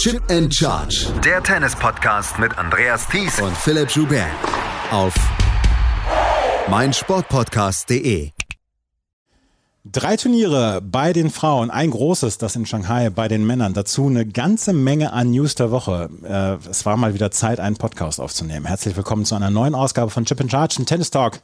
Chip 0.00 0.22
and 0.30 0.50
Charge. 0.54 1.08
Der 1.22 1.42
Tennis-Podcast 1.42 2.38
mit 2.38 2.56
Andreas 2.56 3.06
Thies 3.06 3.38
und 3.38 3.54
Philipp 3.54 3.90
Joubert. 3.90 4.30
Auf 4.90 5.12
meinsportpodcast.de. 6.70 8.30
Drei 9.84 10.16
Turniere 10.16 10.80
bei 10.80 11.12
den 11.12 11.28
Frauen, 11.28 11.70
ein 11.70 11.90
großes, 11.90 12.38
das 12.38 12.56
in 12.56 12.64
Shanghai 12.64 13.10
bei 13.10 13.28
den 13.28 13.46
Männern. 13.46 13.74
Dazu 13.74 14.06
eine 14.06 14.24
ganze 14.24 14.72
Menge 14.72 15.12
an 15.12 15.32
News 15.32 15.54
der 15.54 15.70
Woche. 15.70 16.08
Äh, 16.22 16.70
es 16.70 16.86
war 16.86 16.96
mal 16.96 17.12
wieder 17.12 17.30
Zeit, 17.30 17.60
einen 17.60 17.76
Podcast 17.76 18.20
aufzunehmen. 18.20 18.64
Herzlich 18.64 18.96
willkommen 18.96 19.26
zu 19.26 19.34
einer 19.34 19.50
neuen 19.50 19.74
Ausgabe 19.74 20.10
von 20.10 20.24
Chip 20.24 20.40
and 20.40 20.50
Charge, 20.50 20.76
ein 20.78 20.86
Tennis 20.86 21.10
Talk. 21.10 21.40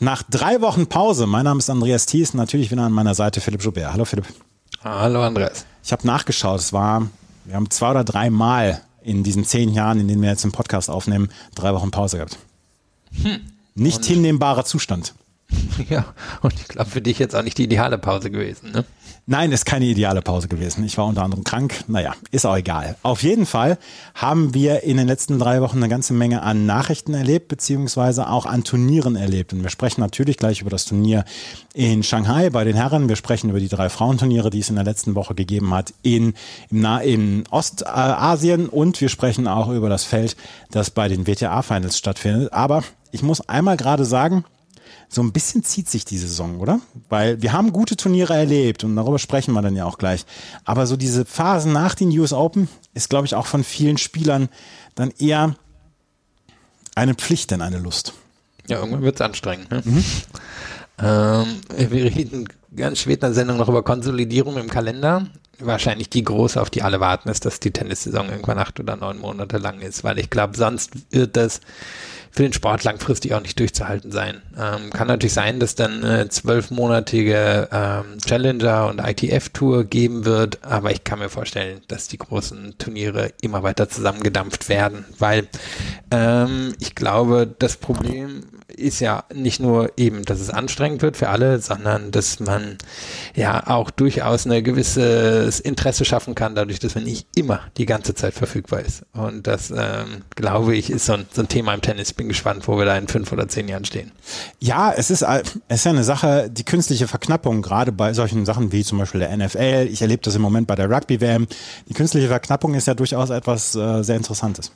Nach 0.00 0.24
drei 0.28 0.60
Wochen 0.62 0.88
Pause. 0.88 1.28
Mein 1.28 1.44
Name 1.44 1.58
ist 1.58 1.70
Andreas 1.70 2.06
Thies, 2.06 2.34
natürlich 2.34 2.72
wieder 2.72 2.82
an 2.82 2.92
meiner 2.92 3.14
Seite 3.14 3.40
Philipp 3.40 3.62
Joubert. 3.62 3.92
Hallo 3.92 4.04
Philipp. 4.04 4.26
Hallo 4.82 5.22
Andreas. 5.22 5.64
Ich 5.84 5.92
habe 5.92 6.04
nachgeschaut. 6.04 6.58
Es 6.58 6.72
war 6.72 7.06
wir 7.44 7.54
haben 7.54 7.70
zwei 7.70 7.90
oder 7.90 8.04
drei 8.04 8.30
Mal 8.30 8.82
in 9.02 9.22
diesen 9.22 9.44
zehn 9.44 9.72
Jahren, 9.72 10.00
in 10.00 10.08
denen 10.08 10.22
wir 10.22 10.30
jetzt 10.30 10.44
den 10.44 10.52
Podcast 10.52 10.90
aufnehmen, 10.90 11.30
drei 11.54 11.72
Wochen 11.74 11.90
Pause 11.90 12.16
gehabt. 12.18 12.38
Hm. 13.22 13.40
Nicht 13.74 13.98
und 13.98 14.04
hinnehmbarer 14.06 14.64
Zustand. 14.64 15.14
Ja, 15.88 16.04
und 16.42 16.52
ich 16.54 16.68
glaube 16.68 16.90
für 16.90 17.00
dich 17.00 17.18
jetzt 17.18 17.34
auch 17.34 17.42
nicht 17.42 17.58
die 17.58 17.64
ideale 17.64 17.98
Pause 17.98 18.30
gewesen, 18.30 18.70
ne? 18.70 18.84
Nein, 19.26 19.52
ist 19.52 19.64
keine 19.64 19.84
ideale 19.84 20.22
Pause 20.22 20.48
gewesen. 20.48 20.84
Ich 20.84 20.98
war 20.98 21.06
unter 21.06 21.22
anderem 21.22 21.44
krank. 21.44 21.84
Naja, 21.86 22.14
ist 22.30 22.46
auch 22.46 22.56
egal. 22.56 22.96
Auf 23.02 23.22
jeden 23.22 23.46
Fall 23.46 23.78
haben 24.14 24.54
wir 24.54 24.82
in 24.82 24.96
den 24.96 25.06
letzten 25.06 25.38
drei 25.38 25.60
Wochen 25.60 25.76
eine 25.76 25.88
ganze 25.88 26.12
Menge 26.12 26.42
an 26.42 26.66
Nachrichten 26.66 27.14
erlebt, 27.14 27.48
beziehungsweise 27.48 28.28
auch 28.28 28.46
an 28.46 28.64
Turnieren 28.64 29.16
erlebt. 29.16 29.52
Und 29.52 29.62
wir 29.62 29.70
sprechen 29.70 30.00
natürlich 30.00 30.36
gleich 30.36 30.60
über 30.60 30.70
das 30.70 30.84
Turnier 30.84 31.24
in 31.74 32.02
Shanghai 32.02 32.50
bei 32.50 32.64
den 32.64 32.76
Herren. 32.76 33.08
Wir 33.08 33.16
sprechen 33.16 33.50
über 33.50 33.60
die 33.60 33.68
drei 33.68 33.88
Frauenturniere, 33.88 34.50
die 34.50 34.60
es 34.60 34.68
in 34.68 34.76
der 34.76 34.84
letzten 34.84 35.14
Woche 35.14 35.34
gegeben 35.34 35.72
hat 35.72 35.94
in, 36.02 36.34
im 36.70 36.80
Na 36.80 37.00
in 37.00 37.44
Ostasien. 37.50 38.68
Und 38.68 39.00
wir 39.00 39.08
sprechen 39.08 39.46
auch 39.46 39.68
über 39.68 39.88
das 39.88 40.04
Feld, 40.04 40.36
das 40.70 40.90
bei 40.90 41.08
den 41.08 41.26
WTA-Finals 41.26 41.96
stattfindet. 41.96 42.52
Aber 42.52 42.82
ich 43.12 43.22
muss 43.22 43.48
einmal 43.48 43.76
gerade 43.76 44.04
sagen, 44.04 44.44
so 45.12 45.22
ein 45.22 45.32
bisschen 45.32 45.64
zieht 45.64 45.88
sich 45.88 46.04
die 46.04 46.18
Saison, 46.18 46.60
oder? 46.60 46.80
Weil 47.08 47.42
wir 47.42 47.52
haben 47.52 47.72
gute 47.72 47.96
Turniere 47.96 48.34
erlebt 48.34 48.84
und 48.84 48.94
darüber 48.94 49.18
sprechen 49.18 49.52
wir 49.52 49.60
dann 49.60 49.74
ja 49.74 49.84
auch 49.84 49.98
gleich. 49.98 50.24
Aber 50.64 50.86
so 50.86 50.96
diese 50.96 51.24
Phasen 51.24 51.72
nach 51.72 51.96
den 51.96 52.16
US 52.16 52.32
Open 52.32 52.68
ist, 52.94 53.10
glaube 53.10 53.26
ich, 53.26 53.34
auch 53.34 53.46
von 53.46 53.64
vielen 53.64 53.98
Spielern 53.98 54.48
dann 54.94 55.10
eher 55.18 55.56
eine 56.94 57.14
Pflicht 57.14 57.50
denn 57.50 57.60
eine 57.60 57.78
Lust. 57.78 58.14
Ja, 58.68 58.78
irgendwann 58.78 59.02
wird 59.02 59.16
es 59.16 59.20
anstrengend. 59.20 59.70
Ne? 59.70 59.82
Mhm. 59.84 60.04
Ähm, 61.02 61.60
wir 61.76 62.04
reden 62.04 62.48
ganz 62.76 63.00
spät 63.00 63.16
in 63.16 63.20
der 63.20 63.34
Sendung 63.34 63.56
noch 63.56 63.68
über 63.68 63.82
Konsolidierung 63.82 64.58
im 64.58 64.68
Kalender. 64.68 65.26
Wahrscheinlich 65.60 66.10
die 66.10 66.24
große, 66.24 66.60
auf 66.60 66.70
die 66.70 66.82
alle 66.82 67.00
warten, 67.00 67.28
ist, 67.28 67.44
dass 67.44 67.60
die 67.60 67.70
Tennissaison 67.70 68.28
irgendwann 68.28 68.58
acht 68.58 68.80
oder 68.80 68.96
neun 68.96 69.18
Monate 69.18 69.58
lang 69.58 69.80
ist, 69.80 70.04
weil 70.04 70.18
ich 70.18 70.30
glaube, 70.30 70.56
sonst 70.56 70.92
wird 71.10 71.36
das 71.36 71.60
für 72.30 72.44
den 72.44 72.52
Sport 72.52 72.84
langfristig 72.84 73.34
auch 73.34 73.42
nicht 73.42 73.58
durchzuhalten 73.58 74.12
sein. 74.12 74.40
Ähm, 74.56 74.90
kann 74.90 75.08
natürlich 75.08 75.32
sein, 75.32 75.58
dass 75.58 75.74
dann 75.74 76.04
eine 76.04 76.28
zwölfmonatige 76.28 77.68
ähm, 77.72 78.18
Challenger 78.24 78.88
und 78.88 79.00
ITF-Tour 79.00 79.84
geben 79.84 80.24
wird, 80.24 80.64
aber 80.64 80.92
ich 80.92 81.02
kann 81.02 81.18
mir 81.18 81.28
vorstellen, 81.28 81.80
dass 81.88 82.06
die 82.06 82.18
großen 82.18 82.76
Turniere 82.78 83.32
immer 83.42 83.62
weiter 83.62 83.88
zusammengedampft 83.88 84.68
werden, 84.68 85.04
weil 85.18 85.48
ähm, 86.12 86.74
ich 86.78 86.94
glaube, 86.94 87.52
das 87.58 87.76
Problem 87.76 88.44
ist 88.76 89.00
ja 89.00 89.24
nicht 89.34 89.60
nur 89.60 89.92
eben, 89.96 90.24
dass 90.24 90.40
es 90.40 90.50
anstrengend 90.50 91.02
wird 91.02 91.16
für 91.16 91.28
alle, 91.28 91.60
sondern 91.60 92.10
dass 92.10 92.40
man 92.40 92.78
ja 93.34 93.66
auch 93.66 93.90
durchaus 93.90 94.46
ein 94.46 94.64
gewisses 94.64 95.60
Interesse 95.60 96.04
schaffen 96.04 96.34
kann, 96.34 96.54
dadurch, 96.54 96.78
dass 96.78 96.94
man 96.94 97.04
nicht 97.04 97.26
immer 97.34 97.60
die 97.76 97.86
ganze 97.86 98.14
Zeit 98.14 98.34
verfügbar 98.34 98.80
ist. 98.80 99.02
Und 99.12 99.46
das, 99.46 99.70
ähm, 99.70 100.22
glaube 100.34 100.76
ich, 100.76 100.90
ist 100.90 101.06
so 101.06 101.14
ein, 101.14 101.26
so 101.32 101.42
ein 101.42 101.48
Thema 101.48 101.74
im 101.74 101.80
Tennis 101.80 102.12
bin 102.12 102.28
gespannt, 102.28 102.66
wo 102.68 102.78
wir 102.78 102.84
da 102.84 102.96
in 102.96 103.08
fünf 103.08 103.32
oder 103.32 103.48
zehn 103.48 103.68
Jahren 103.68 103.84
stehen. 103.84 104.12
Ja, 104.58 104.92
es 104.92 105.10
ist, 105.10 105.22
es 105.22 105.54
ist 105.68 105.84
ja 105.84 105.90
eine 105.90 106.04
Sache, 106.04 106.50
die 106.50 106.64
künstliche 106.64 107.08
Verknappung, 107.08 107.62
gerade 107.62 107.92
bei 107.92 108.12
solchen 108.12 108.44
Sachen 108.46 108.72
wie 108.72 108.84
zum 108.84 108.98
Beispiel 108.98 109.20
der 109.20 109.36
NFL. 109.36 109.88
Ich 109.90 110.02
erlebe 110.02 110.22
das 110.22 110.34
im 110.34 110.42
Moment 110.42 110.66
bei 110.66 110.74
der 110.74 110.90
Rugby-WM. 110.90 111.46
Die 111.88 111.94
künstliche 111.94 112.28
Verknappung 112.28 112.74
ist 112.74 112.86
ja 112.86 112.94
durchaus 112.94 113.30
etwas 113.30 113.74
äh, 113.74 114.02
sehr 114.02 114.16
Interessantes. 114.16 114.72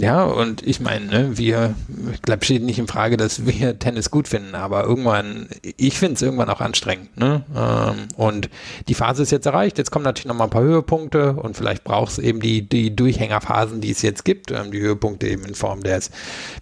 Ja, 0.00 0.24
und 0.24 0.66
ich 0.66 0.80
meine, 0.80 1.06
ne, 1.06 1.38
wir, 1.38 1.74
ich 2.12 2.22
glaube, 2.22 2.44
steht 2.44 2.62
nicht 2.62 2.78
in 2.78 2.86
Frage, 2.86 3.16
dass 3.16 3.46
wir 3.46 3.78
Tennis 3.78 4.10
gut 4.10 4.28
finden, 4.28 4.54
aber 4.54 4.84
irgendwann, 4.84 5.48
ich 5.76 5.98
finde 5.98 6.14
es 6.14 6.22
irgendwann 6.22 6.48
auch 6.48 6.60
anstrengend. 6.60 7.16
Ne? 7.18 7.44
Ähm, 7.54 8.08
und 8.16 8.48
die 8.88 8.94
Phase 8.94 9.22
ist 9.22 9.30
jetzt 9.30 9.46
erreicht. 9.46 9.76
Jetzt 9.78 9.90
kommen 9.90 10.04
natürlich 10.04 10.26
nochmal 10.26 10.46
ein 10.46 10.50
paar 10.50 10.62
Höhepunkte 10.62 11.34
und 11.34 11.56
vielleicht 11.56 11.84
braucht 11.84 12.12
es 12.12 12.18
eben 12.18 12.40
die, 12.40 12.62
die 12.66 12.96
Durchhängerphasen, 12.96 13.80
die 13.80 13.90
es 13.90 14.00
jetzt 14.00 14.24
gibt. 14.24 14.50
Ähm, 14.50 14.70
die 14.72 14.80
Höhepunkte 14.80 15.28
eben 15.28 15.44
in 15.44 15.54
Form 15.54 15.82
des 15.82 16.10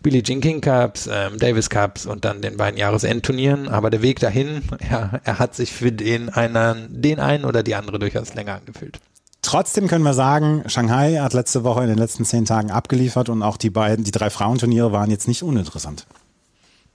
Billie 0.02 0.22
Jean 0.22 0.40
King 0.40 0.60
Cups, 0.60 1.08
ähm, 1.10 1.38
Davis 1.38 1.70
Cups 1.70 2.06
und 2.06 2.24
dann 2.24 2.42
den 2.42 2.56
beiden 2.56 2.78
Jahresendturnieren. 2.78 3.68
Aber 3.68 3.90
der 3.90 4.02
Weg 4.02 4.18
dahin, 4.18 4.62
ja, 4.90 5.20
er 5.22 5.38
hat 5.38 5.54
sich 5.54 5.72
für 5.72 5.92
den 5.92 6.28
einen, 6.28 6.88
den 6.90 7.20
einen 7.20 7.44
oder 7.44 7.62
die 7.62 7.76
andere 7.76 8.00
durchaus 8.00 8.34
länger 8.34 8.54
angefühlt. 8.54 8.98
Trotzdem 9.42 9.86
können 9.86 10.04
wir 10.04 10.14
sagen, 10.14 10.64
Shanghai 10.66 11.16
hat 11.16 11.32
letzte 11.32 11.64
Woche 11.64 11.82
in 11.82 11.88
den 11.88 11.98
letzten 11.98 12.24
zehn 12.24 12.44
Tagen 12.44 12.70
abgeliefert 12.70 13.28
und 13.28 13.42
auch 13.42 13.56
die 13.56 13.70
beiden, 13.70 14.04
die 14.04 14.10
drei 14.10 14.30
Frauenturniere 14.30 14.92
waren 14.92 15.10
jetzt 15.10 15.28
nicht 15.28 15.42
uninteressant. 15.42 16.06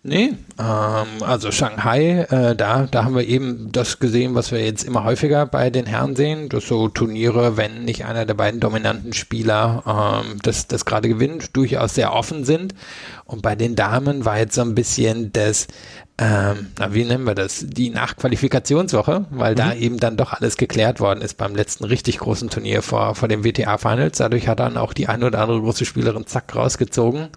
Nee, 0.05 0.33
ähm, 0.59 1.23
also 1.23 1.49
Shanghai, 1.49 2.27
äh, 2.29 2.57
da, 2.57 2.87
da 2.91 3.05
haben 3.05 3.15
wir 3.15 3.25
eben 3.25 3.71
das 3.71 3.99
gesehen, 3.99 4.35
was 4.35 4.51
wir 4.51 4.61
jetzt 4.61 4.83
immer 4.83 5.05
häufiger 5.05 5.45
bei 5.45 5.69
den 5.69 5.85
Herren 5.85 6.17
sehen, 6.17 6.49
dass 6.49 6.67
so 6.67 6.89
Turniere, 6.89 7.55
wenn 7.55 7.85
nicht 7.85 8.03
einer 8.03 8.25
der 8.25 8.33
beiden 8.33 8.59
dominanten 8.59 9.13
Spieler 9.13 10.21
ähm, 10.25 10.39
das, 10.43 10.67
das 10.67 10.83
gerade 10.83 11.07
gewinnt, 11.07 11.55
durchaus 11.55 11.95
sehr 11.95 12.11
offen 12.11 12.43
sind. 12.43 12.75
Und 13.25 13.41
bei 13.41 13.55
den 13.55 13.75
Damen 13.75 14.25
war 14.25 14.37
jetzt 14.37 14.55
so 14.55 14.61
ein 14.61 14.75
bisschen 14.75 15.31
das, 15.31 15.67
ähm, 16.19 16.67
na, 16.77 16.93
wie 16.93 17.05
nennen 17.05 17.23
wir 17.23 17.33
das? 17.33 17.65
Die 17.67 17.89
Nachqualifikationswoche, 17.89 19.25
weil 19.31 19.53
mhm. 19.53 19.57
da 19.57 19.73
eben 19.73 19.97
dann 19.97 20.15
doch 20.15 20.33
alles 20.33 20.57
geklärt 20.57 20.99
worden 20.99 21.21
ist 21.21 21.37
beim 21.37 21.55
letzten 21.55 21.85
richtig 21.85 22.19
großen 22.19 22.49
Turnier 22.49 22.83
vor, 22.83 23.15
vor 23.15 23.27
dem 23.27 23.43
WTA 23.43 23.77
Finals. 23.77 24.19
Dadurch 24.19 24.47
hat 24.47 24.59
dann 24.59 24.77
auch 24.77 24.93
die 24.93 25.07
eine 25.07 25.25
oder 25.25 25.39
andere 25.39 25.59
große 25.61 25.85
Spielerin 25.85 26.27
zack 26.27 26.55
rausgezogen. 26.55 27.29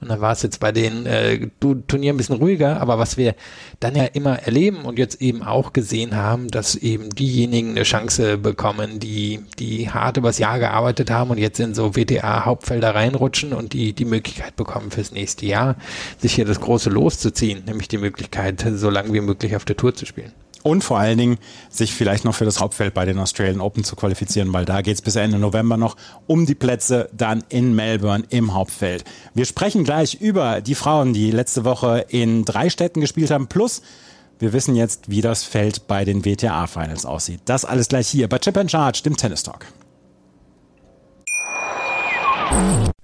Und 0.00 0.08
dann 0.08 0.20
war 0.20 0.32
es 0.32 0.42
jetzt 0.42 0.60
bei 0.60 0.72
den 0.72 1.06
äh, 1.06 1.48
Turnieren 1.60 2.14
ein 2.14 2.18
bisschen 2.18 2.36
ruhiger. 2.36 2.80
Aber 2.80 2.98
was 2.98 3.16
wir 3.16 3.34
dann 3.78 3.94
ja 3.94 4.04
immer 4.04 4.40
erleben 4.40 4.78
und 4.78 4.98
jetzt 4.98 5.22
eben 5.22 5.42
auch 5.42 5.72
gesehen 5.72 6.16
haben, 6.16 6.48
dass 6.48 6.74
eben 6.74 7.10
diejenigen 7.10 7.70
eine 7.70 7.84
Chance 7.84 8.38
bekommen, 8.38 8.98
die, 8.98 9.40
die 9.58 9.90
hart 9.90 10.16
übers 10.16 10.38
Jahr 10.38 10.58
gearbeitet 10.58 11.10
haben 11.10 11.30
und 11.30 11.38
jetzt 11.38 11.60
in 11.60 11.74
so 11.74 11.94
WTA 11.94 12.44
Hauptfelder 12.44 12.94
reinrutschen 12.94 13.52
und 13.52 13.72
die, 13.74 13.92
die 13.92 14.04
Möglichkeit 14.04 14.56
bekommen 14.56 14.90
fürs 14.90 15.12
nächste 15.12 15.33
Jahr, 15.42 15.76
sich 16.18 16.34
hier 16.34 16.44
das 16.44 16.60
große 16.60 16.90
Los 16.90 17.18
zu 17.18 17.32
ziehen, 17.32 17.62
nämlich 17.66 17.88
die 17.88 17.98
Möglichkeit, 17.98 18.24
Möglichkeit, 18.24 18.78
so 18.78 18.90
lange 18.90 19.12
wie 19.12 19.20
möglich 19.20 19.56
auf 19.56 19.64
der 19.64 19.76
Tour 19.76 19.94
zu 19.94 20.06
spielen. 20.06 20.32
Und 20.62 20.82
vor 20.82 20.98
allen 20.98 21.18
Dingen 21.18 21.38
sich 21.68 21.92
vielleicht 21.92 22.24
noch 22.24 22.34
für 22.34 22.46
das 22.46 22.58
Hauptfeld 22.58 22.94
bei 22.94 23.04
den 23.04 23.18
Australian 23.18 23.60
Open 23.60 23.84
zu 23.84 23.96
qualifizieren, 23.96 24.50
weil 24.54 24.64
da 24.64 24.80
geht 24.80 24.94
es 24.94 25.02
bis 25.02 25.14
Ende 25.14 25.38
November 25.38 25.76
noch 25.76 25.96
um 26.26 26.46
die 26.46 26.54
Plätze 26.54 27.10
dann 27.12 27.44
in 27.50 27.74
Melbourne 27.74 28.24
im 28.30 28.54
Hauptfeld. 28.54 29.04
Wir 29.34 29.44
sprechen 29.44 29.84
gleich 29.84 30.14
über 30.22 30.62
die 30.62 30.74
Frauen, 30.74 31.12
die 31.12 31.30
letzte 31.30 31.66
Woche 31.66 32.06
in 32.08 32.46
drei 32.46 32.70
Städten 32.70 33.02
gespielt 33.02 33.30
haben, 33.30 33.46
plus 33.46 33.82
wir 34.38 34.54
wissen 34.54 34.74
jetzt, 34.74 35.10
wie 35.10 35.20
das 35.20 35.44
Feld 35.44 35.86
bei 35.86 36.06
den 36.06 36.24
WTA-Finals 36.24 37.04
aussieht. 37.04 37.40
Das 37.44 37.66
alles 37.66 37.88
gleich 37.88 38.08
hier 38.08 38.28
bei 38.28 38.38
Chip 38.38 38.56
and 38.56 38.70
Charge, 38.70 39.02
dem 39.04 39.16
Tennis 39.16 39.42
Talk. 39.42 39.66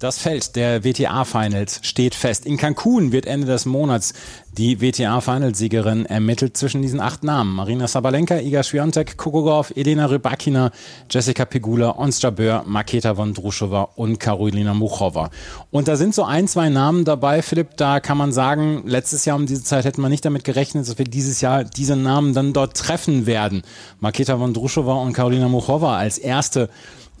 Das 0.00 0.18
Feld 0.18 0.54
der 0.54 0.84
WTA-Finals 0.84 1.80
steht 1.82 2.14
fest. 2.14 2.46
In 2.46 2.56
Cancun 2.56 3.10
wird 3.10 3.26
Ende 3.26 3.48
des 3.48 3.66
Monats 3.66 4.14
die 4.56 4.80
WTA-Finalsiegerin 4.80 6.06
ermittelt 6.06 6.56
zwischen 6.56 6.82
diesen 6.82 7.00
acht 7.00 7.24
Namen. 7.24 7.56
Marina 7.56 7.88
Sabalenka, 7.88 8.38
Iga 8.38 8.62
Swiatek, 8.62 9.16
Kokogov, 9.16 9.72
Elena 9.74 10.06
Rybakina, 10.06 10.70
Jessica 11.10 11.44
Pegula, 11.44 11.98
Ons 11.98 12.22
Jabeur, 12.22 12.62
Maketa 12.64 13.16
Vondrushova 13.16 13.88
und 13.96 14.20
Karolina 14.20 14.72
Muchova. 14.72 15.30
Und 15.72 15.88
da 15.88 15.96
sind 15.96 16.14
so 16.14 16.22
ein, 16.22 16.46
zwei 16.46 16.68
Namen 16.68 17.04
dabei, 17.04 17.42
Philipp, 17.42 17.76
da 17.76 17.98
kann 17.98 18.18
man 18.18 18.30
sagen, 18.30 18.84
letztes 18.86 19.24
Jahr 19.24 19.34
um 19.34 19.46
diese 19.46 19.64
Zeit 19.64 19.84
hätten 19.84 20.00
wir 20.00 20.08
nicht 20.08 20.24
damit 20.24 20.44
gerechnet, 20.44 20.88
dass 20.88 20.98
wir 20.98 21.06
dieses 21.06 21.40
Jahr 21.40 21.64
diese 21.64 21.96
Namen 21.96 22.34
dann 22.34 22.52
dort 22.52 22.76
treffen 22.76 23.26
werden. 23.26 23.62
Maketa 23.98 24.38
Vondrushova 24.38 24.94
und 24.94 25.12
Karolina 25.12 25.48
Muchova 25.48 25.96
als 25.98 26.18
erste 26.18 26.68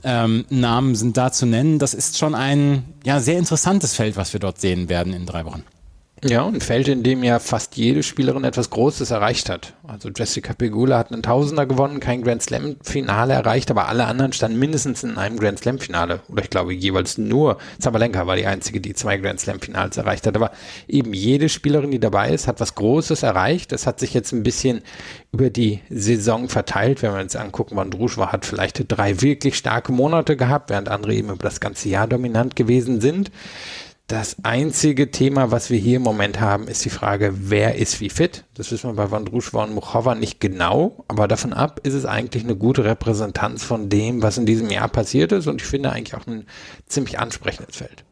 ähm, 0.04 0.44
Namen 0.50 0.94
sind 0.94 1.16
da 1.16 1.32
zu 1.32 1.46
nennen. 1.46 1.78
Das 1.78 1.94
ist 1.94 2.18
schon 2.18 2.34
ein 2.34 2.84
ja, 3.04 3.20
sehr 3.20 3.38
interessantes 3.38 3.94
Feld, 3.94 4.16
was 4.16 4.32
wir 4.32 4.40
dort 4.40 4.60
sehen 4.60 4.88
werden 4.88 5.12
in 5.12 5.26
drei 5.26 5.44
Wochen. 5.44 5.64
Ja, 6.24 6.44
ein 6.44 6.60
Feld, 6.60 6.88
in 6.88 7.04
dem 7.04 7.22
ja 7.22 7.38
fast 7.38 7.76
jede 7.76 8.02
Spielerin 8.02 8.42
etwas 8.42 8.70
Großes 8.70 9.12
erreicht 9.12 9.48
hat. 9.48 9.74
Also 9.86 10.08
Jessica 10.08 10.52
Pegula 10.52 10.98
hat 10.98 11.12
einen 11.12 11.22
Tausender 11.22 11.64
gewonnen, 11.64 12.00
kein 12.00 12.22
Grand 12.22 12.42
Slam 12.42 12.76
Finale 12.82 13.34
erreicht, 13.34 13.70
aber 13.70 13.88
alle 13.88 14.06
anderen 14.06 14.32
standen 14.32 14.58
mindestens 14.58 15.04
in 15.04 15.16
einem 15.16 15.38
Grand 15.38 15.60
Slam 15.60 15.78
Finale. 15.78 16.20
Oder 16.28 16.42
ich 16.42 16.50
glaube 16.50 16.74
jeweils 16.74 17.18
nur 17.18 17.58
Zabalenka 17.78 18.26
war 18.26 18.34
die 18.34 18.46
einzige, 18.46 18.80
die 18.80 18.94
zwei 18.94 19.16
Grand 19.18 19.38
Slam 19.38 19.60
Finals 19.60 19.96
erreicht 19.96 20.26
hat. 20.26 20.34
Aber 20.34 20.50
eben 20.88 21.14
jede 21.14 21.48
Spielerin, 21.48 21.92
die 21.92 22.00
dabei 22.00 22.30
ist, 22.30 22.48
hat 22.48 22.58
was 22.58 22.74
Großes 22.74 23.22
erreicht. 23.22 23.70
Das 23.70 23.86
hat 23.86 24.00
sich 24.00 24.12
jetzt 24.12 24.32
ein 24.32 24.42
bisschen 24.42 24.82
über 25.32 25.50
die 25.50 25.80
Saison 25.88 26.48
verteilt. 26.48 27.02
Wenn 27.02 27.14
wir 27.14 27.20
uns 27.20 27.36
angucken, 27.36 27.76
Vondrushva 27.76 28.32
hat 28.32 28.44
vielleicht 28.44 28.84
drei 28.88 29.20
wirklich 29.20 29.56
starke 29.56 29.92
Monate 29.92 30.36
gehabt, 30.36 30.70
während 30.70 30.88
andere 30.88 31.14
eben 31.14 31.30
über 31.30 31.44
das 31.44 31.60
ganze 31.60 31.88
Jahr 31.88 32.08
dominant 32.08 32.56
gewesen 32.56 33.00
sind. 33.00 33.30
Das 34.08 34.42
einzige 34.42 35.10
Thema, 35.10 35.50
was 35.50 35.68
wir 35.68 35.78
hier 35.78 35.96
im 35.96 36.02
Moment 36.02 36.40
haben, 36.40 36.66
ist 36.66 36.82
die 36.82 36.88
Frage, 36.88 37.30
wer 37.50 37.74
ist 37.74 38.00
wie 38.00 38.08
fit? 38.08 38.46
Das 38.54 38.72
wissen 38.72 38.88
wir 38.88 38.94
bei 38.94 39.10
Vandrushva 39.10 39.64
und 39.64 39.74
Muchova 39.74 40.14
nicht 40.14 40.40
genau, 40.40 41.04
aber 41.08 41.28
davon 41.28 41.52
ab 41.52 41.80
ist 41.82 41.92
es 41.92 42.06
eigentlich 42.06 42.42
eine 42.42 42.56
gute 42.56 42.84
Repräsentanz 42.84 43.64
von 43.64 43.90
dem, 43.90 44.22
was 44.22 44.38
in 44.38 44.46
diesem 44.46 44.70
Jahr 44.70 44.88
passiert 44.88 45.32
ist 45.32 45.46
und 45.46 45.60
ich 45.60 45.68
finde 45.68 45.92
eigentlich 45.92 46.14
auch 46.14 46.26
ein 46.26 46.46
ziemlich 46.86 47.18
ansprechendes 47.18 47.76
Feld. 47.76 48.06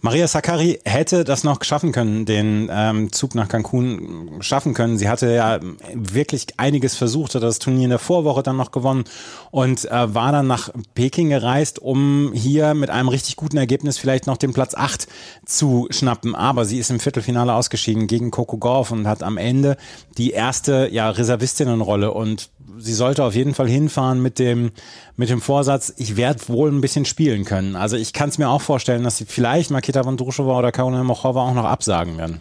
Maria 0.00 0.26
Sakkari 0.26 0.80
hätte 0.84 1.24
das 1.24 1.44
noch 1.44 1.62
schaffen 1.64 1.92
können, 1.92 2.24
den 2.24 2.68
ähm, 2.72 3.12
Zug 3.12 3.34
nach 3.34 3.48
Cancun 3.48 4.30
schaffen 4.40 4.74
können. 4.74 4.98
Sie 4.98 5.08
hatte 5.08 5.32
ja 5.32 5.60
wirklich 5.94 6.46
einiges 6.56 6.96
versucht, 6.96 7.34
hat 7.34 7.42
das 7.42 7.58
Turnier 7.58 7.84
in 7.84 7.90
der 7.90 7.98
Vorwoche 7.98 8.42
dann 8.42 8.56
noch 8.56 8.72
gewonnen 8.72 9.04
und 9.50 9.84
äh, 9.90 10.14
war 10.14 10.32
dann 10.32 10.46
nach 10.46 10.70
Peking 10.94 11.30
gereist, 11.30 11.80
um 11.80 12.32
hier 12.34 12.74
mit 12.74 12.90
einem 12.90 13.08
richtig 13.08 13.36
guten 13.36 13.56
Ergebnis 13.56 13.98
vielleicht 13.98 14.26
noch 14.26 14.36
den 14.36 14.52
Platz 14.52 14.74
8 14.74 15.06
zu 15.44 15.86
schnappen. 15.90 16.34
Aber 16.34 16.64
sie 16.64 16.78
ist 16.78 16.90
im 16.90 17.00
Viertelfinale 17.00 17.54
ausgeschieden 17.54 18.06
gegen 18.06 18.30
Coco 18.30 18.58
Gauff 18.58 18.90
und 18.90 19.06
hat 19.06 19.22
am 19.22 19.36
Ende 19.36 19.76
die 20.18 20.30
erste 20.30 20.88
ja, 20.90 21.10
Reservistinnenrolle 21.10 22.12
und 22.12 22.50
sie 22.78 22.94
sollte 22.94 23.24
auf 23.24 23.34
jeden 23.34 23.54
Fall 23.54 23.68
hinfahren 23.68 24.22
mit 24.22 24.38
dem, 24.38 24.72
mit 25.20 25.28
dem 25.28 25.42
Vorsatz, 25.42 25.92
ich 25.98 26.16
werde 26.16 26.48
wohl 26.48 26.72
ein 26.72 26.80
bisschen 26.80 27.04
spielen 27.04 27.44
können. 27.44 27.76
Also 27.76 27.94
ich 27.94 28.14
kann 28.14 28.30
es 28.30 28.38
mir 28.38 28.48
auch 28.48 28.62
vorstellen, 28.62 29.04
dass 29.04 29.18
sie 29.18 29.26
vielleicht 29.26 29.70
Makita 29.70 30.02
Vondrushova 30.02 30.58
oder 30.58 30.72
Karolina 30.72 31.04
Mochova 31.04 31.42
auch 31.42 31.52
noch 31.52 31.66
absagen 31.66 32.16
werden. 32.16 32.40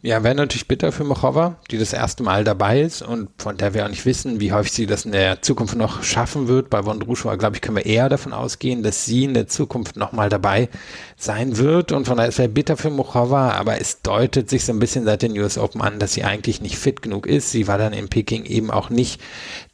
Ja, 0.00 0.24
wäre 0.24 0.34
natürlich 0.34 0.66
bitter 0.66 0.90
für 0.90 1.04
Mochova, 1.04 1.58
die 1.70 1.78
das 1.78 1.92
erste 1.92 2.24
Mal 2.24 2.42
dabei 2.42 2.80
ist 2.80 3.02
und 3.02 3.28
von 3.38 3.56
der 3.56 3.74
wir 3.74 3.84
auch 3.84 3.88
nicht 3.88 4.04
wissen, 4.04 4.40
wie 4.40 4.52
häufig 4.52 4.72
sie 4.72 4.86
das 4.86 5.04
in 5.04 5.12
der 5.12 5.42
Zukunft 5.42 5.76
noch 5.76 6.02
schaffen 6.02 6.48
wird. 6.48 6.70
Bei 6.70 6.84
Vondrushova, 6.84 7.36
glaube 7.36 7.56
ich, 7.56 7.62
können 7.62 7.76
wir 7.76 7.86
eher 7.86 8.08
davon 8.08 8.32
ausgehen, 8.32 8.82
dass 8.82 9.04
sie 9.04 9.24
in 9.24 9.34
der 9.34 9.46
Zukunft 9.46 9.96
nochmal 9.96 10.28
dabei 10.28 10.68
sein 11.16 11.58
wird 11.58 11.92
und 11.92 12.06
von 12.06 12.16
daher 12.16 12.30
ist 12.30 12.40
es 12.40 12.52
bitter 12.52 12.76
für 12.76 12.90
Mochova, 12.90 13.52
aber 13.52 13.80
es 13.80 14.02
deutet 14.02 14.50
sich 14.50 14.64
so 14.64 14.72
ein 14.72 14.80
bisschen 14.80 15.04
seit 15.04 15.22
den 15.22 15.38
US 15.38 15.58
Open 15.58 15.80
an, 15.80 16.00
dass 16.00 16.14
sie 16.14 16.24
eigentlich 16.24 16.60
nicht 16.60 16.76
fit 16.76 17.02
genug 17.02 17.28
ist. 17.28 17.52
Sie 17.52 17.68
war 17.68 17.78
dann 17.78 17.92
in 17.92 18.08
Peking 18.08 18.44
eben 18.44 18.72
auch 18.72 18.90
nicht 18.90 19.20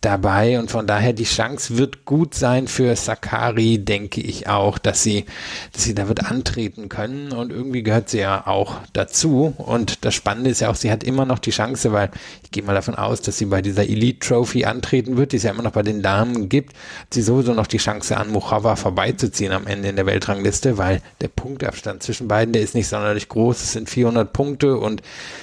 dabei 0.01 0.61
und 0.61 0.71
von 0.71 0.87
daher 0.87 1.13
die 1.13 1.25
Chance 1.25 1.77
wird 1.77 2.05
gut 2.05 2.33
sein 2.33 2.69
für 2.69 2.95
Sakari, 2.95 3.79
denke 3.79 4.21
ich 4.21 4.47
auch, 4.47 4.79
dass 4.79 5.03
sie, 5.03 5.25
dass 5.73 5.85
sie 5.85 5.95
da 5.95 6.07
wird 6.07 6.25
antreten 6.31 6.89
können 6.89 7.33
und 7.33 7.51
irgendwie 7.51 7.83
gehört 7.83 8.09
sie 8.09 8.21
ja 8.21 8.47
auch 8.47 8.77
dazu. 8.93 9.55
Und 9.57 10.05
das 10.05 10.15
Spannende 10.15 10.51
ist 10.51 10.61
ja 10.61 10.71
auch, 10.71 10.77
sie 10.77 10.93
hat 10.93 11.03
immer 11.03 11.25
noch 11.25 11.41
die 11.41 11.51
Chance, 11.51 11.93
weil 11.93 12.11
ich 12.45 12.53
gehe 12.53 12.63
mal 12.63 12.75
davon 12.75 12.95
aus, 12.95 13.23
dass 13.23 13.39
sie 13.39 13.47
bei 13.47 13.61
dieser 13.61 13.89
Elite 13.89 14.21
Trophy 14.21 14.65
antreten 14.65 15.17
wird, 15.17 15.33
die 15.33 15.39
es 15.39 15.43
ja 15.43 15.51
immer 15.51 15.65
noch 15.65 15.73
bei 15.73 15.83
den 15.83 16.01
Damen 16.01 16.49
gibt, 16.49 16.75
hat 16.75 17.15
sie 17.15 17.23
sowieso 17.23 17.53
noch 17.53 17.67
die 17.67 17.79
Chance 17.79 18.17
an 18.17 18.31
Mochava 18.31 18.77
vorbeizuziehen 18.77 19.53
am 19.53 19.67
Ende 19.67 19.89
in 19.89 19.97
der 19.97 20.07
Weltrangliste, 20.07 20.79
weil 20.79 21.03
der 21.21 21.29
Punktabstand 21.29 22.05
zwischen 22.05 22.29
beiden, 22.29 22.53
der 22.53 22.63
ist 22.63 22.77
nicht 22.77 22.89
sonderlich 22.89 23.29
groß, 23.29 23.63
es 23.65 23.73
sind 23.73 23.91
400 23.91 24.33
Punkte 24.33 24.77
und 24.77 25.03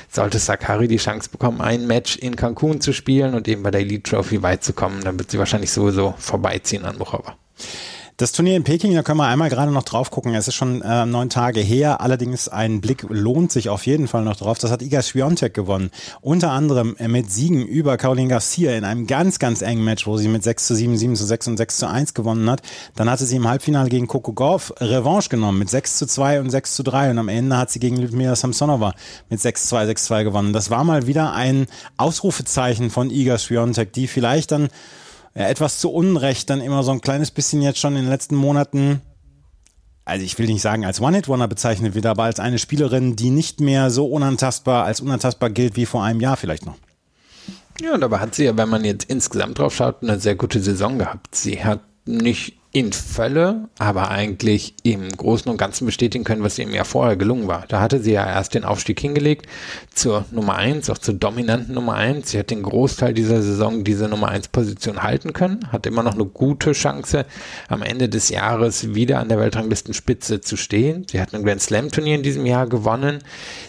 sollte 0.10 0.40
Sakari 0.40 0.88
die 0.88 0.96
Chance 0.96 1.30
bekommen, 1.30 1.60
ein 1.60 1.88
Match 1.88 2.16
in 2.16 2.38
Cancun 2.38 2.80
zu 2.80 2.94
spielen 2.94 3.34
und 3.34 3.50
eben 3.50 3.64
bei 3.64 3.72
der 3.72 3.82
Elite 3.82 4.10
Trophy 4.10 4.45
weit 4.46 4.64
zu 4.64 4.74
kommen, 4.74 5.04
dann 5.04 5.18
wird 5.18 5.32
sie 5.32 5.40
wahrscheinlich 5.40 5.72
sowieso 5.72 6.14
vorbeiziehen 6.20 6.86
an 6.86 7.00
Mochava. 7.00 7.36
Das 8.18 8.32
Turnier 8.32 8.56
in 8.56 8.64
Peking, 8.64 8.96
da 8.96 9.04
können 9.04 9.18
wir 9.18 9.28
einmal 9.28 9.50
gerade 9.50 9.74
noch 9.74 9.84
drauf 9.84 10.10
gucken. 10.10 10.34
Es 10.36 10.48
ist 10.48 10.56
schon 10.56 10.82
äh, 10.82 11.06
neun 11.06 11.30
Tage 11.30 11.60
her. 11.60 12.00
Allerdings 12.00 12.48
ein 12.48 12.80
Blick 12.80 13.06
lohnt 13.10 13.52
sich 13.52 13.68
auf 13.68 13.86
jeden 13.86 14.08
Fall 14.08 14.24
noch 14.24 14.38
drauf. 14.38 14.58
Das 14.58 14.72
hat 14.72 14.82
Iga 14.82 15.02
Swiatek 15.02 15.54
gewonnen. 15.54 15.92
Unter 16.22 16.52
anderem 16.52 16.96
mit 17.08 17.30
Siegen 17.30 17.66
über 17.66 17.98
Caroline 17.98 18.30
Garcia 18.30 18.72
in 18.78 18.86
einem 18.86 19.06
ganz, 19.06 19.38
ganz 19.38 19.62
engen 19.62 19.84
Match, 19.84 20.08
wo 20.08 20.16
sie 20.16 20.30
mit 20.30 20.44
6 20.44 20.66
zu 20.66 20.76
7, 20.76 20.96
7 20.96 21.16
zu 21.18 21.26
6 21.26 21.48
und 21.50 21.58
6 21.58 21.76
zu 21.76 21.90
1 21.90 22.14
gewonnen 22.14 22.50
hat. 22.50 22.62
Dann 22.96 23.10
hatte 23.10 23.26
sie 23.26 23.36
im 23.36 23.50
Halbfinale 23.50 23.90
gegen 23.90 24.08
Coco 24.08 24.32
Gauff 24.32 24.74
Revanche 24.80 25.28
genommen 25.28 25.60
mit 25.60 25.70
6 25.70 25.98
zu 25.98 26.08
2 26.08 26.40
und 26.40 26.50
6 26.50 26.74
zu 26.74 26.84
3 26.84 27.12
und 27.12 27.18
am 27.18 27.28
Ende 27.28 27.58
hat 27.58 27.70
sie 27.70 27.82
gegen 27.82 27.98
Lyudmila 27.98 28.38
Samsonova 28.38 28.94
mit 29.30 29.42
6 29.42 29.64
zu 29.64 29.68
2, 29.72 29.88
6 29.88 30.02
zu 30.04 30.08
2 30.08 30.24
gewonnen. 30.24 30.54
Das 30.54 30.70
war 30.70 30.86
mal 30.86 31.06
wieder 31.06 31.34
ein 31.34 31.68
Ausrufezeichen 31.98 32.92
von 32.92 33.10
Iga 33.10 33.38
Swiatek, 33.38 33.92
die 33.92 34.08
vielleicht 34.08 34.54
dann 34.54 34.70
ja, 35.36 35.48
etwas 35.48 35.80
zu 35.80 35.92
Unrecht 35.92 36.50
dann 36.50 36.62
immer 36.62 36.84
so 36.84 36.92
ein 36.92 37.02
kleines 37.02 37.32
bisschen 37.32 37.62
jetzt 37.62 37.80
schon 37.80 37.96
in 37.96 38.04
den 38.04 38.10
letzten 38.10 38.36
Monaten 38.36 39.02
also 40.06 40.24
ich 40.24 40.38
will 40.38 40.46
nicht 40.46 40.62
sagen 40.62 40.86
als 40.86 41.02
One-Hit-Wonder 41.02 41.48
bezeichnet 41.48 41.96
wird, 41.96 42.06
aber 42.06 42.24
als 42.24 42.40
eine 42.40 42.60
Spielerin, 42.60 43.16
die 43.16 43.32
nicht 43.32 43.60
mehr 43.60 43.90
so 43.90 44.06
unantastbar, 44.06 44.86
als 44.86 45.02
unantastbar 45.02 45.50
gilt 45.50 45.76
wie 45.76 45.88
vor 45.88 46.04
einem 46.04 46.22
Jahr 46.22 46.38
vielleicht 46.38 46.66
noch. 46.66 46.78
Ja, 47.82 47.96
und 47.96 48.04
aber 48.04 48.22
hat 48.22 48.36
sie 48.36 48.46
ja, 48.46 48.56
wenn 48.56 48.70
man 48.70 48.86
jetzt 48.86 49.10
insgesamt 49.10 49.58
drauf 49.60 49.76
schaut, 49.76 50.02
eine 50.02 50.20
sehr 50.20 50.36
gute 50.36 50.62
Saison 50.62 51.00
gehabt. 51.00 51.36
Sie 51.36 51.64
hat 51.64 51.82
nicht 52.06 52.58
in 52.76 52.92
Fälle, 52.92 53.70
aber 53.80 54.12
eigentlich 54.12 54.74
im 54.84 55.08
Großen 55.08 55.50
und 55.50 55.56
Ganzen 55.56 55.86
bestätigen 55.86 56.26
können, 56.26 56.44
was 56.44 56.60
ihr 56.60 56.66
im 56.66 56.74
Jahr 56.74 56.84
vorher 56.84 57.16
gelungen 57.16 57.48
war. 57.48 57.64
Da 57.70 57.80
hatte 57.80 58.02
sie 58.02 58.12
ja 58.12 58.28
erst 58.28 58.54
den 58.54 58.66
Aufstieg 58.66 59.00
hingelegt 59.00 59.48
zur 59.94 60.26
Nummer 60.30 60.56
eins, 60.56 60.90
auch 60.90 60.98
zur 60.98 61.14
dominanten 61.14 61.74
Nummer 61.74 61.94
eins. 61.94 62.32
Sie 62.32 62.38
hat 62.38 62.50
den 62.50 62.64
Großteil 62.64 63.14
dieser 63.14 63.42
Saison 63.42 63.86
diese 63.86 64.10
Nummer 64.10 64.28
eins 64.28 64.50
Position 64.50 65.04
halten 65.04 65.32
können, 65.32 65.72
hat 65.72 65.86
immer 65.86 66.04
noch 66.04 66.16
eine 66.16 66.26
gute 66.26 66.74
Chance, 66.74 67.26
am 67.70 67.82
Ende 67.82 68.10
des 68.10 68.28
Jahres 68.28 68.94
wieder 68.94 69.20
an 69.22 69.30
der 69.30 69.40
Weltranglistenspitze 69.40 70.42
zu 70.42 70.58
stehen. 70.58 71.06
Sie 71.10 71.22
hat 71.22 71.34
ein 71.34 71.46
Grand 71.46 71.62
Slam 71.62 71.92
Turnier 71.92 72.16
in 72.16 72.24
diesem 72.24 72.46
Jahr 72.46 72.68
gewonnen. 72.68 73.20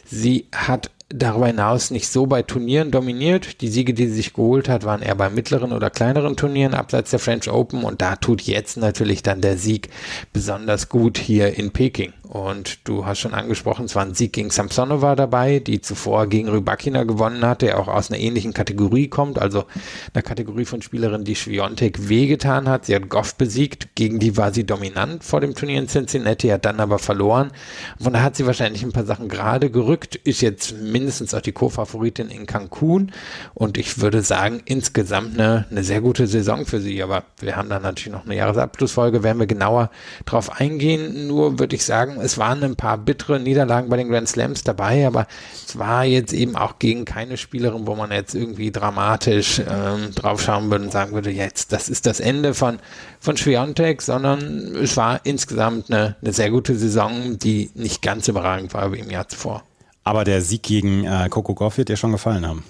Sie 0.04 0.48
hat 0.52 0.90
darüber 1.08 1.46
hinaus 1.46 1.90
nicht 1.90 2.08
so 2.08 2.26
bei 2.26 2.42
Turnieren 2.42 2.90
dominiert. 2.90 3.60
Die 3.60 3.68
Siege, 3.68 3.94
die 3.94 4.08
sie 4.08 4.14
sich 4.14 4.32
geholt 4.32 4.68
hat, 4.68 4.84
waren 4.84 5.02
eher 5.02 5.14
bei 5.14 5.30
mittleren 5.30 5.72
oder 5.72 5.90
kleineren 5.90 6.36
Turnieren 6.36 6.74
abseits 6.74 7.10
der 7.10 7.20
French 7.20 7.48
Open 7.50 7.84
und 7.84 8.02
da 8.02 8.16
tut 8.16 8.42
jetzt 8.42 8.76
natürlich 8.76 9.22
dann 9.22 9.40
der 9.40 9.56
Sieg 9.56 9.88
besonders 10.32 10.88
gut 10.88 11.18
hier 11.18 11.56
in 11.56 11.70
Peking. 11.70 12.12
Und 12.28 12.88
du 12.88 13.06
hast 13.06 13.20
schon 13.20 13.34
angesprochen, 13.34 13.84
es 13.84 13.94
war 13.94 14.04
ein 14.04 14.14
Sieg 14.14 14.32
gegen 14.32 14.50
Samsonova 14.50 15.14
dabei, 15.14 15.60
die 15.60 15.80
zuvor 15.80 16.26
gegen 16.26 16.48
Rybakina 16.48 17.04
gewonnen 17.04 17.44
hatte, 17.44 17.66
der 17.66 17.78
auch 17.78 17.88
aus 17.88 18.10
einer 18.10 18.20
ähnlichen 18.20 18.52
Kategorie 18.52 19.08
kommt, 19.08 19.38
also 19.38 19.64
einer 20.12 20.22
Kategorie 20.22 20.64
von 20.64 20.82
Spielerinnen, 20.82 21.24
die 21.24 21.36
Schwiontek 21.36 22.08
wehgetan 22.08 22.68
hat. 22.68 22.86
Sie 22.86 22.94
hat 22.94 23.08
Goff 23.08 23.36
besiegt, 23.36 23.94
gegen 23.94 24.18
die 24.18 24.36
war 24.36 24.52
sie 24.52 24.64
dominant 24.64 25.24
vor 25.24 25.40
dem 25.40 25.54
Turnier 25.54 25.80
in 25.80 25.88
Cincinnati, 25.88 26.48
hat 26.48 26.64
dann 26.64 26.80
aber 26.80 26.98
verloren. 26.98 27.52
Von 28.00 28.12
da 28.12 28.22
hat 28.22 28.36
sie 28.36 28.46
wahrscheinlich 28.46 28.82
ein 28.82 28.92
paar 28.92 29.04
Sachen 29.04 29.28
gerade 29.28 29.70
gerückt, 29.70 30.16
ist 30.16 30.40
jetzt 30.40 30.74
mindestens 30.80 31.32
auch 31.34 31.40
die 31.40 31.52
Co-Favoritin 31.52 32.28
in 32.28 32.46
Cancun 32.46 33.12
und 33.54 33.78
ich 33.78 34.00
würde 34.00 34.22
sagen, 34.22 34.62
insgesamt 34.64 35.34
eine, 35.34 35.66
eine 35.70 35.84
sehr 35.84 36.00
gute 36.00 36.26
Saison 36.26 36.66
für 36.66 36.80
sie, 36.80 37.02
aber 37.02 37.24
wir 37.40 37.56
haben 37.56 37.68
dann 37.68 37.82
natürlich 37.82 38.12
noch 38.12 38.24
eine 38.24 38.36
Jahresabschlussfolge, 38.36 39.22
werden 39.22 39.38
wir 39.38 39.46
genauer 39.46 39.90
drauf 40.24 40.60
eingehen. 40.60 41.26
Nur 41.26 41.58
würde 41.58 41.76
ich 41.76 41.84
sagen, 41.84 42.15
es 42.20 42.38
waren 42.38 42.62
ein 42.62 42.76
paar 42.76 42.98
bittere 42.98 43.40
Niederlagen 43.40 43.88
bei 43.88 43.96
den 43.96 44.08
Grand 44.08 44.28
Slams 44.28 44.64
dabei, 44.64 45.06
aber 45.06 45.26
es 45.66 45.78
war 45.78 46.04
jetzt 46.04 46.32
eben 46.32 46.56
auch 46.56 46.78
gegen 46.78 47.04
keine 47.04 47.36
Spielerin, 47.36 47.86
wo 47.86 47.94
man 47.94 48.10
jetzt 48.10 48.34
irgendwie 48.34 48.70
dramatisch 48.70 49.60
ähm, 49.60 50.14
draufschauen 50.14 50.70
würde 50.70 50.84
und 50.84 50.92
sagen 50.92 51.12
würde, 51.12 51.30
jetzt, 51.30 51.72
das 51.72 51.88
ist 51.88 52.06
das 52.06 52.20
Ende 52.20 52.54
von, 52.54 52.78
von 53.20 53.36
Schwiontek, 53.36 54.02
sondern 54.02 54.76
es 54.76 54.96
war 54.96 55.20
insgesamt 55.24 55.90
eine, 55.90 56.16
eine 56.20 56.32
sehr 56.32 56.50
gute 56.50 56.76
Saison, 56.76 57.38
die 57.38 57.70
nicht 57.74 58.02
ganz 58.02 58.28
überragend 58.28 58.74
war 58.74 58.92
wie 58.92 58.98
im 59.00 59.10
Jahr 59.10 59.28
zuvor. 59.28 59.62
Aber 60.04 60.24
der 60.24 60.40
Sieg 60.40 60.62
gegen 60.62 61.04
äh, 61.04 61.28
Coco 61.28 61.54
Goff 61.54 61.78
wird 61.78 61.88
dir 61.88 61.96
schon 61.96 62.12
gefallen 62.12 62.46
haben. 62.46 62.62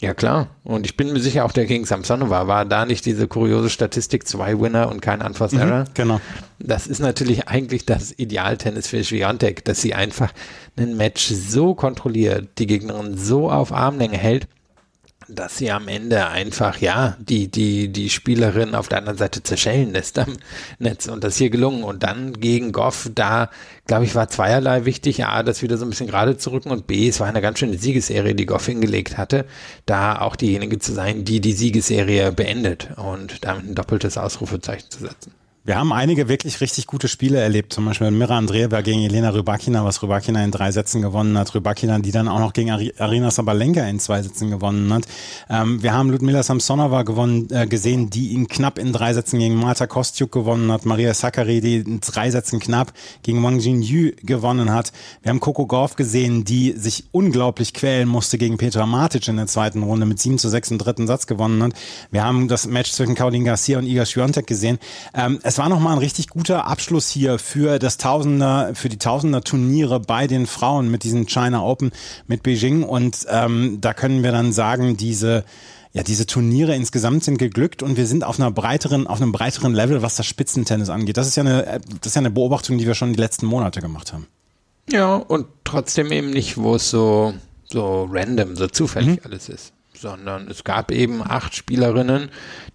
Ja, 0.00 0.14
klar. 0.14 0.48
Und 0.64 0.86
ich 0.86 0.96
bin 0.96 1.12
mir 1.12 1.20
sicher, 1.20 1.44
auch 1.44 1.52
der 1.52 1.66
gegen 1.66 1.84
Samsonova 1.84 2.46
war 2.46 2.64
da 2.64 2.86
nicht 2.86 3.04
diese 3.04 3.28
kuriose 3.28 3.68
Statistik, 3.68 4.26
zwei 4.26 4.58
Winner 4.58 4.88
und 4.88 5.02
kein 5.02 5.20
Unforced 5.20 5.58
mhm, 5.58 5.68
Error. 5.68 5.84
Genau. 5.92 6.20
Das 6.58 6.86
ist 6.86 7.00
natürlich 7.00 7.48
eigentlich 7.48 7.84
das 7.84 8.18
Idealtennis 8.18 8.86
für 8.86 9.04
Schwiontek, 9.04 9.64
dass 9.64 9.82
sie 9.82 9.94
einfach 9.94 10.32
ein 10.78 10.96
Match 10.96 11.26
so 11.26 11.74
kontrolliert, 11.74 12.48
die 12.58 12.66
Gegnerin 12.66 13.18
so 13.18 13.50
auf 13.50 13.72
Armlänge 13.72 14.16
hält, 14.16 14.48
dass 15.34 15.58
sie 15.58 15.70
am 15.70 15.88
Ende 15.88 16.28
einfach, 16.28 16.78
ja, 16.78 17.16
die, 17.20 17.48
die, 17.48 17.88
die 17.88 18.10
Spielerin 18.10 18.74
auf 18.74 18.88
der 18.88 18.98
anderen 18.98 19.18
Seite 19.18 19.42
zerschellen 19.42 19.92
lässt 19.92 20.18
am 20.18 20.36
Netz. 20.78 21.06
Und 21.08 21.24
das 21.24 21.36
hier 21.36 21.50
gelungen. 21.50 21.82
Und 21.82 22.02
dann 22.02 22.32
gegen 22.34 22.72
Goff, 22.72 23.10
da, 23.14 23.50
glaube 23.86 24.04
ich, 24.04 24.14
war 24.14 24.28
zweierlei 24.28 24.84
wichtig. 24.84 25.24
A, 25.24 25.42
das 25.42 25.62
wieder 25.62 25.76
so 25.76 25.86
ein 25.86 25.90
bisschen 25.90 26.06
gerade 26.08 26.36
zu 26.36 26.50
rücken 26.50 26.70
und 26.70 26.86
B, 26.86 27.08
es 27.08 27.20
war 27.20 27.26
eine 27.26 27.40
ganz 27.40 27.58
schöne 27.58 27.78
Siegesserie, 27.78 28.34
die 28.34 28.46
Goff 28.46 28.66
hingelegt 28.66 29.18
hatte. 29.18 29.46
Da 29.86 30.20
auch 30.20 30.36
diejenige 30.36 30.78
zu 30.78 30.92
sein, 30.92 31.24
die 31.24 31.40
die 31.40 31.52
Siegesserie 31.52 32.32
beendet 32.32 32.88
und 32.96 33.44
damit 33.44 33.64
ein 33.64 33.74
doppeltes 33.74 34.18
Ausrufezeichen 34.18 34.90
zu 34.90 35.00
setzen. 35.00 35.32
Wir 35.62 35.76
haben 35.76 35.92
einige 35.92 36.26
wirklich 36.26 36.62
richtig 36.62 36.86
gute 36.86 37.06
Spiele 37.06 37.38
erlebt. 37.38 37.74
Zum 37.74 37.84
Beispiel 37.84 38.10
Mira 38.10 38.38
Andreeva 38.38 38.80
gegen 38.80 39.02
Elena 39.02 39.28
Rybakina, 39.28 39.84
was 39.84 40.02
Rybakina 40.02 40.42
in 40.42 40.52
drei 40.52 40.72
Sätzen 40.72 41.02
gewonnen 41.02 41.36
hat. 41.36 41.54
Rybakina, 41.54 41.98
die 41.98 42.12
dann 42.12 42.28
auch 42.28 42.38
noch 42.38 42.54
gegen 42.54 42.70
Arina 42.70 43.30
Sabalenka 43.30 43.86
in 43.86 44.00
zwei 44.00 44.22
Sätzen 44.22 44.50
gewonnen 44.50 44.90
hat. 44.90 45.04
Ähm, 45.50 45.82
wir 45.82 45.92
haben 45.92 46.08
Ludmila 46.08 46.42
Samsonova 46.42 47.02
gewonnen, 47.02 47.48
äh, 47.50 47.66
gesehen, 47.66 48.08
die 48.08 48.28
ihn 48.28 48.48
knapp 48.48 48.78
in 48.78 48.94
drei 48.94 49.12
Sätzen 49.12 49.38
gegen 49.38 49.54
Marta 49.56 49.86
Kostyuk 49.86 50.32
gewonnen 50.32 50.72
hat. 50.72 50.86
Maria 50.86 51.12
Sakkari, 51.12 51.60
die 51.60 51.76
in 51.76 52.00
drei 52.00 52.30
Sätzen 52.30 52.58
knapp 52.58 52.94
gegen 53.22 53.42
Wang 53.44 53.58
Jinyu 53.58 54.12
gewonnen 54.22 54.72
hat. 54.72 54.92
Wir 55.20 55.28
haben 55.28 55.40
Coco 55.40 55.66
Gauff 55.66 55.94
gesehen, 55.94 56.44
die 56.44 56.72
sich 56.72 57.04
unglaublich 57.12 57.74
quälen 57.74 58.08
musste 58.08 58.38
gegen 58.38 58.56
Petra 58.56 58.86
Matic 58.86 59.28
in 59.28 59.36
der 59.36 59.46
zweiten 59.46 59.82
Runde 59.82 60.06
mit 60.06 60.20
7 60.20 60.38
zu 60.38 60.48
6 60.48 60.70
im 60.70 60.78
dritten 60.78 61.06
Satz 61.06 61.26
gewonnen 61.26 61.62
hat. 61.62 61.74
Wir 62.10 62.24
haben 62.24 62.48
das 62.48 62.66
Match 62.66 62.92
zwischen 62.92 63.14
Caroline 63.14 63.44
Garcia 63.44 63.76
und 63.76 63.84
Iga 63.84 64.06
Swiatek 64.06 64.46
gesehen. 64.46 64.78
Ähm, 65.12 65.38
es 65.50 65.58
war 65.58 65.68
nochmal 65.68 65.94
ein 65.94 65.98
richtig 65.98 66.28
guter 66.28 66.68
Abschluss 66.68 67.10
hier 67.10 67.40
für 67.40 67.80
das 67.80 67.96
Tausender, 67.96 68.70
für 68.74 68.88
die 68.88 68.98
Tausender 68.98 69.40
Turniere 69.40 69.98
bei 69.98 70.28
den 70.28 70.46
Frauen 70.46 70.92
mit 70.92 71.02
diesen 71.02 71.26
China 71.26 71.64
Open 71.64 71.90
mit 72.28 72.44
Beijing 72.44 72.84
und 72.84 73.26
ähm, 73.28 73.78
da 73.80 73.92
können 73.92 74.22
wir 74.22 74.30
dann 74.30 74.52
sagen, 74.52 74.96
diese 74.96 75.44
ja, 75.92 76.04
diese 76.04 76.24
Turniere 76.24 76.76
insgesamt 76.76 77.24
sind 77.24 77.38
geglückt 77.38 77.82
und 77.82 77.96
wir 77.96 78.06
sind 78.06 78.22
auf 78.22 78.38
einer 78.38 78.52
breiteren, 78.52 79.08
auf 79.08 79.20
einem 79.20 79.32
breiteren 79.32 79.74
Level, 79.74 80.02
was 80.02 80.14
das 80.14 80.24
Spitzentennis 80.24 80.88
angeht. 80.88 81.16
Das 81.16 81.26
ist 81.26 81.34
ja 81.34 81.42
eine, 81.42 81.80
das 82.00 82.10
ist 82.10 82.14
ja 82.14 82.20
eine 82.20 82.30
Beobachtung, 82.30 82.78
die 82.78 82.86
wir 82.86 82.94
schon 82.94 83.12
die 83.12 83.18
letzten 83.18 83.46
Monate 83.46 83.80
gemacht 83.80 84.12
haben. 84.12 84.28
Ja, 84.88 85.16
und 85.16 85.46
trotzdem 85.64 86.12
eben 86.12 86.30
nicht, 86.30 86.58
wo 86.58 86.76
es 86.76 86.90
so, 86.90 87.34
so 87.64 88.08
random, 88.08 88.54
so 88.54 88.68
zufällig 88.68 89.16
mhm. 89.16 89.20
alles 89.24 89.48
ist 89.48 89.72
sondern 90.00 90.48
es 90.48 90.64
gab 90.64 90.90
eben 90.92 91.22
acht 91.22 91.54
Spielerinnen, 91.54 92.30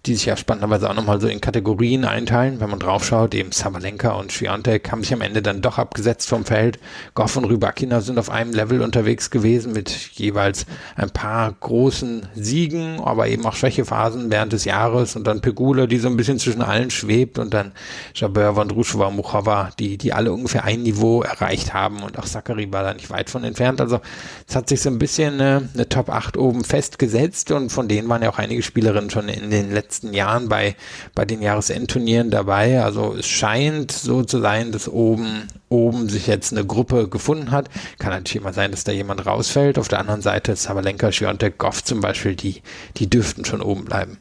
die 0.06 0.14
sich 0.14 0.26
ja 0.26 0.36
spannenderweise 0.36 0.88
auch 0.88 0.94
nochmal 0.94 1.20
so 1.20 1.26
in 1.26 1.40
Kategorien 1.40 2.04
einteilen. 2.04 2.60
Wenn 2.60 2.70
man 2.70 2.78
draufschaut, 2.78 3.34
eben 3.34 3.50
Sabalenka 3.50 4.12
und 4.12 4.30
Swiatek 4.30 4.92
haben 4.92 5.02
sich 5.02 5.12
am 5.12 5.20
Ende 5.20 5.42
dann 5.42 5.60
doch 5.60 5.78
abgesetzt 5.78 6.28
vom 6.28 6.44
Feld. 6.44 6.78
Goff 7.14 7.36
und 7.36 7.46
Rybakina 7.46 8.00
sind 8.00 8.20
auf 8.20 8.30
einem 8.30 8.52
Level 8.52 8.80
unterwegs 8.80 9.30
gewesen 9.30 9.72
mit 9.72 9.90
jeweils 10.12 10.66
ein 10.94 11.10
paar 11.10 11.52
großen 11.58 12.28
Siegen, 12.36 13.00
aber 13.00 13.26
eben 13.26 13.44
auch 13.44 13.54
Schwächephasen 13.54 14.30
während 14.30 14.52
des 14.52 14.64
Jahres 14.64 15.16
und 15.16 15.26
dann 15.26 15.40
Pegula, 15.40 15.86
die 15.86 15.98
so 15.98 16.08
ein 16.08 16.16
bisschen 16.16 16.38
zwischen 16.38 16.62
allen 16.62 16.90
schwebt 16.90 17.40
und 17.40 17.52
dann 17.52 17.72
Jabeur, 18.14 18.54
Vondrushova, 18.54 19.10
Muchova, 19.10 19.70
die, 19.80 19.98
die 19.98 20.12
alle 20.12 20.32
ungefähr 20.32 20.62
ein 20.62 20.84
Niveau 20.84 21.22
erreicht 21.22 21.74
haben 21.74 22.04
und 22.04 22.20
auch 22.20 22.24
Zachary 22.24 22.72
war 22.72 22.84
da 22.84 22.94
nicht 22.94 23.10
weit 23.10 23.30
von 23.30 23.42
entfernt. 23.42 23.80
Also 23.80 24.00
es 24.46 24.54
hat 24.54 24.68
sich 24.68 24.80
so 24.80 24.90
ein 24.90 25.00
bisschen 25.00 25.34
eine, 25.40 25.68
eine 25.74 25.88
Top 25.88 26.08
8 26.08 26.36
oben 26.36 26.62
festgesetzt 26.62 27.15
und 27.50 27.70
von 27.70 27.88
denen 27.88 28.08
waren 28.08 28.22
ja 28.22 28.30
auch 28.30 28.38
einige 28.38 28.62
Spielerinnen 28.62 29.10
schon 29.10 29.28
in 29.28 29.50
den 29.50 29.72
letzten 29.72 30.12
Jahren 30.12 30.48
bei, 30.48 30.76
bei 31.14 31.24
den 31.24 31.42
Jahresendturnieren 31.42 32.30
dabei. 32.30 32.82
Also 32.82 33.14
es 33.14 33.26
scheint 33.26 33.92
so 33.92 34.22
zu 34.22 34.40
sein, 34.40 34.72
dass 34.72 34.88
oben, 34.88 35.48
oben 35.68 36.08
sich 36.08 36.26
jetzt 36.26 36.52
eine 36.52 36.64
Gruppe 36.64 37.08
gefunden 37.08 37.50
hat. 37.50 37.68
Kann 37.98 38.10
natürlich 38.10 38.36
immer 38.36 38.52
sein, 38.52 38.70
dass 38.70 38.84
da 38.84 38.92
jemand 38.92 39.26
rausfällt. 39.26 39.78
Auf 39.78 39.88
der 39.88 40.00
anderen 40.00 40.22
Seite 40.22 40.56
Sabalenka, 40.56 41.12
Schiontek, 41.12 41.58
Goff 41.58 41.84
zum 41.84 42.00
Beispiel, 42.00 42.36
die, 42.36 42.62
die 42.96 43.08
dürften 43.08 43.44
schon 43.44 43.62
oben 43.62 43.84
bleiben. 43.84 44.18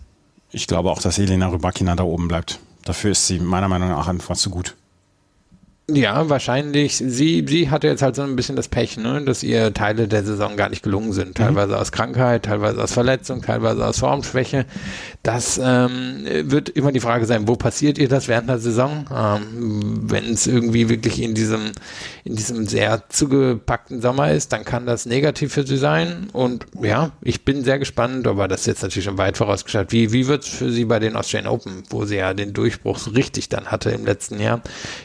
Ich 0.52 0.68
glaube 0.68 0.90
auch, 0.90 1.02
dass 1.02 1.20
Elena 1.20 1.48
Rybakina 1.48 1.96
da 1.96 2.04
oben 2.04 2.28
bleibt. 2.28 2.60
Dafür 2.86 3.12
ist 3.12 3.28
sie 3.28 3.40
meiner 3.40 3.68
Meinung 3.68 3.90
nach 3.90 4.08
einfach 4.08 4.38
zu 4.38 4.50
gut. 4.50 4.76
Ja, 5.88 6.28
wahrscheinlich. 6.30 6.98
Sie, 6.98 7.46
sie 7.48 7.70
hatte 7.70 7.86
jetzt 7.88 8.02
halt 8.02 8.16
so 8.16 8.24
ein 8.24 8.36
bisschen 8.36 8.56
das 8.56 8.68
Pech, 8.68 8.98
ne, 8.98 9.22
dass 9.24 9.44
ihr 9.44 9.72
Teile 9.72 10.08
der 10.08 10.24
Saison 10.24 10.58
gar 10.58 10.70
nicht 10.70 10.82
gelungen 10.82 11.14
sind. 11.14 11.30
Mhm. 11.30 11.34
Teilweise 11.36 11.74
mhm. 11.74 11.80
aus 11.80 11.92
Krankheit, 11.92 12.46
teilweise 12.46 12.84
aus 12.84 12.92
Verletzung, 12.92 13.44
teilweise 13.44 13.86
aus 13.86 14.00
Formschwäche. 14.00 14.66
Das 15.22 15.60
ähm, 15.64 16.26
wird 16.26 16.70
immer 16.70 16.92
die 16.92 17.00
Frage 17.00 17.28
sein, 17.28 17.48
wo 17.48 17.56
passiert 17.56 18.00
ihr 18.00 18.08
das 18.08 18.28
während 18.28 18.50
der 18.50 18.58
Saison? 18.58 19.06
Ähm, 19.16 20.10
Wenn 20.10 20.34
es 20.34 20.48
irgendwie 20.48 20.90
wirklich 20.90 21.22
in 21.22 21.36
diesem, 21.36 21.72
in 22.24 22.36
diesem 22.36 22.66
sehr 22.66 23.04
zugepackten 23.10 24.02
Sommer 24.02 24.32
ist, 24.32 24.54
dann 24.54 24.66
kann 24.66 24.88
das 24.88 25.06
negativ 25.06 25.54
für 25.54 25.68
sie 25.68 25.78
sein. 25.78 26.30
Und 26.34 26.66
ja, 26.82 27.12
ich 27.22 27.46
bin 27.46 27.64
sehr 27.64 27.78
gespannt, 27.78 28.26
aber 28.26 28.48
das 28.48 28.62
ist 28.62 28.68
jetzt 28.68 28.82
natürlich 28.82 29.06
schon 29.06 29.20
weit 29.20 29.38
vorausgeschaut. 29.38 29.92
Wie, 29.92 30.12
wie 30.12 30.26
wird 30.26 30.46
es 30.46 30.50
für 30.50 30.72
sie 30.72 30.86
bei 30.86 30.98
den 30.98 31.16
Australian 31.16 31.54
Open, 31.54 31.84
wo 31.92 32.06
sie 32.06 32.16
ja 32.16 32.34
den 32.34 32.54
Durchbruch 32.54 33.14
richtig 33.14 33.50
dann 33.50 33.68
hatte 33.68 33.92
im 33.92 34.04
letzten 34.04 34.40
Jahr? 34.40 34.62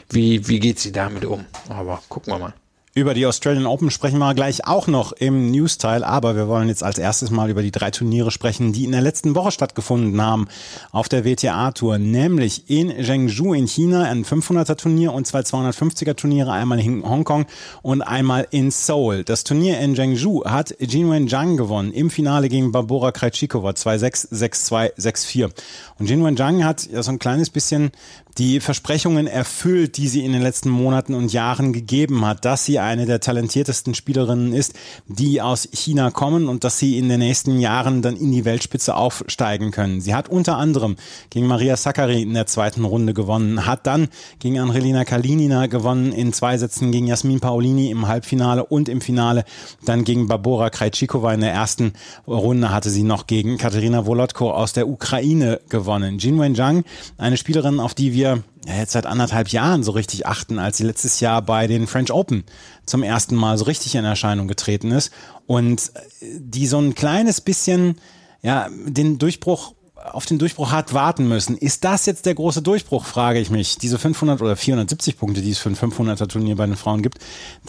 Wie, 0.09 0.47
wie 0.47 0.59
geht 0.59 0.70
geht 0.71 0.79
sie 0.79 0.93
damit 0.93 1.25
um? 1.25 1.45
Aber 1.67 2.01
gucken 2.07 2.31
wir 2.31 2.39
mal. 2.39 2.53
Über 2.93 3.13
die 3.13 3.25
Australian 3.25 3.67
Open 3.67 3.89
sprechen 3.89 4.19
wir 4.19 4.33
gleich 4.33 4.67
auch 4.67 4.87
noch 4.87 5.13
im 5.13 5.49
News-Teil, 5.49 6.03
aber 6.03 6.35
wir 6.35 6.49
wollen 6.49 6.67
jetzt 6.67 6.83
als 6.83 6.97
erstes 6.97 7.31
mal 7.31 7.49
über 7.49 7.61
die 7.61 7.71
drei 7.71 7.89
Turniere 7.89 8.31
sprechen, 8.31 8.73
die 8.73 8.83
in 8.83 8.91
der 8.91 8.99
letzten 8.99 9.33
Woche 9.33 9.51
stattgefunden 9.51 10.21
haben 10.21 10.49
auf 10.91 11.07
der 11.07 11.23
WTA-Tour, 11.23 11.99
nämlich 11.99 12.69
in 12.69 12.89
Zhengzhou 13.01 13.53
in 13.53 13.65
China 13.65 14.03
ein 14.03 14.25
500er-Turnier 14.25 15.13
und 15.13 15.25
zwei 15.25 15.39
250er-Turniere, 15.39 16.51
einmal 16.51 16.81
in 16.81 17.07
Hongkong 17.07 17.45
und 17.81 18.01
einmal 18.01 18.45
in 18.51 18.71
Seoul. 18.71 19.23
Das 19.23 19.45
Turnier 19.45 19.79
in 19.79 19.95
Zhengzhou 19.95 20.43
hat 20.43 20.75
Jinwen 20.81 21.29
Zhang 21.29 21.55
gewonnen 21.55 21.93
im 21.93 22.09
Finale 22.09 22.49
gegen 22.49 22.73
Barbora 22.73 23.13
Krejcikova 23.13 23.69
2-6, 23.69 24.33
6-2, 24.33 24.95
6-4. 24.97 25.49
Und 25.97 26.09
Jinwen 26.09 26.35
Zhang 26.35 26.65
hat 26.65 26.89
ja 26.91 27.01
so 27.03 27.11
ein 27.11 27.19
kleines 27.19 27.49
bisschen 27.49 27.91
die 28.37 28.59
Versprechungen 28.59 29.27
erfüllt, 29.27 29.97
die 29.97 30.07
sie 30.07 30.23
in 30.23 30.31
den 30.31 30.41
letzten 30.41 30.69
Monaten 30.69 31.13
und 31.13 31.33
Jahren 31.33 31.73
gegeben 31.73 32.25
hat, 32.25 32.45
dass 32.45 32.65
sie 32.65 32.79
eine 32.79 33.05
der 33.05 33.19
talentiertesten 33.19 33.93
Spielerinnen 33.93 34.53
ist, 34.53 34.73
die 35.07 35.41
aus 35.41 35.67
China 35.73 36.11
kommen 36.11 36.47
und 36.47 36.63
dass 36.63 36.79
sie 36.79 36.97
in 36.97 37.09
den 37.09 37.19
nächsten 37.19 37.59
Jahren 37.59 38.01
dann 38.01 38.15
in 38.15 38.31
die 38.31 38.45
Weltspitze 38.45 38.95
aufsteigen 38.95 39.71
können. 39.71 40.01
Sie 40.01 40.15
hat 40.15 40.29
unter 40.29 40.57
anderem 40.57 40.95
gegen 41.29 41.47
Maria 41.47 41.75
Sakkari 41.75 42.21
in 42.21 42.33
der 42.33 42.47
zweiten 42.47 42.85
Runde 42.85 43.13
gewonnen, 43.13 43.65
hat 43.65 43.85
dann 43.85 44.07
gegen 44.39 44.59
Angelina 44.59 45.03
Kalinina 45.03 45.67
gewonnen, 45.67 46.11
in 46.13 46.33
zwei 46.33 46.57
Sätzen 46.57 46.91
gegen 46.91 47.07
Jasmin 47.07 47.39
Paolini 47.39 47.91
im 47.91 48.07
Halbfinale 48.07 48.65
und 48.65 48.87
im 48.87 49.01
Finale 49.01 49.43
dann 49.85 50.03
gegen 50.03 50.27
Barbora 50.27 50.69
Krejcikova 50.69 51.33
in 51.33 51.41
der 51.41 51.51
ersten 51.51 51.93
Runde 52.27 52.71
hatte 52.71 52.89
sie 52.89 53.03
noch 53.03 53.27
gegen 53.27 53.57
Katerina 53.57 54.05
Volodko 54.05 54.51
aus 54.51 54.73
der 54.73 54.87
Ukraine 54.87 55.59
gewonnen. 55.69 56.17
Jin 56.17 56.39
Wenjang, 56.39 56.83
eine 57.17 57.37
Spielerin, 57.37 57.79
auf 57.79 57.93
die 57.93 58.13
wir 58.13 58.20
wir 58.21 58.43
ja, 58.65 58.77
jetzt 58.77 58.91
seit 58.91 59.05
anderthalb 59.05 59.49
Jahren 59.49 59.83
so 59.83 59.91
richtig 59.91 60.27
achten, 60.27 60.59
als 60.59 60.77
sie 60.77 60.83
letztes 60.83 61.19
Jahr 61.19 61.41
bei 61.41 61.67
den 61.67 61.87
French 61.87 62.11
Open 62.11 62.43
zum 62.85 63.01
ersten 63.03 63.35
Mal 63.35 63.57
so 63.57 63.65
richtig 63.65 63.95
in 63.95 64.05
Erscheinung 64.05 64.47
getreten 64.47 64.91
ist 64.91 65.11
und 65.47 65.91
die 66.21 66.67
so 66.67 66.79
ein 66.79 66.93
kleines 66.93 67.41
bisschen 67.41 67.95
ja 68.41 68.67
den 68.85 69.17
Durchbruch 69.17 69.73
auf 69.95 70.25
den 70.25 70.39
Durchbruch 70.39 70.71
hat 70.71 70.93
warten 70.93 71.27
müssen. 71.27 71.57
Ist 71.57 71.83
das 71.83 72.07
jetzt 72.07 72.25
der 72.25 72.33
große 72.33 72.63
Durchbruch, 72.63 73.05
frage 73.05 73.39
ich 73.39 73.51
mich. 73.51 73.77
Diese 73.77 73.99
500 73.99 74.41
oder 74.41 74.55
470 74.55 75.17
Punkte, 75.17 75.41
die 75.41 75.51
es 75.51 75.59
für 75.59 75.69
ein 75.69 75.75
500er 75.75 76.27
Turnier 76.27 76.55
bei 76.55 76.65
den 76.65 76.75
Frauen 76.75 77.03
gibt, 77.03 77.19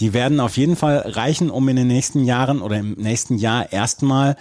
die 0.00 0.14
werden 0.14 0.40
auf 0.40 0.56
jeden 0.56 0.76
Fall 0.76 0.98
reichen, 0.98 1.50
um 1.50 1.68
in 1.68 1.76
den 1.76 1.88
nächsten 1.88 2.24
Jahren 2.24 2.62
oder 2.62 2.78
im 2.78 2.94
nächsten 2.94 3.36
Jahr 3.36 3.70
erstmal 3.70 4.36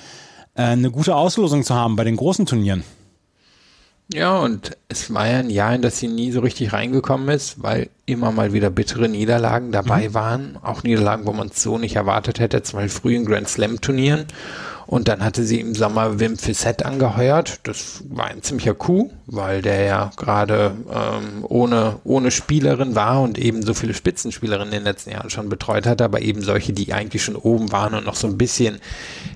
äh, 0.55 0.63
eine 0.63 0.89
gute 0.89 1.15
Auslosung 1.15 1.63
zu 1.63 1.75
haben 1.75 1.97
bei 1.97 2.05
den 2.05 2.15
großen 2.15 2.45
Turnieren. 2.45 2.83
Ja, 4.13 4.39
und 4.39 4.77
es 4.89 5.13
war 5.13 5.27
ja 5.27 5.37
ein 5.37 5.49
Jahr, 5.49 5.73
in 5.73 5.81
das 5.81 5.99
sie 5.99 6.07
nie 6.07 6.31
so 6.31 6.41
richtig 6.41 6.73
reingekommen 6.73 7.29
ist, 7.29 7.63
weil 7.63 7.89
immer 8.05 8.31
mal 8.31 8.51
wieder 8.51 8.69
bittere 8.69 9.07
Niederlagen 9.07 9.71
dabei 9.71 10.09
mhm. 10.09 10.13
waren. 10.13 10.57
Auch 10.61 10.83
Niederlagen, 10.83 11.25
wo 11.25 11.33
man 11.33 11.47
es 11.47 11.63
so 11.63 11.77
nicht 11.77 11.95
erwartet 11.95 12.39
hätte, 12.39 12.61
zwei 12.63 12.89
frühen 12.89 13.25
Grand 13.25 13.47
Slam 13.47 13.79
Turnieren. 13.79 14.25
Und 14.91 15.07
dann 15.07 15.23
hatte 15.23 15.45
sie 15.45 15.61
im 15.61 15.73
Sommer 15.73 16.19
Wim 16.19 16.37
Fissett 16.37 16.83
angeheuert. 16.83 17.61
Das 17.63 18.03
war 18.09 18.25
ein 18.25 18.43
ziemlicher 18.43 18.73
Coup, 18.73 19.09
weil 19.25 19.61
der 19.61 19.85
ja 19.85 20.11
gerade 20.17 20.73
ähm, 20.93 21.45
ohne, 21.47 21.99
ohne 22.03 22.29
Spielerin 22.29 22.93
war 22.93 23.21
und 23.21 23.37
eben 23.37 23.63
so 23.63 23.73
viele 23.73 23.93
Spitzenspielerinnen 23.93 24.73
in 24.73 24.79
den 24.79 24.83
letzten 24.83 25.11
Jahren 25.11 25.29
schon 25.29 25.47
betreut 25.47 25.85
hat, 25.85 26.01
aber 26.01 26.21
eben 26.21 26.41
solche, 26.41 26.73
die 26.73 26.91
eigentlich 26.91 27.23
schon 27.23 27.37
oben 27.37 27.71
waren 27.71 27.93
und 27.93 28.05
noch 28.05 28.17
so 28.17 28.27
ein 28.27 28.37
bisschen, 28.37 28.79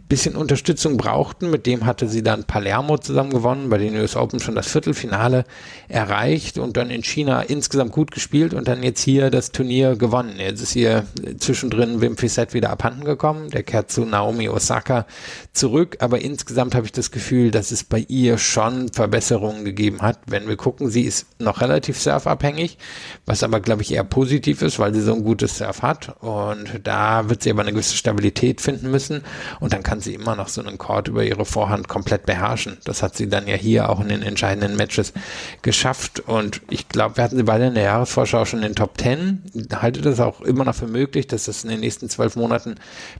bisschen 0.10 0.36
Unterstützung 0.36 0.98
brauchten. 0.98 1.50
Mit 1.50 1.68
dem 1.68 1.86
hatte 1.86 2.10
sie 2.10 2.22
dann 2.22 2.44
Palermo 2.44 2.98
zusammen 2.98 3.30
gewonnen, 3.30 3.70
bei 3.70 3.78
den 3.78 3.96
US 3.96 4.18
Open 4.18 4.42
schon 4.42 4.56
das 4.56 4.68
Viertelfinale 4.68 5.46
erreicht 5.88 6.58
und 6.58 6.76
dann 6.76 6.90
in 6.90 7.02
China 7.02 7.42
insgesamt 7.42 7.94
gut 7.94 8.12
gespielt 8.12 8.54
und 8.54 8.68
dann 8.68 8.84
jetzt 8.84 9.02
hier 9.02 9.30
das 9.30 9.54
Turnier 9.54 9.96
gewonnen. 9.96 10.36
Jetzt 10.38 10.62
ist 10.62 10.74
hier 10.74 11.06
zwischendrin 11.38 12.02
Wim 12.02 12.18
Fissett 12.18 12.54
wieder 12.54 12.72
abhanden 12.72 13.06
gekommen. 13.06 13.52
Der 13.52 13.64
kehrt 13.64 13.90
zu 13.90 14.04
Naomi 14.04 14.50
Osaka 14.50 15.06
zurück, 15.54 15.98
aber 16.00 16.22
insgesamt 16.22 16.76
habe 16.76 16.86
ich 16.86 16.92
das 16.92 17.12
Gefühl, 17.12 17.52
dass 17.52 17.72
es 17.72 17.84
bei 17.84 18.00
ihr 18.08 18.38
schon 18.38 18.92
Verbesserungen 18.92 19.66
gegeben 19.66 20.02
hat. 20.02 20.20
Wenn 20.28 20.48
wir 20.48 20.58
gucken, 20.58 20.90
sie 20.90 21.04
ist 21.04 21.28
noch 21.40 21.62
relativ 21.62 22.00
surfabhängig, 22.00 22.78
was 23.26 23.44
aber, 23.44 23.60
glaube 23.60 23.82
ich, 23.82 23.94
eher 23.94 24.04
positiv 24.04 24.62
ist, 24.62 24.80
weil 24.80 24.94
sie 24.94 25.02
so 25.02 25.14
ein 25.14 25.24
gutes 25.24 25.58
Surf 25.58 25.82
hat 25.82 26.16
und 26.22 26.82
da 26.84 27.30
wird 27.30 27.44
sie 27.44 27.52
aber 27.52 27.62
eine 27.62 27.72
gewisse 27.72 27.96
Stabilität 27.96 28.62
finden 28.62 28.92
müssen 28.92 29.22
und 29.60 29.74
dann 29.74 29.84
kann 29.84 30.02
sie 30.02 30.14
immer 30.14 30.36
noch 30.36 30.48
so 30.48 30.62
einen 30.62 30.78
Chord 30.78 31.08
über 31.08 31.24
ihre 31.24 31.46
Vorhand 31.46 31.88
komplett 31.88 32.26
beherrschen. 32.26 32.78
Das 32.86 33.04
hat 33.04 33.16
sie 33.16 33.30
dann 33.30 33.48
ja 33.48 33.56
hier 33.56 33.90
auch 33.90 34.00
in 34.00 34.10
den 34.10 34.22
entscheidenden 34.22 34.76
Matches 34.76 35.14
geschafft 35.62 36.22
und 36.22 36.62
ich 36.70 36.90
glaube, 36.90 37.18
wir 37.18 37.24
hatten 37.24 37.38
sie 37.38 37.44
beide 37.44 37.68
in 37.68 37.76
der 37.76 37.84
Jahresvorschau 37.84 38.46
schon 38.46 38.60
in 38.60 38.70
den 38.70 38.76
Top 38.76 39.00
10. 39.00 39.44
Ich 39.54 39.82
halte 39.82 40.02
das 40.02 40.20
auch 40.20 40.42
immer 40.42 40.66
noch 40.66 40.76
für 40.76 40.88
möglich, 40.88 41.28
dass 41.28 41.46
das 41.46 41.64
in 41.64 41.70
den 41.70 41.80
nächsten 41.80 42.10
zwölf 42.10 42.36
Monaten 42.36 42.76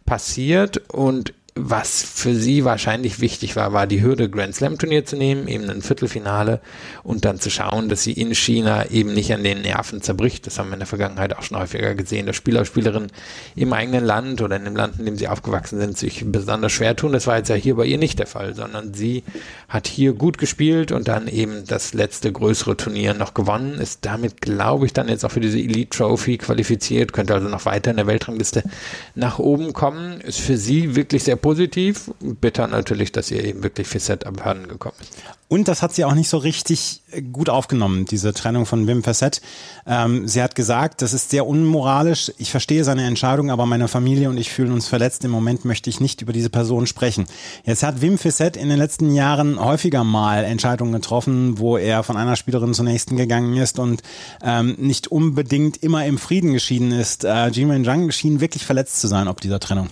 passiert 0.06 0.78
und 0.90 1.34
was 1.58 2.04
für 2.04 2.36
sie 2.36 2.66
wahrscheinlich 2.66 3.22
wichtig 3.22 3.56
war, 3.56 3.72
war 3.72 3.88
die 3.88 4.02
Hürde 4.02 4.30
Grand 4.30 4.54
Slam 4.54 4.78
Turnier 4.78 5.06
zu 5.06 5.16
nehmen, 5.16 5.48
eben 5.48 5.70
ein 5.70 5.82
Viertelfinale 5.82 6.60
und 7.02 7.24
dann 7.24 7.40
zu 7.40 7.50
schauen, 7.50 7.88
dass 7.88 8.04
sie 8.04 8.12
in 8.12 8.36
China 8.36 8.90
eben 8.92 9.14
nicht 9.14 9.34
an 9.34 9.42
den 9.42 9.62
Nerven 9.62 10.02
zerbricht. 10.02 10.46
Das 10.46 10.60
haben 10.60 10.68
wir 10.68 10.74
in 10.74 10.80
der 10.80 10.88
Vergangenheit 10.88 11.34
auch 11.34 11.44
schon 11.44 11.58
häufiger 11.58 11.96
gesehen, 11.96 12.26
dass 12.26 12.36
Spieler, 12.36 12.66
Spielerinnen 12.66 13.10
im 13.56 13.72
eigenen 13.72 14.04
Land 14.04 14.42
oder 14.42 14.58
in 14.58 14.66
dem 14.66 14.76
Land, 14.76 15.00
in 15.00 15.06
dem 15.06 15.16
sie 15.16 15.30
aufgewachsen 15.30 15.80
sind, 15.80 15.98
sich 15.98 16.26
besonders 16.26 16.74
schwer 16.74 16.94
tun. 16.98 17.14
Das 17.14 17.26
war 17.26 17.38
jetzt 17.38 17.48
ja 17.48 17.56
hier 17.56 17.76
bei 17.76 17.86
ihr 17.86 18.00
nicht 18.00 18.20
der 18.20 18.28
Fall, 18.28 18.54
sondern 18.54 18.94
sie 18.94 19.24
hat 19.70 19.88
hier 19.88 20.12
gut 20.12 20.38
gespielt 20.38 20.92
und 20.92 21.08
dann 21.08 21.30
eben 21.30 21.66
das 21.66 21.94
letzte 21.94 22.34
größere 22.34 22.76
Turnier 22.76 23.14
noch 23.14 23.34
gewonnen, 23.34 23.76
ist 23.76 24.04
damit, 24.04 24.42
glaube 24.42 24.88
ich, 24.88 24.92
dann 24.92 25.08
jetzt 25.08 25.24
auch 25.24 25.32
für 25.32 25.40
diese 25.40 25.58
Elite 25.58 25.98
Trophy 25.98 26.38
qualifiziert, 26.38 27.14
könnte 27.14 27.34
also 27.34 27.48
noch 27.48 27.64
weiter 27.64 27.92
in 27.92 27.98
der 27.98 28.08
Weltrangliste 28.08 28.64
nach 29.16 29.40
oben 29.40 29.72
kommen. 29.72 30.20
Ist 30.20 30.42
für 30.42 30.58
sie 30.58 30.98
wirklich 30.98 31.24
sehr 31.24 31.38
positiv. 31.46 32.10
Bitter 32.42 32.66
natürlich, 32.66 33.12
dass 33.12 33.30
ihr 33.30 33.46
eben 33.46 33.62
wirklich 33.62 33.88
für 33.88 34.00
Set 34.00 34.26
abhanden 34.26 34.68
gekommen 34.68 34.96
ist. 35.00 35.12
Und 35.48 35.68
das 35.68 35.84
hat 35.84 35.94
sie 35.94 36.04
auch 36.04 36.16
nicht 36.16 36.28
so 36.28 36.38
richtig 36.40 37.04
gut 37.32 37.50
aufgenommen, 37.50 38.06
diese 38.06 38.34
Trennung 38.34 38.66
von 38.66 38.88
Wim 38.88 39.04
Facette. 39.04 39.42
Ähm, 39.86 40.28
sie 40.28 40.42
hat 40.42 40.56
gesagt, 40.56 41.04
das 41.04 41.14
ist 41.14 41.30
sehr 41.30 41.46
unmoralisch. 41.46 42.32
Ich 42.40 42.50
verstehe 42.50 42.84
seine 42.84 43.04
Entscheidung, 43.04 43.52
aber 43.52 43.68
meine 43.68 43.88
Familie 43.88 44.32
und 44.32 44.38
ich 44.38 44.50
fühlen 44.50 44.72
uns 44.72 44.88
verletzt. 44.88 45.24
Im 45.24 45.30
Moment 45.30 45.66
möchte 45.66 45.88
ich 45.88 46.00
nicht 46.00 46.24
über 46.24 46.34
diese 46.34 46.50
Person 46.50 46.88
sprechen. 46.88 47.28
Jetzt 47.64 47.84
hat 47.84 48.02
Wim 48.02 48.18
Facette 48.18 48.60
in 48.60 48.70
den 48.70 48.80
letzten 48.80 49.14
Jahren 49.14 49.64
häufiger 49.64 50.04
mal 50.04 50.46
Entscheidungen 50.46 50.94
getroffen, 50.94 51.60
wo 51.60 51.78
er 51.78 52.02
von 52.02 52.18
einer 52.18 52.38
Spielerin 52.38 52.74
zur 52.74 52.86
nächsten 52.86 53.18
gegangen 53.18 53.56
ist 53.56 53.78
und 53.78 54.02
ähm, 54.42 54.78
nicht 54.80 55.10
unbedingt 55.10 55.78
immer 55.84 56.08
im 56.08 56.18
Frieden 56.18 56.54
geschieden 56.54 56.92
ist. 56.92 57.24
Äh, 57.24 57.50
Jimin 57.50 57.86
Zhang 57.86 58.10
schien 58.10 58.42
wirklich 58.42 58.66
verletzt 58.66 59.00
zu 59.00 59.06
sein 59.06 59.28
ob 59.28 59.42
dieser 59.42 59.60
Trennung. 59.60 59.90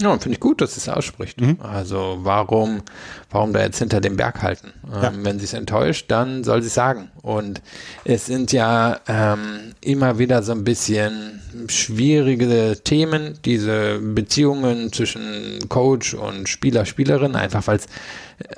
Ja, 0.00 0.16
finde 0.16 0.34
ich 0.34 0.40
gut, 0.40 0.60
dass 0.60 0.74
sie 0.74 0.80
es 0.80 0.88
ausspricht. 0.88 1.40
Mhm. 1.40 1.58
Also 1.60 2.18
warum, 2.22 2.82
warum 3.30 3.52
da 3.52 3.62
jetzt 3.62 3.80
hinter 3.80 4.00
dem 4.00 4.16
Berg 4.16 4.42
halten? 4.42 4.72
Ja. 4.92 5.08
Ähm, 5.08 5.24
wenn 5.24 5.40
sie 5.40 5.44
es 5.44 5.54
enttäuscht, 5.54 6.06
dann 6.08 6.44
soll 6.44 6.62
sie 6.62 6.68
es 6.68 6.74
sagen. 6.74 7.10
Und 7.22 7.60
es 8.04 8.26
sind 8.26 8.52
ja 8.52 9.00
ähm, 9.08 9.74
immer 9.80 10.20
wieder 10.20 10.44
so 10.44 10.52
ein 10.52 10.62
bisschen 10.62 11.40
schwierige 11.66 12.78
Themen, 12.84 13.40
diese 13.44 13.98
Beziehungen 13.98 14.92
zwischen 14.92 15.68
Coach 15.68 16.14
und 16.14 16.48
Spieler, 16.48 16.86
Spielerin, 16.86 17.34
einfach 17.34 17.66
weil 17.66 17.78
es 17.78 17.86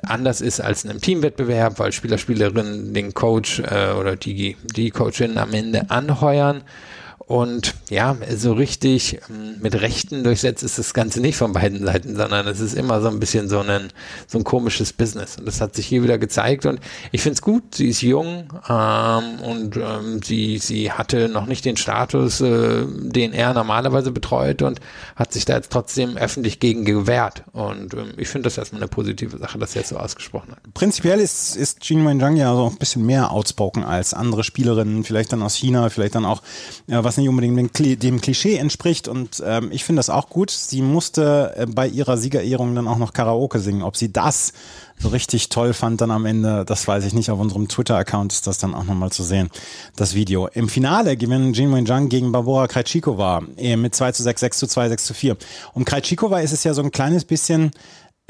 anders 0.02 0.42
ist 0.42 0.60
als 0.60 0.84
in 0.84 0.90
einem 0.90 1.00
Teamwettbewerb, 1.00 1.78
weil 1.78 1.92
Spieler, 1.92 2.18
Spielerinnen 2.18 2.92
den 2.92 3.14
Coach 3.14 3.60
äh, 3.60 3.92
oder 3.98 4.16
die, 4.16 4.58
die 4.76 4.90
Coachin 4.90 5.38
am 5.38 5.54
Ende 5.54 5.90
anheuern 5.90 6.62
und 7.30 7.76
ja, 7.90 8.16
so 8.36 8.54
richtig 8.54 9.20
ähm, 9.30 9.54
mit 9.60 9.80
Rechten 9.80 10.24
durchsetzt 10.24 10.64
ist 10.64 10.80
das 10.80 10.94
Ganze 10.94 11.20
nicht 11.20 11.36
von 11.36 11.52
beiden 11.52 11.86
Seiten, 11.86 12.16
sondern 12.16 12.48
es 12.48 12.58
ist 12.58 12.74
immer 12.74 13.00
so 13.00 13.06
ein 13.06 13.20
bisschen 13.20 13.48
so 13.48 13.60
ein, 13.60 13.92
so 14.26 14.38
ein 14.38 14.42
komisches 14.42 14.92
Business. 14.92 15.36
Und 15.36 15.46
das 15.46 15.60
hat 15.60 15.76
sich 15.76 15.86
hier 15.86 16.02
wieder 16.02 16.18
gezeigt. 16.18 16.66
Und 16.66 16.80
ich 17.12 17.22
finde 17.22 17.34
es 17.34 17.42
gut, 17.42 17.76
sie 17.76 17.86
ist 17.86 18.02
jung 18.02 18.52
ähm, 18.68 19.40
und 19.48 19.76
ähm, 19.76 20.20
sie, 20.24 20.58
sie 20.58 20.90
hatte 20.90 21.28
noch 21.28 21.46
nicht 21.46 21.64
den 21.64 21.76
Status, 21.76 22.40
äh, 22.40 22.84
den 22.88 23.32
er 23.32 23.54
normalerweise 23.54 24.10
betreut 24.10 24.62
und 24.62 24.80
hat 25.14 25.32
sich 25.32 25.44
da 25.44 25.54
jetzt 25.54 25.70
trotzdem 25.70 26.16
öffentlich 26.16 26.58
gegen 26.58 26.84
gewehrt. 26.84 27.44
Und 27.52 27.94
ähm, 27.94 28.14
ich 28.16 28.26
finde 28.26 28.46
das 28.48 28.58
erstmal 28.58 28.82
eine 28.82 28.88
positive 28.88 29.38
Sache, 29.38 29.56
dass 29.56 29.76
er 29.76 29.82
jetzt 29.82 29.90
so 29.90 29.98
ausgesprochen 29.98 30.50
hat. 30.50 30.74
Prinzipiell 30.74 31.20
ist, 31.20 31.54
ist 31.54 31.88
Jin 31.88 32.04
Wenjang 32.04 32.34
ja 32.34 32.52
so 32.56 32.70
ein 32.70 32.76
bisschen 32.76 33.06
mehr 33.06 33.30
outspoken 33.30 33.84
als 33.84 34.14
andere 34.14 34.42
Spielerinnen, 34.42 35.04
vielleicht 35.04 35.32
dann 35.32 35.44
aus 35.44 35.54
China, 35.54 35.88
vielleicht 35.90 36.16
dann 36.16 36.24
auch, 36.24 36.42
ja, 36.88 37.04
was 37.04 37.19
nicht 37.20 37.28
unbedingt 37.28 38.02
dem 38.02 38.20
Klischee 38.20 38.56
entspricht. 38.56 39.08
Und 39.08 39.42
ähm, 39.46 39.70
ich 39.72 39.84
finde 39.84 40.00
das 40.00 40.10
auch 40.10 40.28
gut. 40.28 40.50
Sie 40.50 40.82
musste 40.82 41.54
äh, 41.56 41.66
bei 41.66 41.86
ihrer 41.86 42.16
Siegerehrung 42.16 42.74
dann 42.74 42.88
auch 42.88 42.98
noch 42.98 43.12
Karaoke 43.12 43.60
singen. 43.60 43.82
Ob 43.82 43.96
sie 43.96 44.12
das 44.12 44.52
so 44.98 45.08
richtig 45.08 45.48
toll 45.48 45.72
fand 45.72 46.00
dann 46.00 46.10
am 46.10 46.26
Ende, 46.26 46.64
das 46.64 46.86
weiß 46.86 47.04
ich 47.04 47.14
nicht. 47.14 47.30
Auf 47.30 47.40
unserem 47.40 47.68
Twitter-Account 47.68 48.32
ist 48.32 48.46
das 48.46 48.58
dann 48.58 48.74
auch 48.74 48.84
nochmal 48.84 49.10
zu 49.10 49.22
sehen, 49.22 49.48
das 49.96 50.14
Video. 50.14 50.48
Im 50.48 50.68
Finale 50.68 51.16
gewinnen 51.16 51.54
Jin 51.54 51.72
Wenjang 51.72 52.08
gegen 52.08 52.32
Barbora 52.32 52.66
Krejcikova 52.66 53.42
äh, 53.56 53.76
mit 53.76 53.94
2 53.94 54.12
zu 54.12 54.22
6, 54.22 54.40
6 54.40 54.58
zu 54.58 54.66
2, 54.66 54.88
6 54.90 55.04
zu 55.06 55.14
4. 55.14 55.36
Um 55.72 55.84
Krejcikova 55.84 56.40
ist 56.40 56.52
es 56.52 56.64
ja 56.64 56.74
so 56.74 56.82
ein 56.82 56.90
kleines 56.90 57.24
bisschen 57.24 57.70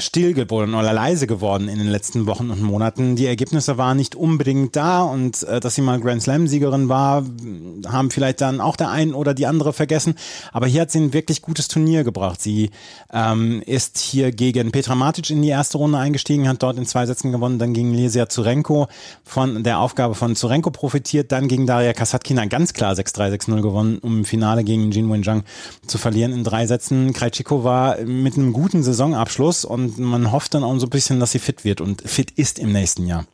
still 0.00 0.34
geworden 0.34 0.74
oder 0.74 0.92
leise 0.92 1.26
geworden 1.26 1.68
in 1.68 1.78
den 1.78 1.88
letzten 1.88 2.26
Wochen 2.26 2.50
und 2.50 2.62
Monaten. 2.62 3.16
Die 3.16 3.26
Ergebnisse 3.26 3.78
waren 3.78 3.96
nicht 3.96 4.14
unbedingt 4.14 4.76
da 4.76 5.02
und 5.02 5.42
äh, 5.44 5.60
dass 5.60 5.74
sie 5.74 5.82
mal 5.82 6.00
Grand 6.00 6.22
Slam-Siegerin 6.22 6.88
war, 6.88 7.24
haben 7.86 8.10
vielleicht 8.10 8.40
dann 8.40 8.60
auch 8.60 8.76
der 8.76 8.90
ein 8.90 9.14
oder 9.14 9.34
die 9.34 9.46
andere 9.46 9.72
vergessen. 9.72 10.14
Aber 10.52 10.66
hier 10.66 10.82
hat 10.82 10.90
sie 10.90 11.00
ein 11.00 11.12
wirklich 11.12 11.42
gutes 11.42 11.68
Turnier 11.68 12.04
gebracht. 12.04 12.40
Sie 12.40 12.70
ähm, 13.12 13.62
ist 13.66 13.98
hier 13.98 14.32
gegen 14.32 14.72
Petra 14.72 14.94
Matic 14.94 15.30
in 15.30 15.42
die 15.42 15.48
erste 15.48 15.78
Runde 15.78 15.98
eingestiegen, 15.98 16.48
hat 16.48 16.62
dort 16.62 16.78
in 16.78 16.86
zwei 16.86 17.06
Sätzen 17.06 17.32
gewonnen, 17.32 17.58
dann 17.58 17.72
gegen 17.72 17.94
Lesia 17.94 18.28
Zurenko 18.28 18.88
von 19.24 19.62
der 19.62 19.80
Aufgabe 19.80 20.14
von 20.14 20.36
Zurenko 20.36 20.70
profitiert, 20.70 21.32
dann 21.32 21.48
gegen 21.48 21.66
Daria 21.66 21.92
Kasatkina 21.92 22.46
ganz 22.46 22.72
klar 22.72 22.94
6-3, 22.94 23.34
6-0 23.34 23.62
gewonnen, 23.62 23.98
um 23.98 24.18
im 24.18 24.24
Finale 24.24 24.64
gegen 24.64 24.90
Jin 24.90 25.10
Wenjang 25.10 25.44
zu 25.86 25.98
verlieren 25.98 26.32
in 26.32 26.44
drei 26.44 26.66
Sätzen. 26.66 27.12
Krejciko 27.12 27.64
war 27.64 27.98
mit 27.98 28.36
einem 28.36 28.52
guten 28.52 28.82
Saisonabschluss 28.82 29.64
und 29.64 29.89
und 29.98 30.05
man 30.05 30.33
hofft 30.33 30.55
dann 30.55 30.64
auch 30.64 30.79
so 30.79 30.87
ein 30.87 30.90
bisschen, 30.90 31.20
dass 31.20 31.33
sie 31.33 31.38
fit 31.38 31.64
wird 31.64 31.81
und 31.81 32.03
fit 32.03 32.31
ist 32.33 32.59
im 32.59 32.72
nächsten 32.72 33.07
Jahr. 33.07 33.26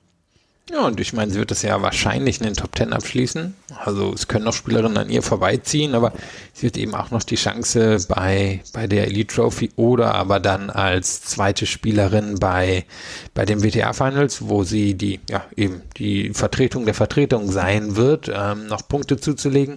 Ja, 0.68 0.84
und 0.84 0.98
ich 0.98 1.12
meine, 1.12 1.30
sie 1.30 1.38
wird 1.38 1.52
das 1.52 1.62
ja 1.62 1.80
wahrscheinlich 1.80 2.40
in 2.40 2.44
den 2.44 2.54
Top 2.54 2.74
Ten 2.74 2.92
abschließen. 2.92 3.54
Also 3.84 4.12
es 4.12 4.26
können 4.26 4.44
noch 4.46 4.52
Spielerinnen 4.52 4.98
an 4.98 5.10
ihr 5.10 5.22
vorbeiziehen, 5.22 5.94
aber 5.94 6.12
sie 6.54 6.64
wird 6.64 6.76
eben 6.76 6.92
auch 6.92 7.12
noch 7.12 7.22
die 7.22 7.36
Chance 7.36 7.98
bei, 8.08 8.64
bei 8.72 8.88
der 8.88 9.06
Elite 9.06 9.32
Trophy 9.32 9.70
oder 9.76 10.16
aber 10.16 10.40
dann 10.40 10.70
als 10.70 11.22
zweite 11.22 11.66
Spielerin 11.66 12.40
bei, 12.40 12.84
bei 13.32 13.44
den 13.44 13.62
WTA 13.62 13.92
Finals, 13.92 14.48
wo 14.48 14.64
sie 14.64 14.94
die, 14.94 15.20
ja, 15.30 15.44
eben 15.54 15.82
die 15.98 16.34
Vertretung 16.34 16.84
der 16.84 16.94
Vertretung 16.94 17.52
sein 17.52 17.94
wird, 17.94 18.28
ähm, 18.34 18.66
noch 18.66 18.88
Punkte 18.88 19.18
zuzulegen 19.18 19.76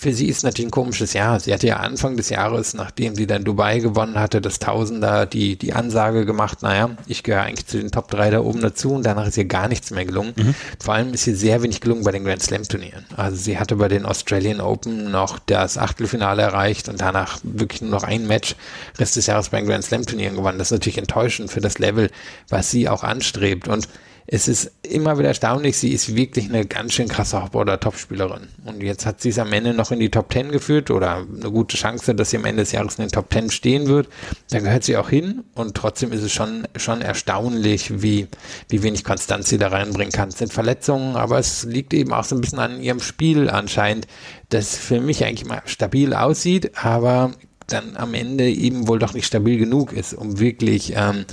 für 0.00 0.14
sie 0.14 0.28
ist 0.28 0.44
natürlich 0.44 0.68
ein 0.68 0.70
komisches 0.70 1.12
Jahr. 1.12 1.38
Sie 1.40 1.52
hatte 1.52 1.66
ja 1.66 1.76
Anfang 1.76 2.16
des 2.16 2.30
Jahres, 2.30 2.72
nachdem 2.72 3.14
sie 3.14 3.26
dann 3.26 3.44
Dubai 3.44 3.80
gewonnen 3.80 4.18
hatte, 4.18 4.40
das 4.40 4.58
Tausender, 4.58 5.26
die, 5.26 5.56
die 5.56 5.74
Ansage 5.74 6.24
gemacht, 6.24 6.62
naja, 6.62 6.96
ich 7.06 7.22
gehöre 7.22 7.42
eigentlich 7.42 7.66
zu 7.66 7.76
den 7.78 7.90
Top 7.90 8.10
3 8.10 8.30
da 8.30 8.40
oben 8.40 8.62
dazu 8.62 8.94
und 8.94 9.04
danach 9.04 9.26
ist 9.26 9.36
ihr 9.36 9.44
gar 9.44 9.68
nichts 9.68 9.90
mehr 9.90 10.06
gelungen. 10.06 10.32
Mhm. 10.36 10.54
Vor 10.82 10.94
allem 10.94 11.12
ist 11.12 11.26
ihr 11.26 11.36
sehr 11.36 11.62
wenig 11.62 11.82
gelungen 11.82 12.02
bei 12.02 12.12
den 12.12 12.24
Grand 12.24 12.42
Slam 12.42 12.62
Turnieren. 12.62 13.04
Also 13.14 13.36
sie 13.36 13.58
hatte 13.58 13.76
bei 13.76 13.88
den 13.88 14.06
Australian 14.06 14.62
Open 14.62 15.10
noch 15.10 15.38
das 15.38 15.76
Achtelfinale 15.76 16.40
erreicht 16.40 16.88
und 16.88 16.98
danach 17.02 17.38
wirklich 17.42 17.82
nur 17.82 17.90
noch 17.90 18.04
ein 18.04 18.26
Match 18.26 18.56
Rest 18.98 19.16
des 19.16 19.26
Jahres 19.26 19.50
bei 19.50 19.58
den 19.58 19.68
Grand 19.68 19.84
Slam 19.84 20.06
Turnieren 20.06 20.34
gewonnen. 20.34 20.56
Das 20.56 20.68
ist 20.68 20.72
natürlich 20.72 20.96
enttäuschend 20.96 21.50
für 21.50 21.60
das 21.60 21.78
Level, 21.78 22.10
was 22.48 22.70
sie 22.70 22.88
auch 22.88 23.04
anstrebt 23.04 23.68
und 23.68 23.86
es 24.26 24.48
ist 24.48 24.72
immer 24.82 25.18
wieder 25.18 25.28
erstaunlich, 25.28 25.76
sie 25.76 25.92
ist 25.92 26.14
wirklich 26.14 26.48
eine 26.48 26.66
ganz 26.66 26.92
schön 26.92 27.08
krasse 27.08 27.42
Hop-oder-Top-Spielerin. 27.42 28.48
Und 28.64 28.82
jetzt 28.82 29.06
hat 29.06 29.20
sie 29.20 29.30
es 29.30 29.38
am 29.38 29.52
Ende 29.52 29.74
noch 29.74 29.90
in 29.90 30.00
die 30.00 30.10
Top 30.10 30.32
10 30.32 30.52
geführt 30.52 30.90
oder 30.90 31.16
eine 31.16 31.50
gute 31.50 31.76
Chance, 31.76 32.14
dass 32.14 32.30
sie 32.30 32.36
am 32.36 32.44
Ende 32.44 32.62
des 32.62 32.72
Jahres 32.72 32.96
in 32.96 33.04
den 33.04 33.10
Top 33.10 33.32
10 33.32 33.50
stehen 33.50 33.86
wird. 33.86 34.08
Da 34.50 34.60
gehört 34.60 34.84
sie 34.84 34.96
auch 34.96 35.08
hin 35.08 35.44
und 35.54 35.76
trotzdem 35.76 36.12
ist 36.12 36.22
es 36.22 36.32
schon, 36.32 36.66
schon 36.76 37.02
erstaunlich, 37.02 38.02
wie, 38.02 38.28
wie 38.68 38.82
wenig 38.82 39.04
Konstanz 39.04 39.48
sie 39.48 39.58
da 39.58 39.68
reinbringen 39.68 40.12
kann. 40.12 40.28
Es 40.28 40.38
sind 40.38 40.52
Verletzungen, 40.52 41.16
aber 41.16 41.38
es 41.38 41.64
liegt 41.64 41.92
eben 41.94 42.12
auch 42.12 42.24
so 42.24 42.36
ein 42.36 42.40
bisschen 42.40 42.60
an 42.60 42.80
ihrem 42.82 43.00
Spiel 43.00 43.50
anscheinend, 43.50 44.06
das 44.50 44.76
für 44.76 45.00
mich 45.00 45.24
eigentlich 45.24 45.46
mal 45.46 45.62
stabil 45.66 46.14
aussieht, 46.14 46.72
aber 46.76 47.32
dann 47.72 47.96
am 47.96 48.14
Ende 48.14 48.48
eben 48.48 48.88
wohl 48.88 48.98
doch 48.98 49.14
nicht 49.14 49.26
stabil 49.26 49.58
genug 49.58 49.92
ist, 49.92 50.14
um 50.14 50.38
wirklich 50.38 50.92
ähm, 50.96 51.24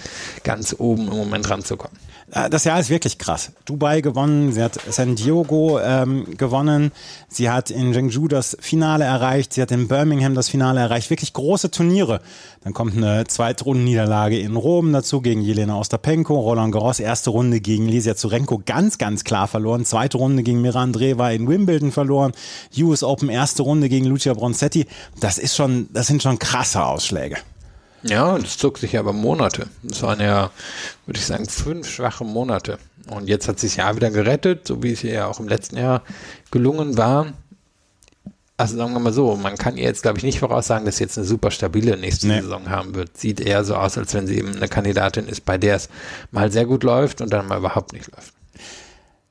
ganz 0.43 0.76
oben 0.78 1.08
im 1.08 1.17
Moment 1.17 1.50
ranzukommen. 1.50 1.97
Äh, 2.31 2.49
das 2.49 2.63
Jahr 2.63 2.79
ist 2.79 2.89
wirklich 2.89 3.17
krass. 3.17 3.51
Dubai 3.65 4.01
gewonnen, 4.01 4.51
sie 4.51 4.61
hat 4.61 4.79
San 4.89 5.15
Diego 5.15 5.79
ähm, 5.79 6.37
gewonnen, 6.37 6.91
sie 7.29 7.49
hat 7.49 7.71
in 7.71 7.93
Zhengzhou 7.93 8.27
das 8.27 8.57
Finale 8.59 9.05
erreicht, 9.05 9.53
sie 9.53 9.61
hat 9.61 9.71
in 9.71 9.87
Birmingham 9.87 10.35
das 10.35 10.49
Finale 10.49 10.79
erreicht. 10.79 11.09
Wirklich 11.09 11.33
große 11.33 11.71
Turniere. 11.71 12.21
Dann 12.63 12.73
kommt 12.73 12.97
eine 12.97 13.25
Zweitrundenniederlage 13.25 14.39
in 14.39 14.55
Rom 14.55 14.91
dazu 14.91 15.21
gegen 15.21 15.41
Jelena 15.41 15.77
Ostapenko, 15.77 16.37
Roland 16.39 16.73
Garros, 16.73 16.99
erste 16.99 17.29
Runde 17.29 17.61
gegen 17.61 17.87
Lisia 17.87 18.15
Zurenko 18.15 18.61
ganz, 18.65 18.97
ganz 18.97 19.23
klar 19.23 19.47
verloren, 19.47 19.85
zweite 19.85 20.17
Runde 20.17 20.43
gegen 20.43 20.61
Mira 20.61 20.81
Andreeva 20.81 21.31
in 21.31 21.47
Wimbledon 21.47 21.91
verloren, 21.91 22.33
US 22.77 23.03
Open 23.03 23.29
erste 23.29 23.63
Runde 23.63 23.87
gegen 23.89 24.05
Lucia 24.05 24.33
Bronzetti. 24.33 24.85
Das 25.19 25.37
ist 25.37 25.55
schon, 25.55 25.87
das 25.93 26.07
sind 26.07 26.21
schon 26.21 26.39
krasse 26.39 26.83
Ausschläge. 26.83 27.37
Ja, 28.10 28.38
das 28.38 28.58
zog 28.58 28.78
sich 28.78 28.98
aber 28.98 29.13
Monate. 29.13 29.67
Das 29.84 30.02
waren 30.02 30.20
ja, 30.20 30.52
würde 31.06 31.20
ich 31.20 31.26
sagen, 31.26 31.48
fünf 31.48 31.89
schwache 31.89 32.24
Monate. 32.24 32.78
Und 33.10 33.28
jetzt 33.28 33.48
hat 33.48 33.60
sich 33.60 33.72
das 33.72 33.78
Jahr 33.78 33.96
wieder 33.96 34.12
gerettet, 34.12 34.67
so 34.67 34.84
wie 34.84 34.91
es 34.91 35.04
ihr 35.04 35.13
ja 35.13 35.28
auch 35.28 35.39
im 35.39 35.48
letzten 35.48 35.78
Jahr 35.78 36.04
gelungen 36.52 36.98
war. 36.98 37.34
Also 38.58 38.76
sagen 38.76 38.93
wir 38.93 39.00
mal 39.00 39.13
so, 39.13 39.36
man 39.36 39.56
kann 39.56 39.78
ihr 39.78 39.84
jetzt, 39.84 40.02
glaube 40.02 40.17
ich, 40.17 40.24
nicht 40.24 40.39
voraussagen, 40.39 40.86
dass 40.86 40.98
sie 40.98 41.04
jetzt 41.04 41.17
eine 41.17 41.28
super 41.28 41.52
stabile 41.52 41.96
nächste 41.96 42.28
nee. 42.28 42.41
Saison 42.41 42.70
haben 42.70 42.96
wird. 42.96 43.15
Sieht 43.15 43.39
eher 43.39 43.63
so 43.63 43.76
aus, 43.76 43.98
als 43.98 44.13
wenn 44.15 44.26
sie 44.26 44.38
eben 44.38 44.56
eine 44.56 44.67
Kandidatin 44.67 45.28
ist, 45.28 45.46
bei 45.46 45.58
der 45.58 45.76
es 45.76 45.89
mal 46.32 46.52
sehr 46.52 46.65
gut 46.65 46.84
läuft 46.84 47.22
und 47.22 47.32
dann 47.32 47.48
mal 47.48 47.60
überhaupt 47.60 47.93
nicht 47.93 48.10
läuft. 48.12 48.34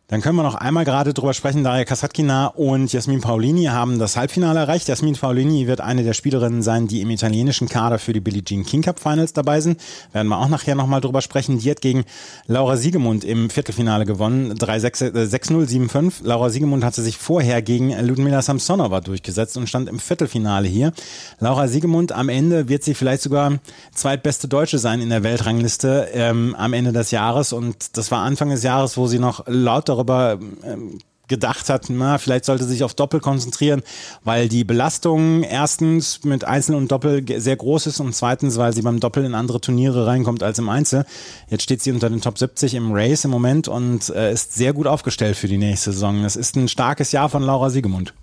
Dann 0.09 0.21
können 0.21 0.37
wir 0.37 0.45
noch 0.45 0.55
einmal 0.55 0.85
gerade 0.85 1.13
drüber 1.13 1.35
sprechen. 1.35 1.65
Daria 1.65 1.85
Kasatkina 1.85 2.47
und 2.47 2.93
Jasmin 2.93 3.21
Paulini 3.21 3.65
haben 3.65 3.99
das 3.99 4.17
Halbfinale 4.17 4.61
erreicht. 4.61 4.87
Jasmin 4.87 5.17
Paulini 5.17 5.67
wird 5.67 5.81
eine 5.81 6.05
der 6.05 6.13
Spielerinnen 6.13 6.63
sein, 6.63 6.87
die 6.87 7.01
im 7.01 7.11
italienischen 7.11 7.69
Kader 7.69 7.99
für 7.99 8.13
die 8.13 8.21
Billie 8.21 8.45
Jean 8.45 8.65
King 8.65 8.83
Cup 8.83 9.01
Finals 9.01 9.33
dabei 9.33 9.61
sind. 9.61 9.81
Werden 10.13 10.29
wir 10.29 10.39
auch 10.39 10.47
nachher 10.47 10.77
nochmal 10.77 11.01
drüber 11.01 11.23
sprechen. 11.23 11.59
Die 11.59 11.69
hat 11.69 11.81
gegen 11.81 12.05
Laura 12.47 12.77
Siegemund 12.77 13.25
im 13.25 13.51
Viertelfinale 13.51 14.07
gewonnen. 14.07 14.53
3-6, 14.53 15.11
6-0, 15.11 15.91
7-5. 15.91 16.13
Laura 16.23 16.51
Siegemund 16.51 16.85
hatte 16.85 17.03
sich 17.03 17.19
vorher 17.19 17.61
gegen 17.61 17.91
Ludmila 18.07 18.43
Samsonova 18.43 19.01
durchgesetzt 19.01 19.57
und 19.57 19.69
stand 19.69 19.89
im 19.89 19.99
Viertelfinale 19.99 20.69
hier. 20.69 20.93
Laura 21.41 21.67
Siegemund 21.67 22.13
am 22.13 22.29
Ende 22.29 22.69
wird 22.69 22.85
sie 22.85 22.95
vielleicht 22.95 23.23
sogar 23.23 23.59
zweitbeste 23.93 24.47
Deutsche 24.47 24.79
sein 24.79 25.01
in 25.01 25.09
der 25.09 25.25
Weltrangliste 25.25 26.11
ähm, 26.13 26.55
am 26.57 26.75
Ende 26.75 26.93
des 26.93 27.11
Jahres. 27.11 27.53
Und 27.53 27.97
das 27.97 28.13
war 28.13 28.21
Anfang 28.23 28.51
des 28.51 28.63
Jahres, 28.63 28.97
wo 28.97 29.09
sie 29.09 29.19
noch 29.19 29.43
lauter 29.49 29.96
darüber 29.97 30.39
ähm, 30.65 30.99
gedacht 31.29 31.69
hat, 31.69 31.87
na, 31.89 32.19
vielleicht 32.19 32.45
sollte 32.45 32.65
sich 32.65 32.85
auf 32.85 32.95
Doppel 32.95 33.21
konzentrieren, 33.21 33.83
weil 34.25 34.49
die 34.49 34.65
Belastung 34.65 35.43
erstens 35.43 36.25
mit 36.25 36.45
Einzel 36.45 36.75
und 36.77 36.93
Doppel 36.93 37.25
sehr 37.41 37.57
groß 37.57 37.89
ist 37.89 38.01
und 38.01 38.15
zweitens, 38.15 38.59
weil 38.59 38.73
sie 38.73 38.83
beim 38.83 39.01
Doppel 39.01 39.25
in 39.25 39.35
andere 39.35 39.61
Turniere 39.61 40.07
reinkommt 40.07 40.43
als 40.43 40.59
im 40.59 40.69
Einzel. 40.69 41.05
Jetzt 41.49 41.63
steht 41.63 41.83
sie 41.83 41.93
unter 41.93 42.11
den 42.11 42.21
Top 42.21 42.39
70 42.39 42.75
im 42.75 42.93
Race 42.93 43.25
im 43.25 43.31
Moment 43.31 43.69
und 43.69 44.09
äh, 44.11 44.33
ist 44.33 44.55
sehr 44.55 44.73
gut 44.73 44.87
aufgestellt 44.87 45.37
für 45.37 45.49
die 45.49 45.59
nächste 45.59 45.93
Saison. 45.93 46.23
Das 46.23 46.37
ist 46.37 46.57
ein 46.57 46.69
starkes 46.69 47.13
Jahr 47.13 47.29
von 47.29 47.43
Laura 47.43 47.71
Siegemund. 47.71 48.15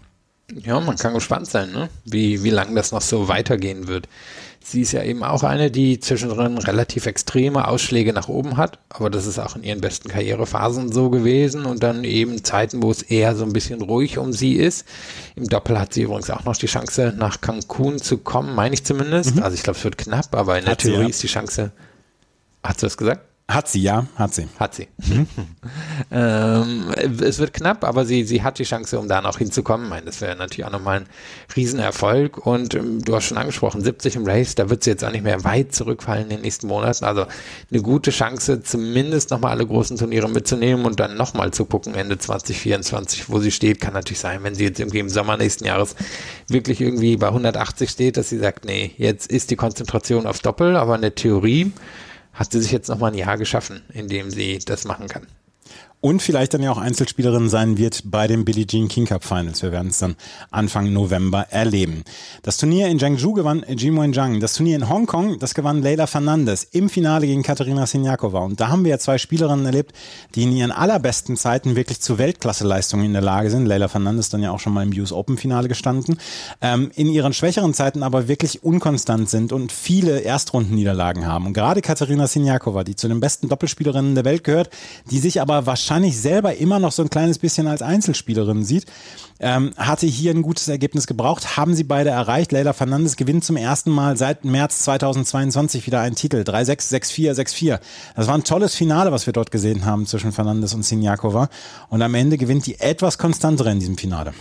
Ja, 0.54 0.80
man 0.80 0.98
kann 0.98 1.14
gespannt 1.14 1.48
sein, 1.48 1.72
ne? 1.72 1.90
wie, 2.06 2.44
wie 2.44 2.50
lange 2.50 2.76
das 2.76 2.92
noch 2.92 3.02
so 3.02 3.28
weitergehen 3.28 3.88
wird. 3.88 4.08
Sie 4.66 4.82
ist 4.82 4.94
ja 4.94 5.04
eben 5.04 5.24
auch 5.24 5.44
eine, 5.44 5.70
die 5.70 6.00
zwischendrin 6.00 6.58
relativ 6.58 7.06
extreme 7.06 7.68
Ausschläge 7.68 8.14
nach 8.14 8.30
oben 8.30 8.56
hat, 8.56 8.80
aber 8.88 9.10
das 9.10 9.26
ist 9.26 9.38
auch 9.38 9.58
in 9.58 9.64
ihren 9.64 9.82
besten 9.82 10.08
Karrierephasen 10.08 10.90
so 10.90 11.10
gewesen 11.10 11.66
und 11.66 11.84
dann 11.84 12.06
eben 12.06 12.46
Zeiten, 12.46 12.82
wo 12.82 12.90
es 12.90 13.02
eher 13.02 13.36
so 13.36 13.44
ein 13.44 13.52
bisschen 13.52 13.82
ruhig 13.82 14.18
um 14.18 14.32
sie 14.32 14.54
ist. 14.54 14.86
Im 15.36 15.50
Doppel 15.50 15.78
hat 15.78 15.94
sie 15.94 16.04
übrigens 16.04 16.30
auch 16.30 16.46
noch 16.46 16.56
die 16.56 16.68
Chance, 16.68 17.14
nach 17.18 17.42
Cancun 17.42 18.00
zu 18.00 18.20
kommen, 18.20 18.56
meine 18.56 18.74
ich 18.74 18.86
zumindest. 18.86 19.36
Mhm. 19.36 19.44
Also 19.44 19.56
ich 19.56 19.64
glaube, 19.64 19.78
es 19.78 19.84
wird 19.84 19.98
knapp, 19.98 20.34
aber 20.34 20.58
in 20.58 20.66
hat 20.66 20.84
der 20.84 20.92
Theorie 20.92 21.04
ja. 21.04 21.10
ist 21.10 21.22
die 21.22 21.28
Chance. 21.28 21.72
Hat 22.64 22.80
sie 22.80 22.86
das 22.86 22.96
gesagt? 22.96 23.33
Hat 23.50 23.68
sie, 23.68 23.82
ja, 23.82 24.08
hat 24.16 24.34
sie. 24.34 24.48
Hat 24.58 24.74
sie. 24.74 24.88
Ähm, 26.12 26.94
es 26.98 27.40
wird 27.40 27.54
knapp, 27.54 27.84
aber 27.84 28.06
sie, 28.06 28.24
sie 28.24 28.44
hat 28.44 28.60
die 28.60 28.64
Chance, 28.64 29.00
um 29.00 29.08
da 29.08 29.22
noch 29.22 29.40
hinzukommen. 29.40 29.86
Ich 29.86 29.90
meine, 29.90 30.06
das 30.06 30.22
wäre 30.22 30.36
natürlich 30.36 30.66
auch 30.66 30.72
nochmal 30.72 31.02
ein 31.02 31.06
Riesenerfolg. 31.56 32.46
Und 32.46 32.76
ähm, 32.76 33.04
du 33.04 33.16
hast 33.16 33.26
schon 33.26 33.38
angesprochen, 33.38 33.82
70 33.82 34.18
im 34.18 34.26
Race, 34.26 34.54
da 34.54 34.70
wird 34.70 34.84
sie 34.84 34.92
jetzt 34.92 35.04
auch 35.04 35.12
nicht 35.12 35.24
mehr 35.24 35.44
weit 35.44 35.74
zurückfallen 35.74 36.26
in 36.26 36.30
den 36.30 36.42
nächsten 36.42 36.68
Monaten. 36.68 37.06
Also 37.06 37.26
eine 37.72 37.82
gute 37.82 38.12
Chance, 38.12 38.62
zumindest 38.62 39.32
nochmal 39.32 39.52
alle 39.52 39.66
großen 39.66 39.98
Turniere 39.98 40.30
mitzunehmen 40.30 40.86
und 40.86 41.00
dann 41.00 41.16
nochmal 41.16 41.52
zu 41.52 41.66
gucken, 41.66 41.96
Ende 41.96 42.18
2024, 42.18 43.30
wo 43.30 43.40
sie 43.40 43.52
steht. 43.52 43.82
Kann 43.82 43.94
natürlich 43.94 44.20
sein, 44.20 44.44
wenn 44.44 44.56
sie 44.56 44.66
jetzt 44.66 44.80
irgendwie 44.80 45.00
im 45.00 45.10
Sommer 45.10 45.38
nächsten 45.38 45.66
Jahres 45.66 45.96
wirklich 46.48 46.80
irgendwie 46.82 47.18
bei 47.18 47.28
180 47.28 47.90
steht, 47.90 48.18
dass 48.18 48.30
sie 48.30 48.38
sagt, 48.38 48.66
nee, 48.66 48.92
jetzt 48.98 49.32
ist 49.32 49.50
die 49.50 49.56
Konzentration 49.56 50.28
auf 50.28 50.40
Doppel, 50.40 50.76
aber 50.76 50.94
eine 50.94 51.16
Theorie 51.16 51.72
hat 52.34 52.52
sie 52.52 52.62
sich 52.62 52.72
jetzt 52.72 52.90
nochmal 52.90 53.12
ein 53.12 53.18
Jahr 53.18 53.38
geschaffen, 53.38 53.84
in 53.94 54.08
dem 54.08 54.30
sie 54.32 54.60
das 54.60 54.86
machen 54.86 55.08
kann 55.08 55.28
und 56.04 56.22
vielleicht 56.22 56.54
dann 56.54 56.62
ja 56.62 56.70
auch 56.70 56.78
Einzelspielerin 56.78 57.48
sein 57.48 57.78
wird 57.78 58.02
bei 58.04 58.28
den 58.28 58.44
Billie 58.44 58.68
Jean 58.68 58.90
King 58.90 59.06
Cup 59.06 59.24
Finals. 59.24 59.64
Wir 59.64 59.72
werden 59.72 59.88
es 59.88 60.00
dann 60.00 60.18
Anfang 60.52 60.92
November 60.92 61.48
erleben. 61.50 62.04
Das 62.42 62.58
Turnier 62.58 62.90
in 62.90 62.98
Jiangsu 62.98 63.32
gewann 63.32 63.64
Jim 63.70 63.98
Wenjiang. 63.98 64.42
Das 64.42 64.54
Turnier 64.56 64.76
in 64.76 64.90
Hongkong, 64.90 65.40
das 65.40 65.54
gewann 65.54 65.82
Leila 65.82 66.06
Fernandes 66.06 66.66
im 66.66 66.90
Finale 66.90 67.26
gegen 67.26 67.42
Katharina 67.42 67.86
Sinjakova. 67.86 68.40
Und 68.40 68.60
da 68.60 68.68
haben 68.68 68.84
wir 68.84 68.92
ja 68.92 69.00
zwei 69.00 69.18
Spielerinnen 69.18 69.66
erlebt, 69.66 69.94
die 70.36 70.44
in 70.44 70.52
ihren 70.52 70.74
allerbesten 70.74 71.38
Zeiten 71.38 71.78
wirklich 71.78 72.02
zu 72.02 72.18
Weltklasseleistungen 72.18 73.06
in 73.06 73.14
der 73.14 73.22
Lage 73.22 73.50
sind. 73.50 73.66
Leila 73.66 73.88
Fernandes 73.88 74.28
dann 74.28 74.44
ja 74.44 74.52
auch 74.52 74.60
schon 74.60 74.74
mal 74.74 74.84
im 74.84 74.92
US 75.00 75.14
Open 75.14 75.38
Finale 75.38 75.70
gestanden. 75.70 76.18
Ähm, 76.60 76.92
in 76.96 77.08
ihren 77.08 77.32
schwächeren 77.32 77.74
Zeiten 77.74 78.04
aber 78.04 78.28
wirklich 78.28 78.62
unkonstant 78.62 79.30
sind 79.30 79.54
und 79.54 79.72
viele 79.72 80.20
Erstrundenniederlagen 80.20 81.26
haben. 81.26 81.46
Und 81.46 81.54
gerade 81.54 81.80
Katharina 81.80 82.28
Sinjakova, 82.28 82.84
die 82.84 82.98
zu 82.98 83.08
den 83.08 83.22
besten 83.22 83.48
Doppelspielerinnen 83.48 84.16
der 84.16 84.26
Welt 84.26 84.44
gehört, 84.44 84.70
die 85.10 85.20
sich 85.20 85.40
aber 85.40 85.66
wahrscheinlich 85.66 85.93
wahrscheinlich 85.94 86.20
selber 86.20 86.56
immer 86.56 86.80
noch 86.80 86.92
so 86.92 87.04
ein 87.04 87.10
kleines 87.12 87.38
bisschen 87.38 87.68
als 87.68 87.84
Einzelspielerin 87.84 88.64
sieht, 88.64 88.88
ähm, 89.40 89.74
hatte 89.78 90.08
hier 90.08 90.32
ein 90.32 90.42
gutes 90.42 90.68
Ergebnis 90.68 91.06
gebraucht, 91.06 91.56
haben 91.56 91.76
sie 91.76 91.84
beide 91.84 92.10
erreicht. 92.10 92.52
Leila 92.52 92.74
Fernandes 92.74 93.16
gewinnt 93.16 93.46
zum 93.46 93.58
ersten 93.58 93.92
Mal 93.92 94.18
seit 94.18 94.44
März 94.44 94.80
2022 94.86 95.86
wieder 95.86 96.02
einen 96.02 96.16
Titel. 96.16 96.38
3-6, 96.38 96.92
6-4, 96.92 97.34
6-4. 97.34 97.80
Das 98.16 98.26
war 98.26 98.34
ein 98.34 98.44
tolles 98.44 98.74
Finale, 98.74 99.12
was 99.12 99.28
wir 99.28 99.34
dort 99.34 99.52
gesehen 99.52 99.86
haben 99.86 100.08
zwischen 100.08 100.32
Fernandes 100.32 100.74
und 100.74 100.84
Sinjakova. 100.84 101.50
Und 101.90 102.02
am 102.02 102.16
Ende 102.16 102.38
gewinnt 102.40 102.66
die 102.66 102.80
etwas 102.80 103.20
konstantere 103.20 103.72
in 103.72 103.80
diesem 103.80 103.98
Finale. 103.98 104.34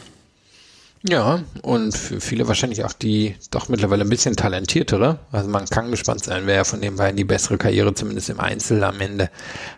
Ja, 1.04 1.42
und 1.62 1.96
für 1.96 2.20
viele 2.20 2.46
wahrscheinlich 2.46 2.84
auch 2.84 2.92
die 2.92 3.34
doch 3.50 3.68
mittlerweile 3.68 4.04
ein 4.04 4.08
bisschen 4.08 4.36
talentiertere. 4.36 5.18
Also 5.32 5.50
man 5.50 5.66
kann 5.66 5.90
gespannt 5.90 6.22
sein, 6.22 6.42
wer 6.46 6.64
von 6.64 6.80
den 6.80 6.94
beiden 6.94 7.16
die 7.16 7.24
bessere 7.24 7.58
Karriere 7.58 7.92
zumindest 7.92 8.30
im 8.30 8.38
Einzel 8.38 8.84
am 8.84 9.00
Ende 9.00 9.28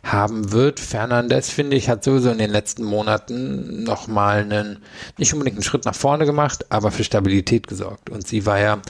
haben 0.02 0.52
wird. 0.52 0.80
Fernandes, 0.80 1.48
finde 1.48 1.78
ich, 1.78 1.88
hat 1.88 2.04
sowieso 2.04 2.30
in 2.30 2.36
den 2.36 2.50
letzten 2.50 2.84
Monaten 2.84 3.84
nochmal 3.84 4.40
einen, 4.40 4.82
nicht 5.16 5.32
unbedingt 5.32 5.56
einen 5.56 5.64
Schritt 5.64 5.86
nach 5.86 5.94
vorne 5.94 6.26
gemacht, 6.26 6.66
aber 6.68 6.90
für 6.90 7.04
Stabilität 7.04 7.68
gesorgt. 7.68 8.10
Und 8.10 8.26
sie 8.26 8.44
war 8.44 8.60
ja 8.60 8.82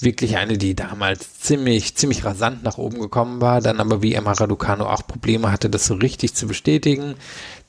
wirklich 0.00 0.38
eine, 0.38 0.56
die 0.56 0.74
damals 0.74 1.38
ziemlich, 1.40 1.96
ziemlich 1.96 2.24
rasant 2.24 2.62
nach 2.62 2.78
oben 2.78 2.98
gekommen 2.98 3.42
war, 3.42 3.60
dann 3.60 3.78
aber 3.78 4.00
wie 4.00 4.14
Emma 4.14 4.32
Raducano 4.32 4.86
auch 4.86 5.06
Probleme 5.06 5.52
hatte, 5.52 5.68
das 5.68 5.84
so 5.84 5.94
richtig 5.94 6.34
zu 6.34 6.46
bestätigen 6.46 7.14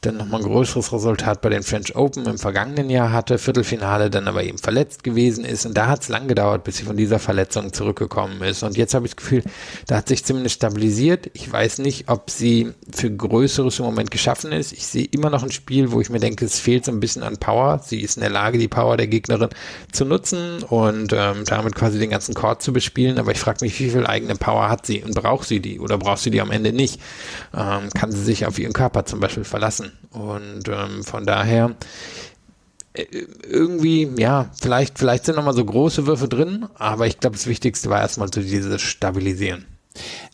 dann 0.06 0.18
nochmal 0.18 0.42
ein 0.42 0.48
größeres 0.48 0.94
Resultat 0.94 1.42
bei 1.42 1.50
den 1.50 1.64
French 1.64 1.96
Open 1.96 2.26
im 2.26 2.38
vergangenen 2.38 2.90
Jahr 2.90 3.12
hatte, 3.12 3.38
Viertelfinale, 3.38 4.10
dann 4.10 4.28
aber 4.28 4.44
eben 4.44 4.58
verletzt 4.58 5.04
gewesen 5.04 5.46
ist. 5.46 5.66
Und 5.66 5.76
da 5.76 5.88
hat 5.88 6.02
es 6.02 6.10
lang 6.10 6.28
gedauert, 6.28 6.64
bis 6.64 6.78
sie 6.78 6.84
von 6.84 6.98
dieser 6.98 7.20
Verletzung 7.20 7.74
zurückgekommen 7.74 8.42
ist. 8.42 8.64
Und 8.64 8.78
jetzt 8.78 8.94
habe 8.94 9.06
ich 9.06 9.16
das 9.16 9.24
Gefühl, 9.24 9.44
da 9.88 9.98
hat 9.98 10.08
sich 10.08 10.24
zumindest 10.24 10.56
stabilisiert. 10.56 11.30
Ich 11.34 11.52
weiß 11.52 11.80
nicht, 11.80 12.10
ob 12.10 12.30
sie 12.30 12.72
für 12.94 13.10
Größeres 13.10 13.80
im 13.80 13.86
Moment 13.86 14.12
geschaffen 14.12 14.52
ist. 14.52 14.74
Ich 14.74 14.86
sehe 14.86 15.06
immer 15.06 15.30
noch 15.30 15.44
ein 15.44 15.52
Spiel, 15.52 15.92
wo 15.92 16.02
ich 16.02 16.10
mir 16.10 16.20
denke, 16.20 16.46
es 16.46 16.60
fehlt 16.60 16.86
so 16.86 16.92
ein 16.92 17.00
bisschen 17.00 17.24
an 17.24 17.38
Power. 17.38 17.82
Sie 17.84 18.02
ist 18.02 18.18
in 18.18 18.22
der 18.22 18.30
Lage, 18.30 18.58
die 18.58 18.68
Power 18.68 18.98
der 18.98 19.08
Gegnerin 19.08 19.50
zu 19.92 20.06
nutzen 20.06 20.64
und 20.64 21.14
ähm, 21.14 21.44
damit 21.46 21.76
quasi 21.76 22.00
den 22.00 22.10
ganzen 22.10 22.34
Court 22.36 22.62
zu 22.62 22.74
bespielen. 22.74 23.18
Aber 23.18 23.32
ich 23.32 23.40
frage 23.40 23.64
mich, 23.64 23.80
wie 23.80 23.90
viel 23.90 24.06
eigene 24.06 24.36
Power 24.36 24.70
hat 24.70 24.86
sie 24.86 25.04
und 25.04 25.16
braucht 25.16 25.48
sie 25.48 25.60
die 25.60 25.80
oder 25.80 25.98
braucht 25.98 26.20
sie 26.20 26.32
die 26.32 26.42
am 26.42 26.52
Ende 26.52 26.74
nicht? 26.74 27.02
Ähm, 27.54 27.90
kann 27.94 28.12
sie 28.12 28.24
sich 28.24 28.46
auf 28.46 28.60
ihren 28.60 28.74
Körper 28.74 29.06
zum 29.06 29.20
Beispiel 29.20 29.44
verlassen? 29.44 29.92
Und 30.12 30.68
ähm, 30.68 31.04
von 31.04 31.26
daher 31.26 31.76
äh, 32.94 33.04
irgendwie, 33.48 34.10
ja, 34.18 34.50
vielleicht, 34.60 34.98
vielleicht 34.98 35.26
sind 35.26 35.36
nochmal 35.36 35.54
so 35.54 35.66
große 35.66 36.08
Würfe 36.08 36.28
drin, 36.28 36.68
aber 36.76 37.08
ich 37.08 37.20
glaube, 37.20 37.36
das 37.36 37.48
Wichtigste 37.48 37.90
war 37.90 38.02
erstmal 38.02 38.32
so 38.34 38.42
dieses 38.42 38.82
Stabilisieren. 38.82 39.66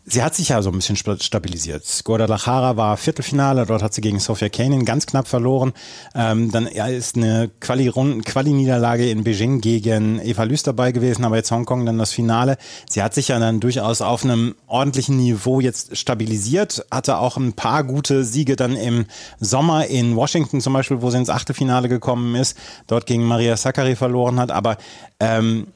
Sie 0.04 0.22
hat 0.22 0.34
sich 0.34 0.48
ja 0.48 0.60
so 0.62 0.70
ein 0.70 0.76
bisschen 0.76 0.96
stabilisiert. 0.96 1.84
Guadalajara 2.04 2.76
war 2.76 2.96
Viertelfinale, 2.96 3.66
dort 3.66 3.82
hat 3.82 3.94
sie 3.94 4.00
gegen 4.00 4.18
Sofia 4.18 4.48
Kenin 4.48 4.84
ganz 4.84 5.06
knapp 5.06 5.28
verloren. 5.28 5.72
Ähm, 6.14 6.50
dann 6.50 6.66
ist 6.66 7.16
eine 7.16 7.50
Quali-Niederlage 7.60 9.08
in 9.08 9.22
Beijing 9.22 9.60
gegen 9.60 10.20
Eva 10.20 10.42
Lüß 10.42 10.64
dabei 10.64 10.90
gewesen, 10.90 11.24
aber 11.24 11.36
jetzt 11.36 11.52
Hongkong 11.52 11.86
dann 11.86 11.98
das 11.98 12.12
Finale. 12.12 12.58
Sie 12.90 13.02
hat 13.02 13.14
sich 13.14 13.28
ja 13.28 13.38
dann 13.38 13.60
durchaus 13.60 14.02
auf 14.02 14.24
einem 14.24 14.56
ordentlichen 14.66 15.16
Niveau 15.16 15.60
jetzt 15.60 15.96
stabilisiert, 15.96 16.84
hatte 16.90 17.18
auch 17.18 17.36
ein 17.36 17.52
paar 17.52 17.84
gute 17.84 18.24
Siege 18.24 18.56
dann 18.56 18.74
im 18.74 19.06
Sommer 19.38 19.86
in 19.86 20.16
Washington 20.16 20.60
zum 20.60 20.72
Beispiel, 20.72 21.00
wo 21.00 21.10
sie 21.10 21.18
ins 21.18 21.30
Achtelfinale 21.30 21.88
gekommen 21.88 22.34
ist, 22.34 22.56
dort 22.88 23.06
gegen 23.06 23.22
Maria 23.24 23.56
Sakkari 23.56 23.94
verloren 23.94 24.40
hat, 24.40 24.50
aber 24.50 24.78
ähm, 25.20 25.68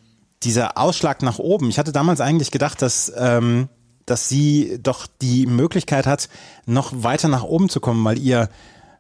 dieser 0.42 0.78
Ausschlag 0.78 1.22
nach 1.22 1.38
oben, 1.38 1.68
ich 1.68 1.78
hatte 1.78 1.92
damals 1.92 2.20
eigentlich 2.20 2.50
gedacht, 2.50 2.82
dass 2.82 3.12
ähm, 3.16 3.68
dass 4.06 4.28
sie 4.28 4.78
doch 4.82 5.06
die 5.20 5.46
Möglichkeit 5.46 6.06
hat, 6.06 6.28
noch 6.64 6.92
weiter 7.02 7.28
nach 7.28 7.42
oben 7.42 7.68
zu 7.68 7.80
kommen, 7.80 8.04
weil 8.04 8.18
ihr 8.18 8.48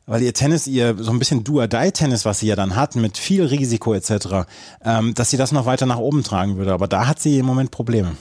weil 0.08 0.22
ihr 0.22 0.32
Tennis, 0.32 0.68
ihr 0.68 0.96
so 0.98 1.10
ein 1.10 1.18
bisschen 1.18 1.42
Do-or-Die-Tennis, 1.42 2.24
was 2.24 2.38
sie 2.38 2.46
ja 2.46 2.54
dann 2.54 2.76
hat, 2.76 2.94
mit 2.94 3.18
viel 3.18 3.44
Risiko 3.44 3.92
etc., 3.92 4.46
ähm, 4.84 5.14
dass 5.14 5.30
sie 5.30 5.36
das 5.36 5.50
noch 5.50 5.66
weiter 5.66 5.86
nach 5.86 5.98
oben 5.98 6.22
tragen 6.22 6.56
würde. 6.56 6.72
Aber 6.72 6.86
da 6.86 7.08
hat 7.08 7.18
sie 7.18 7.38
im 7.38 7.46
Moment 7.46 7.72
Probleme. 7.72 8.12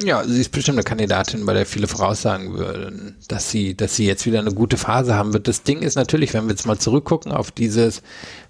Ja, 0.00 0.22
sie 0.22 0.40
ist 0.40 0.52
bestimmt 0.52 0.78
eine 0.78 0.84
Kandidatin, 0.84 1.44
bei 1.44 1.54
der 1.54 1.66
viele 1.66 1.88
voraussagen 1.88 2.54
würden, 2.54 3.16
dass 3.26 3.50
sie, 3.50 3.74
dass 3.76 3.96
sie 3.96 4.06
jetzt 4.06 4.26
wieder 4.26 4.38
eine 4.38 4.52
gute 4.52 4.76
Phase 4.76 5.14
haben 5.14 5.32
wird. 5.32 5.48
Das 5.48 5.64
Ding 5.64 5.82
ist 5.82 5.96
natürlich, 5.96 6.32
wenn 6.34 6.44
wir 6.44 6.50
jetzt 6.50 6.66
mal 6.66 6.78
zurückgucken 6.78 7.32
auf 7.32 7.50
dieses 7.50 8.02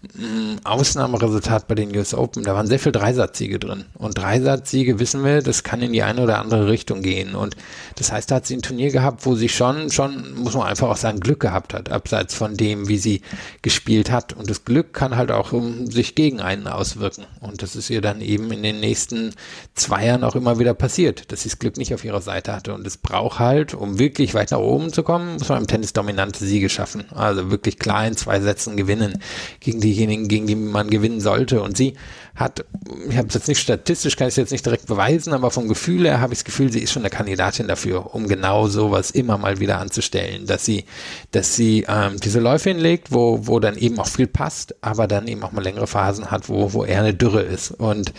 mm, 0.02 0.58
Ausnahmeresultat 0.64 1.66
bei 1.66 1.74
den 1.74 1.96
US 1.96 2.12
Open, 2.12 2.42
da 2.42 2.54
waren 2.54 2.66
sehr 2.66 2.78
viele 2.78 2.92
Dreisatzsiege 2.92 3.58
drin. 3.58 3.86
Und 3.94 4.18
Dreisatzsiege 4.18 4.98
wissen 4.98 5.24
wir, 5.24 5.40
das 5.40 5.62
kann 5.62 5.80
in 5.80 5.92
die 5.92 6.02
eine 6.02 6.22
oder 6.22 6.38
andere 6.38 6.68
Richtung 6.68 7.00
gehen. 7.00 7.34
Und 7.34 7.56
das 7.96 8.12
heißt, 8.12 8.30
da 8.30 8.36
hat 8.36 8.46
sie 8.46 8.56
ein 8.56 8.62
Turnier 8.62 8.90
gehabt, 8.90 9.24
wo 9.24 9.34
sie 9.34 9.48
schon, 9.48 9.90
schon, 9.90 10.34
muss 10.34 10.54
man 10.54 10.66
einfach 10.66 10.90
auch 10.90 10.96
sagen, 10.98 11.20
Glück 11.20 11.40
gehabt 11.40 11.72
hat, 11.72 11.90
abseits 11.90 12.34
von 12.34 12.56
dem, 12.56 12.88
wie 12.88 12.98
sie 12.98 13.22
gespielt 13.62 14.10
hat. 14.10 14.34
Und 14.34 14.50
das 14.50 14.66
Glück 14.66 14.92
kann 14.92 15.16
halt 15.16 15.30
auch 15.30 15.52
um, 15.52 15.86
sich 15.86 16.14
gegen 16.14 16.40
einen 16.40 16.66
auswirken. 16.66 17.24
Und 17.40 17.62
das 17.62 17.74
ist 17.74 17.88
ihr 17.88 18.02
dann 18.02 18.20
eben 18.20 18.52
in 18.52 18.62
den 18.62 18.80
nächsten 18.80 19.34
zwei 19.74 20.04
Jahren 20.04 20.24
auch 20.24 20.36
immer 20.36 20.58
wieder 20.58 20.74
passiert. 20.74 21.32
Das 21.32 21.38
dass 21.38 21.44
sie 21.44 21.50
das 21.50 21.58
Glück 21.60 21.76
nicht 21.76 21.94
auf 21.94 22.04
ihrer 22.04 22.20
Seite 22.20 22.52
hatte. 22.52 22.74
Und 22.74 22.84
es 22.84 22.96
braucht 22.96 23.38
halt, 23.38 23.72
um 23.72 24.00
wirklich 24.00 24.34
weit 24.34 24.50
nach 24.50 24.58
oben 24.58 24.92
zu 24.92 25.04
kommen, 25.04 25.34
muss 25.34 25.48
man 25.48 25.58
im 25.58 25.66
Tennis 25.68 25.92
dominante 25.92 26.44
Siege 26.44 26.68
schaffen. 26.68 27.04
Also 27.12 27.52
wirklich 27.52 27.78
klar 27.78 28.06
in 28.06 28.16
zwei 28.16 28.40
Sätzen 28.40 28.76
gewinnen 28.76 29.22
gegen 29.60 29.80
diejenigen, 29.98 30.28
gegen 30.28 30.46
die 30.46 30.54
man 30.54 30.88
gewinnen 30.88 31.20
sollte. 31.20 31.62
Und 31.62 31.76
sie 31.76 31.94
hat, 32.34 32.64
ich 33.08 33.16
habe 33.16 33.28
es 33.28 33.34
jetzt 33.34 33.48
nicht 33.48 33.58
statistisch, 33.58 34.16
kann 34.16 34.28
ich 34.28 34.32
es 34.32 34.36
jetzt 34.36 34.52
nicht 34.52 34.64
direkt 34.64 34.86
beweisen, 34.86 35.32
aber 35.32 35.50
vom 35.50 35.68
Gefühl 35.68 36.06
her 36.06 36.20
habe 36.20 36.32
ich 36.32 36.38
das 36.40 36.44
Gefühl, 36.44 36.70
sie 36.70 36.78
ist 36.78 36.92
schon 36.92 37.02
eine 37.02 37.10
Kandidatin 37.10 37.66
dafür, 37.66 38.14
um 38.14 38.28
genau 38.28 38.68
sowas 38.68 39.10
immer 39.10 39.38
mal 39.38 39.58
wieder 39.58 39.78
anzustellen, 39.78 40.46
dass 40.46 40.64
sie, 40.64 40.84
dass 41.32 41.56
sie 41.56 41.84
ähm, 41.88 42.18
diese 42.20 42.40
Läufe 42.40 42.70
hinlegt, 42.70 43.10
wo, 43.10 43.46
wo 43.46 43.58
dann 43.58 43.76
eben 43.76 43.98
auch 43.98 44.06
viel 44.06 44.28
passt, 44.28 44.76
aber 44.80 45.08
dann 45.08 45.26
eben 45.26 45.42
auch 45.42 45.52
mal 45.52 45.64
längere 45.64 45.88
Phasen 45.88 46.30
hat, 46.30 46.48
wo, 46.48 46.72
wo 46.72 46.84
eher 46.84 47.00
eine 47.00 47.14
Dürre 47.14 47.42
ist. 47.42 47.72
Und 47.72 48.12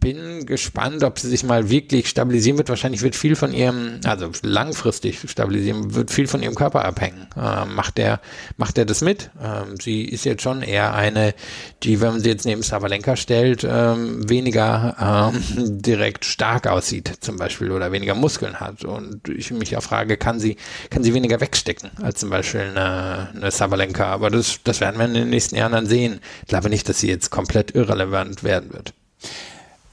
bin 0.00 0.46
gespannt, 0.46 1.02
ob 1.04 1.18
sie 1.18 1.28
sich 1.28 1.44
mal 1.44 1.70
wirklich 1.70 2.08
stabilisieren 2.08 2.58
wird. 2.58 2.68
Wahrscheinlich 2.68 3.02
wird 3.02 3.16
viel 3.16 3.36
von 3.36 3.52
ihrem, 3.52 4.00
also 4.04 4.30
langfristig 4.42 5.20
stabilisieren, 5.28 5.94
wird 5.94 6.10
viel 6.10 6.26
von 6.26 6.42
ihrem 6.42 6.54
Körper 6.54 6.84
abhängen. 6.84 7.26
Ähm, 7.36 7.74
macht 7.74 7.98
der, 7.98 8.20
macht 8.56 8.76
der 8.76 8.84
das 8.84 9.00
mit? 9.00 9.30
Ähm, 9.42 9.76
sie 9.80 10.04
ist 10.04 10.24
jetzt 10.24 10.42
schon 10.42 10.62
eher 10.62 10.94
eine, 10.94 11.34
die, 11.82 12.00
wenn 12.00 12.12
man 12.12 12.20
sie 12.20 12.30
jetzt 12.30 12.46
neben 12.46 12.62
Savalenka 12.62 13.16
stellt, 13.16 13.66
ähm, 13.68 14.28
weniger 14.28 15.32
ähm, 15.34 15.80
direkt 15.82 16.24
stark 16.24 16.66
aussieht, 16.66 17.12
zum 17.20 17.36
Beispiel, 17.36 17.70
oder 17.70 17.92
weniger 17.92 18.14
Muskeln 18.14 18.60
hat. 18.60 18.84
Und 18.84 19.28
ich 19.28 19.50
mich 19.50 19.70
ja 19.70 19.80
frage, 19.80 20.16
kann 20.16 20.40
sie, 20.40 20.56
kann 20.90 21.02
sie 21.02 21.14
weniger 21.14 21.40
wegstecken 21.40 21.90
als 22.02 22.20
zum 22.20 22.30
Beispiel 22.30 22.60
eine, 22.60 23.30
eine 23.34 23.50
Savalenka? 23.50 24.06
Aber 24.06 24.30
das, 24.30 24.60
das 24.64 24.80
werden 24.80 24.98
wir 24.98 25.06
in 25.06 25.14
den 25.14 25.30
nächsten 25.30 25.56
Jahren 25.56 25.72
dann 25.72 25.86
sehen. 25.86 26.20
Ich 26.42 26.48
glaube 26.48 26.70
nicht, 26.70 26.88
dass 26.88 27.00
sie 27.00 27.08
jetzt 27.08 27.30
komplett 27.30 27.74
irrelevant 27.74 28.44
werden 28.44 28.72
wird. 28.72 28.94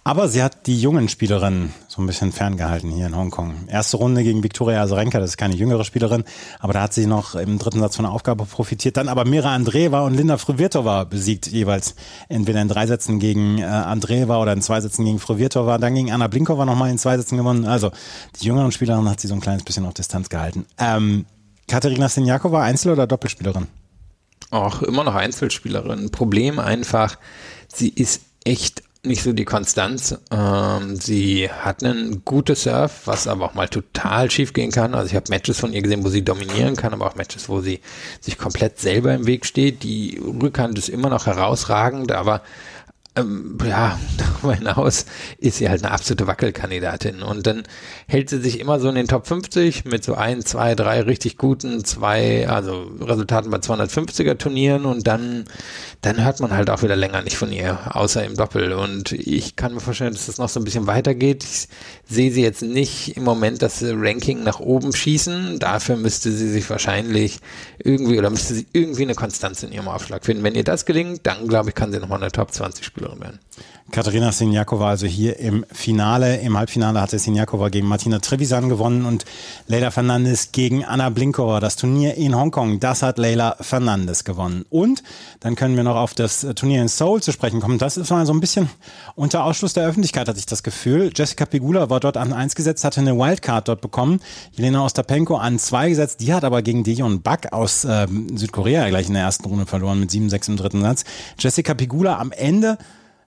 Aber 0.08 0.30
sie 0.30 0.44
hat 0.44 0.68
die 0.68 0.80
jungen 0.80 1.10
Spielerinnen 1.10 1.74
so 1.88 2.00
ein 2.00 2.06
bisschen 2.06 2.32
ferngehalten 2.32 2.91
hier 2.91 3.08
in 3.08 3.15
Hongkong. 3.15 3.68
Erste 3.68 3.98
Runde 3.98 4.22
gegen 4.22 4.44
Viktoria 4.44 4.84
Azarenka, 4.84 5.20
das 5.20 5.32
ist 5.32 5.38
keine 5.38 5.56
jüngere 5.56 5.84
Spielerin, 5.84 6.26
aber 6.60 6.74
da 6.74 6.84
hat 6.84 6.94
sie 6.94 7.08
noch 7.08 7.34
im 7.34 7.58
dritten 7.58 7.80
Satz 7.80 7.96
von 7.96 8.06
der 8.06 8.12
Aufgabe 8.12 8.46
profitiert. 8.46 8.98
Dann 8.98 9.08
aber 9.08 9.26
Mira 9.26 9.56
Andreeva 9.56 10.02
und 10.02 10.13
Linda 10.13 10.38
Fruvirtova 10.38 11.06
besiegt 11.06 11.48
jeweils 11.48 11.96
entweder 12.30 12.62
in 12.62 12.68
drei 12.68 12.86
Sätzen 12.86 13.18
gegen 13.18 13.58
äh, 13.58 13.63
Andreeva 13.63 14.39
oder 14.39 14.54
in 14.54 14.62
zwei 14.62 14.80
Sätzen 14.80 15.06
gegen 15.06 15.18
Fruvirtova. 15.18 15.80
Dann 15.80 15.96
gegen 15.96 16.12
Anna 16.12 16.28
Blinkova 16.28 16.65
nochmal 16.65 16.91
in 16.91 17.00
zwei 17.00 17.18
Sätzen 17.18 17.38
gewonnen. 17.38 17.65
Also 17.65 17.89
die 18.39 18.46
jüngeren 18.46 18.72
Spielerinnen 18.72 19.10
hat 19.10 19.20
sie 19.20 19.28
so 19.28 19.34
ein 19.34 19.41
kleines 19.41 19.63
bisschen 19.63 19.88
auf 19.88 19.96
Distanz 19.96 20.30
gehalten. 20.30 20.68
Ähm, 20.78 21.26
Katerina 21.68 22.10
Sinjakova, 22.10 22.62
Einzel- 22.62 22.91
oder 22.91 23.08
Doppelspielerin? 23.08 23.65
Auch 24.52 24.84
immer 24.84 25.04
noch 25.04 25.15
Einzelspielerin. 25.15 26.12
Problem 26.12 26.60
einfach, 26.60 27.18
sie 27.74 27.89
ist 27.89 28.22
echt 28.44 28.84
nicht 29.06 29.24
so 29.24 29.34
die 29.34 29.46
Konstanz. 29.46 30.18
Ähm, 30.32 30.96
sie 30.96 31.50
hat 31.50 31.84
einen 31.84 32.24
gutes 32.26 32.63
Surf, 32.63 33.02
was 33.06 33.28
aber 33.28 33.46
auch 33.46 33.54
mal 33.54 33.68
total 33.68 34.30
schief 34.32 34.54
gehen 34.54 34.72
kann. 34.72 34.94
Also 34.94 35.08
ich 35.08 35.15
habe 35.15 35.26
Matches 35.30 35.60
von 35.60 35.74
ihr 35.74 35.82
gesehen, 35.82 36.04
wo 36.04 36.10
sie 36.10 36.24
dominieren 36.24 36.76
kann, 36.76 36.94
aber 36.94 37.08
auch 37.08 37.15
Matches, 37.15 37.50
wo 37.50 37.62
sie 37.62 37.82
sich 38.20 38.38
komplett 38.38 38.80
selber 38.80 39.13
im 39.13 39.26
Weg 39.28 39.46
steht. 39.46 39.84
Die 39.84 40.20
Rückhand 40.41 40.78
ist 40.78 40.89
immer 40.89 41.10
noch 41.10 41.26
herausragend, 41.26 42.12
aber 42.12 42.41
ähm, 43.15 43.58
ja, 43.65 43.97
darüber 44.17 44.56
hinaus 44.56 45.06
ist 45.38 45.58
sie 45.58 45.69
halt 45.69 45.84
eine 45.84 45.93
absolute 45.93 46.28
Wackelkandidatin. 46.28 47.21
Und 47.21 47.47
dann 47.47 47.63
hält 48.08 48.30
sie 48.30 48.41
sich 48.41 48.60
immer 48.60 48.80
so 48.80 48.89
in 48.89 48.95
den 48.95 49.08
Top 49.08 49.28
50 49.28 49.86
mit 49.86 50.04
so 50.04 50.15
ein, 50.15 50.41
zwei, 50.41 50.75
drei 50.75 51.01
richtig 51.01 51.38
guten, 51.38 51.84
zwei, 51.86 52.47
also 52.47 52.91
Resultaten 52.99 53.49
bei 53.49 53.58
250er 53.58 54.38
Turnieren 54.38 54.86
und 54.86 55.08
dann, 55.08 55.45
dann 56.01 56.23
hört 56.23 56.39
man 56.39 56.51
halt 56.51 56.69
auch 56.69 56.84
wieder 56.84 56.95
länger 56.95 57.21
nicht 57.21 57.38
von 57.38 57.51
ihr, 57.51 57.95
außer 57.95 58.23
im 58.25 58.36
Doppel. 58.36 58.73
Und 58.73 59.12
ich 59.13 59.56
kann 59.56 59.73
mir 59.73 59.80
vorstellen, 59.80 60.13
dass 60.13 60.25
das 60.25 60.38
noch 60.38 60.49
so 60.49 60.60
ein 60.60 60.65
bisschen 60.65 60.88
weitergeht. 60.88 61.43
Ich 61.43 61.67
sehe 62.08 62.32
sie 62.32 62.41
jetzt 62.41 62.62
nicht 62.62 63.15
im 63.15 63.23
Moment 63.23 63.62
das 63.62 63.84
Ranking 63.84 64.43
nach 64.43 64.60
oben 64.60 64.93
schießen. 64.93 65.60
Dafür 65.60 65.95
müsste 65.95 66.32
sie 66.32 66.49
sich 66.49 66.69
wahrscheinlich 66.69 67.39
irgendwie 67.78 68.19
oder 68.19 68.30
müsste 68.30 68.54
sie 68.54 68.67
irgendwie 68.73 69.04
eine 69.04 69.15
Konstanz 69.15 69.63
in 69.63 69.71
ihrem 69.71 69.88
Aufschlag 69.88 70.25
finden. 70.25 70.43
Wenn 70.43 70.56
ihr 70.56 70.63
das 70.63 70.86
gelingt, 70.86 71.21
dann 71.23 71.47
glaube 71.47 71.69
ich, 71.69 71.75
kann 71.75 71.91
sie 71.91 71.99
nochmal 71.99 72.21
eine 72.21 72.32
Top 72.32 72.51
20 72.51 72.86
Spielerin 72.86 73.05
werden. 73.13 73.39
Katharina 73.95 74.34
Sinjakova 74.34 74.89
also 74.89 75.08
hier 75.08 75.39
im 75.39 75.65
Finale. 75.71 76.41
Im 76.41 76.58
Halbfinale 76.58 76.99
hatte 76.99 77.17
Sinjakova 77.17 77.69
gegen 77.69 77.88
Martina 77.88 78.19
Trevisan 78.19 78.67
gewonnen 78.67 79.05
und 79.05 79.23
Leila 79.67 79.89
Fernandes 79.89 80.51
gegen 80.51 80.84
Anna 80.84 81.10
Blinkova. 81.10 81.62
Das 81.62 81.77
Turnier 81.77 82.15
in 82.15 82.36
Hongkong, 82.36 82.81
das 82.81 83.01
hat 83.03 83.17
Leila 83.17 83.55
Fernandes 83.62 84.25
gewonnen. 84.25 84.65
Und 84.69 85.01
dann 85.39 85.55
können 85.55 85.77
wir 85.77 85.86
noch 85.86 85.95
auf 85.95 86.13
das 86.13 86.45
Turnier 86.55 86.81
in 86.81 86.89
Seoul 86.89 87.23
zu 87.23 87.31
sprechen 87.31 87.62
kommen. 87.62 87.77
Das 87.77 87.95
ist 87.95 88.10
mal 88.10 88.25
so 88.25 88.34
ein 88.34 88.41
bisschen 88.41 88.69
unter 89.15 89.45
Ausschluss 89.45 89.71
der 89.71 89.88
Öffentlichkeit, 89.88 90.27
hatte 90.27 90.39
ich 90.39 90.45
das 90.45 90.62
Gefühl. 90.62 91.12
Jessica 91.15 91.45
Pegula 91.45 91.89
war 91.89 92.01
dort 92.01 92.17
an 92.17 92.34
1 92.34 92.55
gesetzt, 92.55 92.84
hatte 92.84 92.99
eine 92.99 93.17
Wildcard 93.17 93.69
dort 93.69 93.79
bekommen. 93.79 94.19
Jelena 94.58 94.84
Ostapenko 94.84 95.38
an 95.38 95.58
2 95.58 95.88
gesetzt. 95.88 96.19
Die 96.19 96.34
hat 96.34 96.43
aber 96.43 96.63
gegen 96.63 96.84
Dion 96.84 97.21
Bak 97.21 97.53
aus 97.53 97.86
äh, 97.86 98.08
Südkorea 98.36 98.89
gleich 98.89 99.08
in 99.08 99.13
der 99.13 99.23
ersten 99.23 99.45
Runde 99.45 99.65
verloren 99.65 100.01
mit 100.01 100.10
7-6 100.10 100.49
im 100.49 100.58
dritten 100.58 100.81
Satz. 100.81 101.05
Jessica 101.39 101.73
Pegula 101.73 102.19
am 102.19 102.34
Ende 102.34 102.77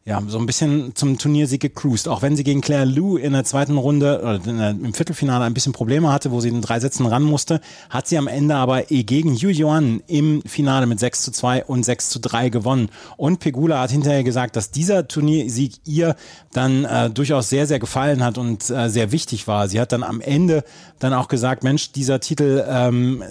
ja, 0.09 0.23
so 0.27 0.39
ein 0.39 0.47
bisschen 0.47 0.95
zum 0.95 1.19
Turniersieg 1.19 1.61
gecruised. 1.61 2.09
Auch 2.09 2.23
wenn 2.23 2.35
sie 2.35 2.43
gegen 2.43 2.63
Claire 2.63 2.87
Lou 2.87 3.19
in 3.19 3.35
der 3.35 3.45
zweiten 3.45 3.77
Runde 3.77 4.21
oder 4.23 4.39
der, 4.39 4.71
im 4.71 4.95
Viertelfinale 4.95 5.45
ein 5.45 5.53
bisschen 5.53 5.75
Probleme 5.75 6.11
hatte, 6.11 6.31
wo 6.31 6.41
sie 6.41 6.49
in 6.49 6.63
drei 6.63 6.81
Sätzen 6.81 7.05
ran 7.05 7.23
musste, 7.23 7.61
hat 7.91 8.09
sie 8.09 8.17
am 8.17 8.27
Ende 8.27 8.55
aber 8.55 8.91
eh 8.91 9.03
gegen 9.03 9.35
Yu 9.35 9.51
Yuan 9.51 10.03
im 10.07 10.41
Finale 10.47 10.87
mit 10.87 10.99
6 10.99 11.25
zu 11.25 11.31
2 11.31 11.67
und 11.67 11.85
6 11.85 12.09
zu 12.09 12.21
3 12.21 12.49
gewonnen. 12.49 12.89
Und 13.19 13.41
Pegula 13.41 13.81
hat 13.81 13.91
hinterher 13.91 14.25
gesagt, 14.25 14.57
dass 14.57 14.71
dieser 14.71 15.07
Turniersieg 15.09 15.75
ihr 15.85 16.17
dann 16.55 16.87
äh, 16.87 17.11
durchaus 17.11 17.51
sehr, 17.51 17.67
sehr 17.67 17.79
gefallen 17.79 18.25
hat 18.25 18.39
und 18.39 18.71
äh, 18.71 18.89
sehr 18.89 19.13
wichtig 19.13 19.47
war. 19.47 19.69
Sie 19.69 19.79
hat 19.79 19.93
dann 19.93 20.03
am 20.03 20.23
Ende 20.23 20.65
dann 21.01 21.13
auch 21.13 21.29
gesagt, 21.29 21.65
Mensch, 21.65 21.93
dieser 21.93 22.19
Titel 22.21 22.65
ähm, 22.67 23.23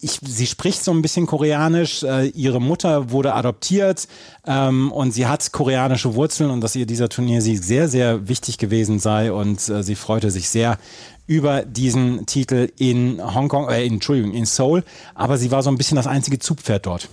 ich, 0.00 0.20
sie 0.22 0.46
spricht 0.46 0.84
so 0.84 0.92
ein 0.92 1.02
bisschen 1.02 1.26
Koreanisch. 1.26 2.02
Äh, 2.02 2.26
ihre 2.28 2.60
Mutter 2.60 3.10
wurde 3.10 3.34
adoptiert 3.34 4.08
ähm, 4.46 4.92
und 4.92 5.12
sie 5.12 5.26
hat 5.26 5.52
koreanische 5.52 6.14
Wurzeln 6.14 6.50
und 6.50 6.60
dass 6.60 6.76
ihr 6.76 6.86
dieser 6.86 7.08
Turniersieg 7.08 7.62
sehr, 7.62 7.88
sehr 7.88 8.28
wichtig 8.28 8.58
gewesen 8.58 8.98
sei 8.98 9.32
und 9.32 9.68
äh, 9.68 9.82
sie 9.82 9.94
freute 9.94 10.30
sich 10.30 10.48
sehr 10.48 10.78
über 11.26 11.62
diesen 11.62 12.26
Titel 12.26 12.70
in 12.78 13.20
Hongkong, 13.34 13.68
äh, 13.68 13.84
Entschuldigung, 13.84 14.32
in 14.32 14.46
Seoul. 14.46 14.84
Aber 15.14 15.38
sie 15.38 15.50
war 15.50 15.62
so 15.62 15.70
ein 15.70 15.78
bisschen 15.78 15.96
das 15.96 16.06
einzige 16.06 16.38
Zugpferd 16.38 16.86
dort. 16.86 17.08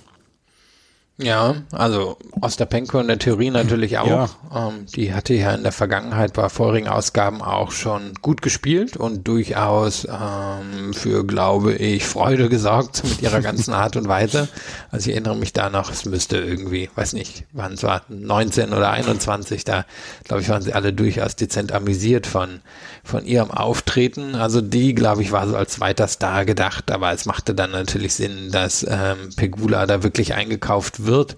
Ja, 1.17 1.57
also 1.71 2.17
Ostapenko 2.41 2.99
in 2.99 3.07
der 3.07 3.19
Theorie 3.19 3.51
natürlich 3.51 3.99
auch. 3.99 4.07
Ja. 4.07 4.29
Ähm, 4.69 4.87
die 4.95 5.13
hatte 5.13 5.35
ja 5.35 5.53
in 5.53 5.61
der 5.61 5.71
Vergangenheit 5.71 6.33
bei 6.33 6.49
vorigen 6.49 6.87
Ausgaben 6.87 7.43
auch 7.43 7.71
schon 7.71 8.13
gut 8.23 8.41
gespielt 8.41 8.97
und 8.97 9.27
durchaus 9.27 10.05
ähm, 10.05 10.93
für, 10.95 11.23
glaube 11.23 11.73
ich, 11.75 12.03
Freude 12.03 12.49
gesorgt 12.49 13.03
mit 13.03 13.21
ihrer 13.21 13.41
ganzen 13.41 13.73
Art 13.75 13.95
und 13.95 14.07
Weise. 14.07 14.49
Also 14.89 15.09
ich 15.09 15.15
erinnere 15.15 15.35
mich 15.35 15.53
da 15.53 15.69
noch, 15.69 15.91
es 15.91 16.05
müsste 16.05 16.37
irgendwie, 16.37 16.89
weiß 16.95 17.13
nicht, 17.13 17.45
wann 17.51 17.73
es 17.73 17.83
war, 17.83 18.01
19 18.09 18.73
oder 18.73 18.89
21, 18.89 19.65
da 19.65 19.85
glaube 20.23 20.41
ich, 20.41 20.49
waren 20.49 20.63
sie 20.63 20.73
alle 20.73 20.93
durchaus 20.93 21.35
dezent 21.35 21.73
amüsiert 21.73 22.25
von, 22.25 22.61
von 23.03 23.25
ihrem 23.25 23.51
Auftreten. 23.51 24.35
Also 24.35 24.61
die, 24.61 24.95
glaube 24.95 25.21
ich, 25.21 25.31
war 25.31 25.47
so 25.47 25.55
als 25.55 25.73
zweiter 25.73 26.07
Star 26.07 26.45
gedacht, 26.45 26.89
aber 26.89 27.11
es 27.11 27.25
machte 27.25 27.53
dann 27.53 27.71
natürlich 27.71 28.13
Sinn, 28.13 28.49
dass 28.51 28.85
ähm, 28.89 29.29
Pegula 29.35 29.85
da 29.85 30.03
wirklich 30.03 30.33
eingekauft 30.33 31.05
wird. 31.05 31.35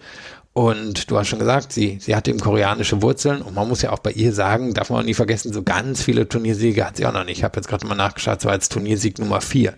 Und 0.58 1.12
du 1.12 1.18
hast 1.18 1.28
schon 1.28 1.40
gesagt, 1.40 1.74
sie, 1.74 1.98
sie 2.00 2.16
hat 2.16 2.30
eben 2.30 2.40
koreanische 2.40 3.02
Wurzeln 3.02 3.42
und 3.42 3.56
man 3.56 3.68
muss 3.68 3.82
ja 3.82 3.92
auch 3.92 4.00
bei 4.00 4.12
ihr 4.12 4.32
sagen, 4.32 4.74
darf 4.74 4.90
man 4.90 5.02
auch 5.02 5.06
nie 5.06 5.14
vergessen, 5.14 5.52
so 5.52 5.64
ganz 5.64 6.02
viele 6.02 6.30
Turniersiege 6.30 6.86
hat 6.86 6.96
sie 6.96 7.06
auch 7.06 7.12
noch 7.12 7.26
nicht. 7.26 7.40
Ich 7.40 7.44
habe 7.44 7.58
jetzt 7.58 7.68
gerade 7.68 7.86
mal 7.86 7.96
nachgeschaut, 7.96 8.40
so 8.40 8.48
als 8.48 8.70
Turniersieg 8.70 9.20
Nummer 9.20 9.42
vier. 9.42 9.74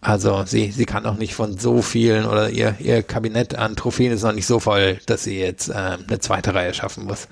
Also 0.00 0.42
sie, 0.44 0.72
sie 0.72 0.86
kann 0.86 1.06
auch 1.06 1.14
nicht 1.14 1.36
von 1.36 1.56
so 1.56 1.82
vielen 1.82 2.26
oder 2.26 2.50
ihr, 2.50 2.74
ihr 2.80 3.04
Kabinett 3.04 3.54
an 3.54 3.76
Trophäen 3.76 4.10
ist 4.10 4.24
noch 4.24 4.32
nicht 4.32 4.48
so 4.48 4.58
voll, 4.58 4.98
dass 5.06 5.22
sie 5.22 5.38
jetzt 5.38 5.68
äh, 5.68 5.74
eine 5.74 6.18
zweite 6.18 6.52
Reihe 6.52 6.74
schaffen 6.74 7.04
muss. 7.04 7.28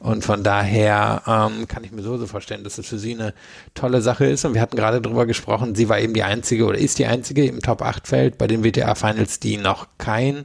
Und 0.00 0.24
von 0.24 0.42
daher 0.42 1.22
ähm, 1.26 1.68
kann 1.68 1.84
ich 1.84 1.92
mir 1.92 2.00
so, 2.00 2.26
vorstellen, 2.26 2.64
dass 2.64 2.76
das 2.76 2.86
für 2.86 2.98
sie 2.98 3.12
eine 3.12 3.34
tolle 3.74 4.00
Sache 4.00 4.24
ist. 4.24 4.46
Und 4.46 4.54
wir 4.54 4.62
hatten 4.62 4.76
gerade 4.76 5.02
drüber 5.02 5.26
gesprochen, 5.26 5.74
sie 5.74 5.90
war 5.90 6.00
eben 6.00 6.14
die 6.14 6.22
einzige 6.22 6.64
oder 6.64 6.78
ist 6.78 6.98
die 6.98 7.04
einzige 7.04 7.44
im 7.44 7.60
Top 7.60 7.82
8 7.82 8.08
Feld 8.08 8.38
bei 8.38 8.46
den 8.46 8.64
WTA 8.64 8.94
Finals, 8.94 9.40
die 9.40 9.58
noch 9.58 9.88
kein 9.98 10.44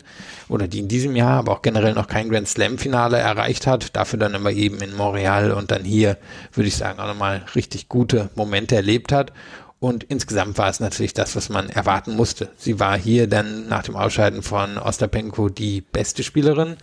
oder 0.49 0.67
die 0.67 0.79
in 0.79 0.89
diesem 0.89 1.15
Jahr, 1.15 1.39
aber 1.39 1.53
auch 1.53 1.61
generell 1.61 1.93
noch 1.93 2.07
kein 2.07 2.27
Grand 2.27 2.49
Slam 2.49 2.77
Finale 2.77 3.17
erreicht 3.17 3.65
hat. 3.65 3.95
Dafür 3.95 4.19
dann 4.19 4.33
immer 4.33 4.51
eben 4.51 4.81
in 4.81 4.93
Montreal 4.93 5.53
und 5.53 5.71
dann 5.71 5.85
hier, 5.85 6.17
würde 6.51 6.67
ich 6.67 6.75
sagen, 6.75 6.99
auch 6.99 7.07
nochmal 7.07 7.45
richtig 7.55 7.87
gute 7.87 8.29
Momente 8.35 8.75
erlebt 8.75 9.13
hat. 9.13 9.31
Und 9.79 10.03
insgesamt 10.03 10.57
war 10.57 10.69
es 10.69 10.81
natürlich 10.81 11.13
das, 11.13 11.35
was 11.37 11.47
man 11.47 11.69
erwarten 11.69 12.15
musste. 12.15 12.49
Sie 12.57 12.79
war 12.79 12.97
hier 12.97 13.27
dann 13.27 13.69
nach 13.69 13.83
dem 13.83 13.95
Ausscheiden 13.95 14.41
von 14.41 14.77
Ostapenko 14.77 15.47
die 15.47 15.79
beste 15.79 16.23
Spielerin 16.23 16.75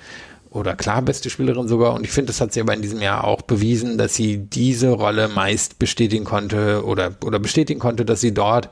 oder 0.53 0.77
klar 0.77 1.03
beste 1.03 1.31
Spielerin 1.31 1.69
sogar. 1.69 1.95
Und 1.95 2.05
ich 2.05 2.13
finde, 2.13 2.29
das 2.29 2.41
hat 2.41 2.53
sie 2.53 2.61
aber 2.61 2.75
in 2.75 2.83
diesem 2.83 3.01
Jahr 3.01 3.25
auch 3.25 3.43
bewiesen, 3.43 3.99
dass 3.99 4.15
sie 4.15 4.39
diese 4.39 4.91
Rolle 4.91 5.29
meist 5.29 5.79
bestätigen 5.79 6.25
konnte 6.25 6.85
oder, 6.85 7.17
oder 7.25 7.39
bestätigen 7.39 7.81
konnte, 7.81 8.05
dass 8.05 8.21
sie 8.21 8.35
dort 8.35 8.69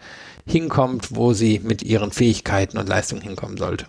hinkommt, 0.46 1.14
wo 1.14 1.32
sie 1.32 1.60
mit 1.62 1.82
ihren 1.82 2.12
Fähigkeiten 2.12 2.78
und 2.78 2.88
Leistungen 2.88 3.22
hinkommen 3.22 3.56
sollte. 3.56 3.86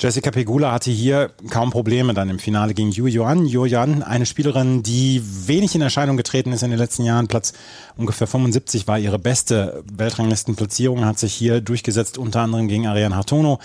Jessica 0.00 0.30
Pegula 0.30 0.72
hatte 0.72 0.90
hier 0.90 1.30
kaum 1.50 1.70
Probleme 1.70 2.14
dann 2.14 2.30
im 2.30 2.38
Finale 2.38 2.72
gegen 2.72 2.90
Yu 2.90 3.06
Yuan. 3.06 3.44
Yu 3.44 3.66
Yuan, 3.66 4.02
eine 4.02 4.24
Spielerin, 4.24 4.82
die 4.82 5.22
wenig 5.46 5.74
in 5.74 5.82
Erscheinung 5.82 6.16
getreten 6.16 6.52
ist 6.52 6.62
in 6.62 6.70
den 6.70 6.78
letzten 6.78 7.04
Jahren. 7.04 7.28
Platz 7.28 7.52
ungefähr 7.98 8.26
75 8.26 8.88
war 8.88 8.98
ihre 8.98 9.18
beste 9.18 9.84
Weltranglistenplatzierung, 9.92 11.04
hat 11.04 11.18
sich 11.18 11.34
hier 11.34 11.60
durchgesetzt, 11.60 12.16
unter 12.16 12.40
anderem 12.40 12.66
gegen 12.66 12.86
Ariane 12.86 13.14
Hartono, 13.14 13.58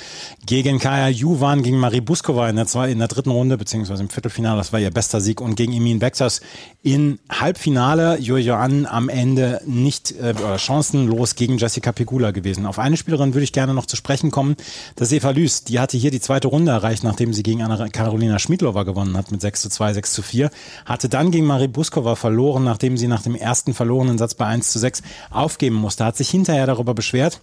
gegen 0.46 0.78
Kaya 0.78 1.08
Juvan, 1.08 1.64
gegen 1.64 1.78
Marie 1.78 2.02
Buskova 2.02 2.50
in 2.50 2.58
der, 2.58 2.68
zwei, 2.68 2.92
in 2.92 3.00
der 3.00 3.08
dritten 3.08 3.32
Runde, 3.32 3.58
beziehungsweise 3.58 4.04
im 4.04 4.10
Viertelfinale, 4.10 4.58
das 4.58 4.74
war 4.74 4.82
ihr 4.82 4.92
bester 4.92 5.22
Sieg, 5.22 5.40
und 5.40 5.56
gegen 5.56 5.72
Emin 5.72 6.00
Bektas 6.00 6.42
in 6.84 7.18
Halbfinale. 7.30 8.20
Yu 8.20 8.36
Yuan 8.36 8.86
am 8.86 9.08
Ende 9.08 9.62
nicht 9.66 10.12
äh, 10.12 10.34
chancenlos 10.58 11.36
gegen 11.36 11.58
Jessica 11.58 11.94
Pegula 11.94 12.32
gewesen. 12.32 12.66
Auf 12.66 12.78
eine 12.78 12.98
Spielerin 12.98 13.34
würde 13.34 13.46
ich 13.46 13.54
gerne 13.54 13.74
noch 13.74 13.86
zu 13.86 13.96
sprechen 13.96 14.32
kommen, 14.32 14.58
das 14.98 15.14
Eva 15.14 15.30
Lüß. 15.30 15.64
Die 15.64 15.80
hatte 15.80 15.96
hier 15.96 16.12
die 16.12 16.25
zweite 16.26 16.48
Runde 16.48 16.72
erreicht, 16.72 17.04
nachdem 17.04 17.34
sie 17.34 17.44
gegen 17.44 17.62
Anna 17.62 17.88
Karolina 17.88 18.40
Schmidlova 18.40 18.84
gewonnen 18.84 19.16
hat 19.16 19.32
mit 19.32 19.42
6 19.42 19.62
zu 19.62 19.70
2, 19.70 19.94
6 19.94 20.14
zu 20.14 20.22
4. 20.22 20.50
Hatte 20.86 21.08
dann 21.08 21.32
gegen 21.32 21.46
Marie 21.46 21.68
Buskova 21.68 22.16
verloren, 22.16 22.64
nachdem 22.64 22.98
sie 22.98 23.08
nach 23.08 23.22
dem 23.22 23.36
ersten 23.36 23.74
verlorenen 23.74 24.18
Satz 24.18 24.34
bei 24.34 24.46
1 24.46 24.72
zu 24.72 24.80
6 24.80 25.04
aufgeben 25.30 25.76
musste. 25.76 26.04
Hat 26.04 26.18
sich 26.18 26.30
hinterher 26.30 26.66
darüber 26.66 26.94
beschwert, 26.94 27.42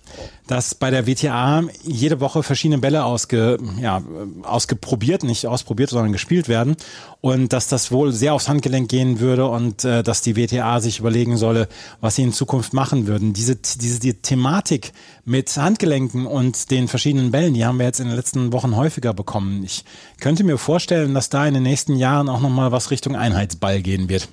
dass 0.49 0.75
bei 0.75 0.91
der 0.91 1.07
WTA 1.07 1.63
jede 1.85 2.21
Woche 2.21 2.43
verschiedene 2.43 2.79
Bälle 2.79 3.05
ausge, 3.05 3.59
ja, 3.81 4.03
ausgeprobiert, 4.43 5.23
nicht 5.23 5.47
ausprobiert, 5.47 5.91
sondern 5.91 6.13
gespielt 6.13 6.49
werden 6.49 6.77
und 7.23 7.53
dass 7.53 7.69
das 7.69 7.93
wohl 7.93 8.13
sehr 8.13 8.35
aufs 8.35 8.49
Handgelenk 8.49 8.89
gehen 8.89 9.21
würde 9.21 9.47
und 9.47 9.85
äh, 9.85 10.03
dass 10.03 10.23
die 10.23 10.37
WTA 10.37 10.81
sich 10.81 10.99
überlegen 10.99 11.37
solle, 11.37 11.69
was 12.01 12.17
sie 12.17 12.23
in 12.25 12.33
Zukunft 12.33 12.73
machen 12.73 13.07
würden. 13.07 13.33
Diese, 13.33 13.57
diese 13.57 14.01
die 14.01 14.15
Thematik 14.15 14.93
mit 15.25 15.57
Handgelenken 15.57 16.27
und 16.27 16.73
den 16.73 16.89
verschiedenen 16.89 17.31
Bällen, 17.31 17.55
die 17.55 17.65
haben 17.65 17.79
wir 17.79 17.87
jetzt 17.87 18.01
in 18.01 18.09
den 18.09 18.17
letzten 18.17 18.53
Wochen 18.53 18.72
häufiger 18.77 19.15
bekommen. 19.15 19.65
Ich 19.65 19.85
könnte 20.21 20.45
mir 20.45 20.59
vorstellen, 20.59 21.15
dass 21.15 21.29
da 21.29 21.47
in 21.47 21.55
den 21.55 21.63
nächsten 21.63 21.97
Jahren 21.97 22.29
auch 22.29 22.41
nochmal 22.41 22.73
was 22.73 22.91
Richtung 22.91 23.17
Einheitsball 23.17 23.83
gehen 23.83 24.09
wird. 24.09 24.29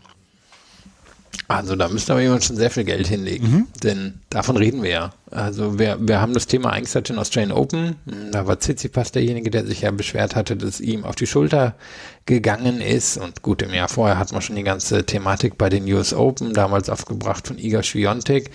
Also 1.47 1.75
da 1.75 1.87
müsste 1.89 2.13
aber 2.13 2.21
jemand 2.21 2.43
schon 2.43 2.55
sehr 2.55 2.69
viel 2.69 2.83
Geld 2.83 3.07
hinlegen, 3.07 3.51
mhm. 3.51 3.67
denn 3.83 4.19
davon 4.29 4.57
reden 4.57 4.83
wir 4.83 4.89
ja. 4.89 5.13
Also 5.31 5.77
wir, 5.77 5.97
wir 5.99 6.21
haben 6.21 6.33
das 6.33 6.47
Thema 6.47 6.71
eigentlich 6.71 6.89
seit 6.89 7.09
den 7.09 7.19
Australian 7.19 7.51
Open. 7.51 7.95
Da 8.31 8.47
war 8.47 8.59
Tsitsipas 8.59 9.11
derjenige, 9.11 9.49
der 9.49 9.65
sich 9.65 9.81
ja 9.81 9.91
beschwert 9.91 10.35
hatte, 10.35 10.55
dass 10.57 10.79
ihm 10.81 11.03
auf 11.03 11.15
die 11.15 11.27
Schulter 11.27 11.75
gegangen 12.29 12.79
ist. 12.79 13.17
Und 13.17 13.41
gut, 13.41 13.61
im 13.61 13.73
Jahr 13.73 13.89
vorher 13.89 14.19
hat 14.19 14.31
man 14.31 14.41
schon 14.41 14.55
die 14.55 14.63
ganze 14.63 15.05
Thematik 15.05 15.57
bei 15.57 15.69
den 15.69 15.91
US 15.91 16.13
Open, 16.13 16.53
damals 16.53 16.89
aufgebracht 16.89 17.47
von 17.47 17.57
Iga 17.57 17.81
Swiatek. 17.83 18.51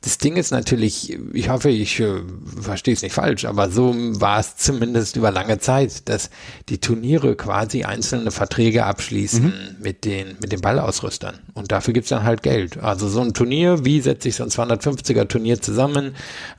Das 0.00 0.18
Ding 0.18 0.36
ist 0.36 0.50
natürlich, 0.50 1.16
ich 1.32 1.48
hoffe, 1.50 1.68
ich 1.68 2.00
äh, 2.00 2.22
verstehe 2.60 2.94
es 2.94 3.02
nicht 3.02 3.12
falsch, 3.14 3.44
aber 3.44 3.70
so 3.70 3.94
war 3.94 4.40
es 4.40 4.56
zumindest 4.56 5.16
über 5.16 5.30
lange 5.30 5.58
Zeit, 5.58 6.08
dass 6.08 6.30
die 6.70 6.78
Turniere 6.78 7.36
quasi 7.36 7.84
einzelne 7.84 8.30
Verträge 8.30 8.84
abschließen 8.84 9.44
mhm. 9.44 9.82
mit, 9.82 10.04
den, 10.04 10.36
mit 10.40 10.52
den 10.52 10.62
Ballausrüstern. 10.62 11.38
Und 11.52 11.70
dafür 11.70 11.92
gibt's 11.92 12.08
dann 12.08 12.24
halt 12.24 12.42
Geld. 12.42 12.78
Also 12.78 13.08
so 13.08 13.20
ein 13.20 13.34
Turnier, 13.34 13.84
wie 13.84 14.00
setze 14.00 14.28
ich 14.28 14.36
so 14.36 14.42
ein 14.42 14.50
250er 14.50 15.28
Turnier 15.28 15.60
zusammen? 15.60 16.14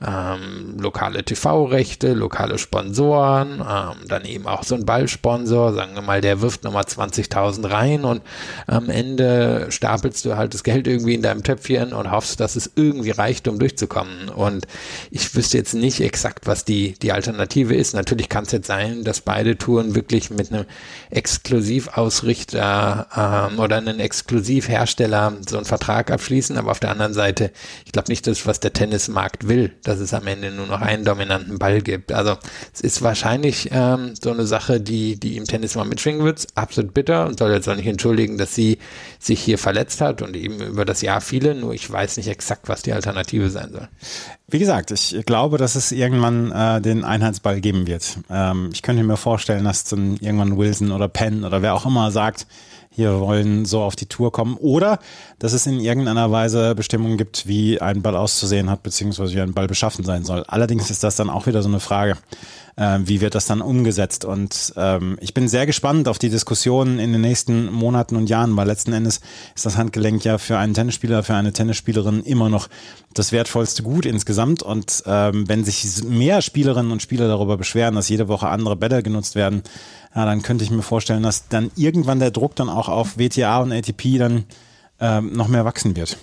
Ähm, 0.06 0.76
lokale 0.78 1.24
TV-Rechte, 1.24 2.14
lokale 2.14 2.58
Sponsoren, 2.58 3.60
ähm, 3.60 4.08
dann 4.08 4.24
eben 4.24 4.46
auch 4.46 4.64
so 4.64 4.74
ein 4.74 4.86
Ballsponsor, 4.86 5.72
sagen 5.72 5.94
wir 5.94 6.02
mal, 6.02 6.20
der 6.20 6.40
wirft 6.40 6.64
nochmal 6.64 6.84
20.000 6.84 7.70
rein 7.70 8.04
und 8.04 8.22
am 8.66 8.90
Ende 8.90 9.66
stapelst 9.70 10.24
du 10.24 10.36
halt 10.36 10.54
das 10.54 10.64
Geld 10.64 10.86
irgendwie 10.86 11.14
in 11.14 11.22
deinem 11.22 11.42
Töpfchen 11.42 11.92
und 11.92 12.10
hoffst, 12.10 12.40
dass 12.40 12.56
es 12.56 12.70
irgendwie 12.74 13.10
reicht, 13.10 13.48
um 13.48 13.58
durchzukommen. 13.58 14.28
Und 14.28 14.66
ich 15.10 15.34
wüsste 15.34 15.58
jetzt 15.58 15.74
nicht 15.74 16.00
exakt, 16.00 16.46
was 16.46 16.64
die, 16.64 16.94
die 17.00 17.12
Alternative 17.12 17.74
ist. 17.74 17.94
Natürlich 17.94 18.28
kann 18.28 18.44
es 18.44 18.52
jetzt 18.52 18.66
sein, 18.66 19.04
dass 19.04 19.20
beide 19.20 19.58
Touren 19.58 19.94
wirklich 19.94 20.30
mit 20.30 20.52
einem 20.52 20.64
Exklusivausrichter 21.10 23.50
ähm, 23.52 23.58
oder 23.58 23.76
einem 23.76 24.00
Exklusivhersteller 24.00 25.34
so 25.48 25.56
einen 25.56 25.66
Vertrag 25.66 26.10
abschließen, 26.10 26.56
aber 26.56 26.70
auf 26.70 26.80
der 26.80 26.90
anderen 26.90 27.14
Seite, 27.14 27.50
ich 27.84 27.92
glaube 27.92 28.10
nicht, 28.10 28.26
dass 28.26 28.46
was 28.46 28.60
der 28.60 28.72
Tennismarkt 28.72 29.48
will, 29.50 29.72
dass 29.82 30.00
es 30.00 30.14
am 30.14 30.26
Ende 30.26 30.50
nur 30.50 30.66
noch 30.66 30.80
einen 30.80 31.04
dominanten 31.04 31.58
Ball 31.58 31.82
gibt. 31.82 32.12
Also 32.12 32.38
es 32.72 32.80
ist 32.80 33.02
wahrscheinlich 33.02 33.68
ähm, 33.72 34.14
so 34.18 34.30
eine 34.30 34.46
Sache, 34.46 34.80
die, 34.80 35.20
die 35.20 35.36
im 35.36 35.44
Tennis 35.44 35.74
mal 35.74 35.84
mitschwingen 35.84 36.24
wird. 36.24 36.46
Absolut 36.54 36.94
bitter 36.94 37.26
und 37.26 37.38
soll 37.38 37.52
jetzt 37.52 37.68
auch 37.68 37.76
nicht 37.76 37.86
entschuldigen, 37.86 38.38
dass 38.38 38.54
sie 38.54 38.78
sich 39.18 39.42
hier 39.42 39.58
verletzt 39.58 40.00
hat 40.00 40.22
und 40.22 40.34
eben 40.34 40.62
über 40.62 40.86
das 40.86 41.02
Jahr 41.02 41.20
viele, 41.20 41.54
nur 41.54 41.74
ich 41.74 41.90
weiß 41.90 42.16
nicht 42.16 42.28
exakt, 42.28 42.68
was 42.70 42.80
die 42.80 42.94
Alternative 42.94 43.50
sein 43.50 43.72
soll. 43.72 43.88
Wie 44.48 44.58
gesagt, 44.58 44.90
ich 44.90 45.22
glaube, 45.26 45.58
dass 45.58 45.74
es 45.74 45.92
irgendwann 45.92 46.50
äh, 46.50 46.80
den 46.80 47.04
Einheitsball 47.04 47.60
geben 47.60 47.86
wird. 47.86 48.18
Ähm, 48.30 48.70
ich 48.72 48.82
könnte 48.82 49.02
mir 49.02 49.18
vorstellen, 49.18 49.64
dass 49.64 49.84
dann 49.84 50.16
irgendwann 50.20 50.56
Wilson 50.56 50.92
oder 50.92 51.08
Penn 51.08 51.44
oder 51.44 51.60
wer 51.60 51.74
auch 51.74 51.84
immer 51.84 52.10
sagt, 52.10 52.46
hier 52.92 53.20
wollen 53.20 53.64
so 53.64 53.82
auf 53.82 53.94
die 53.94 54.06
Tour 54.06 54.32
kommen. 54.32 54.56
Oder 54.56 54.98
dass 55.40 55.54
es 55.54 55.66
in 55.66 55.80
irgendeiner 55.80 56.30
Weise 56.30 56.74
Bestimmungen 56.74 57.16
gibt, 57.16 57.48
wie 57.48 57.80
ein 57.80 58.02
Ball 58.02 58.14
auszusehen 58.14 58.70
hat, 58.70 58.82
beziehungsweise 58.82 59.34
wie 59.34 59.40
ein 59.40 59.54
Ball 59.54 59.66
beschaffen 59.66 60.04
sein 60.04 60.22
soll. 60.22 60.44
Allerdings 60.46 60.90
ist 60.90 61.02
das 61.02 61.16
dann 61.16 61.30
auch 61.30 61.46
wieder 61.46 61.62
so 61.62 61.68
eine 61.68 61.80
Frage, 61.80 62.16
äh, 62.76 62.98
wie 63.04 63.22
wird 63.22 63.34
das 63.34 63.46
dann 63.46 63.62
umgesetzt? 63.62 64.26
Und 64.26 64.74
ähm, 64.76 65.16
ich 65.22 65.32
bin 65.32 65.48
sehr 65.48 65.64
gespannt 65.64 66.08
auf 66.08 66.18
die 66.18 66.28
Diskussionen 66.28 66.98
in 66.98 67.12
den 67.12 67.22
nächsten 67.22 67.72
Monaten 67.72 68.16
und 68.16 68.28
Jahren, 68.28 68.54
weil 68.54 68.66
letzten 68.66 68.92
Endes 68.92 69.22
ist 69.56 69.64
das 69.64 69.78
Handgelenk 69.78 70.24
ja 70.24 70.36
für 70.36 70.58
einen 70.58 70.74
Tennisspieler, 70.74 71.22
für 71.22 71.34
eine 71.34 71.54
Tennisspielerin 71.54 72.22
immer 72.22 72.50
noch 72.50 72.68
das 73.14 73.32
wertvollste 73.32 73.82
Gut 73.82 74.04
insgesamt. 74.04 74.62
Und 74.62 75.02
ähm, 75.06 75.48
wenn 75.48 75.64
sich 75.64 76.04
mehr 76.04 76.42
Spielerinnen 76.42 76.92
und 76.92 77.00
Spieler 77.00 77.28
darüber 77.28 77.56
beschweren, 77.56 77.94
dass 77.94 78.10
jede 78.10 78.28
Woche 78.28 78.48
andere 78.48 78.76
Bälle 78.76 79.02
genutzt 79.02 79.36
werden, 79.36 79.62
ja, 80.14 80.26
dann 80.26 80.42
könnte 80.42 80.64
ich 80.64 80.70
mir 80.70 80.82
vorstellen, 80.82 81.22
dass 81.22 81.48
dann 81.48 81.70
irgendwann 81.76 82.18
der 82.18 82.30
Druck 82.30 82.56
dann 82.56 82.68
auch 82.68 82.90
auf 82.90 83.16
WTA 83.16 83.60
und 83.60 83.72
ATP 83.72 84.18
dann 84.18 84.44
ähm, 85.00 85.32
noch 85.32 85.48
mehr 85.48 85.64
wachsen 85.64 85.96
wird. 85.96 86.16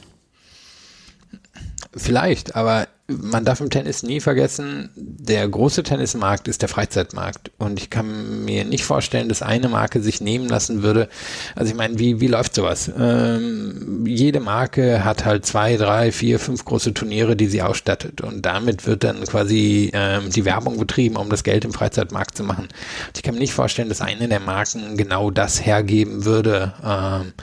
Vielleicht, 1.96 2.56
aber 2.56 2.88
man 3.08 3.46
darf 3.46 3.62
im 3.62 3.70
Tennis 3.70 4.04
nie 4.04 4.20
vergessen, 4.20 4.90
der 4.96 5.48
große 5.48 5.84
Tennismarkt 5.84 6.50
ist 6.50 6.62
der 6.62 6.68
Freizeitmarkt. 6.70 7.52
Und 7.58 7.80
ich 7.80 7.90
kann 7.90 8.44
mir 8.44 8.66
nicht 8.66 8.84
vorstellen, 8.84 9.30
dass 9.30 9.42
eine 9.42 9.70
Marke 9.70 10.02
sich 10.02 10.20
nehmen 10.20 10.50
lassen 10.50 10.84
würde. 10.84 11.08
Also 11.56 11.72
ich 11.72 11.78
meine, 11.78 11.98
wie, 12.00 12.20
wie 12.20 12.28
läuft 12.28 12.54
sowas? 12.54 12.92
Ähm, 13.00 14.06
jede 14.06 14.42
Marke 14.42 15.06
hat 15.06 15.24
halt 15.24 15.46
zwei, 15.46 15.78
drei, 15.78 16.12
vier, 16.12 16.38
fünf 16.40 16.66
große 16.66 16.94
Turniere, 16.94 17.38
die 17.38 17.48
sie 17.48 17.62
ausstattet. 17.62 18.20
Und 18.20 18.46
damit 18.46 18.86
wird 18.86 19.06
dann 19.06 19.24
quasi 19.24 19.90
ähm, 19.94 20.30
die 20.30 20.44
Werbung 20.44 20.78
betrieben, 20.78 21.16
um 21.16 21.30
das 21.30 21.44
Geld 21.44 21.64
im 21.64 21.72
Freizeitmarkt 21.72 22.36
zu 22.36 22.44
machen. 22.44 22.66
Und 22.66 23.18
ich 23.18 23.24
kann 23.24 23.36
mir 23.36 23.40
nicht 23.40 23.54
vorstellen, 23.54 23.90
dass 23.90 24.02
eine 24.02 24.28
der 24.28 24.42
Marken 24.42 24.98
genau 24.98 25.32
das 25.32 25.66
hergeben 25.66 26.26
würde. 26.26 26.74
Ähm, 26.84 27.34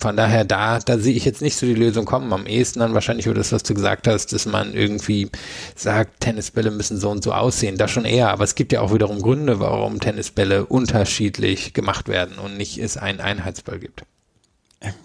von 0.00 0.16
daher, 0.16 0.44
da, 0.44 0.78
da 0.78 0.98
sehe 0.98 1.14
ich 1.14 1.24
jetzt 1.24 1.42
nicht 1.42 1.56
so 1.56 1.66
die 1.66 1.74
Lösung 1.74 2.04
kommen. 2.04 2.32
Am 2.32 2.46
ehesten 2.46 2.80
dann 2.80 2.94
wahrscheinlich 2.94 3.26
über 3.26 3.34
das, 3.34 3.52
was 3.52 3.62
du 3.62 3.74
gesagt 3.74 4.06
hast, 4.08 4.32
dass 4.32 4.46
man 4.46 4.74
irgendwie 4.74 5.30
sagt, 5.76 6.20
Tennisbälle 6.20 6.70
müssen 6.70 6.98
so 6.98 7.10
und 7.10 7.22
so 7.22 7.32
aussehen. 7.32 7.76
Da 7.76 7.88
schon 7.88 8.04
eher. 8.04 8.30
Aber 8.30 8.44
es 8.44 8.54
gibt 8.54 8.72
ja 8.72 8.80
auch 8.80 8.92
wiederum 8.92 9.22
Gründe, 9.22 9.60
warum 9.60 10.00
Tennisbälle 10.00 10.66
unterschiedlich 10.66 11.74
gemacht 11.74 12.08
werden 12.08 12.38
und 12.38 12.56
nicht 12.56 12.78
es 12.78 12.96
einen 12.96 13.20
Einheitsball 13.20 13.78
gibt 13.78 14.04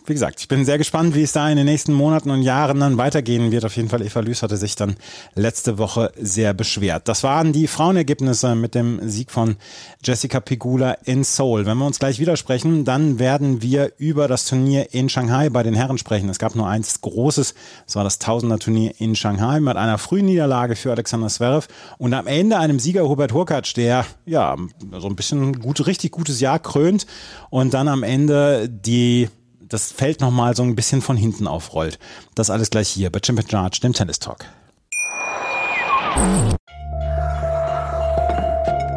wie 0.05 0.13
gesagt, 0.13 0.39
ich 0.39 0.47
bin 0.47 0.65
sehr 0.65 0.77
gespannt, 0.77 1.15
wie 1.15 1.23
es 1.23 1.31
da 1.31 1.49
in 1.49 1.57
den 1.57 1.65
nächsten 1.65 1.93
Monaten 1.93 2.31
und 2.31 2.41
Jahren 2.41 2.79
dann 2.79 2.97
weitergehen 2.97 3.51
wird. 3.51 3.65
Auf 3.65 3.75
jeden 3.75 3.89
Fall, 3.89 4.01
Eva 4.01 4.19
Lüß 4.19 4.41
hatte 4.41 4.57
sich 4.57 4.75
dann 4.75 4.95
letzte 5.35 5.77
Woche 5.77 6.11
sehr 6.19 6.53
beschwert. 6.53 7.07
Das 7.07 7.23
waren 7.23 7.53
die 7.53 7.67
Frauenergebnisse 7.67 8.55
mit 8.55 8.75
dem 8.75 8.99
Sieg 9.07 9.31
von 9.31 9.57
Jessica 10.03 10.39
Pigula 10.39 10.93
in 11.05 11.23
Seoul. 11.23 11.65
Wenn 11.65 11.77
wir 11.77 11.85
uns 11.85 11.99
gleich 11.99 12.19
widersprechen, 12.19 12.85
dann 12.85 13.19
werden 13.19 13.61
wir 13.61 13.93
über 13.97 14.27
das 14.27 14.45
Turnier 14.45 14.93
in 14.93 15.09
Shanghai 15.09 15.49
bei 15.49 15.63
den 15.63 15.73
Herren 15.73 15.97
sprechen. 15.97 16.29
Es 16.29 16.39
gab 16.39 16.55
nur 16.55 16.67
eins 16.67 17.01
großes, 17.01 17.53
das 17.85 17.95
war 17.95 18.03
das 18.03 18.19
Tausender-Turnier 18.19 18.93
in 18.99 19.15
Shanghai 19.15 19.59
mit 19.59 19.77
einer 19.77 19.97
frühen 19.97 20.25
Niederlage 20.25 20.75
für 20.75 20.91
Alexander 20.91 21.27
Zverev 21.27 21.67
und 21.97 22.13
am 22.13 22.27
Ende 22.27 22.57
einem 22.57 22.79
Sieger 22.79 23.07
Hubert 23.07 23.33
Hurkacz, 23.33 23.73
der 23.73 24.05
ja 24.25 24.55
so 24.99 25.07
ein 25.07 25.15
bisschen 25.15 25.59
gut, 25.59 25.85
richtig 25.85 26.11
gutes 26.11 26.39
Jahr 26.39 26.59
krönt 26.59 27.05
und 27.49 27.73
dann 27.73 27.87
am 27.87 28.03
Ende 28.03 28.69
die 28.69 29.29
das 29.69 29.91
Feld 29.91 30.21
nochmal 30.21 30.55
so 30.55 30.63
ein 30.63 30.75
bisschen 30.75 31.01
von 31.01 31.15
hinten 31.15 31.47
aufrollt. 31.47 31.99
Das 32.35 32.49
alles 32.49 32.69
gleich 32.69 32.89
hier 32.89 33.11
bei 33.11 33.19
Champion 33.23 33.49
Charge, 33.49 33.79
dem 33.81 33.93
Tennis 33.93 34.19
Talk. 34.19 34.45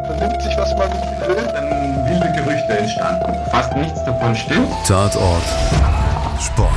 Vernimmt 0.07 0.41
sich, 0.41 0.57
was 0.57 0.73
man 0.77 0.91
will, 1.27 1.35
dann 1.35 2.05
wilde 2.09 2.31
Gerüchte 2.35 2.77
entstanden. 2.77 3.33
Fast 3.51 3.75
nichts 3.75 4.03
davon 4.03 4.35
stimmt. 4.35 4.69
Tatort 4.87 5.43
Sport. 6.39 6.69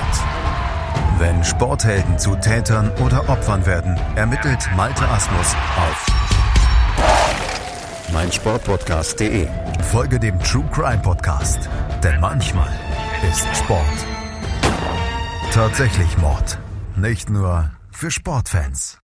Wenn 1.19 1.43
Sporthelden 1.43 2.19
zu 2.19 2.37
Tätern 2.37 2.93
oder 3.05 3.29
Opfern 3.29 3.65
werden, 3.65 3.99
ermittelt 4.17 4.69
Malte 4.77 5.09
Asmus 5.09 5.55
auf 5.77 6.07
meinsportpodcast.de. 8.13 9.49
Folge 9.90 10.21
dem 10.21 10.38
True 10.40 10.65
Crime 10.73 10.99
Podcast, 10.99 11.69
denn 12.03 12.21
manchmal 12.21 12.71
ist 13.31 13.46
Sport. 13.56 14.06
Tatsächlich 15.52 16.16
Mord. 16.18 16.58
Nicht 16.96 17.29
nur 17.29 17.72
für 17.90 18.10
Sportfans. 18.10 18.98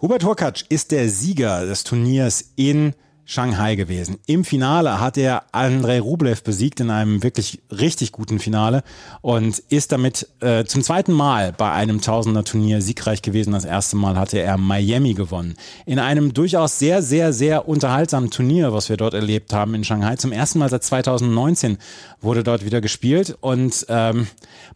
Hubert 0.00 0.24
Hurkacz 0.24 0.64
ist 0.68 0.90
der 0.90 1.10
Sieger 1.10 1.66
des 1.66 1.84
Turniers 1.84 2.52
in 2.56 2.94
Shanghai 3.24 3.76
gewesen. 3.76 4.18
Im 4.26 4.44
Finale 4.44 5.00
hat 5.00 5.16
er 5.16 5.44
Andrei 5.52 6.00
Rublev 6.00 6.42
besiegt 6.42 6.80
in 6.80 6.90
einem 6.90 7.22
wirklich 7.22 7.60
richtig 7.70 8.12
guten 8.12 8.38
Finale 8.38 8.82
und 9.20 9.58
ist 9.58 9.92
damit 9.92 10.28
äh, 10.40 10.64
zum 10.64 10.82
zweiten 10.82 11.12
Mal 11.12 11.52
bei 11.52 11.70
einem 11.70 12.00
Tausender-Turnier 12.00 12.82
siegreich 12.82 13.22
gewesen. 13.22 13.52
Das 13.52 13.64
erste 13.64 13.96
Mal 13.96 14.16
hatte 14.16 14.40
er 14.40 14.58
Miami 14.58 15.14
gewonnen. 15.14 15.54
In 15.86 15.98
einem 15.98 16.34
durchaus 16.34 16.78
sehr, 16.78 17.02
sehr, 17.02 17.32
sehr 17.32 17.68
unterhaltsamen 17.68 18.30
Turnier, 18.30 18.72
was 18.72 18.88
wir 18.88 18.96
dort 18.96 19.14
erlebt 19.14 19.52
haben 19.52 19.74
in 19.74 19.84
Shanghai. 19.84 20.16
Zum 20.16 20.32
ersten 20.32 20.58
Mal 20.58 20.68
seit 20.68 20.82
2019 20.82 21.78
wurde 22.20 22.42
dort 22.42 22.64
wieder 22.64 22.80
gespielt 22.80 23.36
und 23.40 23.86
ähm, 23.88 24.26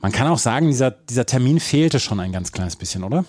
man 0.01 0.13
kann 0.13 0.29
auch 0.29 0.39
sagen, 0.39 0.69
dieser, 0.69 0.93
dieser 0.93 1.27
Termin 1.27 1.61
fehlte 1.61 2.01
schon 2.01 2.21
ein 2.21 2.33
ganz 2.33 2.53
kleines 2.53 2.77
bisschen, 2.77 3.03
oder? 3.03 3.25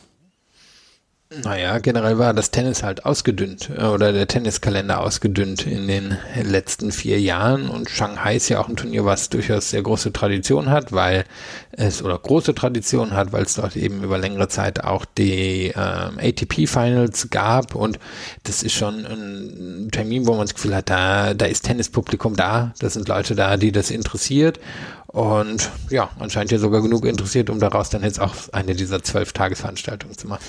Naja, 1.30 1.80
generell 1.80 2.18
war 2.18 2.34
das 2.34 2.52
Tennis 2.52 2.84
halt 2.84 3.06
ausgedünnt 3.06 3.70
äh, 3.78 3.84
oder 3.84 4.14
der 4.14 4.28
Tenniskalender 4.28 5.02
ausgedünnt 5.02 5.68
in 5.68 5.86
den 5.86 6.18
letzten 6.42 6.94
vier 6.94 7.20
Jahren. 7.20 7.68
Und 7.68 7.90
Shanghai 7.90 8.38
ist 8.38 8.48
ja 8.48 8.62
auch 8.62 8.70
ein 8.70 8.78
Turnier, 8.78 9.04
was 9.04 9.28
durchaus 9.28 9.70
sehr 9.70 9.82
große 9.82 10.14
Tradition 10.14 10.70
hat, 10.70 10.94
weil 10.94 11.26
es 11.74 12.02
oder 12.02 12.18
große 12.18 12.56
Tradition 12.56 13.12
hat, 13.12 13.34
weil 13.34 13.44
es 13.44 13.56
dort 13.56 13.76
eben 13.76 14.04
über 14.04 14.18
längere 14.18 14.48
Zeit 14.48 14.86
auch 14.86 15.04
die 15.04 15.74
ähm, 15.76 16.18
ATP 16.18 16.66
Finals 16.66 17.30
gab. 17.30 17.76
Und 17.76 18.00
das 18.44 18.64
ist 18.64 18.74
schon 18.74 19.06
ein 19.06 19.90
Termin, 19.92 20.28
wo 20.28 20.32
man 20.32 20.46
das 20.46 20.56
Gefühl 20.56 20.76
hat, 20.76 20.90
da, 20.90 21.34
da 21.34 21.46
ist 21.46 21.66
Tennispublikum 21.66 22.38
da, 22.38 22.74
das 22.80 22.94
sind 22.94 23.10
Leute 23.10 23.36
da, 23.36 23.58
die 23.58 23.74
das 23.74 23.92
interessiert. 23.92 24.62
Und 25.08 25.72
ja, 25.90 26.10
anscheinend 26.20 26.52
ja 26.52 26.60
sogar 26.60 26.82
genug 26.82 27.06
interessiert, 27.06 27.50
um 27.50 27.60
daraus 27.60 27.90
dann 27.90 28.04
jetzt 28.04 28.22
auch 28.22 28.34
eine 28.54 28.76
dieser 28.76 29.04
zwölf 29.04 29.34
Tagesveranstaltungen 29.34 30.18
zu 30.18 30.28
machen. 30.28 30.44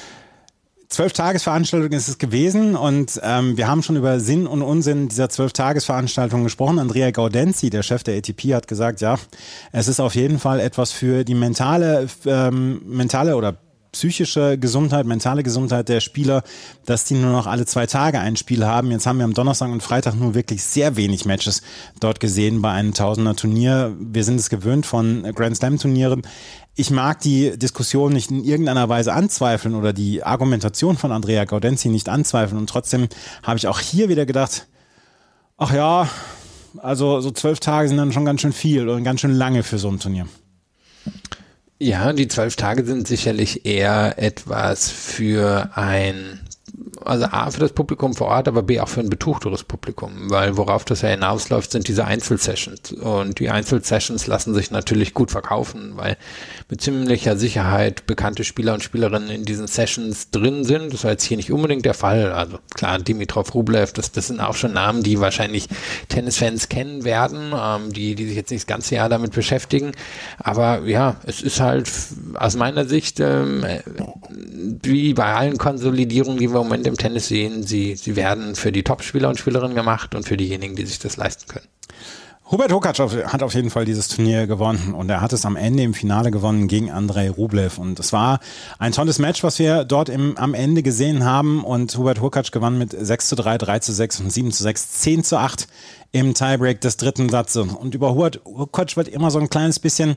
Zwölf-Tages-Veranstaltung 0.89 1.93
ist 1.93 2.09
es 2.09 2.17
gewesen 2.17 2.75
und 2.75 3.21
ähm, 3.23 3.59
wir 3.59 3.69
haben 3.69 3.83
schon 3.83 3.97
über 3.97 4.21
Sinn 4.21 4.47
und 4.47 4.63
Unsinn 4.63 5.09
dieser 5.09 5.29
Zwölf-Tages-Veranstaltung 5.29 6.45
gesprochen. 6.45 6.79
Andrea 6.79 7.11
Gaudenzi, 7.11 7.69
der 7.69 7.83
Chef 7.83 8.05
der 8.05 8.17
ATP, 8.17 8.55
hat 8.55 8.69
gesagt, 8.69 9.03
ja, 9.03 9.17
es 9.71 9.87
ist 9.87 10.01
auf 10.01 10.15
jeden 10.15 10.39
Fall 10.39 10.61
etwas 10.61 10.93
für 10.93 11.25
die 11.25 11.35
mentale, 11.35 12.09
ähm, 12.25 12.81
mentale 12.87 13.37
oder 13.37 13.59
psychische 13.99 14.59
Gesundheit, 14.59 15.07
mentale 15.07 15.43
Gesundheit 15.43 15.89
der 15.89 15.99
Spieler, 15.99 16.45
dass 16.87 17.05
die 17.05 17.15
nur 17.15 17.33
noch 17.33 17.49
alle 17.49 17.67
zwei 17.67 17.87
Tage 17.87 18.21
ein 18.21 18.37
Spiel 18.37 18.65
haben. 18.65 18.93
Jetzt 18.93 19.09
haben 19.09 19.19
wir 19.19 19.25
am 19.25 19.35
Donnerstag 19.35 19.73
und 19.73 19.83
Freitag 19.83 20.15
nur 20.15 20.37
wirklich 20.37 20.63
sehr 20.63 20.95
wenig 20.95 21.25
Matches 21.25 21.63
dort 21.99 22.21
gesehen 22.21 22.63
bei 22.63 22.71
einem 22.71 22.95
Tausender 22.95 23.35
Turnier. 23.35 23.97
Wir 23.99 24.23
sind 24.23 24.39
es 24.39 24.51
gewöhnt 24.51 24.87
von 24.87 25.25
Grand 25.35 25.57
Slam 25.57 25.79
Turnieren. 25.79 26.23
Ich 26.77 26.93
mag 26.93 27.19
die 27.23 27.59
Diskussion 27.59 28.13
nicht 28.13 28.31
in 28.31 28.45
irgendeiner 28.45 28.89
Weise 28.89 29.13
anzweifeln 29.13 29.75
oder 29.75 29.93
die 29.93 30.23
Argumentation 30.23 30.97
von 30.97 31.11
Andrea 31.11 31.45
Gaudenzi 31.45 31.89
nicht 31.89 32.09
anzweifeln. 32.09 32.57
Und 32.61 32.71
trotzdem 32.71 33.09
habe 33.43 33.59
ich 33.59 33.67
auch 33.67 33.81
hier 33.81 34.09
wieder 34.09 34.27
gedacht, 34.27 34.69
ach 35.57 35.75
ja, 35.75 36.09
also 36.77 37.21
so 37.21 37.33
zwölf 37.33 37.59
Tage 37.59 37.89
sind 37.89 37.97
dann 37.97 38.13
schon 38.13 38.25
ganz 38.25 38.43
schön 38.43 38.53
viel 38.53 38.89
und 38.89 39.03
ganz 39.03 39.21
schön 39.21 39.33
lange 39.33 39.65
für 39.65 39.79
so 39.79 39.89
ein 39.89 39.99
Turnier. 39.99 40.29
Ja, 41.81 42.13
die 42.13 42.27
zwölf 42.27 42.57
Tage 42.57 42.85
sind 42.85 43.07
sicherlich 43.07 43.65
eher 43.65 44.15
etwas 44.19 44.91
für 44.91 45.71
ein 45.75 46.41
also 47.05 47.27
A 47.27 47.51
für 47.51 47.61
das 47.61 47.73
Publikum 47.73 48.15
vor 48.15 48.29
Ort, 48.29 48.49
aber 48.49 48.63
B 48.63 48.81
auch 48.81 48.89
für 48.89 49.01
ein 49.01 49.11
betuchteres 49.11 49.65
Publikum, 49.65 50.31
weil 50.31 50.57
worauf 50.57 50.85
das 50.85 51.03
ja 51.03 51.09
hinausläuft, 51.09 51.71
sind 51.71 51.89
diese 51.89 52.05
Einzelsessions. 52.05 52.93
Und 52.93 53.39
die 53.39 53.51
Einzelsessions 53.51 54.27
lassen 54.27 54.55
sich 54.55 54.71
natürlich 54.71 55.15
gut 55.15 55.31
verkaufen, 55.31 55.93
weil 55.97 56.17
mit 56.69 56.81
ziemlicher 56.81 57.37
Sicherheit 57.37 58.07
bekannte 58.07 58.45
Spieler 58.45 58.75
und 58.75 58.83
Spielerinnen 58.83 59.31
in 59.31 59.45
diesen 59.45 59.67
Sessions 59.67 60.31
drin 60.31 60.65
sind. 60.65 60.93
Das 60.93 61.05
war 61.05 61.13
jetzt 61.13 61.25
hier 61.25 61.37
nicht 61.37 61.53
unbedingt 61.53 61.85
der 61.85 61.95
Fall. 61.95 62.33
Also 62.33 62.59
klar, 62.75 62.99
Dimitrov 62.99 63.55
Rublev, 63.55 63.93
das, 63.93 64.13
das 64.13 64.27
sind 64.27 64.41
auch 64.41 64.55
schon 64.55 64.73
Namen, 64.73 65.03
die 65.03 65.21
wahrscheinlich 65.21 65.69
Tennisfans 66.09 66.69
kennen 66.69 67.05
werden, 67.05 67.53
ähm, 67.57 67.93
die, 67.93 68.15
die 68.15 68.27
sich 68.27 68.37
jetzt 68.37 68.51
nicht 68.51 68.63
das 68.63 68.67
ganze 68.67 68.97
Jahr 68.97 69.09
damit 69.09 69.33
beschäftigen. 69.33 69.93
Aber 70.39 70.83
ja, 70.85 71.17
es 71.25 71.41
ist 71.41 71.61
halt 71.61 71.91
aus 72.35 72.57
meiner 72.57 72.85
Sicht 72.85 73.21
ähm, 73.21 73.65
wie 74.83 75.15
bei 75.15 75.35
allen 75.35 75.57
Konsolidierungen, 75.57 76.39
die 76.39 76.49
wir 76.51 76.61
im 76.61 76.67
Moment 76.67 76.87
im 76.87 76.98
Tennis 76.99 77.29
sehen, 77.29 77.63
sie, 77.63 77.97
sie 77.97 78.17
werden 78.17 78.55
für 78.55 78.73
die 78.73 78.83
Top-Spieler 78.83 79.29
und 79.29 79.39
Spielerinnen 79.39 79.75
gemacht 79.75 80.15
und 80.15 80.27
für 80.27 80.37
diejenigen, 80.37 80.77
die 80.77 80.87
sich 80.87 80.99
das 80.99 81.17
leisten 81.17 81.49
können. 81.49 81.67
Hubert 82.51 82.73
Hurkacz 82.73 82.99
hat 82.99 83.43
auf 83.43 83.53
jeden 83.53 83.69
Fall 83.69 83.85
dieses 83.85 84.09
Turnier 84.09 84.47
gewonnen 84.47 84.95
und 84.95 85.11
er 85.11 85.21
hat 85.21 85.35
es 85.35 85.45
am 85.45 85.55
Ende 85.55 85.83
im 85.83 85.93
Finale 85.93 86.31
gewonnen 86.31 86.67
gegen 86.67 86.91
Andrei 86.91 87.29
Rublev. 87.29 87.77
Und 87.77 88.01
es 88.01 88.15
war 88.15 88.41
ein 88.79 88.93
tolles 88.93 89.19
Match, 89.19 89.43
was 89.43 89.59
wir 89.59 89.85
dort 89.85 90.09
im, 90.09 90.35
am 90.39 90.55
Ende 90.55 90.83
gesehen 90.83 91.27
haben. 91.27 91.63
Und 91.63 91.95
Hubert 91.99 92.23
Hurkacz 92.23 92.51
gewann 92.51 92.79
mit 92.79 92.97
6 92.99 93.29
zu 93.29 93.37
3, 93.37 93.59
3 93.59 93.79
zu 93.81 93.93
6 93.93 94.21
und 94.21 94.33
7 94.33 94.51
zu 94.51 94.63
6, 94.63 94.93
10 94.93 95.25
zu 95.25 95.37
8 95.37 95.69
im 96.13 96.35
Tiebreak 96.35 96.81
des 96.81 96.97
dritten 96.97 97.29
Satzes 97.29 97.73
und 97.73 97.95
über 97.95 98.15
Hubert 98.15 98.41
Hurkacz 98.45 98.97
wird 98.97 99.09
immer 99.09 99.31
so 99.31 99.39
ein 99.39 99.51
kleines 99.51 99.79
bisschen 99.79 100.17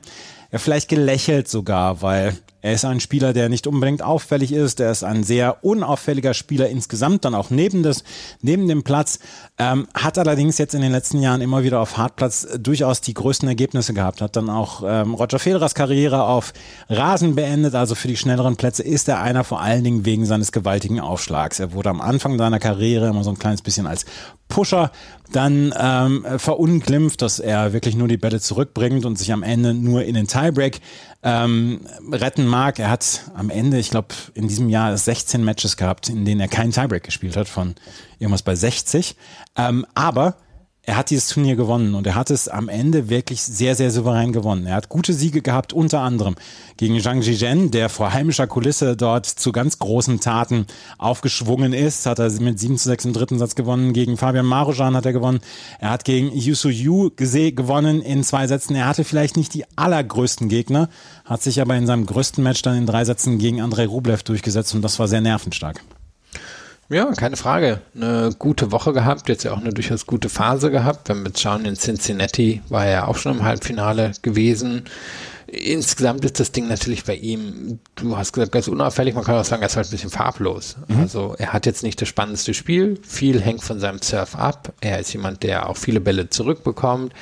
ja, 0.52 0.58
vielleicht 0.58 0.88
gelächelt 0.88 1.48
sogar, 1.48 2.02
weil 2.02 2.36
er 2.60 2.74
ist 2.74 2.84
ein 2.84 3.00
Spieler, 3.00 3.32
der 3.32 3.48
nicht 3.48 3.66
unbedingt 3.66 4.02
auffällig 4.02 4.52
ist. 4.52 4.78
Er 4.78 4.92
ist 4.92 5.02
ein 5.02 5.24
sehr 5.24 5.64
unauffälliger 5.64 6.32
Spieler 6.32 6.68
insgesamt, 6.68 7.24
dann 7.24 7.34
auch 7.34 7.50
neben, 7.50 7.82
des, 7.82 8.04
neben 8.40 8.68
dem 8.68 8.84
Platz. 8.84 9.18
Ähm, 9.58 9.88
hat 9.94 10.16
allerdings 10.16 10.58
jetzt 10.58 10.74
in 10.74 10.80
den 10.80 10.92
letzten 10.92 11.20
Jahren 11.20 11.40
immer 11.40 11.64
wieder 11.64 11.80
auf 11.80 11.96
Hartplatz 11.96 12.46
durchaus 12.60 13.00
die 13.00 13.14
größten 13.14 13.48
Ergebnisse 13.48 13.94
gehabt. 13.94 14.20
Hat 14.20 14.36
dann 14.36 14.48
auch 14.48 14.84
ähm, 14.86 15.14
Roger 15.14 15.40
Federers 15.40 15.74
Karriere 15.74 16.22
auf 16.22 16.52
Rasen 16.88 17.34
beendet. 17.34 17.74
Also 17.74 17.96
für 17.96 18.06
die 18.06 18.16
schnelleren 18.16 18.54
Plätze 18.54 18.84
ist 18.84 19.08
er 19.08 19.20
einer 19.20 19.42
vor 19.42 19.60
allen 19.60 19.82
Dingen 19.82 20.04
wegen 20.04 20.24
seines 20.24 20.52
gewaltigen 20.52 21.00
Aufschlags. 21.00 21.58
Er 21.58 21.72
wurde 21.72 21.90
am 21.90 22.00
Anfang 22.00 22.38
seiner 22.38 22.60
Karriere 22.60 23.08
immer 23.08 23.24
so 23.24 23.30
ein 23.30 23.40
kleines 23.40 23.62
bisschen 23.62 23.88
als 23.88 24.04
Pusher 24.48 24.90
dann 25.32 25.74
ähm, 25.78 26.26
verunglimpft, 26.36 27.22
dass 27.22 27.38
er 27.38 27.72
wirklich 27.72 27.96
nur 27.96 28.08
die 28.08 28.18
Bälle 28.18 28.40
zurückbringt 28.40 29.04
und 29.04 29.18
sich 29.18 29.32
am 29.32 29.42
Ende 29.42 29.72
nur 29.72 30.04
in 30.04 30.14
den 30.14 30.26
Tiebreak 30.26 30.80
ähm, 31.22 31.80
retten 32.10 32.46
mag. 32.46 32.78
Er 32.78 32.90
hat 32.90 33.30
am 33.34 33.48
Ende, 33.48 33.78
ich 33.78 33.90
glaube, 33.90 34.08
in 34.34 34.48
diesem 34.48 34.68
Jahr 34.68 34.96
16 34.96 35.42
Matches 35.42 35.76
gehabt, 35.76 36.08
in 36.08 36.24
denen 36.24 36.40
er 36.40 36.48
keinen 36.48 36.72
Tiebreak 36.72 37.02
gespielt 37.02 37.36
hat, 37.36 37.48
von 37.48 37.74
irgendwas 38.18 38.42
bei 38.42 38.54
60. 38.54 39.16
Ähm, 39.56 39.86
aber 39.94 40.36
er 40.84 40.96
hat 40.96 41.10
dieses 41.10 41.28
Turnier 41.28 41.54
gewonnen 41.54 41.94
und 41.94 42.08
er 42.08 42.16
hat 42.16 42.30
es 42.30 42.48
am 42.48 42.68
Ende 42.68 43.08
wirklich 43.08 43.40
sehr, 43.40 43.76
sehr 43.76 43.92
souverän 43.92 44.32
gewonnen. 44.32 44.66
Er 44.66 44.74
hat 44.74 44.88
gute 44.88 45.12
Siege 45.12 45.40
gehabt, 45.40 45.72
unter 45.72 46.00
anderem 46.00 46.34
gegen 46.76 47.00
Zhang 47.00 47.22
Zhizhen, 47.22 47.70
der 47.70 47.88
vor 47.88 48.12
heimischer 48.12 48.48
Kulisse 48.48 48.96
dort 48.96 49.26
zu 49.26 49.52
ganz 49.52 49.78
großen 49.78 50.18
Taten 50.18 50.66
aufgeschwungen 50.98 51.72
ist. 51.72 52.06
Hat 52.06 52.18
er 52.18 52.32
mit 52.40 52.58
7 52.58 52.78
zu 52.78 52.88
6 52.88 53.04
im 53.04 53.12
dritten 53.12 53.38
Satz 53.38 53.54
gewonnen. 53.54 53.92
Gegen 53.92 54.16
Fabian 54.16 54.46
Marujan 54.46 54.96
hat 54.96 55.06
er 55.06 55.12
gewonnen. 55.12 55.38
Er 55.78 55.90
hat 55.90 56.04
gegen 56.04 56.36
Yusu 56.36 56.68
Yu 56.68 57.10
gewonnen 57.14 58.02
in 58.02 58.24
zwei 58.24 58.48
Sätzen. 58.48 58.74
Er 58.74 58.88
hatte 58.88 59.04
vielleicht 59.04 59.36
nicht 59.36 59.54
die 59.54 59.64
allergrößten 59.76 60.48
Gegner, 60.48 60.88
hat 61.24 61.42
sich 61.42 61.60
aber 61.60 61.76
in 61.76 61.86
seinem 61.86 62.06
größten 62.06 62.42
Match 62.42 62.62
dann 62.62 62.76
in 62.76 62.86
drei 62.86 63.04
Sätzen 63.04 63.38
gegen 63.38 63.60
Andrei 63.60 63.86
Rublev 63.86 64.24
durchgesetzt 64.24 64.74
und 64.74 64.82
das 64.82 64.98
war 64.98 65.06
sehr 65.06 65.20
nervenstark. 65.20 65.80
Ja, 66.88 67.10
keine 67.12 67.36
Frage. 67.36 67.80
Eine 67.94 68.34
gute 68.38 68.70
Woche 68.70 68.92
gehabt, 68.92 69.28
jetzt 69.28 69.44
ja 69.44 69.52
auch 69.52 69.60
eine 69.60 69.72
durchaus 69.72 70.06
gute 70.06 70.28
Phase 70.28 70.70
gehabt. 70.70 71.08
Wenn 71.08 71.22
wir 71.22 71.28
jetzt 71.28 71.40
schauen, 71.40 71.64
in 71.64 71.76
Cincinnati 71.76 72.60
war 72.68 72.84
er 72.84 72.92
ja 72.92 73.06
auch 73.06 73.16
schon 73.16 73.38
im 73.38 73.44
Halbfinale 73.44 74.12
gewesen. 74.20 74.84
Insgesamt 75.54 76.24
ist 76.24 76.40
das 76.40 76.50
Ding 76.50 76.66
natürlich 76.66 77.04
bei 77.04 77.14
ihm, 77.14 77.78
du 77.96 78.16
hast 78.16 78.32
gesagt, 78.32 78.52
ganz 78.52 78.68
unauffällig, 78.68 79.14
man 79.14 79.22
kann 79.22 79.34
auch 79.34 79.44
sagen, 79.44 79.60
er 79.60 79.66
ist 79.68 79.76
halt 79.76 79.86
ein 79.86 79.90
bisschen 79.90 80.08
farblos. 80.08 80.76
Mhm. 80.88 81.00
Also 81.00 81.34
er 81.36 81.52
hat 81.52 81.66
jetzt 81.66 81.82
nicht 81.82 82.00
das 82.00 82.08
spannendste 82.08 82.54
Spiel, 82.54 82.98
viel 83.06 83.38
hängt 83.38 83.62
von 83.62 83.78
seinem 83.78 84.00
Surf 84.00 84.34
ab. 84.34 84.72
Er 84.80 84.98
ist 84.98 85.12
jemand, 85.12 85.42
der 85.42 85.68
auch 85.68 85.76
viele 85.76 86.00
Bälle 86.00 86.30
zurückbekommt, 86.30 87.12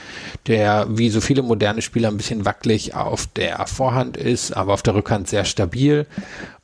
der 0.46 0.86
wie 0.90 1.11
so 1.11 1.20
viele 1.20 1.42
moderne 1.42 1.82
Spieler 1.82 2.08
ein 2.08 2.18
bisschen 2.18 2.44
wackelig 2.44 2.94
auf 2.94 3.26
der 3.26 3.66
Vorhand 3.66 4.16
ist, 4.16 4.56
aber 4.56 4.74
auf 4.74 4.82
der 4.82 4.94
Rückhand 4.94 5.28
sehr 5.28 5.44
stabil. 5.44 6.06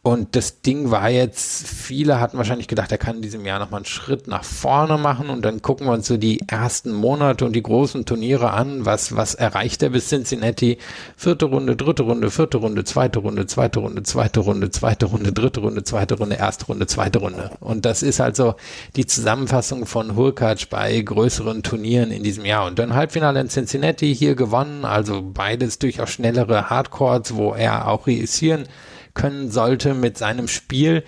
Und 0.06 0.36
das 0.36 0.60
Ding 0.60 0.92
war 0.92 1.10
jetzt, 1.10 1.66
viele 1.66 2.20
hatten 2.20 2.38
wahrscheinlich 2.38 2.68
gedacht, 2.68 2.92
er 2.92 2.96
kann 2.96 3.16
in 3.16 3.22
diesem 3.22 3.44
Jahr 3.44 3.58
nochmal 3.58 3.78
einen 3.78 3.86
Schritt 3.86 4.28
nach 4.28 4.44
vorne 4.44 4.98
machen 4.98 5.30
und 5.30 5.44
dann 5.44 5.62
gucken 5.62 5.88
wir 5.88 5.94
uns 5.94 6.06
so 6.06 6.16
die 6.16 6.44
ersten 6.46 6.92
Monate 6.92 7.44
und 7.44 7.56
die 7.56 7.62
großen 7.64 8.04
Turniere 8.04 8.52
an. 8.52 8.86
Was, 8.86 9.16
was 9.16 9.34
erreicht 9.34 9.82
er 9.82 9.90
bis 9.90 10.08
Cincinnati? 10.08 10.78
Vierte 11.16 11.46
Runde, 11.46 11.74
dritte 11.74 12.04
Runde, 12.04 12.30
vierte 12.30 12.58
Runde, 12.58 12.84
zweite 12.84 13.18
Runde, 13.18 13.46
zweite 13.46 13.80
Runde, 13.80 14.04
zweite 14.04 14.38
Runde, 14.38 14.70
zweite 14.70 15.06
Runde, 15.06 15.32
dritte 15.32 15.58
Runde, 15.58 15.82
zweite 15.82 16.14
Runde, 16.14 16.36
erste 16.36 16.66
Runde, 16.66 16.86
zweite 16.86 17.18
Runde. 17.18 17.50
Und 17.58 17.84
das 17.84 18.04
ist 18.04 18.20
also 18.20 18.54
die 18.94 19.06
Zusammenfassung 19.06 19.86
von 19.86 20.14
Hurkacz 20.14 20.66
bei 20.66 21.00
größeren 21.00 21.64
Turnieren 21.64 22.12
in 22.12 22.22
diesem 22.22 22.44
Jahr. 22.44 22.66
Und 22.66 22.78
dann 22.78 22.94
Halbfinale 22.94 23.40
in 23.40 23.48
Cincinnati 23.48 24.14
hier 24.14 24.36
gewonnen, 24.36 24.84
also 24.84 25.20
beides 25.20 25.80
durchaus 25.80 26.10
schnellere 26.10 26.70
Hardcourts, 26.70 27.34
wo 27.34 27.54
er 27.54 27.88
auch 27.88 28.06
reüssieren 28.06 28.68
können 29.16 29.50
sollte 29.50 29.94
mit 29.94 30.16
seinem 30.16 30.46
Spiel. 30.46 31.02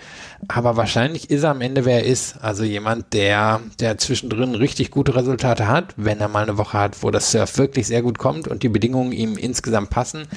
Aber 0.49 0.75
wahrscheinlich 0.75 1.29
ist 1.29 1.43
er 1.43 1.51
am 1.51 1.61
Ende, 1.61 1.85
wer 1.85 2.03
er 2.03 2.05
ist. 2.05 2.35
Also 2.41 2.65
jemand, 2.65 3.13
der, 3.13 3.61
der 3.79 3.97
zwischendrin 3.97 4.55
richtig 4.55 4.91
gute 4.91 5.15
Resultate 5.15 5.69
hat, 5.69 5.93
wenn 5.95 6.19
er 6.19 6.27
mal 6.27 6.43
eine 6.43 6.57
Woche 6.57 6.77
hat, 6.77 7.01
wo 7.01 7.11
das 7.11 7.31
Surf 7.31 7.57
wirklich 7.57 7.87
sehr 7.87 8.01
gut 8.01 8.17
kommt 8.17 8.49
und 8.49 8.63
die 8.63 8.69
Bedingungen 8.69 9.13
ihm 9.13 9.37
insgesamt 9.37 9.89
passen. 9.89 10.27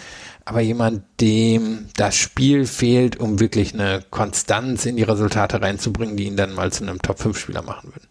Aber 0.45 0.61
jemand, 0.61 1.03
dem 1.21 1.87
das 1.97 2.15
Spiel 2.15 2.67
fehlt, 2.67 3.19
um 3.19 3.41
wirklich 3.41 3.75
eine 3.75 4.05
Konstanz 4.11 4.87
in 4.87 4.97
die 4.97 5.03
Resultate 5.03 5.61
reinzubringen, 5.63 6.17
die 6.17 6.25
ihn 6.25 6.37
dann 6.37 6.55
mal 6.55 6.71
zu 6.71 6.85
einem 6.85 7.01
Top-5-Spieler 7.01 7.63
machen 7.63 7.91
würden. 7.91 8.09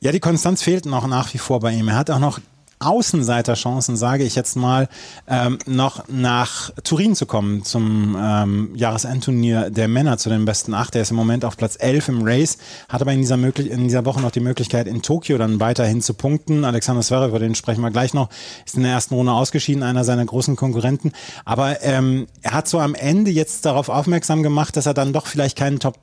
Ja, 0.00 0.12
die 0.12 0.20
Konstanz 0.20 0.62
fehlt 0.62 0.84
noch 0.84 1.06
nach 1.06 1.32
wie 1.32 1.38
vor 1.38 1.60
bei 1.60 1.72
ihm. 1.72 1.88
Er 1.88 1.96
hat 1.96 2.10
auch 2.10 2.18
noch 2.18 2.40
Außenseiterchancen, 2.78 3.96
sage 3.96 4.24
ich 4.24 4.34
jetzt 4.34 4.56
mal, 4.56 4.88
ähm, 5.26 5.58
noch 5.66 6.08
nach 6.08 6.70
Turin 6.84 7.14
zu 7.14 7.26
kommen 7.26 7.64
zum 7.64 8.16
ähm, 8.20 8.70
Jahresendturnier 8.74 9.70
der 9.70 9.88
Männer 9.88 10.18
zu 10.18 10.28
den 10.28 10.44
besten 10.44 10.74
acht. 10.74 10.94
Der 10.94 11.02
ist 11.02 11.10
im 11.10 11.16
Moment 11.16 11.44
auf 11.44 11.56
Platz 11.56 11.76
11 11.78 12.08
im 12.08 12.22
Race, 12.22 12.58
hat 12.88 13.00
aber 13.00 13.12
in 13.12 13.20
dieser, 13.20 13.36
möglich 13.36 13.70
in 13.70 13.84
dieser 13.84 14.04
Woche 14.04 14.20
noch 14.20 14.30
die 14.30 14.40
Möglichkeit, 14.40 14.86
in 14.86 15.02
Tokio 15.02 15.38
dann 15.38 15.60
weiterhin 15.60 16.02
zu 16.02 16.14
punkten. 16.14 16.64
Alexander 16.64 17.02
Zverev, 17.02 17.28
über 17.28 17.38
den 17.38 17.54
sprechen 17.54 17.80
wir 17.80 17.90
gleich 17.90 18.14
noch, 18.14 18.28
ist 18.64 18.76
in 18.76 18.82
der 18.82 18.92
ersten 18.92 19.14
Runde 19.14 19.32
ausgeschieden, 19.32 19.82
einer 19.82 20.04
seiner 20.04 20.24
großen 20.24 20.56
Konkurrenten. 20.56 21.12
Aber 21.44 21.82
ähm, 21.82 22.26
er 22.42 22.52
hat 22.52 22.68
so 22.68 22.78
am 22.78 22.94
Ende 22.94 23.30
jetzt 23.30 23.64
darauf 23.64 23.88
aufmerksam 23.88 24.42
gemacht, 24.42 24.76
dass 24.76 24.86
er 24.86 24.94
dann 24.94 25.12
doch 25.12 25.26
vielleicht 25.26 25.56
keinen 25.56 25.80
Top 25.80 25.98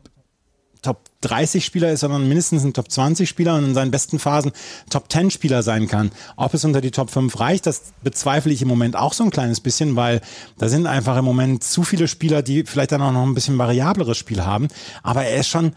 Top 0.84 1.00
30 1.22 1.66
Spieler 1.66 1.92
ist, 1.92 2.02
sondern 2.02 2.28
mindestens 2.28 2.64
ein 2.64 2.74
Top 2.74 2.92
20 2.92 3.28
Spieler 3.28 3.56
und 3.56 3.66
in 3.66 3.74
seinen 3.74 3.90
besten 3.90 4.20
Phasen 4.20 4.52
Top 4.90 5.12
10 5.12 5.32
Spieler 5.32 5.64
sein 5.64 5.88
kann. 5.88 6.12
Ob 6.36 6.54
es 6.54 6.64
unter 6.66 6.82
die 6.82 6.92
Top 6.92 7.10
5 7.10 7.40
reicht, 7.40 7.66
das 7.66 7.94
bezweifle 8.04 8.54
ich 8.54 8.62
im 8.62 8.68
Moment 8.68 8.96
auch 8.96 9.14
so 9.14 9.24
ein 9.24 9.32
kleines 9.32 9.62
bisschen, 9.62 9.96
weil 9.96 10.22
da 10.60 10.70
sind 10.70 10.86
einfach 10.86 11.18
im 11.18 11.26
Moment 11.26 11.64
zu 11.64 11.84
viele 11.84 12.08
Spieler, 12.08 12.44
die 12.44 12.64
vielleicht 12.66 12.92
dann 12.92 13.02
auch 13.02 13.12
noch 13.12 13.24
ein 13.24 13.34
bisschen 13.34 13.58
variableres 13.58 14.18
Spiel 14.18 14.46
haben. 14.46 14.68
Aber 15.02 15.24
er 15.24 15.40
ist 15.40 15.48
schon, 15.48 15.74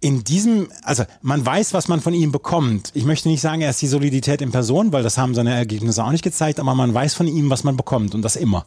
in 0.00 0.24
diesem, 0.24 0.68
also 0.82 1.04
man 1.22 1.44
weiß, 1.44 1.72
was 1.72 1.88
man 1.88 2.00
von 2.00 2.14
ihm 2.14 2.30
bekommt. 2.30 2.90
Ich 2.94 3.04
möchte 3.04 3.28
nicht 3.28 3.40
sagen, 3.40 3.62
er 3.62 3.70
ist 3.70 3.82
die 3.82 3.86
Solidität 3.86 4.42
in 4.42 4.52
Person, 4.52 4.92
weil 4.92 5.02
das 5.02 5.18
haben 5.18 5.34
seine 5.34 5.54
Ergebnisse 5.54 6.04
auch 6.04 6.12
nicht 6.12 6.22
gezeigt, 6.22 6.60
aber 6.60 6.74
man 6.74 6.92
weiß 6.92 7.14
von 7.14 7.26
ihm, 7.26 7.50
was 7.50 7.64
man 7.64 7.76
bekommt 7.76 8.14
und 8.14 8.22
das 8.22 8.36
immer. 8.36 8.66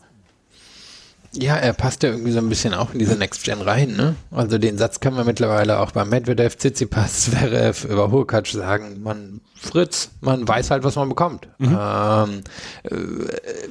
Ja, 1.34 1.56
er 1.56 1.74
passt 1.74 2.02
ja 2.04 2.10
irgendwie 2.10 2.32
so 2.32 2.40
ein 2.40 2.50
bisschen 2.50 2.74
auch 2.74 2.92
in 2.94 3.00
diese 3.00 3.16
Next 3.16 3.44
Gen 3.44 3.62
rein, 3.62 3.96
ne? 3.96 4.16
Also 4.32 4.58
den 4.58 4.78
Satz 4.78 5.00
kann 5.00 5.14
man 5.14 5.26
mittlerweile 5.26 5.80
auch 5.80 5.92
bei 5.92 6.04
Medvedev, 6.04 6.58
Tsitsipas, 6.58 7.22
Zverev 7.26 7.86
über 7.88 8.12
Hurkacz 8.12 8.52
sagen. 8.52 9.02
Man 9.04 9.42
Fritz, 9.62 10.12
man 10.22 10.48
weiß 10.48 10.72
halt, 10.72 10.86
was 10.86 10.96
man 10.96 11.10
bekommt. 11.10 11.50
Mhm. 11.58 11.78
Ähm, 11.78 12.44
äh, 12.84 12.96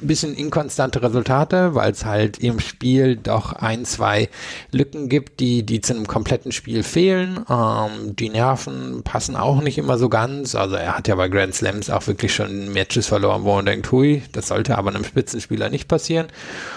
bisschen 0.01 0.35
inkonstante 0.35 1.01
Resultate, 1.01 1.73
weil 1.73 1.91
es 1.91 2.05
halt 2.05 2.37
im 2.37 2.59
Spiel 2.59 3.15
doch 3.15 3.53
ein, 3.53 3.85
zwei 3.85 4.29
Lücken 4.71 5.09
gibt, 5.09 5.39
die, 5.39 5.65
die 5.65 5.81
zu 5.81 5.95
einem 5.95 6.05
kompletten 6.05 6.51
Spiel 6.51 6.83
fehlen. 6.83 7.43
Ähm, 7.49 8.15
die 8.15 8.29
Nerven 8.29 9.01
passen 9.03 9.35
auch 9.35 9.61
nicht 9.61 9.79
immer 9.79 9.97
so 9.97 10.09
ganz. 10.09 10.53
Also 10.53 10.75
er 10.75 10.95
hat 10.95 11.07
ja 11.07 11.15
bei 11.15 11.27
Grand 11.27 11.55
Slams 11.55 11.89
auch 11.89 12.05
wirklich 12.05 12.35
schon 12.35 12.71
Matches 12.71 13.07
verloren, 13.07 13.43
wo 13.43 13.55
man 13.55 13.65
denkt, 13.65 13.91
hui, 13.91 14.21
das 14.31 14.49
sollte 14.49 14.77
aber 14.77 14.91
einem 14.91 15.03
Spitzenspieler 15.03 15.69
nicht 15.69 15.87
passieren. 15.87 16.27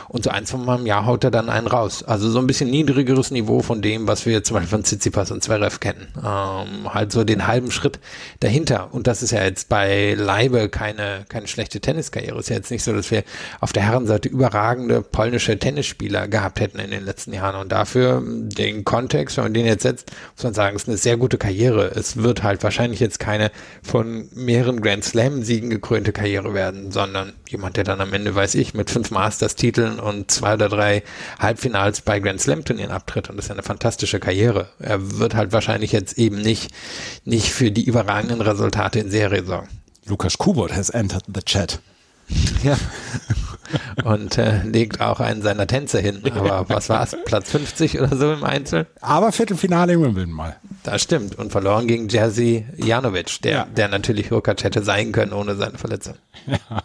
Und 0.08 0.24
so 0.24 0.30
ein, 0.30 0.46
zwei 0.46 0.58
Mal 0.72 0.78
im 0.80 0.86
Jahr 0.86 1.04
haut 1.04 1.22
er 1.22 1.30
dann 1.30 1.50
einen 1.50 1.66
raus. 1.66 2.02
Also 2.02 2.30
so 2.30 2.38
ein 2.38 2.46
bisschen 2.46 2.70
niedrigeres 2.70 3.30
Niveau 3.30 3.60
von 3.60 3.82
dem, 3.82 4.06
was 4.06 4.24
wir 4.24 4.42
zum 4.42 4.54
Beispiel 4.54 4.70
von 4.70 4.84
Tsitsipas 4.84 5.30
und 5.30 5.42
Zverev 5.42 5.80
kennen. 5.80 6.08
Ähm, 6.16 6.92
halt 6.94 7.12
so 7.12 7.24
den 7.24 7.46
halben 7.46 7.70
Schritt 7.70 7.98
dahinter. 8.40 8.88
Und 8.92 9.06
das 9.06 9.22
ist 9.22 9.32
ja 9.32 9.44
jetzt 9.44 9.68
bei 9.68 10.14
Leibe 10.14 10.70
keine, 10.70 11.26
keine 11.28 11.46
schlechte 11.46 11.80
Tenniskarriere. 11.80 12.38
Ist 12.38 12.48
ja 12.48 12.56
jetzt 12.56 12.70
nicht 12.70 12.84
so, 12.84 12.94
dass 12.94 13.10
wir 13.10 13.22
auf 13.60 13.72
der 13.72 13.82
Herrenseite 13.82 14.30
überragende 14.30 15.02
polnische 15.02 15.58
Tennisspieler 15.58 16.26
gehabt 16.26 16.60
hätten 16.60 16.78
in 16.78 16.90
den 16.90 17.04
letzten 17.04 17.34
Jahren. 17.34 17.60
Und 17.60 17.70
dafür 17.70 18.22
den 18.24 18.84
Kontext, 18.84 19.36
wenn 19.36 19.44
man 19.44 19.54
den 19.54 19.66
jetzt 19.66 19.82
setzt, 19.82 20.10
muss 20.36 20.44
man 20.44 20.54
sagen, 20.54 20.74
ist 20.76 20.88
eine 20.88 20.96
sehr 20.96 21.18
gute 21.18 21.36
Karriere. 21.36 21.92
Es 21.94 22.16
wird 22.16 22.42
halt 22.42 22.62
wahrscheinlich 22.62 23.00
jetzt 23.00 23.20
keine 23.20 23.50
von 23.82 24.28
mehreren 24.34 24.80
Grand 24.80 25.04
Slam-Siegen 25.04 25.68
gekrönte 25.68 26.12
Karriere 26.12 26.54
werden, 26.54 26.92
sondern 26.92 27.34
jemand, 27.48 27.76
der 27.76 27.84
dann 27.84 28.00
am 28.00 28.12
Ende, 28.14 28.34
weiß 28.34 28.54
ich, 28.54 28.72
mit 28.72 28.90
fünf 28.90 29.10
Masters-Titeln 29.10 30.00
und 30.00 30.30
zwei 30.30 30.56
oder 30.62 30.76
drei 30.76 31.02
Halbfinals 31.38 32.00
bei 32.00 32.20
Grand 32.20 32.40
Slam-Turnieren 32.40 32.92
abtritt. 32.92 33.28
Und 33.28 33.36
das 33.36 33.46
ist 33.46 33.50
eine 33.50 33.62
fantastische 33.62 34.20
Karriere. 34.20 34.68
Er 34.78 35.18
wird 35.18 35.34
halt 35.34 35.52
wahrscheinlich 35.52 35.92
jetzt 35.92 36.18
eben 36.18 36.40
nicht, 36.40 36.70
nicht 37.24 37.50
für 37.50 37.70
die 37.70 37.84
überragenden 37.84 38.40
Resultate 38.40 39.00
in 39.00 39.10
Serie 39.10 39.44
sorgen. 39.44 39.68
Lukas 40.06 40.38
Kubot 40.38 40.72
has 40.72 40.90
entered 40.90 41.24
the 41.32 41.42
chat. 41.42 41.80
Ja. 42.62 42.76
Und 44.04 44.38
äh, 44.38 44.62
legt 44.64 45.00
auch 45.00 45.20
einen 45.20 45.42
seiner 45.42 45.66
Tänze 45.66 46.00
hin. 46.00 46.20
Aber 46.34 46.68
was 46.68 46.88
war 46.88 47.02
es? 47.02 47.16
Platz 47.24 47.50
50 47.50 48.00
oder 48.00 48.16
so 48.16 48.32
im 48.32 48.44
Einzel? 48.44 48.86
Aber 49.00 49.32
Viertelfinale 49.32 49.94
in 49.94 50.02
Wimbledon 50.02 50.32
mal. 50.32 50.56
Das 50.82 51.02
stimmt. 51.02 51.38
Und 51.38 51.52
verloren 51.52 51.86
gegen 51.86 52.08
Jerzy 52.08 52.66
Janovic, 52.76 53.40
der, 53.42 53.52
ja. 53.52 53.66
der 53.76 53.88
natürlich 53.88 54.30
Hurkacz 54.30 54.64
hätte 54.64 54.82
sein 54.82 55.12
können 55.12 55.32
ohne 55.32 55.54
seine 55.54 55.78
Verletzung. 55.78 56.14
Ja. 56.46 56.82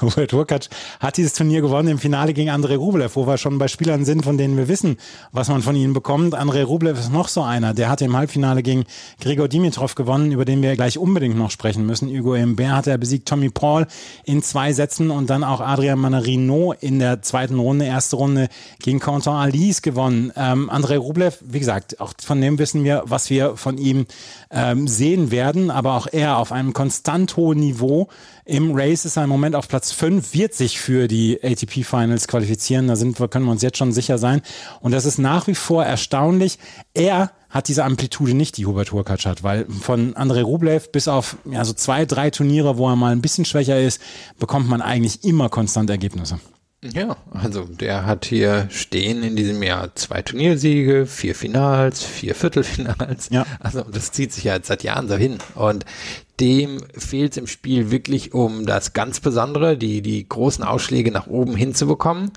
Hurkacz 0.32 0.68
hat 1.00 1.16
dieses 1.16 1.32
Turnier 1.32 1.62
gewonnen 1.62 1.88
im 1.88 1.98
Finale 1.98 2.34
gegen 2.34 2.50
Andrei 2.50 2.76
Rublev, 2.76 3.16
wo 3.16 3.26
wir 3.26 3.38
schon 3.38 3.58
bei 3.58 3.68
Spielern 3.68 4.04
sind, 4.04 4.24
von 4.24 4.36
denen 4.36 4.56
wir 4.56 4.68
wissen, 4.68 4.98
was 5.32 5.48
man 5.48 5.62
von 5.62 5.74
ihnen 5.74 5.94
bekommt. 5.94 6.34
Andrei 6.34 6.64
Rublev 6.64 6.98
ist 6.98 7.12
noch 7.12 7.28
so 7.28 7.42
einer. 7.42 7.72
Der 7.72 7.88
hat 7.88 8.02
im 8.02 8.16
Halbfinale 8.16 8.62
gegen 8.62 8.84
Gregor 9.20 9.48
Dimitrov 9.48 9.94
gewonnen, 9.94 10.32
über 10.32 10.44
den 10.44 10.62
wir 10.62 10.76
gleich 10.76 10.98
unbedingt 10.98 11.36
noch 11.36 11.50
sprechen 11.50 11.86
müssen. 11.86 12.08
Hugo 12.08 12.34
Imbert 12.34 12.68
hat 12.68 12.86
er 12.86 12.98
besiegt 12.98 13.28
Tommy 13.28 13.48
Paul 13.48 13.86
in 14.24 14.42
zwei 14.42 14.72
Sätzen 14.72 15.10
und 15.10 15.30
dann 15.30 15.44
auch 15.44 15.60
Adrian 15.60 15.87
Manarino 15.96 16.72
in 16.72 16.98
der 16.98 17.22
zweiten 17.22 17.58
Runde, 17.58 17.84
erste 17.84 18.16
Runde 18.16 18.48
gegen 18.80 19.00
Quentin 19.00 19.32
Alice 19.32 19.82
gewonnen. 19.82 20.32
Ähm, 20.36 20.70
Andrei 20.70 20.98
Rublev, 20.98 21.38
wie 21.44 21.58
gesagt, 21.58 22.00
auch 22.00 22.12
von 22.22 22.40
dem 22.40 22.58
wissen 22.58 22.84
wir, 22.84 23.02
was 23.06 23.30
wir 23.30 23.56
von 23.56 23.78
ihm 23.78 24.06
ähm, 24.50 24.88
sehen 24.88 25.30
werden, 25.30 25.70
aber 25.70 25.94
auch 25.94 26.06
er 26.10 26.38
auf 26.38 26.52
einem 26.52 26.72
konstant 26.72 27.36
hohen 27.36 27.60
Niveau. 27.60 28.08
Im 28.44 28.74
Race 28.74 29.04
ist 29.04 29.16
er 29.16 29.24
im 29.24 29.30
Moment 29.30 29.54
auf 29.54 29.68
Platz 29.68 29.92
5, 29.92 30.32
wird 30.32 30.54
sich 30.54 30.80
für 30.80 31.06
die 31.08 31.38
ATP 31.42 31.84
Finals 31.84 32.28
qualifizieren. 32.28 32.88
Da 32.88 32.96
sind 32.96 33.18
können 33.30 33.44
wir 33.44 33.52
uns 33.52 33.62
jetzt 33.62 33.76
schon 33.78 33.92
sicher 33.92 34.18
sein. 34.18 34.40
Und 34.80 34.92
das 34.92 35.04
ist 35.04 35.18
nach 35.18 35.46
wie 35.46 35.54
vor 35.54 35.84
erstaunlich. 35.84 36.58
Er 36.94 37.30
hat 37.50 37.68
diese 37.68 37.84
Amplitude 37.84 38.34
nicht, 38.34 38.56
die 38.56 38.66
Hubert 38.66 38.92
Hurkacz 38.92 39.24
hat, 39.24 39.42
weil 39.42 39.66
von 39.66 40.14
Andrei 40.16 40.42
Rublev 40.42 40.90
bis 40.92 41.08
auf 41.08 41.36
ja, 41.50 41.64
so 41.64 41.72
zwei, 41.72 42.04
drei 42.04 42.30
Turniere, 42.30 42.76
wo 42.76 42.88
er 42.88 42.96
mal 42.96 43.12
ein 43.12 43.22
bisschen 43.22 43.44
schwächer 43.44 43.80
ist, 43.80 44.00
bekommt 44.38 44.68
man 44.68 44.82
eigentlich 44.82 45.24
immer 45.24 45.48
konstant 45.48 45.88
Ergebnisse. 45.88 46.38
Ja, 46.82 47.16
also 47.32 47.64
der 47.64 48.06
hat 48.06 48.24
hier 48.24 48.68
stehen 48.70 49.24
in 49.24 49.34
diesem 49.34 49.60
Jahr 49.64 49.96
zwei 49.96 50.22
Turniersiege, 50.22 51.06
vier 51.06 51.34
Finals, 51.34 52.04
vier 52.04 52.36
Viertelfinals. 52.36 53.30
Ja. 53.30 53.46
Also 53.58 53.82
das 53.82 54.12
zieht 54.12 54.32
sich 54.32 54.44
ja 54.44 54.54
jetzt 54.54 54.68
seit 54.68 54.84
Jahren 54.84 55.08
so 55.08 55.16
hin. 55.16 55.38
Und 55.56 55.84
dem 56.38 56.80
fehlt 56.96 57.32
es 57.32 57.36
im 57.36 57.48
Spiel 57.48 57.90
wirklich 57.90 58.32
um 58.32 58.64
das 58.64 58.92
ganz 58.92 59.18
Besondere, 59.18 59.76
die, 59.76 60.02
die 60.02 60.28
großen 60.28 60.62
Ausschläge 60.62 61.10
nach 61.10 61.26
oben 61.26 61.56
hinzubekommen. 61.56 62.30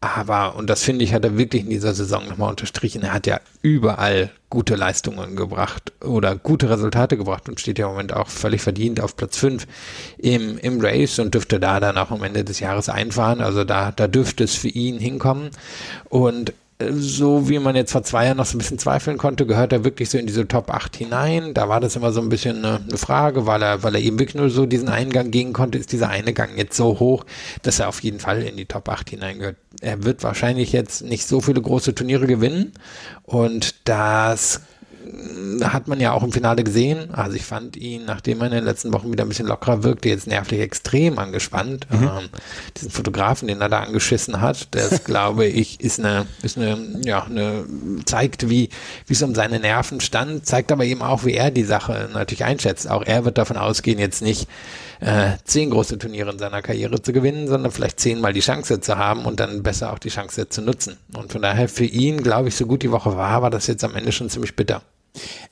Aber, 0.00 0.56
und 0.56 0.68
das 0.68 0.82
finde 0.82 1.04
ich, 1.04 1.14
hat 1.14 1.24
er 1.24 1.38
wirklich 1.38 1.62
in 1.62 1.70
dieser 1.70 1.94
Saison 1.94 2.28
nochmal 2.28 2.50
unterstrichen, 2.50 3.02
er 3.02 3.14
hat 3.14 3.26
ja 3.26 3.40
überall 3.62 4.30
gute 4.50 4.76
Leistungen 4.76 5.36
gebracht 5.36 5.92
oder 6.04 6.36
gute 6.36 6.68
Resultate 6.68 7.16
gebracht 7.16 7.48
und 7.48 7.58
steht 7.60 7.78
ja 7.78 7.86
im 7.86 7.92
Moment 7.92 8.12
auch 8.12 8.28
völlig 8.28 8.60
verdient 8.60 9.00
auf 9.00 9.16
Platz 9.16 9.38
5 9.38 9.66
im, 10.18 10.58
im 10.58 10.80
Race 10.80 11.18
und 11.18 11.34
dürfte 11.34 11.58
da 11.58 11.80
dann 11.80 11.98
auch 11.98 12.10
am 12.10 12.22
Ende 12.22 12.44
des 12.44 12.60
Jahres 12.60 12.88
einfahren. 12.88 13.40
Also 13.40 13.64
da, 13.64 13.90
da 13.90 14.06
dürfte 14.06 14.44
es 14.44 14.54
für 14.54 14.68
ihn 14.68 14.98
hinkommen. 14.98 15.50
Und 16.08 16.52
so 16.78 17.48
wie 17.48 17.58
man 17.58 17.74
jetzt 17.74 17.92
vor 17.92 18.02
zwei 18.02 18.26
Jahren 18.26 18.36
noch 18.36 18.44
so 18.44 18.56
ein 18.56 18.58
bisschen 18.58 18.78
zweifeln 18.78 19.16
konnte, 19.16 19.46
gehört 19.46 19.72
er 19.72 19.84
wirklich 19.84 20.10
so 20.10 20.18
in 20.18 20.26
diese 20.26 20.46
Top 20.46 20.70
8 20.70 20.94
hinein. 20.96 21.54
Da 21.54 21.70
war 21.70 21.80
das 21.80 21.96
immer 21.96 22.12
so 22.12 22.20
ein 22.20 22.28
bisschen 22.28 22.58
eine, 22.64 22.80
eine, 22.86 22.98
Frage, 22.98 23.46
weil 23.46 23.62
er, 23.62 23.82
weil 23.82 23.94
er 23.94 24.00
eben 24.02 24.18
wirklich 24.18 24.34
nur 24.34 24.50
so 24.50 24.66
diesen 24.66 24.90
einen 24.90 25.10
Gang 25.10 25.32
gehen 25.32 25.54
konnte, 25.54 25.78
ist 25.78 25.92
dieser 25.92 26.10
eine 26.10 26.34
Gang 26.34 26.56
jetzt 26.56 26.76
so 26.76 26.98
hoch, 26.98 27.24
dass 27.62 27.80
er 27.80 27.88
auf 27.88 28.00
jeden 28.00 28.20
Fall 28.20 28.42
in 28.42 28.56
die 28.56 28.66
Top 28.66 28.88
8 28.90 29.08
hineingehört. 29.08 29.56
Er 29.80 30.04
wird 30.04 30.22
wahrscheinlich 30.22 30.72
jetzt 30.72 31.02
nicht 31.02 31.26
so 31.26 31.40
viele 31.40 31.62
große 31.62 31.94
Turniere 31.94 32.26
gewinnen 32.26 32.72
und 33.24 33.88
das 33.88 34.60
hat 35.62 35.88
man 35.88 36.00
ja 36.00 36.12
auch 36.12 36.22
im 36.22 36.32
Finale 36.32 36.64
gesehen. 36.64 37.12
Also 37.14 37.36
ich 37.36 37.44
fand 37.44 37.76
ihn, 37.76 38.04
nachdem 38.04 38.40
er 38.40 38.46
in 38.46 38.52
den 38.52 38.64
letzten 38.64 38.92
Wochen 38.92 39.10
wieder 39.10 39.24
ein 39.24 39.28
bisschen 39.28 39.46
lockerer 39.46 39.82
wirkte, 39.82 40.08
jetzt 40.08 40.26
nervlich 40.26 40.60
extrem 40.60 41.18
angespannt. 41.18 41.86
Mhm. 41.90 42.02
Ähm, 42.02 42.28
diesen 42.76 42.90
Fotografen, 42.90 43.48
den 43.48 43.60
er 43.60 43.68
da 43.68 43.80
angeschissen 43.80 44.40
hat, 44.40 44.68
das 44.72 45.04
glaube 45.04 45.46
ich, 45.46 45.80
ist 45.80 45.98
eine, 45.98 46.26
ist 46.42 46.56
eine, 46.56 46.78
ja, 47.04 47.24
eine, 47.24 47.64
zeigt, 48.04 48.48
wie, 48.48 48.68
wie 49.06 49.12
es 49.12 49.22
um 49.22 49.34
seine 49.34 49.60
Nerven 49.60 50.00
stand, 50.00 50.46
zeigt 50.46 50.72
aber 50.72 50.84
eben 50.84 51.02
auch, 51.02 51.24
wie 51.24 51.34
er 51.34 51.50
die 51.50 51.64
Sache 51.64 52.08
natürlich 52.12 52.44
einschätzt. 52.44 52.88
Auch 52.90 53.04
er 53.04 53.24
wird 53.24 53.38
davon 53.38 53.56
ausgehen, 53.56 53.98
jetzt 53.98 54.22
nicht 54.22 54.48
äh, 55.00 55.32
zehn 55.44 55.70
große 55.70 55.98
Turniere 55.98 56.30
in 56.30 56.38
seiner 56.38 56.62
Karriere 56.62 57.00
zu 57.02 57.12
gewinnen, 57.12 57.48
sondern 57.48 57.72
vielleicht 57.72 58.00
zehnmal 58.00 58.32
die 58.32 58.40
Chance 58.40 58.80
zu 58.80 58.96
haben 58.96 59.24
und 59.24 59.40
dann 59.40 59.62
besser 59.62 59.92
auch 59.92 59.98
die 59.98 60.08
Chance 60.08 60.48
zu 60.48 60.62
nutzen. 60.62 60.96
Und 61.14 61.32
von 61.32 61.42
daher 61.42 61.68
für 61.68 61.84
ihn, 61.84 62.22
glaube 62.22 62.48
ich, 62.48 62.56
so 62.56 62.66
gut 62.66 62.82
die 62.82 62.90
Woche 62.90 63.16
war, 63.16 63.42
war 63.42 63.50
das 63.50 63.66
jetzt 63.66 63.84
am 63.84 63.94
Ende 63.94 64.12
schon 64.12 64.30
ziemlich 64.30 64.56
bitter. 64.56 64.82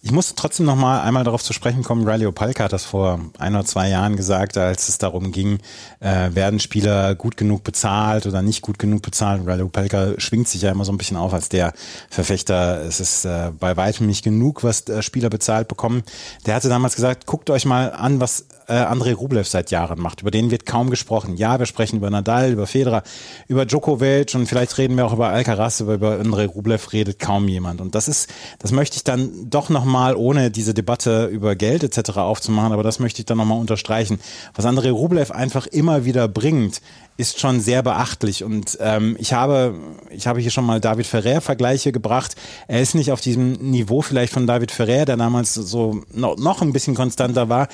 Ich 0.03 0.13
muss 0.13 0.35
trotzdem 0.35 0.67
noch 0.67 0.77
mal 0.77 1.03
einmal 1.03 1.25
darauf 1.25 1.43
zu 1.43 1.53
sprechen 1.53 1.83
kommen. 1.83 2.07
Riley 2.07 2.27
Opalka 2.27 2.65
hat 2.65 2.73
das 2.73 2.85
vor 2.85 3.21
ein 3.39 3.55
oder 3.55 3.65
zwei 3.65 3.89
Jahren 3.89 4.17
gesagt, 4.17 4.57
als 4.57 4.89
es 4.89 4.99
darum 4.99 5.33
ging, 5.33 5.59
äh, 6.01 6.35
werden 6.35 6.61
Spieler 6.61 7.15
gut 7.15 7.37
genug 7.37 7.65
bezahlt 7.65 8.27
oder 8.27 8.43
nicht 8.43 8.63
gut 8.63 8.79
genug 8.79 9.03
bezahlt. 9.03 9.47
Riley 9.47 9.63
Opalka 9.63 10.15
schwingt 10.19 10.49
sich 10.49 10.63
ja 10.63 10.71
immer 10.71 10.85
so 10.85 10.93
ein 10.93 10.99
bisschen 10.99 11.17
auf 11.17 11.33
als 11.33 11.49
der 11.49 11.73
Verfechter. 12.11 12.83
Es 12.83 13.01
ist 13.01 13.25
äh, 13.25 13.53
bei 13.59 13.77
weitem 13.77 14.07
nicht 14.07 14.25
genug, 14.25 14.65
was 14.65 14.89
äh, 14.89 15.03
Spieler 15.03 15.31
bezahlt 15.31 15.69
bekommen. 15.69 16.03
Der 16.47 16.55
hatte 16.55 16.69
damals 16.69 16.95
gesagt, 16.95 17.27
guckt 17.27 17.51
euch 17.51 17.65
mal 17.65 17.93
an, 17.93 18.21
was 18.21 18.47
äh, 18.69 18.75
Andrei 18.75 19.15
Rublev 19.15 19.49
seit 19.49 19.71
Jahren 19.71 20.01
macht. 20.01 20.23
Über 20.23 20.31
den 20.31 20.51
wird 20.51 20.67
kaum 20.67 20.91
gesprochen. 20.91 21.37
Ja, 21.37 21.59
wir 21.59 21.67
sprechen 21.67 21.97
über 21.97 22.11
Nadal, 22.11 22.53
über 22.53 22.67
Federer, 22.67 23.03
über 23.49 23.67
Djokovic 23.67 24.35
und 24.35 24.47
vielleicht 24.47 24.77
reden 24.79 24.97
wir 24.97 25.07
auch 25.07 25.13
über 25.13 25.29
Alcaraz, 25.29 25.81
aber 25.81 25.95
über 25.95 26.19
Andrei 26.19 26.47
Rublev 26.47 26.93
redet 26.93 27.19
kaum 27.19 27.49
jemand. 27.49 27.81
Und 27.81 27.95
das 27.95 28.09
ist, 28.09 28.29
das 28.59 28.73
möchte 28.73 28.97
ich 28.97 29.05
dann 29.05 29.51
doch 29.51 29.69
nochmal, 29.69 30.17
ohne 30.17 30.51
diese 30.51 30.75
Debatte 30.75 31.27
über 31.27 31.55
Geld 31.57 31.83
etc. 31.85 32.19
aufzumachen, 32.19 32.73
aber 32.73 32.83
das 32.83 32.99
möchte 32.99 33.21
ich 33.21 33.27
dann 33.27 33.39
nochmal 33.39 33.59
unterstreichen. 33.59 34.19
Was 34.55 34.67
Andrei 34.67 34.91
Rublev 34.91 35.31
einfach 35.31 35.67
immer 35.67 36.05
wieder 36.05 36.29
bringt, 36.29 36.81
ist 37.17 37.41
schon 37.41 37.61
sehr 37.61 37.83
beachtlich. 37.83 38.43
Und 38.43 38.77
ähm, 38.81 39.17
ich 39.19 39.33
habe, 39.33 39.75
ich 40.11 40.27
habe 40.27 40.41
hier 40.41 40.51
schon 40.51 40.67
mal 40.67 40.81
David 40.81 41.07
Ferrer-Vergleiche 41.07 41.93
gebracht. 41.93 42.35
Er 42.67 42.81
ist 42.81 42.95
nicht 42.95 43.13
auf 43.13 43.21
diesem 43.21 43.53
Niveau 43.53 44.03
vielleicht 44.03 44.33
von 44.33 44.47
David 44.47 44.71
Ferrer, 44.71 45.05
der 45.05 45.17
damals 45.17 45.55
so 45.55 46.03
noch, 46.13 46.37
noch 46.37 46.63
ein 46.63 46.73
bisschen 46.73 46.95
konstanter 46.95 47.49
war, 47.49 47.69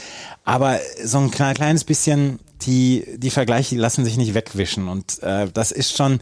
aber 0.45 0.78
so 1.03 1.18
ein 1.18 1.30
kleines 1.30 1.84
bisschen 1.84 2.38
die, 2.62 3.05
die 3.16 3.30
Vergleiche 3.30 3.76
lassen 3.76 4.05
sich 4.05 4.18
nicht 4.18 4.34
wegwischen. 4.34 4.88
Und 4.88 5.22
äh, 5.22 5.49
das 5.53 5.72
ist 5.72 5.97
schon 5.97 6.20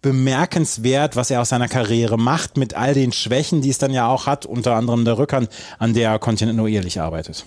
bemerkenswert, 0.00 1.16
was 1.16 1.30
er 1.30 1.40
aus 1.40 1.48
seiner 1.48 1.68
Karriere 1.68 2.16
macht, 2.16 2.56
mit 2.56 2.74
all 2.74 2.94
den 2.94 3.12
Schwächen, 3.12 3.60
die 3.60 3.70
es 3.70 3.78
dann 3.78 3.92
ja 3.92 4.08
auch 4.08 4.26
hat, 4.26 4.46
unter 4.46 4.76
anderem 4.76 5.04
der 5.04 5.18
Rückhand, 5.18 5.50
an 5.78 5.94
der 5.94 6.10
er 6.10 6.18
kontinuierlich 6.18 7.00
arbeitet. 7.00 7.44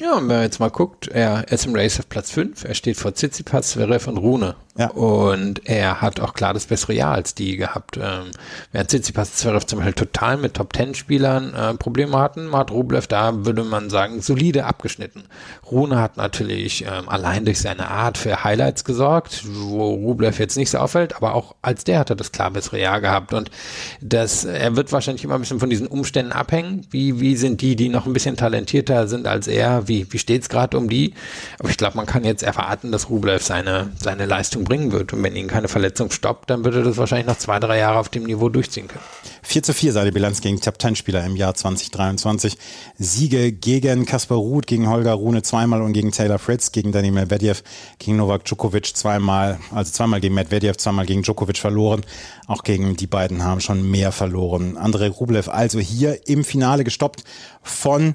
Ja, 0.00 0.12
und 0.14 0.28
wenn 0.28 0.36
man 0.36 0.42
jetzt 0.42 0.60
mal 0.60 0.70
guckt, 0.70 1.08
er 1.08 1.50
ist 1.50 1.64
im 1.64 1.74
Race 1.74 1.98
auf 1.98 2.08
Platz 2.08 2.30
5, 2.30 2.64
er 2.64 2.74
steht 2.74 2.98
vor 2.98 3.14
Tsitsipas, 3.14 3.70
Zverev 3.70 4.08
und 4.08 4.18
Rune. 4.18 4.54
Ja. 4.78 4.88
Und 4.90 5.66
er 5.66 6.02
hat 6.02 6.20
auch 6.20 6.34
klar 6.34 6.52
das 6.52 6.66
bessere 6.66 6.92
Jahr 6.92 7.14
als 7.14 7.34
die 7.34 7.56
gehabt. 7.56 7.96
Ähm, 7.96 8.30
während 8.72 8.90
Tsitsipas 8.90 9.34
Zverev 9.34 9.64
zum 9.64 9.78
Beispiel 9.78 9.94
total 9.94 10.36
mit 10.36 10.54
Top-10-Spielern 10.54 11.54
äh, 11.54 11.74
Probleme 11.74 12.18
hatten, 12.18 12.52
hat 12.52 12.70
Rublev 12.70 13.06
da, 13.06 13.46
würde 13.46 13.64
man 13.64 13.88
sagen, 13.88 14.20
solide 14.20 14.66
abgeschnitten. 14.66 15.24
Rune 15.70 15.98
hat 15.98 16.16
natürlich 16.18 16.84
ähm, 16.84 17.08
allein 17.08 17.44
durch 17.44 17.60
seine 17.60 17.90
Art 17.90 18.18
für 18.18 18.44
Highlights 18.44 18.84
gesorgt, 18.84 19.44
wo 19.46 19.94
Rublev 19.94 20.38
jetzt 20.38 20.56
nicht 20.56 20.70
so 20.70 20.78
auffällt, 20.78 21.16
aber 21.16 21.34
auch 21.34 21.54
als 21.62 21.84
der 21.84 22.00
hat 22.00 22.10
er 22.10 22.16
das 22.16 22.32
klar 22.32 22.50
bessere 22.50 22.80
Jahr 22.80 23.00
gehabt. 23.00 23.32
Und 23.32 23.50
das, 24.02 24.44
er 24.44 24.76
wird 24.76 24.92
wahrscheinlich 24.92 25.24
immer 25.24 25.36
ein 25.36 25.40
bisschen 25.40 25.60
von 25.60 25.70
diesen 25.70 25.86
Umständen 25.86 26.32
abhängen. 26.32 26.86
Wie, 26.90 27.20
wie 27.20 27.36
sind 27.36 27.62
die, 27.62 27.76
die 27.76 27.88
noch 27.88 28.06
ein 28.06 28.12
bisschen 28.12 28.36
talentierter 28.36 29.08
sind 29.08 29.26
als 29.26 29.46
er? 29.46 29.88
Wie, 29.88 30.06
wie 30.12 30.18
steht 30.18 30.42
es 30.42 30.48
gerade 30.50 30.76
um 30.76 30.88
die? 30.88 31.14
Aber 31.58 31.70
ich 31.70 31.78
glaube, 31.78 31.96
man 31.96 32.06
kann 32.06 32.24
jetzt 32.24 32.42
erwarten, 32.42 32.92
dass 32.92 33.08
Rublev 33.08 33.42
seine, 33.42 33.90
seine 33.98 34.26
Leistung 34.26 34.65
bringen 34.66 34.92
wird. 34.92 35.12
Und 35.12 35.22
wenn 35.22 35.34
ihn 35.34 35.46
keine 35.46 35.68
Verletzung 35.68 36.10
stoppt, 36.10 36.50
dann 36.50 36.64
würde 36.64 36.82
das 36.82 36.96
wahrscheinlich 36.98 37.26
noch 37.26 37.38
zwei, 37.38 37.58
drei 37.58 37.78
Jahre 37.78 37.98
auf 37.98 38.08
dem 38.08 38.24
Niveau 38.24 38.48
durchziehen 38.48 38.88
können. 38.88 39.04
4 39.42 39.62
zu 39.62 39.72
4 39.72 39.92
sei 39.92 40.04
die 40.04 40.10
Bilanz 40.10 40.40
gegen 40.40 40.60
Top 40.60 40.80
10 40.80 40.96
Spieler 40.96 41.24
im 41.24 41.36
Jahr 41.36 41.54
2023. 41.54 42.58
Siege 42.98 43.52
gegen 43.52 44.04
Kaspar 44.04 44.38
Ruth, 44.38 44.66
gegen 44.66 44.88
Holger 44.88 45.12
Rune 45.12 45.42
zweimal 45.42 45.82
und 45.82 45.92
gegen 45.92 46.10
Taylor 46.12 46.38
Fritz, 46.38 46.72
gegen 46.72 46.92
Danny 46.92 47.10
Medvedev, 47.10 47.62
gegen 47.98 48.16
Novak 48.16 48.44
Djokovic 48.44 48.96
zweimal, 48.96 49.58
also 49.72 49.92
zweimal 49.92 50.20
gegen 50.20 50.34
Medvedev, 50.34 50.76
zweimal 50.76 51.06
gegen 51.06 51.22
Djokovic 51.22 51.58
verloren. 51.58 52.02
Auch 52.48 52.64
gegen 52.64 52.96
die 52.96 53.06
beiden 53.06 53.44
haben 53.44 53.60
schon 53.60 53.88
mehr 53.88 54.12
verloren. 54.12 54.76
Andrei 54.76 55.08
Rublev 55.08 55.48
also 55.48 55.78
hier 55.78 56.28
im 56.28 56.44
Finale 56.44 56.84
gestoppt 56.84 57.22
von 57.62 58.14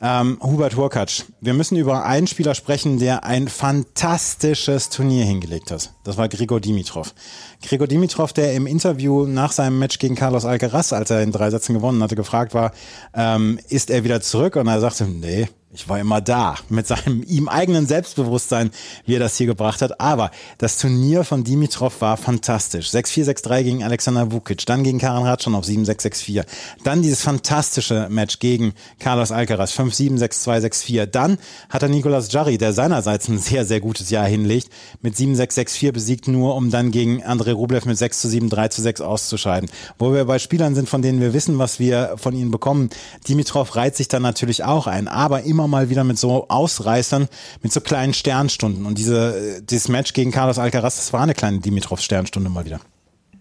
ähm, 0.00 0.38
Hubert 0.42 0.76
Hurkacz, 0.76 1.26
wir 1.40 1.54
müssen 1.54 1.76
über 1.76 2.04
einen 2.04 2.26
Spieler 2.26 2.54
sprechen, 2.54 2.98
der 2.98 3.24
ein 3.24 3.48
fantastisches 3.48 4.90
Turnier 4.90 5.24
hingelegt 5.24 5.70
hat. 5.70 5.92
Das 6.02 6.16
war 6.16 6.28
Grigor 6.28 6.60
Dimitrov. 6.60 7.14
Grigor 7.62 7.86
Dimitrov, 7.86 8.32
der 8.32 8.54
im 8.54 8.66
Interview 8.66 9.24
nach 9.26 9.52
seinem 9.52 9.78
Match 9.78 9.98
gegen 9.98 10.16
Carlos 10.16 10.44
Alcaraz, 10.44 10.92
als 10.92 11.10
er 11.10 11.22
in 11.22 11.32
drei 11.32 11.50
Sätzen 11.50 11.74
gewonnen 11.74 12.02
hatte, 12.02 12.16
gefragt 12.16 12.54
war, 12.54 12.72
ähm, 13.14 13.58
ist 13.68 13.90
er 13.90 14.04
wieder 14.04 14.20
zurück? 14.20 14.56
Und 14.56 14.66
er 14.66 14.80
sagte, 14.80 15.04
nee, 15.04 15.48
ich 15.74 15.88
war 15.88 15.98
immer 15.98 16.20
da 16.20 16.54
mit 16.68 16.86
seinem 16.86 17.24
ihm 17.26 17.48
eigenen 17.48 17.86
Selbstbewusstsein, 17.86 18.70
wie 19.06 19.16
er 19.16 19.20
das 19.20 19.36
hier 19.36 19.46
gebracht 19.46 19.82
hat. 19.82 20.00
Aber 20.00 20.30
das 20.58 20.78
Turnier 20.78 21.24
von 21.24 21.42
Dimitrov 21.42 22.00
war 22.00 22.16
fantastisch. 22.16 22.90
6-4, 22.90 23.24
6-3 23.34 23.62
gegen 23.64 23.84
Alexander 23.84 24.30
Vukic, 24.30 24.64
dann 24.66 24.84
gegen 24.84 24.98
Karan 24.98 25.24
Ratschon 25.24 25.54
auf 25.54 25.64
7-6, 25.64 26.02
6-4. 26.02 26.44
Dann 26.84 27.02
dieses 27.02 27.22
fantastische 27.22 28.08
Match 28.08 28.38
gegen 28.38 28.72
Carlos 29.00 29.32
Alcaraz, 29.32 29.72
5-7, 29.72 30.18
6-2, 30.18 30.60
6-4. 30.66 31.06
Dann 31.06 31.38
hat 31.68 31.82
er 31.82 31.88
Nicolas 31.88 32.32
Jarry, 32.32 32.56
der 32.56 32.72
seinerseits 32.72 33.28
ein 33.28 33.38
sehr, 33.38 33.64
sehr 33.64 33.80
gutes 33.80 34.10
Jahr 34.10 34.26
hinlegt, 34.26 34.68
mit 35.02 35.16
7-6, 35.16 35.58
6-4 35.58 35.92
besiegt, 35.92 36.28
nur 36.28 36.54
um 36.54 36.70
dann 36.70 36.92
gegen 36.92 37.24
Andrei 37.24 37.52
Rublev 37.52 37.84
mit 37.86 37.98
6 37.98 38.22
7, 38.22 38.48
3 38.48 38.68
6 38.70 39.00
auszuscheiden. 39.00 39.68
Wo 39.98 40.12
wir 40.12 40.24
bei 40.24 40.38
Spielern 40.38 40.74
sind, 40.74 40.88
von 40.88 41.02
denen 41.02 41.20
wir 41.20 41.34
wissen, 41.34 41.58
was 41.58 41.80
wir 41.80 42.14
von 42.16 42.34
ihnen 42.34 42.50
bekommen. 42.50 42.90
Dimitrov 43.28 43.74
reiht 43.76 43.96
sich 43.96 44.08
dann 44.08 44.22
natürlich 44.22 44.64
auch 44.64 44.86
ein, 44.86 45.08
aber 45.08 45.42
immer 45.42 45.63
immer 45.64 45.78
mal 45.78 45.90
wieder 45.90 46.04
mit 46.04 46.18
so 46.18 46.48
Ausreißern, 46.48 47.28
mit 47.62 47.72
so 47.72 47.80
kleinen 47.80 48.14
Sternstunden. 48.14 48.86
Und 48.86 48.98
diese, 48.98 49.62
dieses 49.62 49.88
Match 49.88 50.12
gegen 50.12 50.30
Carlos 50.30 50.58
Alcaraz, 50.58 50.96
das 50.96 51.12
war 51.12 51.22
eine 51.22 51.34
kleine 51.34 51.60
Dimitrov-Sternstunde 51.60 52.50
mal 52.50 52.64
wieder. 52.64 52.80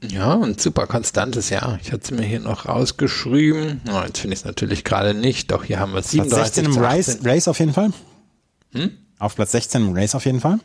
Ja, 0.10 0.38
ein 0.38 0.58
super 0.58 0.88
konstantes 0.88 1.50
Jahr. 1.50 1.80
Ich 1.82 1.92
hatte 1.92 2.04
es 2.04 2.12
mir 2.12 2.26
hier 2.26 2.40
noch 2.40 2.68
rausgeschrieben. 2.68 3.82
Oh, 3.90 4.02
jetzt 4.06 4.20
finde 4.20 4.34
ich 4.34 4.42
es 4.42 4.46
natürlich 4.46 4.84
gerade 4.84 5.14
nicht. 5.14 5.52
Doch 5.52 5.64
hier 5.64 5.80
haben 5.80 5.94
wir 5.94 6.02
37. 6.02 6.56
16 6.56 6.66
im 6.66 6.78
Race, 6.78 7.20
Race 7.24 7.48
auf 7.48 7.60
jeden 7.60 7.74
Fall. 7.74 7.92
Hm? 8.74 8.92
Auf 9.20 9.36
Platz 9.36 9.52
16 9.52 9.82
im 9.82 9.94
Race 9.94 10.16
auf 10.16 10.26
jeden 10.26 10.42
Fall. 10.42 10.60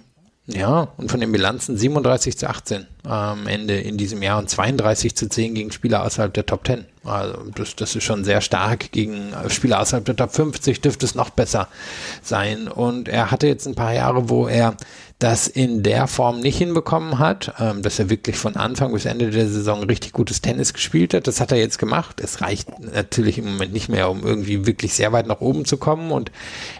Ja, 0.50 0.88
und 0.96 1.10
von 1.10 1.20
den 1.20 1.30
Bilanzen 1.30 1.76
37 1.76 2.38
zu 2.38 2.48
18 2.48 2.86
am 3.04 3.46
Ende 3.46 3.78
in 3.78 3.98
diesem 3.98 4.22
Jahr 4.22 4.38
und 4.38 4.48
32 4.48 5.14
zu 5.14 5.28
10 5.28 5.54
gegen 5.54 5.70
Spieler 5.72 6.02
außerhalb 6.04 6.32
der 6.32 6.46
Top 6.46 6.66
10. 6.66 6.86
Also 7.04 7.36
das, 7.54 7.76
das 7.76 7.94
ist 7.94 8.04
schon 8.04 8.24
sehr 8.24 8.40
stark. 8.40 8.90
Gegen 8.90 9.34
Spieler 9.48 9.80
außerhalb 9.80 10.06
der 10.06 10.16
Top 10.16 10.32
50 10.34 10.80
dürfte 10.80 11.04
es 11.04 11.14
noch 11.14 11.28
besser 11.28 11.68
sein. 12.22 12.66
Und 12.66 13.08
er 13.08 13.30
hatte 13.30 13.46
jetzt 13.46 13.66
ein 13.66 13.74
paar 13.74 13.92
Jahre, 13.92 14.30
wo 14.30 14.48
er 14.48 14.74
das 15.18 15.48
in 15.48 15.82
der 15.82 16.06
Form 16.06 16.38
nicht 16.38 16.58
hinbekommen 16.58 17.18
hat, 17.18 17.52
ähm, 17.58 17.82
dass 17.82 17.98
er 17.98 18.08
wirklich 18.08 18.36
von 18.36 18.54
Anfang 18.54 18.92
bis 18.92 19.04
Ende 19.04 19.30
der 19.30 19.48
Saison 19.48 19.82
richtig 19.82 20.12
gutes 20.12 20.42
Tennis 20.42 20.72
gespielt 20.72 21.12
hat. 21.12 21.26
Das 21.26 21.40
hat 21.40 21.50
er 21.50 21.58
jetzt 21.58 21.78
gemacht. 21.78 22.20
Es 22.20 22.40
reicht 22.40 22.68
natürlich 22.78 23.38
im 23.38 23.46
Moment 23.46 23.72
nicht 23.72 23.88
mehr, 23.88 24.10
um 24.10 24.24
irgendwie 24.24 24.64
wirklich 24.64 24.94
sehr 24.94 25.12
weit 25.12 25.26
nach 25.26 25.40
oben 25.40 25.64
zu 25.64 25.76
kommen. 25.76 26.12
Und 26.12 26.30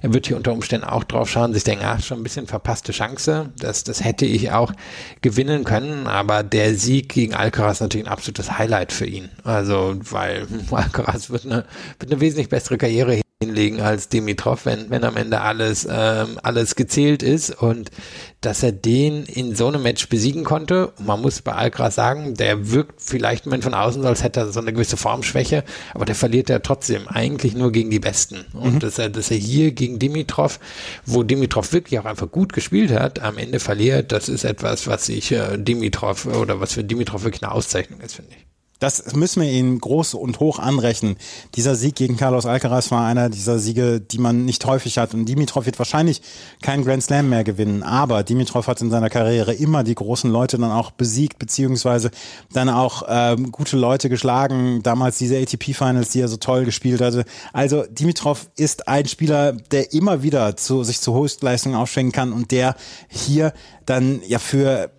er 0.02 0.14
wird 0.14 0.28
hier 0.28 0.36
unter 0.36 0.52
Umständen 0.52 0.86
auch 0.86 1.02
drauf 1.02 1.28
schauen, 1.28 1.52
sich 1.52 1.64
denken, 1.64 1.84
ach, 1.84 2.00
schon 2.00 2.20
ein 2.20 2.22
bisschen 2.22 2.46
verpasste 2.46 2.92
Chance. 2.92 3.50
Das, 3.58 3.82
das 3.82 4.04
hätte 4.04 4.24
ich 4.24 4.52
auch 4.52 4.72
gewinnen 5.20 5.64
können. 5.64 6.06
Aber 6.06 6.44
der 6.44 6.76
Sieg 6.76 7.08
gegen 7.08 7.34
Alcaraz 7.34 7.78
ist 7.78 7.80
natürlich 7.80 8.06
ein 8.06 8.12
absolutes 8.12 8.56
Highlight 8.56 8.92
für 8.92 9.06
ihn. 9.06 9.30
Also, 9.42 9.96
weil 10.10 10.46
Alcaraz 10.70 11.30
wird 11.30 11.44
eine, 11.44 11.64
wird 11.98 12.12
eine 12.12 12.20
wesentlich 12.20 12.48
bessere 12.48 12.78
Karriere 12.78 13.20
hinlegen 13.40 13.80
als 13.80 14.08
Dimitrov, 14.08 14.66
wenn, 14.66 14.90
wenn 14.90 15.04
am 15.04 15.16
Ende 15.16 15.40
alles, 15.40 15.86
ähm, 15.88 16.40
alles 16.42 16.74
gezählt 16.74 17.22
ist 17.22 17.50
und 17.50 17.92
dass 18.40 18.64
er 18.64 18.72
den 18.72 19.26
in 19.26 19.54
so 19.54 19.68
einem 19.68 19.84
Match 19.84 20.08
besiegen 20.08 20.42
konnte. 20.42 20.88
Und 20.88 21.06
man 21.06 21.22
muss 21.22 21.40
bei 21.40 21.52
Alcaraz 21.52 21.94
sagen, 21.94 22.34
der 22.34 22.72
wirkt 22.72 23.00
vielleicht 23.00 23.46
Moment 23.46 23.62
von 23.62 23.74
außen 23.74 24.04
als 24.04 24.24
hätte 24.24 24.40
er 24.40 24.50
so 24.50 24.58
eine 24.58 24.72
gewisse 24.72 24.96
Formschwäche, 24.96 25.62
aber 25.94 26.04
der 26.04 26.16
verliert 26.16 26.48
ja 26.48 26.58
trotzdem 26.58 27.06
eigentlich 27.06 27.54
nur 27.54 27.70
gegen 27.70 27.90
die 27.90 28.00
Besten. 28.00 28.44
Und 28.54 28.74
mhm. 28.74 28.78
dass 28.80 28.98
er, 28.98 29.08
dass 29.08 29.30
er 29.30 29.36
hier 29.36 29.70
gegen 29.70 30.00
Dimitrov, 30.00 30.58
wo 31.06 31.22
Dimitrov 31.22 31.72
wirklich 31.72 32.00
auch 32.00 32.06
einfach 32.06 32.32
gut 32.32 32.52
gespielt 32.52 32.90
hat, 32.90 33.20
am 33.20 33.38
Ende 33.38 33.60
verliert, 33.60 34.10
das 34.10 34.28
ist 34.28 34.42
etwas, 34.42 34.88
was 34.88 35.08
ich 35.08 35.30
äh, 35.30 35.56
Dimitrov 35.58 36.26
oder 36.26 36.58
was 36.58 36.72
für 36.72 36.82
Dimitrov 36.82 37.22
wirklich 37.22 37.44
eine 37.44 37.52
Auszeichnung 37.52 38.00
ist, 38.00 38.16
finde 38.16 38.32
ich. 38.32 38.48
Das 38.78 39.14
müssen 39.14 39.42
wir 39.42 39.50
ihnen 39.50 39.80
groß 39.80 40.14
und 40.14 40.38
hoch 40.38 40.58
anrechnen. 40.58 41.16
Dieser 41.56 41.74
Sieg 41.74 41.96
gegen 41.96 42.16
Carlos 42.16 42.46
Alcaraz 42.46 42.90
war 42.90 43.04
einer 43.04 43.28
dieser 43.28 43.58
Siege, 43.58 44.00
die 44.00 44.18
man 44.18 44.44
nicht 44.44 44.64
häufig 44.66 44.98
hat. 44.98 45.14
Und 45.14 45.26
Dimitrov 45.26 45.66
wird 45.66 45.78
wahrscheinlich 45.78 46.22
keinen 46.62 46.84
Grand 46.84 47.02
Slam 47.02 47.28
mehr 47.28 47.42
gewinnen. 47.42 47.82
Aber 47.82 48.22
Dimitrov 48.22 48.68
hat 48.68 48.80
in 48.80 48.90
seiner 48.90 49.10
Karriere 49.10 49.52
immer 49.52 49.82
die 49.82 49.96
großen 49.96 50.30
Leute 50.30 50.58
dann 50.58 50.70
auch 50.70 50.92
besiegt, 50.92 51.38
beziehungsweise 51.38 52.10
dann 52.52 52.68
auch 52.68 53.02
ähm, 53.08 53.50
gute 53.50 53.76
Leute 53.76 54.08
geschlagen. 54.08 54.80
Damals 54.84 55.18
diese 55.18 55.38
ATP-Finals, 55.38 56.10
die 56.10 56.20
er 56.20 56.28
so 56.28 56.36
toll 56.36 56.64
gespielt 56.64 57.00
hatte. 57.00 57.24
Also 57.52 57.82
Dimitrov 57.82 58.48
ist 58.56 58.86
ein 58.86 59.06
Spieler, 59.06 59.52
der 59.52 59.92
immer 59.92 60.22
wieder 60.22 60.56
zu, 60.56 60.84
sich 60.84 61.00
zu 61.00 61.14
Höchstleistungen 61.14 61.76
aufschwingen 61.76 62.12
kann 62.12 62.32
und 62.32 62.52
der 62.52 62.76
hier 63.08 63.52
dann 63.86 64.20
ja 64.26 64.38
für 64.38 64.92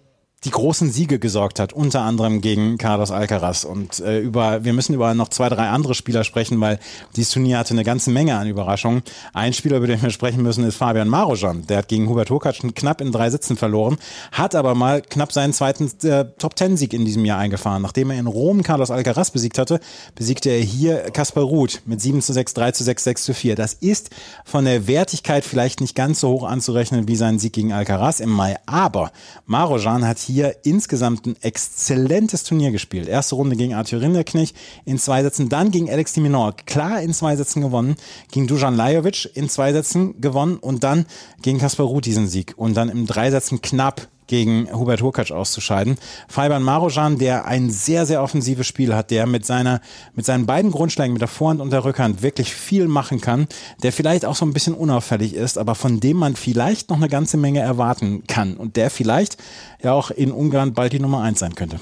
die 0.45 0.51
großen 0.51 0.89
Siege 0.89 1.19
gesorgt 1.19 1.59
hat, 1.59 1.73
unter 1.73 2.01
anderem 2.01 2.39
gegen 2.39 2.77
Carlos 2.77 3.11
Alcaraz. 3.11 3.65
Und 3.65 3.99
äh, 3.99 4.19
über, 4.19 4.63
wir 4.63 4.71
müssen 4.71 4.93
über 4.93 5.13
noch 5.13 5.27
zwei, 5.27 5.49
drei 5.49 5.67
andere 5.67 5.95
Spieler 5.95 6.23
sprechen, 6.23 6.61
weil 6.61 6.79
dieses 7.17 7.33
Turnier 7.33 7.57
hatte 7.57 7.73
eine 7.73 7.83
ganze 7.83 8.09
Menge 8.09 8.37
an 8.37 8.47
Überraschungen. 8.47 9.03
Ein 9.33 9.51
Spieler, 9.51 9.77
über 9.77 9.87
den 9.87 10.01
wir 10.01 10.11
sprechen 10.11 10.41
müssen, 10.41 10.63
ist 10.63 10.77
Fabian 10.77 11.09
Marojan. 11.09 11.67
Der 11.67 11.79
hat 11.79 11.89
gegen 11.89 12.07
Hubert 12.07 12.29
Hurkacz 12.29 12.59
knapp 12.73 13.01
in 13.01 13.11
drei 13.11 13.29
Sitzen 13.29 13.57
verloren, 13.57 13.97
hat 14.31 14.55
aber 14.55 14.75
mal 14.75 15.01
knapp 15.01 15.33
seinen 15.33 15.51
zweiten 15.51 15.91
äh, 16.07 16.25
Top-Ten-Sieg 16.37 16.93
in 16.93 17.03
diesem 17.03 17.25
Jahr 17.25 17.39
eingefahren. 17.39 17.81
Nachdem 17.81 18.09
er 18.09 18.19
in 18.19 18.27
Rom 18.27 18.63
Carlos 18.63 18.91
Alcaraz 18.91 19.31
besiegt 19.31 19.57
hatte, 19.57 19.81
besiegte 20.15 20.49
er 20.51 20.61
hier 20.61 21.11
Kaspar 21.11 21.43
Ruth 21.43 21.81
mit 21.85 21.99
7 21.99 22.21
zu 22.21 22.31
6, 22.31 22.53
3 22.53 22.71
zu 22.71 22.85
6, 22.85 23.03
6 23.03 23.23
zu 23.25 23.33
4. 23.33 23.55
Das 23.57 23.73
ist 23.73 24.09
von 24.45 24.63
der 24.63 24.87
Wertigkeit 24.87 25.43
vielleicht 25.43 25.81
nicht 25.81 25.95
ganz 25.95 26.21
so 26.21 26.29
hoch 26.29 26.43
anzurechnen 26.45 27.09
wie 27.09 27.17
sein 27.17 27.39
Sieg 27.39 27.51
gegen 27.51 27.73
Alcaraz 27.73 28.21
im 28.21 28.29
Mai, 28.29 28.55
aber 28.65 29.11
Marojan 29.45 30.07
hat 30.07 30.28
hier 30.33 30.55
insgesamt 30.63 31.25
ein 31.25 31.35
exzellentes 31.41 32.43
Turnier 32.43 32.71
gespielt. 32.71 33.07
Erste 33.07 33.35
Runde 33.35 33.55
gegen 33.55 33.73
Arthur 33.73 34.01
Rinderknecht 34.01 34.55
in 34.85 34.97
zwei 34.97 35.23
Sätzen, 35.23 35.49
dann 35.49 35.71
gegen 35.71 35.89
Alex 35.89 36.13
de 36.13 36.23
Minaur, 36.23 36.55
klar 36.65 37.01
in 37.01 37.13
zwei 37.13 37.35
Sätzen 37.35 37.61
gewonnen, 37.61 37.95
gegen 38.31 38.47
Dujan 38.47 38.75
Lajovic 38.75 39.29
in 39.35 39.49
zwei 39.49 39.73
Sätzen 39.73 40.19
gewonnen 40.21 40.57
und 40.57 40.83
dann 40.83 41.05
gegen 41.41 41.59
Kaspar 41.59 41.85
Ruth 41.85 42.05
diesen 42.05 42.27
Sieg 42.27 42.53
und 42.57 42.75
dann 42.75 42.89
im 42.89 43.05
Dreisätzen 43.05 43.61
knapp 43.61 44.07
gegen 44.29 44.71
Hubert 44.71 45.01
Hurkacz 45.01 45.31
auszuscheiden. 45.31 45.97
Fabian 46.29 46.63
Marojan, 46.63 47.17
der 47.17 47.45
ein 47.45 47.69
sehr, 47.69 48.05
sehr 48.05 48.23
offensives 48.23 48.67
Spiel 48.67 48.95
hat, 48.95 49.11
der 49.11 49.25
mit 49.25 49.45
seiner, 49.45 49.81
mit 50.15 50.25
seinen 50.25 50.45
beiden 50.45 50.71
Grundschlägen, 50.71 51.13
mit 51.13 51.21
der 51.21 51.27
Vorhand 51.27 51.59
und 51.59 51.71
der 51.71 51.83
Rückhand 51.83 52.21
wirklich 52.21 52.53
viel 52.53 52.87
machen 52.87 53.19
kann, 53.19 53.47
der 53.83 53.91
vielleicht 53.91 54.23
auch 54.23 54.35
so 54.35 54.45
ein 54.45 54.53
bisschen 54.53 54.75
unauffällig 54.75 55.33
ist, 55.33 55.57
aber 55.57 55.75
von 55.75 55.99
dem 55.99 56.17
man 56.17 56.35
vielleicht 56.35 56.89
noch 56.89 56.97
eine 56.97 57.09
ganze 57.09 57.37
Menge 57.37 57.59
erwarten 57.59 58.23
kann 58.27 58.55
und 58.55 58.75
der 58.77 58.89
vielleicht 58.89 59.37
ja 59.83 59.93
auch 59.93 60.11
in 60.11 60.31
Ungarn 60.31 60.73
bald 60.73 60.93
die 60.93 60.99
Nummer 60.99 61.21
eins 61.21 61.39
sein 61.39 61.55
könnte. 61.55 61.79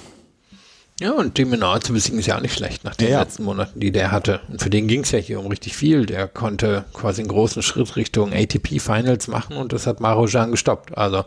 Ja, 1.00 1.12
und 1.12 1.38
Deminor 1.38 1.80
zu 1.82 1.94
besiegen 1.94 2.18
ist 2.18 2.26
ja 2.26 2.38
auch 2.38 2.42
nicht 2.42 2.56
schlecht 2.56 2.84
nach 2.84 2.96
den 2.96 3.08
Ja, 3.10 3.14
ja. 3.14 3.20
letzten 3.22 3.44
Monaten, 3.44 3.80
die 3.80 3.92
der 3.92 4.12
hatte. 4.12 4.40
Und 4.50 4.64
für 4.64 4.72
den 4.72 4.88
ging 4.88 5.02
es 5.02 5.12
ja 5.12 5.20
hier 5.20 5.40
um 5.40 5.46
richtig 5.46 5.76
viel. 5.76 6.08
Der 6.08 6.28
konnte 6.28 6.86
quasi 6.92 7.22
einen 7.22 7.30
großen 7.30 7.62
Schritt 7.62 7.96
Richtung 7.96 8.34
ATP 8.34 8.80
Finals 8.80 9.28
machen 9.28 9.58
und 9.58 9.74
das 9.74 9.86
hat 9.86 10.00
Marojan 10.00 10.50
gestoppt. 10.50 10.98
Also 10.98 11.24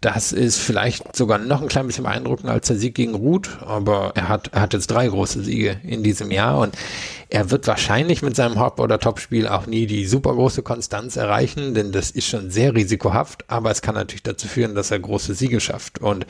das 0.00 0.32
ist 0.32 0.58
vielleicht 0.58 1.14
sogar 1.14 1.38
noch 1.38 1.62
ein 1.62 1.68
klein 1.68 1.86
bisschen 1.86 2.02
beeindruckender 2.02 2.52
als 2.52 2.66
der 2.66 2.76
Sieg 2.76 2.96
gegen 2.96 3.14
Ruth, 3.14 3.48
aber 3.60 4.10
er 4.16 4.28
hat, 4.28 4.48
er 4.52 4.62
hat 4.62 4.72
jetzt 4.72 4.90
drei 4.90 5.06
große 5.06 5.44
Siege 5.44 5.80
in 5.84 6.02
diesem 6.02 6.32
Jahr 6.32 6.58
und 6.58 6.74
er 7.32 7.50
wird 7.50 7.66
wahrscheinlich 7.66 8.20
mit 8.20 8.36
seinem 8.36 8.60
Hop- 8.60 8.78
oder 8.78 8.98
Topspiel 8.98 9.48
auch 9.48 9.66
nie 9.66 9.86
die 9.86 10.04
super 10.04 10.34
große 10.34 10.62
Konstanz 10.62 11.16
erreichen, 11.16 11.72
denn 11.72 11.90
das 11.90 12.10
ist 12.10 12.26
schon 12.26 12.50
sehr 12.50 12.74
risikohaft, 12.74 13.48
aber 13.48 13.70
es 13.70 13.80
kann 13.80 13.94
natürlich 13.94 14.22
dazu 14.22 14.48
führen, 14.48 14.74
dass 14.74 14.90
er 14.90 14.98
große 14.98 15.32
Siege 15.32 15.58
schafft. 15.58 15.98
Und 15.98 16.26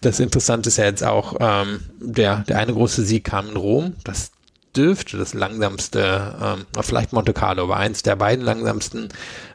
das 0.00 0.18
Interessante 0.18 0.70
ist 0.70 0.78
ja 0.78 0.86
jetzt 0.86 1.04
auch, 1.04 1.36
ähm, 1.40 1.80
der, 2.00 2.38
der 2.48 2.58
eine 2.58 2.72
große 2.72 3.04
Sieg 3.04 3.24
kam 3.24 3.50
in 3.50 3.56
Rom, 3.56 3.96
das 4.02 4.30
dürfte 4.76 5.16
das 5.16 5.34
langsamste, 5.34 6.34
ähm, 6.42 6.66
vielleicht 6.82 7.12
Monte 7.12 7.32
Carlo, 7.32 7.64
aber 7.64 7.76
eins 7.76 8.02
der 8.02 8.16
beiden 8.16 8.44
langsamsten 8.44 9.08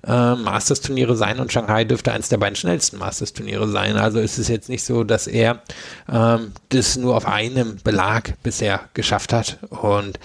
äh, 0.06 0.36
Masters-Turniere 0.36 1.16
sein 1.16 1.40
und 1.40 1.52
Shanghai 1.52 1.84
dürfte 1.84 2.12
eins 2.12 2.30
der 2.30 2.38
beiden 2.38 2.56
schnellsten 2.56 2.98
Masters-Turniere 2.98 3.68
sein. 3.68 3.98
Also 3.98 4.20
ist 4.20 4.38
es 4.38 4.48
jetzt 4.48 4.70
nicht 4.70 4.84
so, 4.84 5.04
dass 5.04 5.28
er 5.28 5.62
ähm, 6.12 6.52
das 6.70 6.98
nur 6.98 7.16
auf 7.16 7.28
einem 7.28 7.78
Belag 7.84 8.34
bisher 8.44 8.82
geschafft 8.94 9.34
hat 9.34 9.60
und 9.70 10.20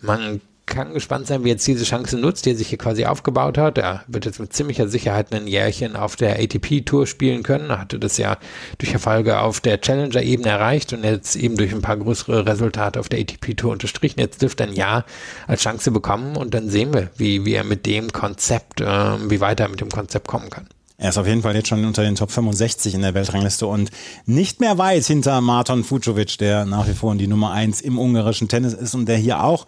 man 0.00 0.40
kann 0.70 0.94
gespannt 0.94 1.26
sein, 1.26 1.44
wie 1.44 1.50
jetzt 1.50 1.66
diese 1.66 1.84
Chance 1.84 2.16
nutzt, 2.16 2.46
die 2.46 2.52
er 2.52 2.56
sich 2.56 2.68
hier 2.68 2.78
quasi 2.78 3.04
aufgebaut 3.04 3.58
hat. 3.58 3.76
Er 3.76 4.04
wird 4.06 4.24
jetzt 4.24 4.40
mit 4.40 4.54
ziemlicher 4.54 4.88
Sicherheit 4.88 5.34
ein 5.34 5.46
Jährchen 5.46 5.96
auf 5.96 6.16
der 6.16 6.38
ATP-Tour 6.40 7.06
spielen 7.06 7.42
können. 7.42 7.68
Er 7.68 7.80
hatte 7.80 7.98
das 7.98 8.16
ja 8.16 8.38
durch 8.78 8.94
Erfolge 8.94 9.40
auf 9.40 9.60
der 9.60 9.80
Challenger-Ebene 9.80 10.48
erreicht 10.48 10.94
und 10.94 11.04
jetzt 11.04 11.36
eben 11.36 11.58
durch 11.58 11.72
ein 11.72 11.82
paar 11.82 11.98
größere 11.98 12.46
Resultate 12.46 12.98
auf 12.98 13.10
der 13.10 13.20
ATP-Tour 13.20 13.72
unterstrichen. 13.72 14.20
Jetzt 14.20 14.40
dürfte 14.40 14.62
er 14.62 14.70
ein 14.70 14.74
Jahr 14.74 15.04
als 15.46 15.60
Chance 15.60 15.90
bekommen 15.90 16.36
und 16.36 16.54
dann 16.54 16.70
sehen 16.70 16.94
wir, 16.94 17.10
wie, 17.16 17.44
wie 17.44 17.54
er 17.54 17.64
mit 17.64 17.84
dem 17.84 18.12
Konzept, 18.12 18.80
ähm, 18.80 19.30
wie 19.30 19.40
weit 19.40 19.60
er 19.60 19.68
mit 19.68 19.80
dem 19.80 19.90
Konzept 19.90 20.28
kommen 20.28 20.48
kann. 20.48 20.66
Er 21.00 21.08
ist 21.08 21.16
auf 21.16 21.26
jeden 21.26 21.40
Fall 21.40 21.56
jetzt 21.56 21.68
schon 21.68 21.82
unter 21.86 22.02
den 22.02 22.14
Top 22.14 22.30
65 22.30 22.92
in 22.94 23.00
der 23.00 23.14
Weltrangliste 23.14 23.66
und 23.66 23.90
nicht 24.26 24.60
mehr 24.60 24.76
weit 24.76 25.02
hinter 25.04 25.40
Marton 25.40 25.82
Fucovic, 25.82 26.36
der 26.36 26.66
nach 26.66 26.86
wie 26.86 26.92
vor 26.92 27.14
die 27.14 27.26
Nummer 27.26 27.52
eins 27.52 27.80
im 27.80 27.98
ungarischen 27.98 28.48
Tennis 28.48 28.74
ist 28.74 28.94
und 28.94 29.06
der 29.06 29.16
hier 29.16 29.42
auch 29.42 29.66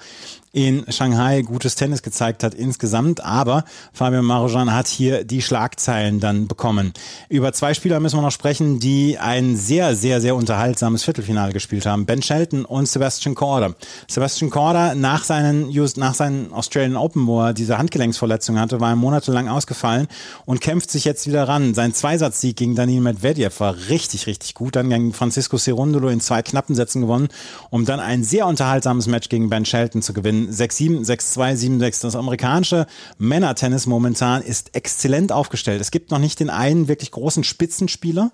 in 0.53 0.85
Shanghai 0.91 1.41
gutes 1.41 1.77
Tennis 1.77 2.03
gezeigt 2.03 2.45
hat 2.45 2.55
insgesamt, 2.55 3.25
aber 3.25 3.65
Fabian 3.95 4.25
Marojan 4.25 4.73
hat 4.75 4.87
hier 4.87 5.25
die 5.25 5.41
Schlagzeilen 5.41 6.21
dann 6.21 6.47
bekommen. 6.47 6.93
Über 7.31 7.55
zwei 7.55 7.73
Spieler 7.73 8.01
müssen 8.01 8.19
wir 8.19 8.23
noch 8.23 8.33
sprechen, 8.33 8.79
die 8.79 9.17
ein 9.19 9.57
sehr, 9.57 9.97
sehr, 9.97 10.21
sehr 10.21 10.37
unterhaltsames 10.37 11.05
Viertelfinale 11.05 11.55
gespielt 11.55 11.87
haben. 11.87 12.05
Ben 12.05 12.21
Shelton 12.21 12.67
und 12.67 12.87
Sebastian 12.87 13.35
Korda. 13.35 13.75
Sebastian 14.09 14.51
Korda 14.51 14.95
nach 14.95 15.25
seinen, 15.25 15.73
nach 15.97 16.15
seinen 16.15 16.53
Australian 16.53 16.97
Open, 16.97 17.27
wo 17.27 17.41
er 17.41 17.55
diese 17.55 17.79
Handgelenksverletzung 17.79 18.59
hatte, 18.59 18.79
war 18.79 18.91
er 18.91 18.97
monatelang 18.97 19.49
ausgefallen 19.49 20.07
und 20.45 20.61
kämpft 20.61 20.91
sich 20.91 21.07
jetzt 21.07 21.27
wieder 21.27 21.49
ran. 21.49 21.73
Sein 21.73 21.95
Zweisatzsieg 21.95 22.57
gegen 22.57 22.75
Daniil 22.75 23.01
Medvedev 23.01 23.59
war 23.61 23.75
richtig, 23.89 24.27
richtig 24.27 24.53
gut. 24.53 24.77
Dann 24.77 24.91
gegen 24.91 25.15
Francisco 25.15 25.57
Cerundolo 25.57 26.09
in 26.09 26.21
zwei 26.21 26.43
knappen 26.43 26.75
Sätzen 26.75 27.01
gewonnen, 27.01 27.29
um 27.71 27.87
dann 27.87 28.01
ein 28.01 28.23
sehr 28.23 28.47
unterhaltsames 28.47 29.07
Match 29.07 29.31
gegen 29.31 29.49
Ben 29.49 29.65
Shelton 29.65 30.03
zu 30.03 30.13
gewinnen. 30.13 30.42
6-7, 30.51 31.05
6-2, 31.07 31.79
7-6. 31.79 32.03
Das 32.03 32.17
amerikanische 32.17 32.87
Männertennis 33.19 33.87
momentan 33.87 34.43
ist 34.43 34.75
exzellent 34.75 35.33
aufgestellt. 35.33 35.81
Es 35.81 35.91
gibt 35.91 36.11
noch 36.11 36.19
nicht 36.19 36.41
den 36.41 36.51
einen 36.51 36.89
wirklich 36.89 37.11
großen 37.11 37.45
Spitzenspieler, 37.45 38.33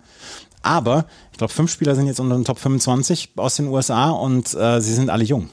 aber 0.63 1.07
ich 1.33 1.39
glaube, 1.39 1.53
fünf 1.53 1.71
Spieler 1.71 1.95
sind 1.95 2.07
jetzt 2.07 2.21
unter 2.21 2.37
den 2.37 2.45
Top 2.45 2.59
25 2.59 3.33
aus 3.37 3.57
den 3.57 3.69
USA 3.69 4.11
und 4.11 4.55
äh, 4.55 4.81
sie 4.81 4.95
sind 4.95 5.11
alle 5.11 5.25
jung. 5.25 5.51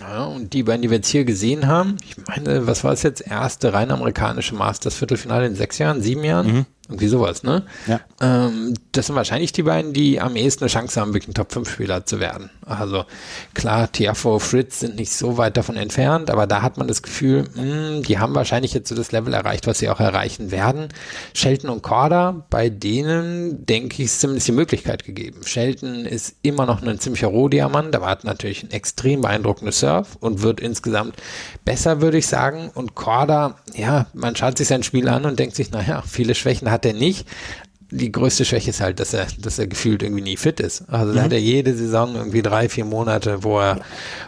Ja, 0.00 0.24
und 0.24 0.52
die 0.52 0.62
beiden, 0.62 0.82
die 0.82 0.90
wir 0.90 0.96
jetzt 0.96 1.08
hier 1.08 1.24
gesehen 1.24 1.66
haben, 1.66 1.96
ich 2.02 2.16
meine, 2.26 2.66
was 2.66 2.84
war 2.84 2.92
es 2.92 3.02
jetzt? 3.02 3.26
Erste 3.26 3.72
rein 3.72 3.90
amerikanische 3.90 4.54
Masters-Viertelfinale 4.54 5.46
in 5.46 5.54
sechs 5.54 5.78
Jahren, 5.78 6.02
sieben 6.02 6.24
Jahren? 6.24 6.66
Irgendwie 6.88 7.08
sowas, 7.08 7.42
ne? 7.42 7.64
Ja. 7.86 8.00
Ähm, 8.20 8.74
das 8.92 9.06
sind 9.06 9.16
wahrscheinlich 9.16 9.52
die 9.52 9.64
beiden, 9.64 9.92
die 9.92 10.20
am 10.20 10.36
ehesten 10.36 10.64
eine 10.64 10.70
Chance 10.70 11.00
haben, 11.00 11.14
wirklich 11.14 11.28
ein 11.28 11.34
Top-5-Spieler 11.34 12.06
zu 12.06 12.20
werden. 12.20 12.50
Also 12.64 13.04
klar, 13.54 13.90
Tiafo, 13.90 14.38
Fritz 14.38 14.80
sind 14.80 14.96
nicht 14.96 15.12
so 15.12 15.36
weit 15.36 15.56
davon 15.56 15.76
entfernt, 15.76 16.30
aber 16.30 16.46
da 16.46 16.62
hat 16.62 16.78
man 16.78 16.86
das 16.86 17.02
Gefühl, 17.02 17.44
mh, 17.54 18.02
die 18.06 18.18
haben 18.18 18.34
wahrscheinlich 18.34 18.72
jetzt 18.72 18.88
so 18.88 18.94
das 18.94 19.10
Level 19.10 19.34
erreicht, 19.34 19.66
was 19.66 19.80
sie 19.80 19.88
auch 19.88 19.98
erreichen 19.98 20.50
werden. 20.52 20.88
Shelton 21.34 21.70
und 21.70 21.82
Korda, 21.82 22.46
bei 22.50 22.68
denen, 22.68 23.66
denke 23.66 23.94
ich, 23.94 24.06
ist 24.06 24.20
zumindest 24.20 24.46
die 24.46 24.52
Möglichkeit 24.52 25.04
gegeben. 25.04 25.40
Shelton 25.44 26.04
ist 26.06 26.36
immer 26.42 26.66
noch 26.66 26.82
ein 26.82 27.00
ziemlicher 27.00 27.28
Rohdiamant, 27.28 27.96
aber 27.96 28.06
hat 28.06 28.24
natürlich 28.24 28.62
ein 28.62 28.70
extrem 28.70 29.22
beeindruckendes 29.22 29.80
Surf 29.80 30.16
und 30.20 30.42
wird 30.42 30.60
insgesamt 30.60 31.16
besser, 31.64 32.00
würde 32.00 32.18
ich 32.18 32.28
sagen. 32.28 32.70
Und 32.74 32.94
Korda, 32.94 33.56
ja, 33.74 34.06
man 34.14 34.36
schaut 34.36 34.56
sich 34.58 34.68
sein 34.68 34.82
Spiel 34.82 35.08
an 35.08 35.24
und 35.24 35.38
denkt 35.38 35.56
sich, 35.56 35.70
naja, 35.72 36.02
viele 36.06 36.34
Schwächen 36.34 36.70
hat 36.70 36.75
er 36.84 36.92
nicht. 36.92 37.26
Die 37.90 38.10
größte 38.10 38.44
Schwäche 38.44 38.70
ist 38.70 38.80
halt, 38.80 38.98
dass 38.98 39.14
er, 39.14 39.26
dass 39.38 39.58
er 39.58 39.66
gefühlt 39.66 40.02
irgendwie 40.02 40.22
nie 40.22 40.36
fit 40.36 40.58
ist. 40.58 40.84
Also 40.88 41.14
da 41.14 41.22
hat 41.22 41.32
er 41.32 41.40
jede 41.40 41.74
Saison 41.74 42.16
irgendwie 42.16 42.42
drei, 42.42 42.68
vier 42.68 42.84
Monate, 42.84 43.44
wo 43.44 43.60
er, 43.60 43.80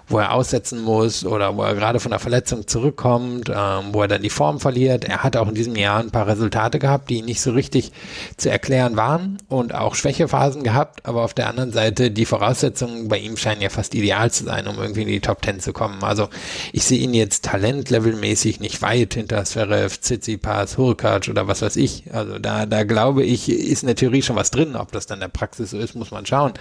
wo 0.06 0.18
er 0.18 0.32
aussetzen 0.32 0.82
muss 0.82 1.24
oder 1.24 1.56
wo 1.56 1.62
er 1.62 1.74
gerade 1.74 1.98
von 1.98 2.10
der 2.10 2.20
Verletzung 2.20 2.68
zurückkommt, 2.68 3.48
ähm, 3.48 3.92
wo 3.92 4.02
er 4.02 4.08
dann 4.08 4.22
die 4.22 4.30
Form 4.30 4.60
verliert. 4.60 5.04
Er 5.04 5.24
hat 5.24 5.36
auch 5.36 5.48
in 5.48 5.54
diesem 5.54 5.74
Jahr 5.74 5.98
ein 5.98 6.10
paar 6.10 6.28
Resultate 6.28 6.78
gehabt, 6.78 7.10
die 7.10 7.22
nicht 7.22 7.40
so 7.40 7.50
richtig 7.50 7.92
zu 8.36 8.48
erklären 8.48 8.96
waren 8.96 9.38
und 9.48 9.74
auch 9.74 9.96
Schwächephasen 9.96 10.62
gehabt. 10.62 11.04
Aber 11.04 11.22
auf 11.22 11.34
der 11.34 11.48
anderen 11.48 11.72
Seite, 11.72 12.12
die 12.12 12.26
Voraussetzungen 12.26 13.08
bei 13.08 13.18
ihm 13.18 13.36
scheinen 13.36 13.60
ja 13.62 13.70
fast 13.70 13.94
ideal 13.94 14.30
zu 14.30 14.44
sein, 14.44 14.68
um 14.68 14.78
irgendwie 14.78 15.02
in 15.02 15.08
die 15.08 15.20
Top 15.20 15.42
Ten 15.42 15.58
zu 15.58 15.72
kommen. 15.72 16.04
Also 16.04 16.28
ich 16.72 16.84
sehe 16.84 16.98
ihn 16.98 17.14
jetzt 17.14 17.44
talentlevelmäßig 17.44 18.60
nicht 18.60 18.82
weit 18.82 19.14
hinter 19.14 19.44
Zverev, 19.44 19.98
Tsitsipas, 20.00 20.78
Hurkacz 20.78 21.28
oder 21.28 21.48
was 21.48 21.60
weiß 21.62 21.74
ich. 21.76 22.04
Also 22.12 22.38
da, 22.38 22.64
da 22.64 22.84
glaube 22.84 23.24
ich, 23.24 23.47
ist 23.52 23.82
in 23.82 23.86
der 23.86 23.96
Theorie 23.96 24.22
schon 24.22 24.36
was 24.36 24.50
drin. 24.50 24.76
Ob 24.76 24.92
das 24.92 25.06
dann 25.06 25.16
in 25.16 25.20
der 25.22 25.28
Praxis 25.28 25.70
so 25.70 25.78
ist, 25.78 25.94
muss 25.94 26.10
man 26.10 26.26
schauen. 26.26 26.52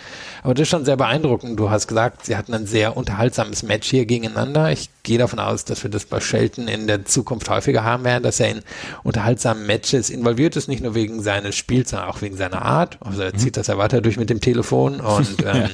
Aber 0.43 0.53
das 0.53 0.63
ist 0.63 0.69
schon 0.69 0.85
sehr 0.85 0.97
beeindruckend. 0.97 1.59
Du 1.59 1.69
hast 1.69 1.87
gesagt, 1.87 2.25
sie 2.25 2.35
hatten 2.35 2.53
ein 2.53 2.67
sehr 2.67 2.97
unterhaltsames 2.97 3.63
Match 3.63 3.89
hier 3.89 4.05
gegeneinander. 4.05 4.71
Ich 4.71 4.89
gehe 5.07 5.17
davon 5.17 5.39
aus, 5.39 5.63
dass 5.63 5.81
wir 5.83 5.89
das 5.89 6.05
bei 6.05 6.19
Shelton 6.19 6.67
in 6.67 6.85
der 6.85 7.05
Zukunft 7.05 7.49
häufiger 7.49 7.83
haben 7.85 8.03
werden, 8.03 8.23
dass 8.23 8.41
er 8.41 8.49
in 8.49 8.61
unterhaltsamen 9.03 9.65
Matches 9.65 10.09
involviert 10.09 10.57
ist, 10.57 10.67
nicht 10.67 10.83
nur 10.83 10.95
wegen 10.95 11.23
seines 11.23 11.55
Spiels, 11.55 11.91
sondern 11.91 12.09
auch 12.09 12.21
wegen 12.21 12.35
seiner 12.35 12.61
Art. 12.61 12.97
Also 12.99 13.21
er 13.21 13.33
zieht 13.33 13.55
das 13.55 13.67
ja 13.67 13.77
weiter 13.77 14.01
durch 14.01 14.17
mit 14.17 14.29
dem 14.29 14.41
Telefon 14.41 14.99
und 14.99 15.37
ähm, 15.45 15.69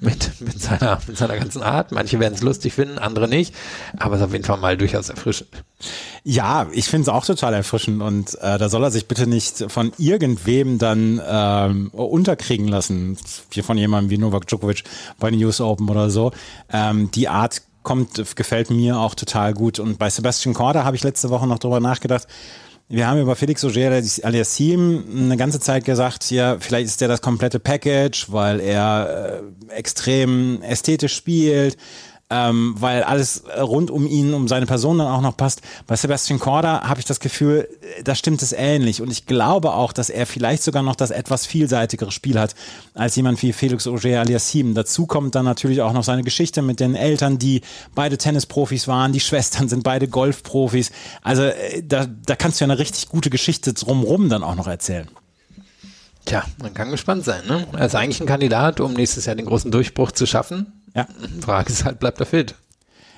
mit, 0.00 0.40
mit, 0.40 0.62
seiner, 0.62 1.00
mit 1.04 1.18
seiner 1.18 1.36
ganzen 1.36 1.64
Art. 1.64 1.90
Manche 1.90 2.20
werden 2.20 2.34
es 2.34 2.42
lustig 2.42 2.72
finden, 2.72 2.98
andere 2.98 3.26
nicht. 3.26 3.54
Aber 3.98 4.14
es 4.14 4.20
ist 4.20 4.26
auf 4.28 4.32
jeden 4.32 4.44
Fall 4.44 4.58
mal 4.58 4.76
durchaus 4.76 5.08
erfrischend. 5.08 5.50
Ja, 6.22 6.68
ich 6.70 6.86
finde 6.86 7.02
es 7.02 7.08
auch 7.08 7.26
total 7.26 7.54
erfrischend 7.54 8.00
und 8.02 8.36
äh, 8.40 8.56
da 8.56 8.68
soll 8.68 8.84
er 8.84 8.92
sich 8.92 9.08
bitte 9.08 9.26
nicht 9.26 9.64
von 9.68 9.92
irgendwem 9.98 10.78
dann 10.78 11.20
ähm, 11.26 11.88
unterkriegen 11.88 12.68
lassen, 12.68 13.18
wie 13.50 13.62
von 13.62 13.76
jemandem 13.76 14.10
wie 14.10 14.18
Novak 14.18 14.46
Djokovic 14.46 14.84
bei 15.18 15.30
den 15.30 15.42
US 15.44 15.60
Open 15.60 15.88
oder 15.88 16.10
so. 16.10 16.30
Ähm, 16.72 17.10
die 17.10 17.26
Art 17.26 17.62
kommt, 17.82 18.36
gefällt 18.36 18.70
mir 18.70 18.98
auch 18.98 19.14
total 19.14 19.54
gut. 19.54 19.78
Und 19.78 19.98
bei 19.98 20.10
Sebastian 20.10 20.54
Korda 20.54 20.84
habe 20.84 20.96
ich 20.96 21.02
letzte 21.02 21.30
Woche 21.30 21.46
noch 21.46 21.58
drüber 21.58 21.80
nachgedacht, 21.80 22.26
Wir 22.92 23.06
haben 23.06 23.20
über 23.20 23.36
Felix 23.36 23.64
Auger 23.64 24.02
Aliassim 24.22 25.04
eine 25.14 25.36
ganze 25.36 25.60
Zeit 25.60 25.84
gesagt, 25.84 26.28
ja, 26.32 26.56
vielleicht 26.58 26.86
ist 26.86 27.00
der 27.00 27.06
das 27.06 27.22
komplette 27.22 27.60
Package, 27.60 28.32
weil 28.32 28.58
er 28.58 29.42
äh, 29.68 29.72
extrem 29.72 30.60
ästhetisch 30.60 31.14
spielt, 31.14 31.76
ähm, 32.30 32.74
weil 32.78 33.02
alles 33.02 33.42
rund 33.60 33.90
um 33.90 34.06
ihn, 34.06 34.32
um 34.34 34.46
seine 34.46 34.66
Person 34.66 34.98
dann 34.98 35.08
auch 35.08 35.20
noch 35.20 35.36
passt. 35.36 35.62
Bei 35.86 35.96
Sebastian 35.96 36.38
Korda 36.38 36.88
habe 36.88 37.00
ich 37.00 37.06
das 37.06 37.18
Gefühl, 37.18 37.68
da 38.04 38.14
stimmt 38.14 38.40
es 38.42 38.52
ähnlich. 38.52 39.02
Und 39.02 39.10
ich 39.10 39.26
glaube 39.26 39.72
auch, 39.72 39.92
dass 39.92 40.10
er 40.10 40.26
vielleicht 40.26 40.62
sogar 40.62 40.82
noch 40.82 40.94
das 40.94 41.10
etwas 41.10 41.44
vielseitigere 41.46 42.12
Spiel 42.12 42.38
hat 42.38 42.54
als 42.94 43.16
jemand 43.16 43.42
wie 43.42 43.52
Felix 43.52 43.86
Auger 43.86 44.20
Aliassim. 44.20 44.74
Dazu 44.74 45.06
kommt 45.06 45.34
dann 45.34 45.44
natürlich 45.44 45.82
auch 45.82 45.92
noch 45.92 46.04
seine 46.04 46.22
Geschichte 46.22 46.62
mit 46.62 46.78
den 46.78 46.94
Eltern, 46.94 47.38
die 47.38 47.62
beide 47.94 48.16
Tennisprofis 48.16 48.86
waren. 48.86 49.12
Die 49.12 49.20
Schwestern 49.20 49.68
sind 49.68 49.82
beide 49.82 50.06
Golfprofis. 50.06 50.92
Also 51.22 51.42
äh, 51.42 51.82
da, 51.82 52.06
da 52.06 52.36
kannst 52.36 52.60
du 52.60 52.64
ja 52.64 52.70
eine 52.70 52.78
richtig 52.78 53.08
gute 53.08 53.30
Geschichte 53.30 53.72
drumrum 53.72 54.28
dann 54.28 54.44
auch 54.44 54.54
noch 54.54 54.68
erzählen. 54.68 55.08
Tja, 56.26 56.44
man 56.62 56.74
kann 56.74 56.90
gespannt 56.90 57.24
sein. 57.24 57.42
Ne? 57.48 57.66
Er 57.72 57.86
ist 57.86 57.94
eigentlich 57.94 58.20
ein 58.20 58.26
Kandidat, 58.26 58.80
um 58.80 58.92
nächstes 58.92 59.24
Jahr 59.24 59.34
den 59.34 59.46
großen 59.46 59.70
Durchbruch 59.70 60.12
zu 60.12 60.26
schaffen. 60.26 60.79
Ja. 60.94 61.06
Frage 61.40 61.72
ist 61.72 61.84
halt, 61.84 62.00
bleibt 62.00 62.20
er 62.20 62.26
fit? 62.26 62.54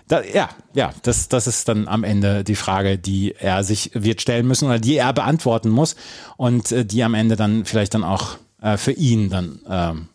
Da, 0.08 0.22
ja, 0.22 0.50
ja, 0.74 0.92
das, 1.02 1.28
das 1.28 1.46
ist 1.46 1.68
dann 1.68 1.88
am 1.88 2.04
Ende 2.04 2.44
die 2.44 2.56
Frage, 2.56 2.98
die 2.98 3.34
er 3.38 3.64
sich 3.64 3.92
wird 3.94 4.20
stellen 4.20 4.46
müssen 4.46 4.66
oder 4.66 4.78
die 4.78 4.96
er 4.96 5.12
beantworten 5.12 5.70
muss 5.70 5.96
und 6.36 6.72
äh, 6.72 6.84
die 6.84 7.02
am 7.02 7.14
Ende 7.14 7.36
dann 7.36 7.64
vielleicht 7.64 7.94
dann 7.94 8.04
auch 8.04 8.36
äh, 8.60 8.76
für 8.76 8.92
ihn 8.92 9.30
dann 9.30 9.60
ähm, 9.68 10.08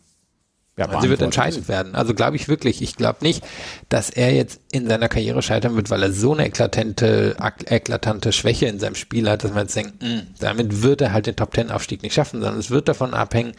ja, 0.78 1.00
sie 1.00 1.10
wird 1.10 1.22
entscheidend 1.22 1.66
werden. 1.66 1.96
Also 1.96 2.14
glaube 2.14 2.36
ich 2.36 2.46
wirklich. 2.46 2.80
Ich 2.82 2.94
glaube 2.94 3.18
nicht, 3.22 3.42
dass 3.88 4.10
er 4.10 4.32
jetzt 4.32 4.60
in 4.70 4.86
seiner 4.86 5.08
Karriere 5.08 5.42
scheitern 5.42 5.74
wird, 5.74 5.90
weil 5.90 6.04
er 6.04 6.12
so 6.12 6.32
eine 6.32 6.46
eklatante, 6.46 7.36
eklatante 7.66 8.30
Schwäche 8.30 8.66
in 8.66 8.78
seinem 8.78 8.94
Spiel 8.94 9.28
hat, 9.28 9.42
dass 9.42 9.50
man 9.50 9.62
jetzt 9.62 9.74
denkt, 9.74 10.00
mh, 10.00 10.08
hm, 10.08 10.26
damit 10.38 10.82
wird 10.82 11.00
er 11.00 11.12
halt 11.12 11.26
den 11.26 11.34
Top 11.34 11.52
Ten 11.52 11.72
Aufstieg 11.72 12.04
nicht 12.04 12.14
schaffen, 12.14 12.40
sondern 12.40 12.60
es 12.60 12.70
wird 12.70 12.86
davon 12.86 13.12
abhängen, 13.12 13.54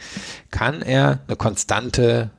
kann 0.50 0.80
er 0.80 1.20
eine 1.26 1.36
konstante 1.36 2.30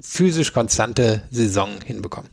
physisch 0.00 0.52
konstante 0.52 1.22
Saison 1.30 1.70
hinbekommen. 1.84 2.30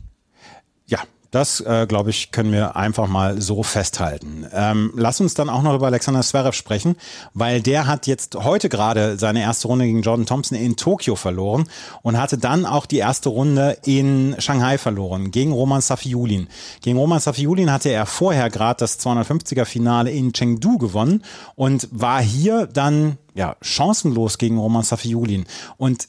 Ja, 0.86 1.00
das, 1.34 1.58
äh, 1.58 1.86
glaube 1.88 2.10
ich, 2.10 2.30
können 2.30 2.52
wir 2.52 2.76
einfach 2.76 3.08
mal 3.08 3.40
so 3.40 3.64
festhalten. 3.64 4.46
Ähm, 4.52 4.92
lass 4.94 5.20
uns 5.20 5.34
dann 5.34 5.48
auch 5.48 5.62
noch 5.62 5.74
über 5.74 5.86
Alexander 5.86 6.22
Zverev 6.22 6.56
sprechen, 6.56 6.94
weil 7.32 7.60
der 7.60 7.88
hat 7.88 8.06
jetzt 8.06 8.36
heute 8.36 8.68
gerade 8.68 9.18
seine 9.18 9.40
erste 9.40 9.66
Runde 9.66 9.84
gegen 9.84 10.02
Jordan 10.02 10.26
Thompson 10.26 10.56
in 10.56 10.76
Tokio 10.76 11.16
verloren 11.16 11.68
und 12.02 12.20
hatte 12.20 12.38
dann 12.38 12.64
auch 12.66 12.86
die 12.86 12.98
erste 12.98 13.30
Runde 13.30 13.78
in 13.84 14.36
Shanghai 14.38 14.78
verloren 14.78 15.32
gegen 15.32 15.50
Roman 15.50 15.80
Safiulin. 15.80 16.46
Gegen 16.82 16.98
Roman 16.98 17.18
Safiulin 17.18 17.72
hatte 17.72 17.88
er 17.88 18.06
vorher 18.06 18.48
gerade 18.48 18.78
das 18.78 19.00
250er 19.00 19.64
Finale 19.64 20.12
in 20.12 20.32
Chengdu 20.32 20.78
gewonnen 20.78 21.24
und 21.56 21.88
war 21.90 22.22
hier 22.22 22.68
dann 22.68 23.18
ja 23.34 23.56
chancenlos 23.60 24.38
gegen 24.38 24.56
Roman 24.56 24.84
Safiulin. 24.84 25.46
Und 25.78 26.06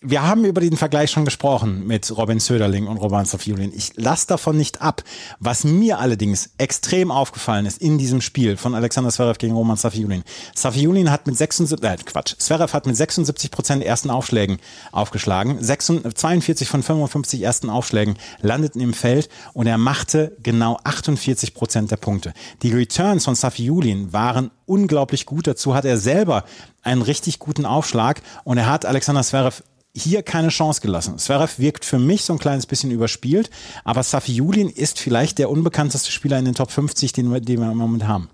wir 0.00 0.22
haben 0.22 0.44
über 0.44 0.60
den 0.60 0.76
Vergleich 0.76 1.10
schon 1.10 1.24
gesprochen 1.24 1.84
mit 1.84 2.16
Robin 2.16 2.38
Söderling 2.38 2.86
und 2.86 2.98
Roman 2.98 3.24
Safiulin. 3.24 3.72
Ich 3.74 3.96
lasse 3.96 4.28
davon 4.28 4.56
nicht 4.56 4.80
ab. 4.80 5.02
Was 5.40 5.64
mir 5.64 5.98
allerdings 5.98 6.50
extrem 6.56 7.10
aufgefallen 7.10 7.66
ist 7.66 7.82
in 7.82 7.98
diesem 7.98 8.20
Spiel 8.20 8.56
von 8.56 8.76
Alexander 8.76 9.10
Zverev 9.10 9.38
gegen 9.38 9.54
Roman 9.54 9.76
Safiulin. 9.76 10.22
Safiulin 10.54 11.10
hat 11.10 11.26
mit 11.26 11.36
76, 11.36 11.82
äh, 11.82 11.96
Quatsch, 12.04 12.36
Zverev 12.38 12.72
hat 12.72 12.86
mit 12.86 12.96
76 12.96 13.50
Prozent 13.50 13.82
ersten 13.82 14.10
Aufschlägen 14.10 14.58
aufgeschlagen. 14.92 15.58
42 15.60 16.68
von 16.68 16.84
55 16.84 17.42
ersten 17.42 17.68
Aufschlägen 17.68 18.18
landeten 18.40 18.80
im 18.80 18.94
Feld 18.94 19.28
und 19.52 19.66
er 19.66 19.78
machte 19.78 20.36
genau 20.44 20.78
48 20.84 21.54
Prozent 21.54 21.90
der 21.90 21.96
Punkte. 21.96 22.34
Die 22.62 22.72
Returns 22.72 23.24
von 23.24 23.34
Safiulin 23.34 24.12
waren 24.12 24.52
unglaublich 24.64 25.26
gut. 25.26 25.48
Dazu 25.48 25.74
hat 25.74 25.84
er 25.84 25.98
selber 25.98 26.44
einen 26.82 27.02
richtig 27.02 27.40
guten 27.40 27.66
Aufschlag 27.66 28.22
und 28.44 28.58
er 28.58 28.66
hat 28.66 28.86
Alexander 28.86 29.24
Zverev 29.24 29.62
hier 29.98 30.22
keine 30.22 30.48
Chance 30.48 30.80
gelassen. 30.80 31.18
Zverev 31.18 31.58
wirkt 31.58 31.84
für 31.84 31.98
mich 31.98 32.24
so 32.24 32.32
ein 32.32 32.38
kleines 32.38 32.66
bisschen 32.66 32.90
überspielt, 32.90 33.50
aber 33.84 34.02
Safiulin 34.02 34.68
ist 34.68 34.98
vielleicht 34.98 35.38
der 35.38 35.50
unbekannteste 35.50 36.10
Spieler 36.10 36.38
in 36.38 36.44
den 36.44 36.54
Top 36.54 36.70
50, 36.70 37.12
den 37.12 37.32
wir, 37.32 37.40
den 37.40 37.60
wir 37.60 37.70
im 37.70 37.78
Moment 37.78 38.06
haben. 38.06 38.28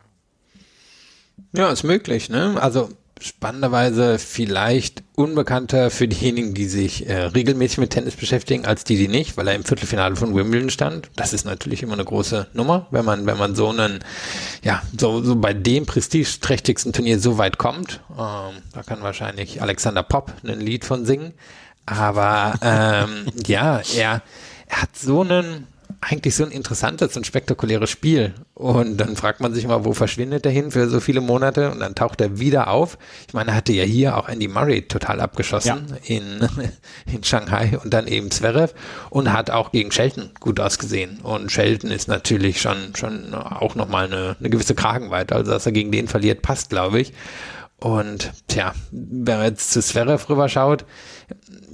Ja, 1.52 1.70
ist 1.70 1.84
möglich, 1.84 2.28
ne? 2.28 2.56
Also 2.60 2.88
spannenderweise 3.24 4.18
vielleicht 4.18 5.02
unbekannter 5.14 5.90
für 5.90 6.06
diejenigen, 6.06 6.52
die 6.52 6.66
sich 6.66 7.08
äh, 7.08 7.22
regelmäßig 7.24 7.78
mit 7.78 7.90
Tennis 7.90 8.16
beschäftigen, 8.16 8.66
als 8.66 8.84
die, 8.84 8.96
die 8.96 9.08
nicht, 9.08 9.38
weil 9.38 9.48
er 9.48 9.54
im 9.54 9.64
Viertelfinale 9.64 10.14
von 10.16 10.34
Wimbledon 10.34 10.68
stand. 10.68 11.10
Das 11.16 11.32
ist 11.32 11.46
natürlich 11.46 11.82
immer 11.82 11.94
eine 11.94 12.04
große 12.04 12.48
Nummer, 12.52 12.86
wenn 12.90 13.04
man, 13.04 13.24
wenn 13.24 13.38
man 13.38 13.54
so 13.54 13.70
einen, 13.70 14.00
ja, 14.62 14.82
so, 14.98 15.22
so 15.22 15.36
bei 15.36 15.54
dem 15.54 15.86
prestigeträchtigsten 15.86 16.92
Turnier 16.92 17.18
so 17.18 17.38
weit 17.38 17.56
kommt. 17.56 18.00
Ähm, 18.10 18.60
da 18.72 18.82
kann 18.86 19.02
wahrscheinlich 19.02 19.62
Alexander 19.62 20.02
Popp 20.02 20.32
ein 20.44 20.60
Lied 20.60 20.84
von 20.84 21.06
singen. 21.06 21.32
Aber 21.86 22.54
ähm, 22.60 23.26
ja, 23.46 23.80
er, 23.96 24.22
er 24.66 24.82
hat 24.82 24.96
so 24.96 25.22
einen 25.22 25.66
eigentlich 26.00 26.36
so 26.36 26.44
ein 26.44 26.50
interessantes 26.50 27.16
und 27.16 27.26
spektakuläres 27.26 27.90
Spiel. 27.90 28.34
Und 28.54 28.98
dann 28.98 29.16
fragt 29.16 29.40
man 29.40 29.54
sich 29.54 29.66
mal, 29.66 29.84
wo 29.84 29.92
verschwindet 29.92 30.46
er 30.46 30.52
hin 30.52 30.70
für 30.70 30.88
so 30.88 31.00
viele 31.00 31.20
Monate? 31.20 31.70
Und 31.70 31.80
dann 31.80 31.94
taucht 31.94 32.20
er 32.20 32.38
wieder 32.38 32.68
auf. 32.68 32.98
Ich 33.26 33.34
meine, 33.34 33.50
er 33.50 33.56
hatte 33.56 33.72
ja 33.72 33.84
hier 33.84 34.16
auch 34.16 34.28
Andy 34.28 34.48
Murray 34.48 34.82
total 34.82 35.20
abgeschossen 35.20 35.86
ja. 36.04 36.16
in, 36.16 36.48
in 37.12 37.24
Shanghai 37.24 37.78
und 37.82 37.94
dann 37.94 38.06
eben 38.06 38.30
Zverev 38.30 38.74
und 39.10 39.32
hat 39.32 39.50
auch 39.50 39.72
gegen 39.72 39.90
Shelton 39.90 40.30
gut 40.40 40.60
ausgesehen. 40.60 41.20
Und 41.22 41.50
Shelton 41.50 41.90
ist 41.90 42.08
natürlich 42.08 42.60
schon, 42.60 42.94
schon 42.94 43.34
auch 43.34 43.74
nochmal 43.74 44.06
eine, 44.06 44.36
eine 44.38 44.50
gewisse 44.50 44.74
Kragenweite. 44.74 45.34
Also, 45.34 45.50
dass 45.50 45.66
er 45.66 45.72
gegen 45.72 45.92
den 45.92 46.08
verliert, 46.08 46.42
passt, 46.42 46.70
glaube 46.70 47.00
ich. 47.00 47.12
Und 47.80 48.32
tja, 48.48 48.72
wenn 48.90 49.36
man 49.36 49.46
jetzt 49.46 49.72
zu 49.72 49.82
Zverev 49.82 50.28
rüberschaut, 50.28 50.84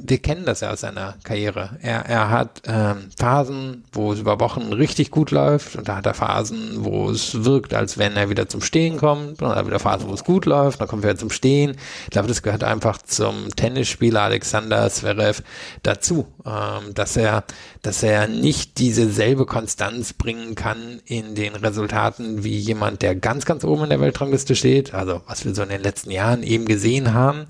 wir 0.02 0.18
kennen 0.18 0.44
das 0.44 0.60
ja 0.60 0.70
aus 0.70 0.80
seiner 0.80 1.14
Karriere. 1.24 1.78
Er, 1.82 2.06
er 2.06 2.30
hat 2.30 2.62
ähm, 2.66 3.10
Phasen, 3.18 3.84
wo 3.92 4.12
es 4.12 4.18
über 4.18 4.40
Wochen 4.40 4.72
richtig 4.72 5.10
gut 5.10 5.30
läuft 5.30 5.76
und 5.76 5.88
da 5.88 5.96
hat 5.96 6.06
er 6.06 6.14
Phasen, 6.14 6.84
wo 6.84 7.10
es 7.10 7.44
wirkt, 7.44 7.74
als 7.74 7.98
wenn 7.98 8.16
er 8.16 8.30
wieder 8.30 8.48
zum 8.48 8.60
Stehen 8.60 8.96
kommt 8.96 9.28
und 9.28 9.42
dann 9.42 9.50
hat 9.50 9.58
er 9.58 9.66
wieder 9.66 9.78
Phasen, 9.78 10.08
wo 10.08 10.14
es 10.14 10.24
gut 10.24 10.46
läuft, 10.46 10.80
dann 10.80 10.88
kommt 10.88 11.04
er 11.04 11.10
wieder 11.10 11.18
zum 11.18 11.30
Stehen. 11.30 11.76
Ich 12.04 12.10
glaube, 12.10 12.28
das 12.28 12.42
gehört 12.42 12.64
einfach 12.64 12.98
zum 13.02 13.48
Tennisspieler 13.54 14.22
Alexander 14.22 14.88
Zverev 14.90 15.42
dazu, 15.82 16.26
ähm, 16.44 16.94
dass 16.94 17.16
er, 17.16 17.44
dass 17.82 18.02
er 18.02 18.26
nicht 18.26 18.78
dieselbe 18.78 19.46
Konstanz 19.46 20.12
bringen 20.12 20.54
kann 20.54 21.00
in 21.04 21.34
den 21.34 21.54
Resultaten 21.54 22.42
wie 22.44 22.58
jemand, 22.58 23.02
der 23.02 23.14
ganz, 23.14 23.44
ganz 23.44 23.64
oben 23.64 23.84
in 23.84 23.90
der 23.90 24.00
Weltrangliste 24.00 24.56
steht, 24.56 24.94
also 24.94 25.20
was 25.26 25.44
wir 25.44 25.54
so 25.54 25.62
in 25.62 25.68
den 25.68 25.82
letzten 25.82 26.10
Jahren 26.10 26.42
eben 26.42 26.64
gesehen 26.64 27.14
haben 27.14 27.46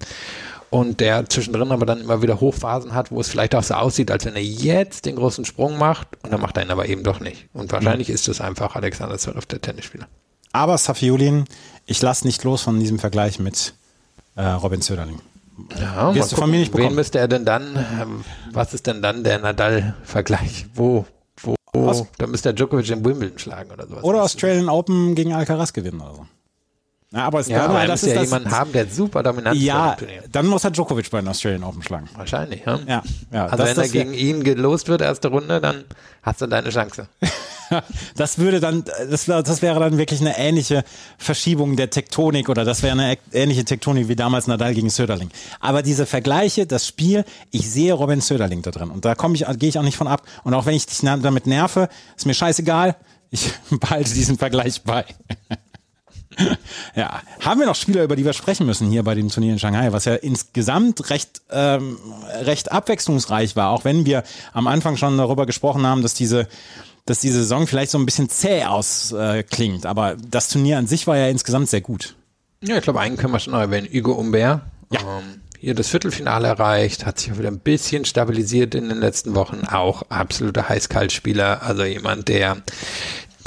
und 0.71 1.01
der 1.01 1.29
zwischendrin 1.29 1.73
aber 1.73 1.85
dann 1.85 2.01
immer 2.01 2.23
wieder 2.23 2.41
Hochphasen 2.41 2.95
hat, 2.95 3.11
wo 3.11 3.21
es 3.21 3.29
vielleicht 3.29 3.55
auch 3.55 3.63
so 3.63 3.75
aussieht, 3.75 4.11
als 4.11 4.25
wenn 4.25 4.37
er 4.37 4.43
jetzt 4.43 5.05
den 5.05 5.17
großen 5.17 5.45
Sprung 5.45 5.79
macht 5.79 6.09
und 6.23 6.33
dann 6.33 6.41
macht 6.41 6.57
er 6.57 6.63
ihn 6.65 6.71
aber 6.71 6.89
eben 6.89 7.03
doch 7.03 7.21
nicht. 7.21 7.49
Und 7.53 7.73
wahrscheinlich 7.73 8.09
mhm. 8.09 8.15
ist 8.15 8.29
es 8.29 8.41
einfach 8.41 8.77
Alexander 8.77 9.19
Zverev, 9.19 9.47
der 9.47 9.61
Tennisspieler. 9.61 10.07
Aber 10.53 10.79
Safiulin, 10.79 11.45
ich 11.87 12.01
lasse 12.03 12.27
nicht 12.27 12.43
los 12.45 12.63
von 12.63 12.79
diesem 12.79 12.99
Vergleich 12.99 13.39
mit 13.39 13.75
äh, 14.37 14.45
Robin 14.45 14.81
Söderling. 14.81 15.21
Ja, 15.79 16.15
Wirst 16.15 16.33
du 16.33 16.37
von 16.37 16.51
mir 16.51 16.61
nicht 16.61 16.73
bekommen. 16.73 16.91
Wen 16.91 16.97
müsste 16.97 17.19
er 17.19 17.29
denn 17.29 17.45
dann, 17.45 17.77
ähm, 18.01 18.25
was 18.53 18.73
ist 18.73 18.87
denn 18.87 19.03
dann 19.03 19.25
der 19.25 19.41
Nadal-Vergleich? 19.41 20.67
Wo, 20.75 21.05
wo, 21.43 21.55
wo 21.73 22.07
da 22.17 22.27
müsste 22.27 22.51
er 22.51 22.53
Djokovic 22.55 22.89
in 22.91 23.05
Wimbledon 23.05 23.39
schlagen 23.39 23.71
oder 23.71 23.87
sowas. 23.87 24.05
Oder 24.05 24.23
Australian 24.23 24.69
Open 24.69 25.15
gegen 25.15 25.35
Alcaraz 25.35 25.73
gewinnen 25.73 26.01
oder 26.01 26.15
so. 26.15 26.27
Ja, 27.13 27.25
aber 27.25 27.41
es 27.41 27.49
ja, 27.49 27.65
aber 27.65 27.85
das 27.87 28.05
ist 28.05 28.15
ja 28.15 28.23
jemand 28.23 28.49
haben, 28.51 28.73
der 28.73 28.87
super 28.87 29.25
dominant 29.25 29.57
ist. 29.57 29.63
Ja, 29.65 29.97
dann 30.31 30.47
muss 30.47 30.63
er 30.63 30.71
Djokovic 30.71 31.11
bei 31.11 31.21
den 31.21 31.27
Australian 31.27 31.65
Open 31.65 31.83
schlagen. 31.83 32.09
Wahrscheinlich, 32.15 32.63
ja. 32.65 32.79
ja, 32.87 33.03
ja 33.33 33.47
also 33.47 33.57
das, 33.57 33.77
wenn 33.77 33.83
er 33.83 33.89
gegen 33.89 34.15
ihn 34.15 34.45
gelost 34.45 34.87
wird, 34.87 35.01
erste 35.01 35.27
Runde, 35.29 35.61
dann 35.61 35.83
hast 36.23 36.41
du 36.41 36.47
deine 36.47 36.71
Chance. 36.71 37.09
das 38.17 38.39
würde 38.39 38.61
dann, 38.61 38.85
das, 39.11 39.25
das 39.25 39.61
wäre 39.61 39.81
dann 39.81 39.99
wirklich 39.99 40.21
eine 40.21 40.39
ähnliche 40.39 40.85
Verschiebung 41.19 41.75
der 41.75 41.91
Tektonik 41.91 42.49
oder 42.49 42.65
das 42.65 42.85
wäre 42.85 42.93
eine 42.93 43.19
ähnliche 43.33 43.65
Tektonik 43.65 44.07
wie 44.07 44.15
damals 44.17 44.47
Nadal 44.47 44.75
gegen 44.75 44.89
Söderling. 44.89 45.31
Aber 45.59 45.83
diese 45.83 46.07
Vergleiche, 46.07 46.67
das 46.67 46.87
Spiel, 46.87 47.25
ich 47.51 47.69
sehe 47.69 47.93
Robin 47.93 48.21
Söderling 48.21 48.63
da 48.63 48.71
drin 48.71 48.91
und 48.91 49.05
da 49.05 49.17
komme 49.17 49.35
ich, 49.35 49.45
gehe 49.59 49.69
ich 49.69 49.79
auch 49.79 49.83
nicht 49.83 49.97
von 49.97 50.07
ab. 50.07 50.23
Und 50.45 50.55
auch 50.55 50.65
wenn 50.65 50.75
ich 50.75 50.87
dich 50.87 51.01
damit 51.01 51.49
nerve, 51.49 51.89
ist 52.17 52.27
mir 52.27 52.35
scheißegal. 52.35 52.95
Ich 53.31 53.53
behalte 53.71 54.15
diesen 54.15 54.39
Vergleich 54.39 54.83
bei. 54.83 55.05
ja, 56.95 57.23
haben 57.41 57.61
wir 57.61 57.67
noch 57.67 57.75
Spieler, 57.75 58.05
über 58.05 58.17
die 58.17 58.25
wir 58.25 58.33
sprechen 58.33 58.67
müssen 58.67 58.89
hier 58.89 59.03
bei 59.03 59.15
dem 59.15 59.29
Turnier 59.29 59.53
in 59.53 59.59
Shanghai, 59.59 59.93
was 59.93 60.05
ja 60.05 60.15
insgesamt 60.15 61.11
recht, 61.11 61.43
ähm, 61.51 61.99
recht 62.43 62.71
abwechslungsreich 62.73 63.57
war, 63.57 63.71
auch 63.71 63.85
wenn 63.85 64.07
wir 64.07 64.23
am 64.53 64.67
Anfang 64.67 64.97
schon 64.97 65.19
darüber 65.19 65.47
gesprochen 65.47 65.87
haben, 65.87 66.03
dass 66.03 66.15
diese, 66.15 66.47
dass 67.07 67.21
diese 67.21 67.39
Saison 67.39 67.67
vielleicht 67.67 67.91
so 67.91 67.99
ein 67.99 68.07
bisschen 68.07 68.29
zäh 68.29 68.65
ausklingt. 68.65 69.85
Äh, 69.85 69.89
aber 69.89 70.17
das 70.17 70.49
Turnier 70.49 70.79
an 70.79 70.87
sich 70.87 71.07
war 71.07 71.17
ja 71.17 71.29
insgesamt 71.29 71.69
sehr 71.69 71.81
gut. 71.81 72.15
Ja, 72.63 72.77
ich 72.77 72.83
glaube, 72.83 73.01
einen 73.01 73.17
können 73.17 73.33
wir 73.33 73.41
schon 73.41 73.55
noch 73.55 73.61
erwähnen. 73.61 73.89
Hugo 73.93 74.17
Humbert. 74.17 74.61
Ja. 74.93 75.01
Ähm, 75.01 75.41
hier 75.59 75.75
das 75.75 75.89
Viertelfinale 75.89 76.49
erreicht, 76.49 77.05
hat 77.05 77.19
sich 77.19 77.33
auch 77.33 77.39
wieder 77.39 77.51
ein 77.51 77.59
bisschen 77.59 78.07
stabilisiert 78.07 78.75
in 78.75 78.89
den 78.89 78.99
letzten 78.99 79.35
Wochen. 79.35 79.67
Auch 79.71 80.03
absoluter 80.09 80.71
Heißkaltspieler, 80.71 81.63
also 81.63 81.85
jemand, 81.85 82.29
der 82.29 82.63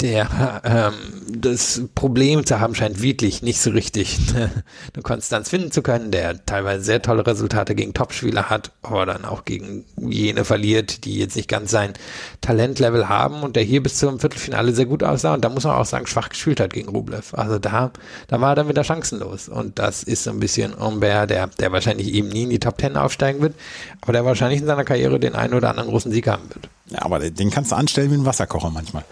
der 0.00 0.62
ähm, 0.64 0.94
das 1.28 1.82
Problem 1.94 2.44
zu 2.46 2.60
haben 2.60 2.74
scheint, 2.74 3.02
wirklich 3.02 3.42
nicht 3.42 3.60
so 3.60 3.70
richtig 3.70 4.18
eine 4.34 5.02
Konstanz 5.02 5.50
finden 5.50 5.70
zu 5.70 5.82
können, 5.82 6.10
der 6.10 6.44
teilweise 6.46 6.84
sehr 6.84 7.02
tolle 7.02 7.26
Resultate 7.26 7.74
gegen 7.74 7.94
Topspieler 7.94 8.50
hat, 8.50 8.72
aber 8.82 9.06
dann 9.06 9.24
auch 9.24 9.44
gegen 9.44 9.84
jene 9.96 10.44
verliert, 10.44 11.04
die 11.04 11.18
jetzt 11.18 11.36
nicht 11.36 11.48
ganz 11.48 11.70
sein 11.70 11.92
Talentlevel 12.40 13.08
haben 13.08 13.42
und 13.42 13.56
der 13.56 13.62
hier 13.62 13.82
bis 13.82 13.98
zum 13.98 14.20
Viertelfinale 14.20 14.72
sehr 14.72 14.86
gut 14.86 15.02
aussah 15.02 15.34
und 15.34 15.44
da 15.44 15.48
muss 15.48 15.64
man 15.64 15.74
auch 15.74 15.86
sagen, 15.86 16.06
schwach 16.06 16.28
gespielt 16.28 16.60
hat 16.60 16.72
gegen 16.72 16.88
Rublev. 16.88 17.34
Also 17.34 17.58
da, 17.58 17.90
da 18.28 18.40
war 18.40 18.52
er 18.52 18.54
dann 18.56 18.68
wieder 18.68 18.84
chancenlos 18.84 19.48
und 19.48 19.78
das 19.78 20.02
ist 20.02 20.24
so 20.24 20.30
ein 20.30 20.40
bisschen 20.40 20.78
Humbert, 20.78 21.30
der, 21.30 21.46
der 21.46 21.72
wahrscheinlich 21.72 22.12
eben 22.12 22.28
nie 22.28 22.44
in 22.44 22.50
die 22.50 22.60
Top 22.60 22.78
Ten 22.78 22.96
aufsteigen 22.96 23.40
wird, 23.40 23.54
aber 24.00 24.12
der 24.12 24.24
wahrscheinlich 24.24 24.60
in 24.60 24.66
seiner 24.66 24.84
Karriere 24.84 25.20
den 25.20 25.34
einen 25.34 25.54
oder 25.54 25.70
anderen 25.70 25.88
großen 25.88 26.12
Sieg 26.12 26.26
haben 26.28 26.48
wird. 26.50 26.68
Ja, 26.90 27.02
aber 27.02 27.18
den 27.30 27.50
kannst 27.50 27.72
du 27.72 27.76
anstellen 27.76 28.10
wie 28.10 28.16
ein 28.16 28.26
Wasserkocher 28.26 28.70
manchmal. 28.70 29.04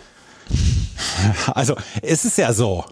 Also, 1.55 1.77
es 2.03 2.25
ist 2.25 2.39
ja 2.39 2.53
so. 2.53 2.85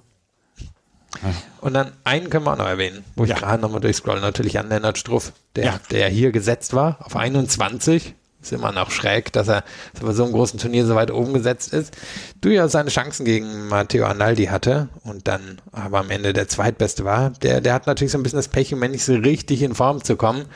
Und 1.60 1.74
dann 1.74 1.92
einen 2.04 2.30
können 2.30 2.44
wir 2.44 2.52
auch 2.52 2.58
noch 2.58 2.66
erwähnen, 2.68 3.04
wo 3.16 3.24
ich 3.24 3.30
Ja. 3.30 3.38
gerade 3.38 3.60
nochmal 3.60 3.80
durchscroll, 3.80 4.20
natürlich 4.20 4.58
an 4.58 4.68
Lennart 4.68 4.96
Struff, 4.98 5.32
der, 5.56 5.64
Ja. 5.64 5.80
der 5.90 6.08
hier 6.08 6.30
gesetzt 6.32 6.72
war 6.74 6.98
auf 7.00 7.16
21. 7.16 8.14
Ist 8.42 8.52
immer 8.52 8.72
noch 8.72 8.90
schräg, 8.90 9.32
dass 9.34 9.48
er 9.48 9.64
bei 10.00 10.12
so 10.12 10.24
einem 10.24 10.32
großen 10.32 10.58
Turnier 10.58 10.86
so 10.86 10.94
weit 10.94 11.10
oben 11.10 11.34
gesetzt 11.34 11.74
ist. 11.74 11.94
Durchaus 12.40 12.72
seine 12.72 12.88
Chancen 12.88 13.26
gegen 13.26 13.68
Matteo 13.68 14.06
Analdi 14.06 14.46
hatte 14.46 14.88
und 15.04 15.28
dann 15.28 15.60
aber 15.72 15.98
am 15.98 16.10
Ende 16.10 16.32
der 16.32 16.48
zweitbeste 16.48 17.04
war. 17.04 17.30
Der, 17.42 17.60
der 17.60 17.74
hat 17.74 17.86
natürlich 17.86 18.12
so 18.12 18.18
ein 18.18 18.22
bisschen 18.22 18.38
das 18.38 18.48
Pech, 18.48 18.70
Moment 18.70 18.92
nicht 18.92 19.04
so 19.04 19.12
richtig 19.12 19.60
in 19.60 19.74
Form 19.74 20.02
zu 20.02 20.16
kommen 20.16 20.46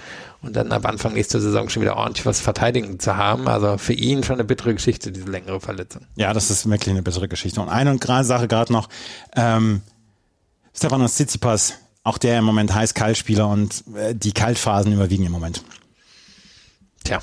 und 0.45 0.55
dann 0.55 0.72
ab 0.72 0.86
Anfang 0.86 1.14
nächster 1.14 1.40
Saison 1.40 1.68
schon 1.68 1.82
wieder 1.82 1.97
ordentlich 1.97 2.26
was 2.26 2.40
verteidigen 2.40 3.01
zu 3.01 3.16
haben. 3.16 3.49
Also 3.49 3.78
für 3.78 3.92
ihn 3.92 4.22
schon 4.22 4.34
eine 4.34 4.45
bittere 4.45 4.74
Geschichte, 4.74 5.12
diese 5.12 5.26
längere 5.26 5.61
Verletzung. 5.61 6.03
Ja, 6.16 6.32
das 6.32 6.51
ist 6.51 6.68
wirklich 6.68 6.90
eine 6.90 7.03
bessere 7.03 7.28
Geschichte. 7.28 7.61
Und 7.61 7.68
eine 7.68 7.90
und 7.90 8.01
gerade 8.01 8.24
Sache 8.24 8.49
gerade 8.49 8.72
noch, 8.72 8.88
ähm, 9.34 9.82
Stefanos 10.76 11.14
Tsitsipas, 11.14 11.74
auch 12.03 12.18
der 12.18 12.38
im 12.38 12.45
Moment 12.45 12.74
heiß-kalt-Spieler 12.74 13.49
und 13.49 13.84
äh, 13.97 14.14
die 14.14 14.32
Kaltphasen 14.32 14.92
überwiegen 14.92 15.24
im 15.24 15.32
Moment. 15.32 15.64
Tja, 17.05 17.20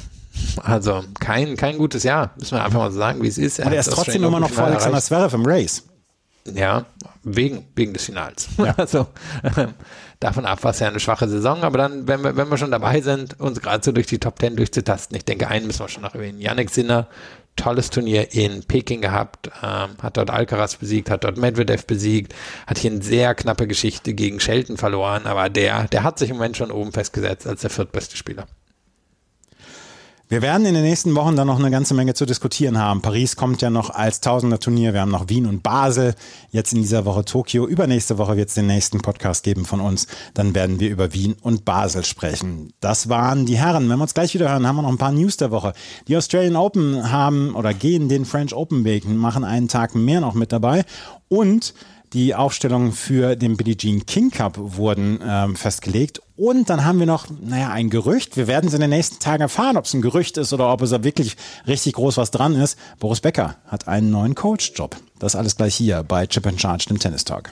also 0.63 1.03
kein, 1.19 1.57
kein 1.57 1.77
gutes 1.77 2.03
Jahr, 2.03 2.31
müssen 2.37 2.57
wir 2.57 2.63
einfach 2.63 2.79
mal 2.79 2.91
so 2.91 2.97
sagen, 2.97 3.21
wie 3.21 3.27
es 3.27 3.37
ist. 3.37 3.59
Er 3.59 3.65
hat 3.65 3.73
ist 3.73 3.87
das 3.87 3.95
trotzdem 3.95 4.23
immer 4.23 4.39
noch 4.39 4.49
vor 4.49 4.65
Alexander. 4.65 5.01
Zverev 5.01 5.35
im 5.35 5.45
Race. 5.45 5.83
Ja, 6.45 6.85
wegen, 7.23 7.67
wegen 7.75 7.93
des 7.93 8.05
Finals. 8.05 8.47
Also 8.77 9.07
ähm, 9.57 9.73
davon 10.21 10.45
ab 10.45 10.63
war 10.63 10.71
es 10.71 10.79
ja 10.79 10.87
eine 10.87 10.99
schwache 10.99 11.27
Saison, 11.27 11.63
aber 11.63 11.77
dann, 11.77 12.07
wenn 12.07 12.23
wir, 12.23 12.37
wenn 12.37 12.47
wir 12.47 12.57
schon 12.57 12.71
dabei 12.71 13.01
sind, 13.01 13.37
uns 13.39 13.59
gerade 13.59 13.83
so 13.83 13.91
durch 13.91 14.07
die 14.07 14.19
Top 14.19 14.39
Ten 14.39 14.55
durchzutasten, 14.55 15.17
ich 15.17 15.25
denke, 15.25 15.49
einen 15.49 15.67
müssen 15.67 15.81
wir 15.81 15.89
schon 15.89 16.03
noch 16.03 16.15
erwähnen. 16.15 16.39
Yannick 16.39 16.69
Sinner, 16.69 17.07
tolles 17.55 17.89
Turnier 17.89 18.33
in 18.33 18.63
Peking 18.63 19.01
gehabt, 19.01 19.47
ähm, 19.63 19.97
hat 20.01 20.17
dort 20.17 20.29
Alcaraz 20.29 20.75
besiegt, 20.75 21.09
hat 21.09 21.23
dort 21.23 21.37
Medvedev 21.37 21.85
besiegt, 21.85 22.33
hat 22.67 22.77
hier 22.77 22.91
eine 22.91 23.01
sehr 23.01 23.35
knappe 23.35 23.67
Geschichte 23.67 24.13
gegen 24.13 24.39
Shelton 24.39 24.77
verloren, 24.77 25.25
aber 25.25 25.49
der, 25.49 25.87
der 25.87 26.03
hat 26.03 26.19
sich 26.19 26.29
im 26.29 26.37
Moment 26.37 26.55
schon 26.55 26.71
oben 26.71 26.91
festgesetzt 26.91 27.47
als 27.47 27.61
der 27.61 27.71
viertbeste 27.71 28.15
Spieler. 28.15 28.45
Wir 30.31 30.41
werden 30.41 30.65
in 30.65 30.75
den 30.75 30.83
nächsten 30.83 31.13
Wochen 31.15 31.35
dann 31.35 31.47
noch 31.47 31.59
eine 31.59 31.71
ganze 31.71 31.93
Menge 31.93 32.13
zu 32.13 32.25
diskutieren 32.25 32.77
haben. 32.77 33.01
Paris 33.01 33.35
kommt 33.35 33.61
ja 33.61 33.69
noch 33.69 33.89
als 33.89 34.21
Tausender-Turnier. 34.21 34.93
Wir 34.93 35.01
haben 35.01 35.11
noch 35.11 35.27
Wien 35.27 35.45
und 35.45 35.61
Basel. 35.61 36.15
Jetzt 36.51 36.71
in 36.71 36.81
dieser 36.81 37.03
Woche 37.03 37.25
Tokio. 37.25 37.67
Übernächste 37.67 38.17
Woche 38.17 38.37
wird 38.37 38.47
es 38.47 38.55
den 38.55 38.67
nächsten 38.67 39.01
Podcast 39.01 39.43
geben 39.43 39.65
von 39.65 39.81
uns. 39.81 40.07
Dann 40.33 40.55
werden 40.55 40.79
wir 40.79 40.89
über 40.89 41.11
Wien 41.11 41.35
und 41.41 41.65
Basel 41.65 42.05
sprechen. 42.05 42.71
Das 42.79 43.09
waren 43.09 43.45
die 43.45 43.57
Herren. 43.57 43.89
Wenn 43.89 43.97
wir 43.97 44.03
uns 44.03 44.13
gleich 44.13 44.33
wieder 44.33 44.47
hören, 44.47 44.65
haben 44.65 44.77
wir 44.77 44.83
noch 44.83 44.91
ein 44.91 44.97
paar 44.97 45.11
News 45.11 45.35
der 45.35 45.51
Woche. 45.51 45.73
Die 46.07 46.15
Australian 46.15 46.55
Open 46.55 47.11
haben 47.11 47.53
oder 47.53 47.73
gehen 47.73 48.07
den 48.07 48.23
French 48.23 48.55
Open 48.55 48.85
Weg, 48.85 49.05
machen 49.05 49.43
einen 49.43 49.67
Tag 49.67 49.95
mehr 49.95 50.21
noch 50.21 50.33
mit 50.33 50.53
dabei. 50.53 50.85
Und 51.27 51.73
die 52.13 52.35
Aufstellungen 52.35 52.91
für 52.91 53.35
den 53.35 53.57
Billie 53.57 53.77
Jean 53.77 54.05
King 54.05 54.31
Cup 54.31 54.55
wurden 54.57 55.19
ähm, 55.25 55.55
festgelegt. 55.55 56.21
Und 56.35 56.69
dann 56.69 56.83
haben 56.83 56.99
wir 56.99 57.05
noch, 57.05 57.27
naja, 57.41 57.69
ein 57.69 57.89
Gerücht. 57.89 58.35
Wir 58.35 58.47
werden 58.47 58.67
es 58.67 58.73
in 58.73 58.81
den 58.81 58.89
nächsten 58.89 59.19
Tagen 59.19 59.41
erfahren, 59.41 59.77
ob 59.77 59.85
es 59.85 59.93
ein 59.93 60.01
Gerücht 60.01 60.37
ist 60.37 60.51
oder 60.53 60.71
ob 60.71 60.81
es 60.81 60.89
da 60.89 61.03
wirklich 61.03 61.37
richtig 61.67 61.93
groß 61.93 62.17
was 62.17 62.31
dran 62.31 62.55
ist. 62.55 62.77
Boris 62.99 63.21
Becker 63.21 63.55
hat 63.67 63.87
einen 63.87 64.11
neuen 64.11 64.35
Coach-Job. 64.35 64.95
Das 65.19 65.35
alles 65.35 65.55
gleich 65.55 65.75
hier 65.75 66.03
bei 66.03 66.25
Chip 66.25 66.45
and 66.47 66.59
Charge, 66.59 66.85
dem 66.89 66.99
Tennis 66.99 67.23
Talk. 67.23 67.51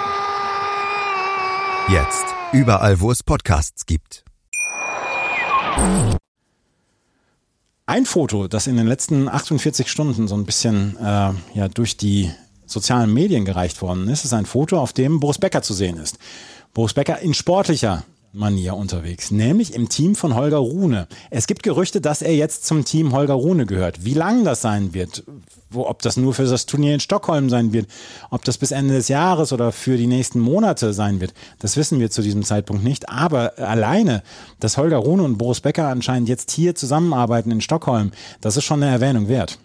Jetzt 1.89 2.25
überall, 2.53 3.01
wo 3.01 3.11
es 3.11 3.23
Podcasts 3.23 3.85
gibt. 3.85 4.23
Ein 7.85 8.05
Foto, 8.05 8.47
das 8.47 8.67
in 8.67 8.77
den 8.77 8.87
letzten 8.87 9.27
48 9.27 9.89
Stunden 9.89 10.27
so 10.27 10.35
ein 10.35 10.45
bisschen 10.45 10.95
äh, 10.97 11.33
ja, 11.53 11.67
durch 11.73 11.97
die 11.97 12.31
sozialen 12.65 13.13
Medien 13.13 13.43
gereicht 13.43 13.81
worden 13.81 14.07
ist, 14.07 14.23
ist 14.23 14.33
ein 14.33 14.45
Foto, 14.45 14.79
auf 14.79 14.93
dem 14.93 15.19
Boris 15.19 15.39
Becker 15.39 15.61
zu 15.61 15.73
sehen 15.73 15.97
ist. 15.97 16.17
Boris 16.73 16.93
Becker 16.93 17.19
in 17.19 17.33
sportlicher 17.33 18.03
Manier 18.33 18.75
unterwegs, 18.75 19.29
nämlich 19.29 19.73
im 19.73 19.89
Team 19.89 20.15
von 20.15 20.35
Holger 20.35 20.57
Rune. 20.57 21.07
Es 21.29 21.47
gibt 21.47 21.63
Gerüchte, 21.63 21.99
dass 21.99 22.21
er 22.21 22.33
jetzt 22.33 22.65
zum 22.65 22.85
Team 22.85 23.11
Holger 23.11 23.33
Rune 23.33 23.65
gehört. 23.65 24.05
Wie 24.05 24.13
lang 24.13 24.45
das 24.45 24.61
sein 24.61 24.93
wird, 24.93 25.23
wo, 25.69 25.85
ob 25.85 26.01
das 26.01 26.15
nur 26.15 26.33
für 26.33 26.45
das 26.45 26.65
Turnier 26.65 26.93
in 26.93 27.01
Stockholm 27.01 27.49
sein 27.49 27.73
wird, 27.73 27.87
ob 28.29 28.45
das 28.45 28.57
bis 28.57 28.71
Ende 28.71 28.93
des 28.93 29.09
Jahres 29.09 29.51
oder 29.51 29.73
für 29.73 29.97
die 29.97 30.07
nächsten 30.07 30.39
Monate 30.39 30.93
sein 30.93 31.19
wird, 31.19 31.33
das 31.59 31.75
wissen 31.75 31.99
wir 31.99 32.09
zu 32.09 32.21
diesem 32.21 32.43
Zeitpunkt 32.43 32.85
nicht. 32.85 33.09
Aber 33.09 33.59
alleine, 33.59 34.23
dass 34.61 34.77
Holger 34.77 34.97
Rune 34.97 35.23
und 35.23 35.37
Boris 35.37 35.59
Becker 35.59 35.87
anscheinend 35.87 36.29
jetzt 36.29 36.51
hier 36.51 36.73
zusammenarbeiten 36.73 37.51
in 37.51 37.59
Stockholm, 37.59 38.11
das 38.39 38.55
ist 38.55 38.63
schon 38.63 38.81
eine 38.81 38.93
Erwähnung 38.93 39.27
wert. 39.27 39.59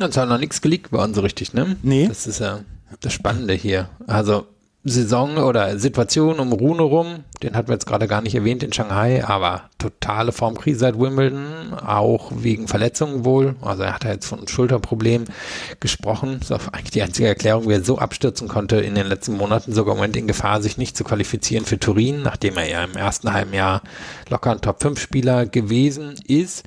Es 0.00 0.08
ist 0.08 0.16
noch 0.16 0.38
nichts 0.38 0.62
geleakt 0.62 0.92
worden, 0.92 1.12
so 1.12 1.20
richtig, 1.20 1.52
ne? 1.52 1.76
Nee. 1.82 2.08
Das 2.08 2.26
ist 2.26 2.40
ja 2.40 2.60
das 3.00 3.12
Spannende 3.12 3.52
hier. 3.52 3.90
Also 4.06 4.46
Saison 4.88 5.36
oder 5.38 5.78
Situation 5.78 6.38
um 6.38 6.52
Rune 6.52 6.82
rum, 6.82 7.24
den 7.42 7.54
hatten 7.54 7.68
wir 7.68 7.74
jetzt 7.74 7.86
gerade 7.86 8.06
gar 8.06 8.22
nicht 8.22 8.34
erwähnt 8.34 8.62
in 8.62 8.72
Shanghai, 8.72 9.24
aber 9.24 9.62
totale 9.78 10.32
Formkrise 10.32 10.80
seit 10.80 10.98
Wimbledon, 10.98 11.74
auch 11.74 12.32
wegen 12.34 12.68
Verletzungen 12.68 13.24
wohl. 13.24 13.56
Also 13.62 13.82
er 13.82 13.94
hat 13.94 14.04
ja 14.04 14.12
jetzt 14.12 14.26
von 14.26 14.38
einem 14.38 14.48
Schulterproblem 14.48 15.24
gesprochen. 15.80 16.40
Das 16.40 16.62
ist 16.62 16.68
eigentlich 16.72 16.90
die 16.90 17.02
einzige 17.02 17.28
Erklärung, 17.28 17.68
wie 17.68 17.74
er 17.74 17.84
so 17.84 17.98
abstürzen 17.98 18.48
konnte 18.48 18.76
in 18.76 18.94
den 18.94 19.06
letzten 19.06 19.36
Monaten, 19.36 19.72
sogar 19.72 19.94
im 19.94 19.98
Moment 19.98 20.16
in 20.16 20.26
Gefahr, 20.26 20.62
sich 20.62 20.78
nicht 20.78 20.96
zu 20.96 21.04
qualifizieren 21.04 21.64
für 21.64 21.78
Turin, 21.78 22.22
nachdem 22.22 22.56
er 22.56 22.68
ja 22.68 22.84
im 22.84 22.96
ersten 22.96 23.32
halben 23.32 23.54
Jahr 23.54 23.82
locker 24.28 24.52
ein 24.52 24.60
Top-5-Spieler 24.60 25.46
gewesen 25.46 26.14
ist 26.26 26.64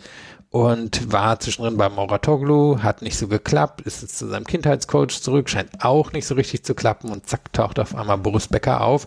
und 0.52 1.12
war 1.14 1.40
zwischendrin 1.40 1.78
bei 1.78 1.90
Moratoglu, 1.90 2.80
hat 2.82 3.04
nicht 3.04 3.18
so 3.18 3.28
geklappt, 3.28 3.82
ist 3.82 4.02
jetzt 4.02 4.18
zu 4.18 4.28
seinem 4.28 4.46
Kindheitscoach 4.46 5.22
zurück, 5.22 5.48
scheint 5.48 5.84
auch 5.84 6.12
nicht 6.12 6.26
so 6.26 6.34
richtig 6.34 6.64
zu 6.64 6.74
klappen 6.74 7.12
und 7.12 7.28
zack, 7.28 7.54
taucht 7.54 7.78
auf 7.78 7.94
einmal 7.96 8.18
Boris 8.18 8.48
Becker 8.48 8.82
auf. 8.82 9.06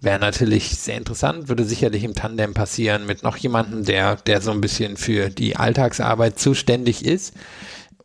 Wäre 0.00 0.20
natürlich 0.20 0.78
sehr 0.78 0.96
interessant, 0.96 1.48
würde 1.48 1.64
sicherlich 1.64 2.04
im 2.04 2.14
Tandem 2.14 2.54
passieren 2.54 3.06
mit 3.06 3.24
noch 3.24 3.36
jemandem, 3.36 3.84
der, 3.84 4.16
der 4.16 4.40
so 4.40 4.52
ein 4.52 4.60
bisschen 4.60 4.96
für 4.96 5.30
die 5.30 5.56
Alltagsarbeit 5.56 6.38
zuständig 6.38 7.04
ist. 7.04 7.34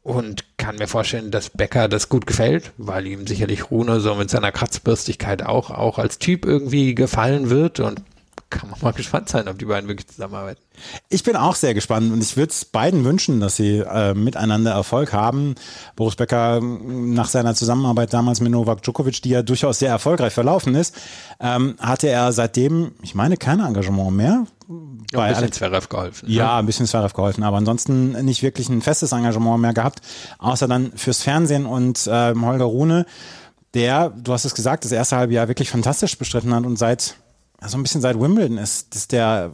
Und 0.01 0.57
kann 0.57 0.77
mir 0.77 0.87
vorstellen, 0.87 1.29
dass 1.29 1.51
Becker 1.51 1.87
das 1.87 2.09
gut 2.09 2.25
gefällt, 2.25 2.71
weil 2.77 3.05
ihm 3.05 3.27
sicherlich 3.27 3.69
Rune 3.69 3.99
so 3.99 4.15
mit 4.15 4.31
seiner 4.31 4.51
Kratzbürstigkeit 4.51 5.45
auch, 5.45 5.69
auch 5.69 5.99
als 5.99 6.17
Typ 6.17 6.45
irgendwie 6.45 6.95
gefallen 6.95 7.51
wird 7.51 7.79
und 7.79 8.01
kann 8.49 8.69
man 8.69 8.79
mal 8.81 8.93
gespannt 8.93 9.29
sein, 9.29 9.47
ob 9.47 9.57
die 9.57 9.65
beiden 9.65 9.87
wirklich 9.87 10.07
zusammenarbeiten. 10.07 10.61
Ich 11.09 11.23
bin 11.23 11.35
auch 11.35 11.55
sehr 11.55 11.73
gespannt 11.73 12.11
und 12.11 12.21
ich 12.21 12.37
würde 12.37 12.51
es 12.51 12.65
beiden 12.65 13.03
wünschen, 13.03 13.39
dass 13.39 13.55
sie 13.55 13.79
äh, 13.79 14.13
miteinander 14.13 14.71
Erfolg 14.71 15.13
haben. 15.13 15.55
Boris 15.95 16.15
Becker 16.15 16.61
nach 16.61 17.27
seiner 17.27 17.55
Zusammenarbeit 17.55 18.13
damals 18.13 18.41
mit 18.41 18.51
Novak 18.51 18.81
Djokovic, 18.83 19.21
die 19.21 19.29
ja 19.29 19.41
durchaus 19.41 19.79
sehr 19.79 19.89
erfolgreich 19.89 20.33
verlaufen 20.33 20.75
ist, 20.75 20.95
ähm, 21.39 21.75
hatte 21.79 22.07
er 22.07 22.31
seitdem, 22.31 22.93
ich 23.01 23.15
meine, 23.15 23.37
kein 23.37 23.59
Engagement 23.59 24.11
mehr. 24.11 24.45
Ja, 25.11 25.21
ein 25.21 25.33
bisschen 25.33 25.51
Zverev 25.51 25.89
geholfen. 25.89 26.29
ne? 26.29 26.35
Ja, 26.35 26.59
ein 26.59 26.65
bisschen 26.65 26.85
Zverev 26.85 27.13
geholfen, 27.13 27.43
aber 27.43 27.57
ansonsten 27.57 28.11
nicht 28.23 28.43
wirklich 28.43 28.69
ein 28.69 28.81
festes 28.81 29.11
Engagement 29.11 29.59
mehr 29.59 29.73
gehabt, 29.73 30.01
außer 30.37 30.67
dann 30.67 30.91
fürs 30.95 31.23
Fernsehen 31.23 31.65
und 31.65 32.07
ähm, 32.11 32.45
Holger 32.45 32.65
Rune, 32.65 33.05
der, 33.73 34.09
du 34.09 34.33
hast 34.33 34.45
es 34.45 34.53
gesagt, 34.55 34.85
das 34.85 34.91
erste 34.91 35.17
halbe 35.17 35.33
Jahr 35.33 35.47
wirklich 35.47 35.69
fantastisch 35.69 36.17
bestritten 36.17 36.53
hat 36.53 36.65
und 36.65 36.77
seit, 36.77 37.15
also 37.59 37.77
ein 37.77 37.83
bisschen 37.83 38.01
seit 38.01 38.19
Wimbledon 38.19 38.57
ist, 38.57 38.95
ist 38.95 39.11
der 39.11 39.51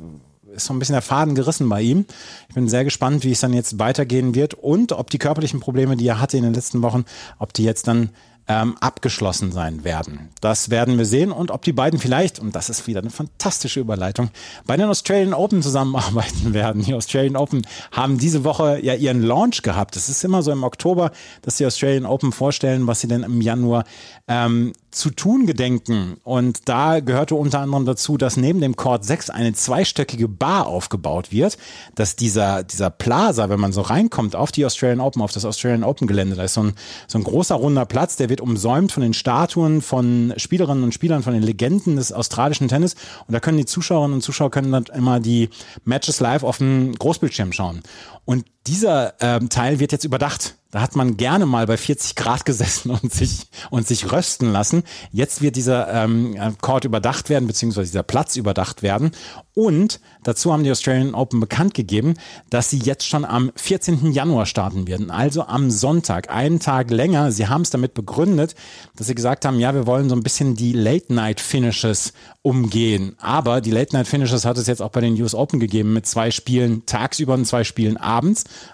ist 0.56 0.66
so 0.66 0.74
ein 0.74 0.80
bisschen 0.80 0.94
der 0.94 1.02
Faden 1.02 1.36
gerissen 1.36 1.68
bei 1.68 1.82
ihm. 1.82 2.06
Ich 2.48 2.56
bin 2.56 2.70
sehr 2.70 2.84
gespannt, 2.86 3.24
wie 3.24 3.32
es 3.32 3.42
dann 3.42 3.54
jetzt 3.54 3.78
weitergehen 3.78 4.36
wird 4.36 4.54
und 4.54 4.94
ob 4.94 5.10
die 5.10 5.18
körperlichen 5.18 5.60
Probleme, 5.60 5.98
die 5.98 6.08
er 6.08 6.22
hatte 6.22 6.38
in 6.38 6.44
den 6.44 6.54
letzten 6.54 6.82
Wochen, 6.82 7.04
ob 7.40 7.54
die 7.54 7.64
jetzt 7.64 7.88
dann 7.88 8.10
ähm, 8.48 8.76
abgeschlossen 8.80 9.52
sein 9.52 9.84
werden. 9.84 10.30
Das 10.42 10.70
werden 10.70 10.98
wir 10.98 11.06
sehen 11.06 11.32
und 11.32 11.52
ob 11.52 11.64
die 11.64 11.74
beiden 11.74 12.00
vielleicht, 12.00 12.40
und 12.40 12.56
das 12.56 12.70
ist 12.70 12.88
wieder 12.88 13.00
eine 13.00 13.10
fantastische 13.10 13.80
Überleitung, 13.80 14.30
bei 14.66 14.78
den 14.78 14.88
Australian 14.88 15.34
Open 15.34 15.62
zusammenarbeiten 15.62 16.54
werden. 16.54 16.84
Die 16.84 16.94
Australian 16.94 17.36
Open 17.36 17.66
haben 17.92 18.18
diese 18.18 18.44
Woche 18.44 18.80
ja 18.84 18.94
ihren 18.94 19.22
Launch 19.24 19.62
gehabt. 19.64 19.96
Es 19.96 20.10
ist 20.10 20.24
immer 20.24 20.44
so 20.44 20.52
im 20.52 20.64
Oktober, 20.64 21.12
dass 21.42 21.58
die 21.58 21.66
Australian 21.66 22.06
Open 22.06 22.32
vorstellen, 22.32 22.88
was 22.88 23.02
sie 23.02 23.08
denn 23.08 23.24
im 23.24 23.42
Januar 23.42 23.84
ähm, 24.28 24.74
zu 24.96 25.10
tun 25.10 25.46
gedenken. 25.46 26.18
Und 26.24 26.68
da 26.70 27.02
gehörte 27.02 27.36
unter 27.36 27.60
anderem 27.60 27.86
dazu, 27.86 28.18
dass 28.18 28.38
neben 28.38 28.62
dem 28.62 28.76
Court 28.76 29.04
6 29.04 29.30
eine 29.30 29.54
zweistöckige 29.54 30.28
Bar 30.28 30.68
aufgebaut 30.68 31.32
wird, 31.32 31.58
dass 31.96 32.16
dieser, 32.16 32.64
dieser 32.64 32.90
Plaza, 32.90 33.50
wenn 33.50 33.60
man 33.60 33.74
so 33.74 33.82
reinkommt 33.82 34.36
auf 34.36 34.52
die 34.52 34.66
Australian 34.66 35.02
Open, 35.02 35.22
auf 35.22 35.32
das 35.32 35.46
Australian 35.46 35.84
Open 35.84 36.08
Gelände, 36.08 36.36
da 36.36 36.44
ist 36.44 36.54
so 36.54 36.64
ein, 36.64 36.74
so 37.08 37.18
ein 37.18 37.24
großer 37.24 37.56
runder 37.56 37.86
Platz, 37.86 38.16
der 38.16 38.30
wird 38.30 38.35
umsäumt 38.42 38.92
von 38.92 39.04
den 39.04 39.14
Statuen 39.14 39.82
von 39.82 40.34
Spielerinnen 40.38 40.84
und 40.84 40.94
Spielern, 40.94 41.24
von 41.24 41.34
den 41.34 41.44
Legenden 41.44 41.96
des 41.96 42.12
australischen 42.12 42.68
Tennis. 42.68 42.96
Und 43.28 43.34
da 43.34 43.40
können 43.40 43.58
die 43.58 43.66
Zuschauerinnen 43.66 44.16
und 44.16 44.22
Zuschauer 44.22 44.52
können 44.52 44.72
dann 44.72 44.86
immer 44.96 45.20
die 45.20 45.50
Matches 45.84 46.20
live 46.20 46.44
auf 46.44 46.58
dem 46.58 46.94
Großbildschirm 46.96 47.54
schauen. 47.54 47.82
Und 48.26 48.46
dieser 48.68 49.14
ähm, 49.22 49.50
Teil 49.50 49.80
wird 49.80 49.92
jetzt 49.92 50.04
überdacht. 50.04 50.56
Da 50.72 50.82
hat 50.82 50.98
man 50.98 51.16
gerne 51.16 51.46
mal 51.46 51.68
bei 51.68 51.78
40 51.78 52.16
Grad 52.16 52.44
gesessen 52.44 52.92
und 52.92 53.14
sich, 53.14 53.48
und 53.70 53.88
sich 53.88 54.12
rösten 54.12 54.52
lassen. 54.52 54.84
Jetzt 55.12 55.42
wird 55.42 55.56
dieser 55.56 55.88
ähm, 55.94 56.36
Court 56.60 56.84
überdacht 56.84 57.30
werden, 57.30 57.48
beziehungsweise 57.48 57.92
dieser 57.92 58.04
Platz 58.04 58.36
überdacht 58.36 58.84
werden. 58.84 59.12
Und 59.54 60.02
dazu 60.24 60.52
haben 60.52 60.66
die 60.66 60.72
Australian 60.72 61.16
Open 61.16 61.40
bekannt 61.40 61.76
gegeben, 61.76 62.16
dass 62.50 62.70
sie 62.70 62.80
jetzt 62.80 63.08
schon 63.08 63.24
am 63.24 63.54
14. 63.56 64.12
Januar 64.12 64.46
starten 64.46 64.86
werden, 64.86 65.12
also 65.12 65.44
am 65.44 65.72
Sonntag, 65.72 66.30
einen 66.30 66.60
Tag 66.60 66.92
länger. 66.92 67.32
Sie 67.32 67.48
haben 67.48 67.62
es 67.62 67.70
damit 67.70 67.94
begründet, 67.94 68.54
dass 68.98 69.08
sie 69.08 69.16
gesagt 69.16 69.46
haben, 69.46 69.62
ja, 69.62 69.74
wir 69.74 69.88
wollen 69.88 70.10
so 70.10 70.16
ein 70.16 70.24
bisschen 70.24 70.58
die 70.58 70.74
Late-Night-Finishes 70.74 72.12
umgehen. 72.42 73.16
Aber 73.22 73.62
die 73.62 73.72
Late-Night-Finishes 73.72 74.44
hat 74.44 74.58
es 74.58 74.68
jetzt 74.68 74.82
auch 74.82 74.92
bei 74.92 75.00
den 75.00 75.20
US 75.22 75.34
Open 75.34 75.62
gegeben 75.62 75.94
mit 75.94 76.06
zwei 76.06 76.32
Spielen 76.32 76.86
tagsüber 76.86 77.36
und 77.36 77.46
zwei 77.46 77.64
Spielen 77.64 77.96
abends. 77.96 78.15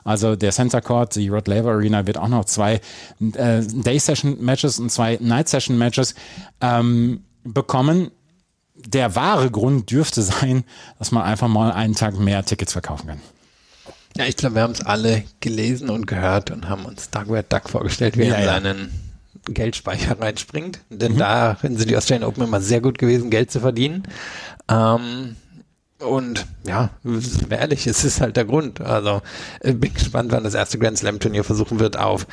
Also 0.04 0.36
der 0.36 0.52
Center 0.52 0.82
Court, 0.82 1.16
die 1.16 1.30
Rod 1.30 1.48
Laver 1.48 1.72
Arena 1.72 2.06
wird 2.08 2.18
auch 2.18 2.28
noch 2.28 2.46
zwei 2.46 2.82
äh, 3.34 3.62
Day-Session-Matches 3.62 4.80
und 4.80 4.92
zwei 4.92 5.18
Night-Session-Matches 5.22 6.16
ähm, 6.62 7.24
bekommen. 7.44 8.12
Der 8.76 9.16
wahre 9.16 9.52
Grund 9.52 9.92
dürfte 9.92 10.22
sein, 10.22 10.64
dass 11.00 11.12
man 11.12 11.24
einfach 11.24 11.48
mal 11.48 11.72
einen 11.72 11.96
Tag 11.96 12.18
mehr 12.18 12.44
Tickets 12.46 12.74
verkaufen 12.74 13.08
kann. 13.08 13.22
Ja, 14.18 14.26
ich 14.26 14.36
glaube, 14.36 14.56
wir 14.56 14.64
haben 14.64 14.74
es 14.74 14.82
alle 14.82 15.24
gelesen 15.40 15.90
und 15.90 16.06
gehört 16.06 16.52
und 16.52 16.68
haben 16.68 16.86
uns 16.86 17.10
Dagobert 17.10 17.52
Duck 17.52 17.70
vorgestellt, 17.70 18.18
wie 18.18 18.24
er 18.24 18.40
in 18.40 18.46
seinen 18.46 18.92
Geldspeicher 19.46 20.20
reinspringt. 20.20 20.80
Denn 20.90 21.14
mhm. 21.14 21.18
darin 21.18 21.78
sind 21.78 21.90
die 21.90 21.98
Australian 21.98 22.28
Open 22.28 22.44
immer 22.44 22.62
sehr 22.62 22.82
gut 22.82 22.98
gewesen, 22.98 23.30
Geld 23.30 23.52
zu 23.52 23.60
verdienen. 23.60 24.04
Ähm, 24.70 25.36
und 26.02 26.46
ja, 26.68 26.92
ehrlich, 27.50 27.88
es 27.88 28.04
ist 28.04 28.22
halt 28.22 28.38
der 28.38 28.46
Grund. 28.46 28.82
Also 28.82 29.22
äh, 29.62 29.74
bin 29.74 29.94
gespannt, 29.94 30.32
wann 30.32 30.44
das 30.44 30.54
erste 30.54 30.78
Grand 30.78 30.98
Slam 30.98 31.20
Turnier 31.20 31.44
versuchen 31.44 31.80
wird, 31.80 31.98
auf, 31.98 32.28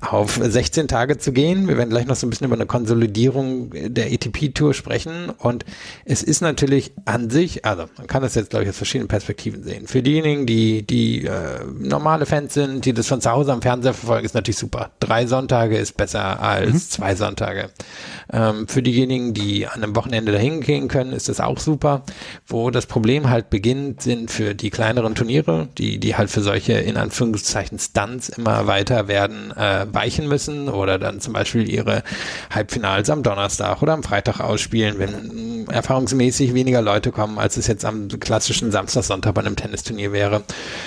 auf 0.00 0.40
16 0.42 0.88
Tage 0.88 1.18
zu 1.18 1.32
gehen. 1.32 1.68
Wir 1.68 1.76
werden 1.76 1.90
gleich 1.90 2.06
noch 2.06 2.16
so 2.16 2.26
ein 2.26 2.30
bisschen 2.30 2.46
über 2.46 2.56
eine 2.56 2.66
Konsolidierung 2.66 3.70
der 3.70 4.06
ATP 4.06 4.54
Tour 4.54 4.74
sprechen. 4.74 5.30
Und 5.38 5.64
es 6.04 6.22
ist 6.22 6.40
natürlich 6.40 6.92
an 7.04 7.30
sich, 7.30 7.64
also 7.64 7.84
man 7.96 8.06
kann 8.06 8.22
das 8.22 8.34
jetzt, 8.34 8.50
glaube 8.50 8.64
ich, 8.64 8.70
aus 8.70 8.76
verschiedenen 8.76 9.08
Perspektiven 9.08 9.62
sehen. 9.62 9.86
Für 9.86 10.02
diejenigen, 10.02 10.46
die, 10.46 10.82
die 10.86 11.24
äh, 11.24 11.64
normale 11.78 12.26
Fans 12.26 12.54
sind, 12.54 12.84
die 12.84 12.92
das 12.92 13.06
von 13.06 13.20
zu 13.20 13.30
Hause 13.30 13.52
am 13.52 13.62
Fernseher 13.62 13.94
verfolgen, 13.94 14.26
ist 14.26 14.34
natürlich 14.34 14.58
super. 14.58 14.90
Drei 15.00 15.26
Sonntage 15.26 15.76
ist 15.76 15.96
besser 15.96 16.40
als 16.40 16.72
mhm. 16.72 16.78
zwei 16.78 17.14
Sonntage. 17.14 17.70
Ähm, 18.32 18.66
für 18.68 18.82
diejenigen, 18.82 19.34
die 19.34 19.66
an 19.66 19.82
einem 19.82 19.96
Wochenende 19.96 20.32
dahin 20.32 20.60
gehen 20.60 20.88
können, 20.88 21.12
ist 21.12 21.28
das 21.28 21.40
auch 21.40 21.58
super. 21.58 22.02
Wo 22.46 22.70
das 22.70 22.86
Problem 22.86 23.07
Problem 23.08 23.30
halt 23.30 23.48
beginnt, 23.48 24.02
sind 24.02 24.30
für 24.30 24.54
die 24.54 24.68
kleineren 24.68 25.14
Turniere, 25.14 25.70
die, 25.78 25.96
die 25.98 26.16
halt 26.16 26.28
für 26.28 26.42
solche 26.42 26.74
in 26.74 26.98
Anführungszeichen 26.98 27.78
Stunts 27.78 28.28
immer 28.28 28.66
weiter 28.66 29.08
werden 29.08 29.50
äh, 29.56 29.86
weichen 29.90 30.28
müssen 30.28 30.68
oder 30.68 30.98
dann 30.98 31.18
zum 31.18 31.32
Beispiel 31.32 31.66
ihre 31.70 32.02
Halbfinals 32.50 33.08
am 33.08 33.22
Donnerstag 33.22 33.80
oder 33.80 33.94
am 33.94 34.02
Freitag 34.02 34.40
ausspielen, 34.40 34.98
wenn 34.98 35.64
mh, 35.64 35.72
erfahrungsmäßig 35.72 36.52
weniger 36.52 36.82
Leute 36.82 37.10
kommen, 37.10 37.38
als 37.38 37.56
es 37.56 37.66
jetzt 37.66 37.86
am 37.86 38.08
klassischen 38.08 38.72
Samstag, 38.72 39.04
Sonntag 39.04 39.32
bei 39.32 39.40
einem 39.40 39.56
Tennisturnier 39.56 40.12
wäre. 40.12 40.42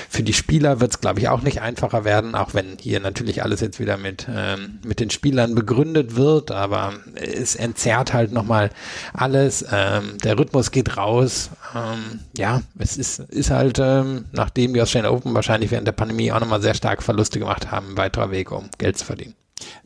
Für 0.07 0.22
die 0.22 0.34
Spieler 0.34 0.80
wird 0.80 0.91
es, 0.91 1.01
glaube 1.01 1.22
ich, 1.22 1.28
auch 1.28 1.41
nicht 1.41 1.61
einfacher 1.61 2.05
werden, 2.05 2.36
auch 2.36 2.53
wenn 2.53 2.78
hier 2.80 2.99
natürlich 2.99 3.41
alles 3.41 3.61
jetzt 3.61 3.80
wieder 3.80 3.97
mit, 3.97 4.28
ähm, 4.32 4.78
mit 4.86 4.99
den 4.99 5.09
Spielern 5.09 5.55
begründet 5.55 6.15
wird, 6.15 6.51
aber 6.51 6.93
es 7.15 7.55
entzerrt 7.55 8.13
halt 8.13 8.32
nochmal 8.32 8.69
alles. 9.11 9.65
Ähm, 9.72 10.19
der 10.24 10.38
Rhythmus 10.38 10.69
geht 10.69 10.97
raus. 10.97 11.49
Ähm, 11.76 12.19
ja, 12.38 12.61
es 12.78 12.97
ist, 12.97 13.19
ist 13.19 13.49
halt, 13.49 13.80
ähm, 13.80 14.26
nachdem 14.32 14.74
die 14.74 14.82
Australian 14.82 15.13
Open 15.13 15.34
wahrscheinlich 15.34 15.72
während 15.72 15.88
der 15.88 15.93
Pandemie 15.93 16.32
auch 16.32 16.39
nochmal 16.39 16.61
sehr 16.61 16.74
stark 16.74 17.03
Verluste 17.03 17.39
gemacht 17.39 17.72
haben, 17.72 17.91
ein 17.91 17.97
weiterer 17.97 18.32
Weg, 18.32 18.51
um 18.51 18.69
Geld 18.78 18.97
zu 18.97 19.05
verdienen. 19.05 19.36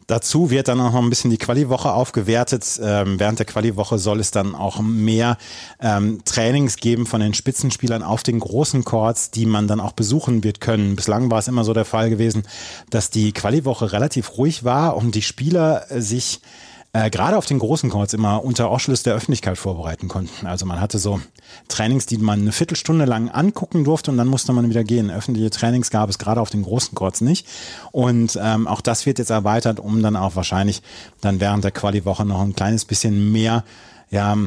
Dazu 0.08 0.52
wird 0.52 0.68
dann 0.68 0.80
auch 0.80 0.94
noch 0.94 1.02
ein 1.02 1.10
bisschen 1.10 1.32
die 1.32 1.40
Quali-Woche 1.40 1.92
aufgewertet. 1.92 2.80
Ähm, 2.82 3.20
während 3.20 3.40
der 3.40 3.48
Quali-Woche 3.48 3.98
soll 3.98 4.20
es 4.20 4.30
dann 4.30 4.54
auch 4.54 4.80
mehr 4.80 5.38
ähm, 5.82 6.22
Trainings 6.26 6.78
geben 6.78 7.08
von 7.08 7.22
den 7.22 7.34
Spitzenspielern 7.34 8.04
auf 8.04 8.22
den 8.22 8.40
großen 8.40 8.84
Courts, 8.86 9.32
die 9.32 9.48
man 9.48 9.68
dann 9.68 9.80
auch 9.80 9.94
besuchen 9.94 10.44
wird 10.44 10.62
können. 10.62 10.96
Bislang 10.96 11.32
war 11.32 11.40
es 11.40 11.48
immer 11.48 11.64
so 11.64 11.74
der 11.74 11.86
Fall 11.86 12.12
gewesen, 12.12 12.44
dass 12.92 13.10
die 13.10 13.32
Quali-Woche 13.32 13.92
relativ 13.92 14.38
ruhig 14.38 14.64
war 14.64 14.96
und 14.96 15.16
die 15.16 15.24
Spieler 15.24 15.92
äh, 15.92 16.02
sich 16.02 16.40
äh, 16.96 17.10
gerade 17.10 17.38
auf 17.38 17.46
den 17.46 17.60
großen 17.60 17.90
Courts 17.90 18.14
immer 18.14 18.42
unter 18.46 18.70
Ausschluss 18.70 19.04
der 19.04 19.16
Öffentlichkeit 19.16 19.58
vorbereiten 19.58 20.08
konnten. 20.08 20.48
Also 20.48 20.66
man 20.66 20.80
hatte 20.80 20.98
so 20.98 21.20
Trainings, 21.68 22.06
die 22.06 22.18
man 22.18 22.40
eine 22.40 22.54
Viertelstunde 22.54 23.04
lang 23.04 23.28
angucken 23.28 23.84
durfte 23.84 24.12
und 24.12 24.18
dann 24.18 24.30
musste 24.30 24.54
man 24.54 24.70
wieder 24.70 24.86
gehen. 24.86 25.12
Öffentliche 25.12 25.50
Trainings 25.50 25.90
gab 25.90 26.10
es 26.10 26.18
gerade 26.18 26.40
auf 26.40 26.52
den 26.52 26.64
großen 26.64 26.96
Courts 26.96 27.20
nicht. 27.20 27.48
Und 27.92 28.40
ähm, 28.42 28.66
auch 28.66 28.80
das 28.80 29.06
wird 29.06 29.20
jetzt 29.20 29.30
erweitert, 29.30 29.82
um 29.82 30.02
dann 30.02 30.16
auch 30.16 30.38
wahrscheinlich 30.38 30.82
dann 31.20 31.42
während 31.42 31.66
der 31.66 31.72
Quali-Woche 31.72 32.24
noch 32.24 32.40
ein 32.40 32.56
kleines 32.56 32.86
bisschen 32.86 33.30
mehr 33.30 33.66
ja, 34.10 34.38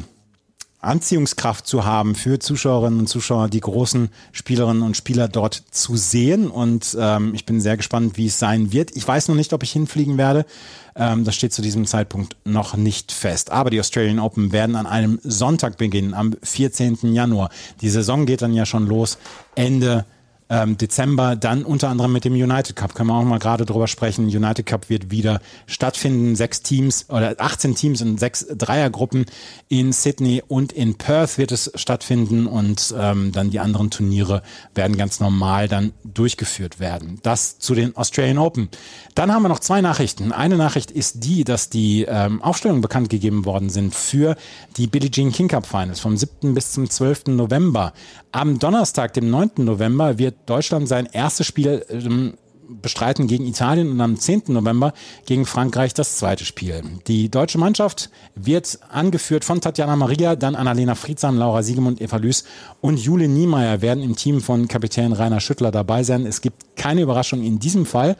Anziehungskraft 0.81 1.66
zu 1.66 1.85
haben 1.85 2.14
für 2.14 2.39
Zuschauerinnen 2.39 3.01
und 3.01 3.09
Zuschauer, 3.09 3.49
die 3.49 3.61
großen 3.61 4.11
Spielerinnen 4.31 4.83
und 4.83 4.97
Spieler 4.97 5.26
dort 5.26 5.55
zu 5.70 5.97
sehen. 5.97 6.49
Und 6.51 6.97
ähm, 7.01 7.35
ich 7.35 7.45
bin 7.45 7.61
sehr 7.61 7.76
gespannt, 7.76 8.16
wie 8.16 8.26
es 8.26 8.39
sein 8.39 8.72
wird. 8.72 8.97
Ich 8.97 9.07
weiß 9.07 9.29
noch 9.29 9.35
nicht, 9.35 9.53
ob 9.53 9.64
ich 9.64 9.72
hinfliegen 9.72 10.18
werde. 10.18 10.47
Ähm, 10.95 11.24
das 11.24 11.35
steht 11.35 11.53
zu 11.53 11.62
diesem 11.62 11.85
Zeitpunkt 11.85 12.37
noch 12.45 12.76
nicht 12.76 13.11
fest. 13.11 13.51
Aber 13.51 13.70
die 13.70 13.81
Australian 13.81 14.20
Open 14.20 14.53
werden 14.53 14.76
an 14.76 14.87
einem 14.87 15.18
Sonntag 15.24 15.79
beginnen, 15.79 16.14
am 16.14 16.37
14. 16.43 17.12
Januar. 17.12 17.51
Die 17.81 17.91
Saison 17.91 18.24
geht 18.24 18.43
dann 18.43 18.55
ja 18.55 18.64
schon 18.64 18.87
los 18.87 19.18
Ende 19.57 20.05
ähm, 20.51 20.76
Dezember 20.76 21.36
dann 21.36 21.64
unter 21.64 21.88
anderem 21.88 22.12
mit 22.12 22.24
dem 22.24 22.32
United 22.32 22.76
Cup. 22.76 22.94
Können 22.94 23.11
wir 23.11 23.14
auch 23.14 23.24
mal 23.24 23.38
gerade 23.38 23.66
drüber 23.66 23.86
sprechen. 23.86 24.26
United 24.26 24.66
Cup 24.66 24.88
wird 24.88 25.11
wieder 25.11 25.40
stattfinden. 25.66 26.36
Sechs 26.36 26.62
Teams 26.62 27.07
oder 27.09 27.34
18 27.38 27.74
Teams 27.74 28.01
in 28.01 28.18
sechs 28.18 28.46
Dreiergruppen 28.46 29.26
in 29.68 29.92
Sydney 29.92 30.42
und 30.46 30.72
in 30.72 30.94
Perth 30.96 31.38
wird 31.38 31.53
es 31.53 31.70
stattfinden 31.74 32.46
und 32.46 32.94
ähm, 32.99 33.32
dann 33.32 33.51
die 33.51 33.61
anderen 33.61 33.90
Turniere 33.90 34.42
werden 34.74 34.96
ganz 34.96 35.20
normal 35.20 35.68
dann 35.68 35.92
durchgeführt 36.05 36.80
werden. 36.80 37.18
Das 37.22 37.59
zu 37.59 37.74
den 37.74 37.96
Australian 37.96 38.38
Open. 38.38 38.68
Dann 39.14 39.32
haben 39.32 39.42
wir 39.42 39.49
noch 39.49 39.59
zwei 39.59 39.80
Nachrichten. 39.80 40.32
Eine 40.32 40.57
Nachricht 40.57 40.90
ist 40.90 41.24
die, 41.24 41.44
dass 41.44 41.68
die 41.68 42.07
ähm, 42.09 42.40
Aufstellungen 42.42 42.82
bekannt 42.82 43.11
gegeben 43.11 43.44
worden 43.44 43.68
sind 43.68 43.94
für 43.94 44.36
die 44.76 44.86
Billie 44.86 45.11
Jean 45.11 45.32
King 45.32 45.49
Cup 45.49 45.66
Finals 45.66 46.01
vom 46.01 46.16
7. 46.16 46.55
bis 46.55 46.72
zum 46.72 46.88
12. 46.88 47.26
November. 47.28 47.92
Am 48.32 48.59
Donnerstag, 48.59 49.14
dem 49.14 49.30
9. 49.30 49.51
November, 49.59 50.18
wird 50.18 50.38
Deutschland 50.47 50.89
sein 50.89 51.09
erstes 51.12 51.47
Spiel 51.47 51.84
ähm, 51.91 52.34
bestreiten 52.68 53.26
gegen 53.26 53.47
Italien 53.47 53.91
und 53.91 54.01
am 54.01 54.18
10. 54.18 54.45
November 54.49 54.93
gegen 55.26 55.47
Frankreich 55.47 55.95
das 55.95 56.18
zweite 56.18 56.45
Spiel. 56.45 56.82
Die 57.07 57.30
deutsche 57.30 57.59
Mannschaft 57.59 58.11
wird 58.34 58.78
angeführt 58.91 59.45
von 59.45 59.61
Tatjana 59.61 59.97
Maria, 59.97 60.36
dann 60.36 60.55
Annalena 60.55 60.95
Friedsam, 60.95 61.39
Laura 61.39 61.62
Siegemund, 61.62 62.01
Eva 62.01 62.18
Lüß 62.18 62.45
und 62.80 62.99
Jule 62.99 63.28
Niemeyer 63.28 63.80
werden 63.80 64.03
im 64.03 64.16
Team 64.16 64.41
von 64.41 64.68
Kapitän 64.68 65.12
Rainer 65.12 65.41
Schüttler 65.41 65.70
dabei 65.70 66.03
sein. 66.03 66.26
Es 66.26 66.41
gibt 66.41 66.76
keine 66.76 67.03
Überraschung 67.03 67.43
in 67.43 67.59
diesem 67.59 67.86
Fall. 67.86 68.16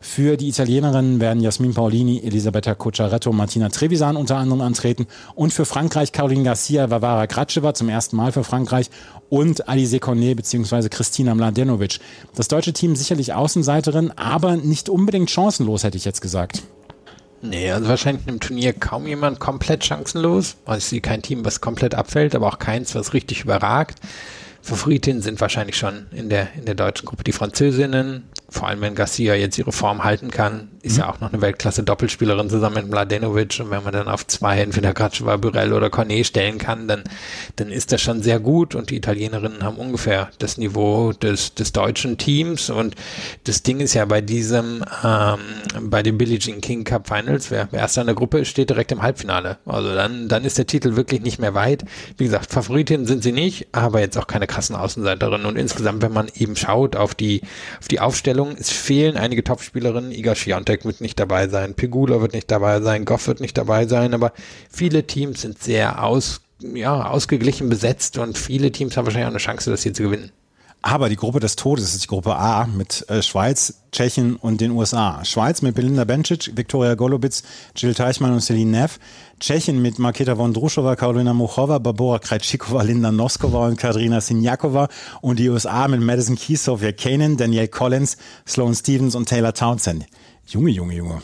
Für 0.00 0.36
die 0.36 0.48
Italienerinnen 0.48 1.20
werden 1.20 1.42
Jasmin 1.42 1.74
Paolini, 1.74 2.20
Elisabetta 2.22 2.74
Cocciaretto, 2.74 3.32
Martina 3.32 3.68
Trevisan 3.68 4.16
unter 4.16 4.36
anderem 4.36 4.60
antreten 4.60 5.06
und 5.34 5.52
für 5.52 5.64
Frankreich 5.64 6.12
Caroline 6.12 6.44
Garcia, 6.44 6.90
Vavara 6.90 7.26
Kratscheva 7.26 7.74
zum 7.74 7.88
ersten 7.88 8.16
Mal 8.16 8.30
für 8.32 8.44
Frankreich 8.44 8.90
und 9.30 9.68
Alice 9.68 9.98
Cornet 10.00 10.36
bzw. 10.36 10.88
Christina 10.88 11.34
Mladenovic. 11.34 11.98
Das 12.34 12.48
deutsche 12.48 12.72
Team 12.72 12.94
sicherlich 12.94 13.32
Außenseiterin, 13.32 14.12
aber 14.12 14.56
nicht 14.56 14.88
unbedingt 14.88 15.30
chancenlos, 15.30 15.82
hätte 15.82 15.96
ich 15.96 16.04
jetzt 16.04 16.20
gesagt. 16.20 16.62
Nee, 17.42 17.70
also 17.70 17.88
wahrscheinlich 17.88 18.26
im 18.26 18.40
Turnier 18.40 18.72
kaum 18.72 19.06
jemand 19.06 19.40
komplett 19.40 19.84
chancenlos. 19.84 20.56
Also 20.64 20.78
ich 20.78 20.84
sehe 20.84 21.00
kein 21.00 21.22
Team, 21.22 21.44
was 21.44 21.60
komplett 21.60 21.94
abfällt, 21.94 22.34
aber 22.34 22.48
auch 22.48 22.58
keins, 22.58 22.94
was 22.94 23.14
richtig 23.14 23.42
überragt. 23.44 23.98
Favoritinnen 24.62 25.22
sind 25.22 25.40
wahrscheinlich 25.40 25.76
schon 25.76 26.06
in 26.10 26.28
der, 26.28 26.48
in 26.56 26.64
der 26.64 26.74
deutschen 26.74 27.06
Gruppe 27.06 27.22
die 27.22 27.32
Französinnen, 27.32 28.24
vor 28.48 28.68
allem 28.68 28.80
wenn 28.80 28.94
Garcia 28.94 29.34
jetzt 29.34 29.58
ihre 29.58 29.72
Form 29.72 30.04
halten 30.04 30.30
kann, 30.30 30.68
ist 30.86 30.94
mhm. 30.94 30.98
ja 31.00 31.10
auch 31.10 31.20
noch 31.20 31.32
eine 31.32 31.42
Weltklasse-Doppelspielerin 31.42 32.48
zusammen 32.48 32.76
mit 32.76 32.88
Mladenovic 32.88 33.58
und 33.60 33.70
wenn 33.70 33.82
man 33.82 33.92
dann 33.92 34.08
auf 34.08 34.26
zwei 34.26 34.60
entweder 34.60 34.94
Kratschova, 34.94 35.36
Burell 35.36 35.72
oder 35.72 35.90
Cornet 35.90 36.26
stellen 36.26 36.58
kann, 36.58 36.88
dann, 36.88 37.04
dann 37.56 37.70
ist 37.70 37.92
das 37.92 38.00
schon 38.00 38.22
sehr 38.22 38.40
gut 38.40 38.74
und 38.74 38.90
die 38.90 38.96
Italienerinnen 38.96 39.62
haben 39.62 39.76
ungefähr 39.76 40.30
das 40.38 40.58
Niveau 40.58 41.12
des, 41.12 41.54
des 41.54 41.72
deutschen 41.72 42.18
Teams 42.18 42.70
und 42.70 42.94
das 43.44 43.62
Ding 43.62 43.80
ist 43.80 43.94
ja 43.94 44.04
bei 44.04 44.20
diesem, 44.20 44.84
ähm, 45.04 45.38
bei 45.80 46.02
dem 46.02 46.18
Billie 46.18 46.38
Jean 46.38 46.60
King 46.60 46.84
Cup 46.84 47.08
Finals, 47.08 47.50
wer, 47.50 47.68
wer 47.70 47.80
erster 47.80 48.02
in 48.02 48.06
der 48.06 48.16
Gruppe 48.16 48.38
ist, 48.38 48.48
steht 48.48 48.70
direkt 48.70 48.92
im 48.92 49.02
Halbfinale. 49.02 49.58
Also 49.66 49.94
dann, 49.94 50.28
dann 50.28 50.44
ist 50.44 50.58
der 50.58 50.66
Titel 50.66 50.96
wirklich 50.96 51.22
nicht 51.22 51.38
mehr 51.38 51.54
weit. 51.54 51.84
Wie 52.16 52.24
gesagt, 52.24 52.52
Favoritinnen 52.52 53.06
sind 53.06 53.22
sie 53.22 53.32
nicht, 53.32 53.68
aber 53.72 54.00
jetzt 54.00 54.16
auch 54.16 54.26
keine 54.26 54.46
krassen 54.46 54.76
Außenseiterinnen 54.76 55.46
und 55.46 55.56
insgesamt, 55.56 56.02
wenn 56.02 56.12
man 56.12 56.28
eben 56.34 56.56
schaut 56.56 56.96
auf 56.96 57.14
die, 57.14 57.42
auf 57.80 57.88
die 57.88 58.00
Aufstellung. 58.00 58.56
Es 58.58 58.70
fehlen 58.70 59.16
einige 59.16 59.42
Topspielerinnen. 59.42 60.12
Iga 60.12 60.34
Świątek 60.76 60.84
wird 60.84 61.00
nicht 61.00 61.18
dabei 61.18 61.48
sein, 61.48 61.74
Pegula 61.74 62.20
wird 62.20 62.32
nicht 62.32 62.50
dabei 62.50 62.80
sein, 62.80 63.04
Goff 63.04 63.26
wird 63.26 63.40
nicht 63.40 63.56
dabei 63.56 63.86
sein, 63.86 64.14
aber 64.14 64.32
viele 64.70 65.06
Teams 65.06 65.42
sind 65.42 65.62
sehr 65.62 66.02
aus, 66.02 66.40
ja, 66.60 67.08
ausgeglichen 67.08 67.68
besetzt 67.68 68.18
und 68.18 68.38
viele 68.38 68.72
Teams 68.72 68.96
haben 68.96 69.06
wahrscheinlich 69.06 69.26
auch 69.26 69.32
eine 69.32 69.38
Chance, 69.38 69.70
das 69.70 69.82
hier 69.82 69.94
zu 69.94 70.04
gewinnen. 70.04 70.30
Aber 70.82 71.08
die 71.08 71.16
Gruppe 71.16 71.40
des 71.40 71.56
Todes 71.56 71.94
ist 71.94 72.04
die 72.04 72.06
Gruppe 72.06 72.36
A 72.36 72.66
mit 72.66 73.04
äh, 73.08 73.20
Schweiz, 73.20 73.82
Tschechien 73.90 74.36
und 74.36 74.60
den 74.60 74.70
USA. 74.70 75.24
Schweiz 75.24 75.60
mit 75.60 75.74
Belinda 75.74 76.04
Bencic, 76.04 76.56
Viktoria 76.56 76.94
Golubitz, 76.94 77.42
Jill 77.74 77.92
Teichmann 77.92 78.32
und 78.32 78.40
Celine 78.40 78.70
Neff. 78.70 79.00
Tschechien 79.40 79.82
mit 79.82 79.98
Marketa 79.98 80.38
Vondrushova, 80.38 80.94
Karolina 80.94 81.34
Muchova, 81.34 81.78
Barbora 81.78 82.20
Krejcikova, 82.20 82.82
Linda 82.82 83.10
Noskova 83.10 83.66
und 83.66 83.78
Katrina 83.78 84.20
Sinjakova. 84.20 84.88
Und 85.22 85.40
die 85.40 85.48
USA 85.48 85.88
mit 85.88 86.02
Madison 86.02 86.36
Keys, 86.36 86.64
Sophia 86.64 86.92
Kanin, 86.92 87.36
Danielle 87.36 87.66
Collins, 87.66 88.16
Sloane 88.46 88.76
Stevens 88.76 89.16
und 89.16 89.28
Taylor 89.28 89.54
Townsend. 89.54 90.06
Junge, 90.46 90.70
Junge, 90.70 90.94
Junge. 90.94 91.22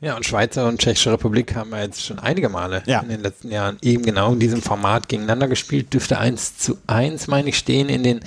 Ja, 0.00 0.16
und 0.16 0.24
Schweizer 0.24 0.68
und 0.68 0.78
Tschechische 0.78 1.12
Republik 1.12 1.54
haben 1.56 1.70
wir 1.70 1.82
jetzt 1.82 2.04
schon 2.04 2.18
einige 2.18 2.48
Male 2.48 2.82
ja. 2.86 3.00
in 3.00 3.08
den 3.08 3.22
letzten 3.22 3.50
Jahren 3.50 3.78
eben 3.82 4.02
genau 4.04 4.32
in 4.32 4.38
diesem 4.38 4.62
Format 4.62 5.08
gegeneinander 5.08 5.48
gespielt. 5.48 5.92
Dürfte 5.92 6.18
1 6.18 6.58
zu 6.58 6.76
1, 6.86 7.26
meine 7.26 7.48
ich, 7.48 7.58
stehen 7.58 7.88
in 7.88 8.02
den 8.02 8.20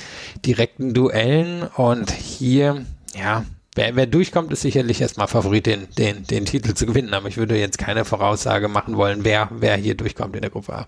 direkten 0.45 0.93
Duellen. 0.93 1.63
Und 1.63 2.11
hier, 2.11 2.85
ja, 3.15 3.45
wer, 3.75 3.95
wer 3.95 4.07
durchkommt, 4.07 4.51
ist 4.51 4.61
sicherlich 4.61 5.01
erstmal 5.01 5.27
Favorit, 5.27 5.67
den, 5.67 5.87
den, 5.97 6.23
den 6.23 6.45
Titel 6.45 6.73
zu 6.73 6.87
gewinnen. 6.87 7.13
Aber 7.13 7.29
ich 7.29 7.37
würde 7.37 7.57
jetzt 7.57 7.77
keine 7.77 8.03
Voraussage 8.03 8.67
machen 8.67 8.97
wollen, 8.97 9.23
wer, 9.23 9.49
wer 9.51 9.77
hier 9.77 9.95
durchkommt 9.95 10.35
in 10.35 10.41
der 10.41 10.51
Gruppe 10.51 10.73
A. 10.73 10.85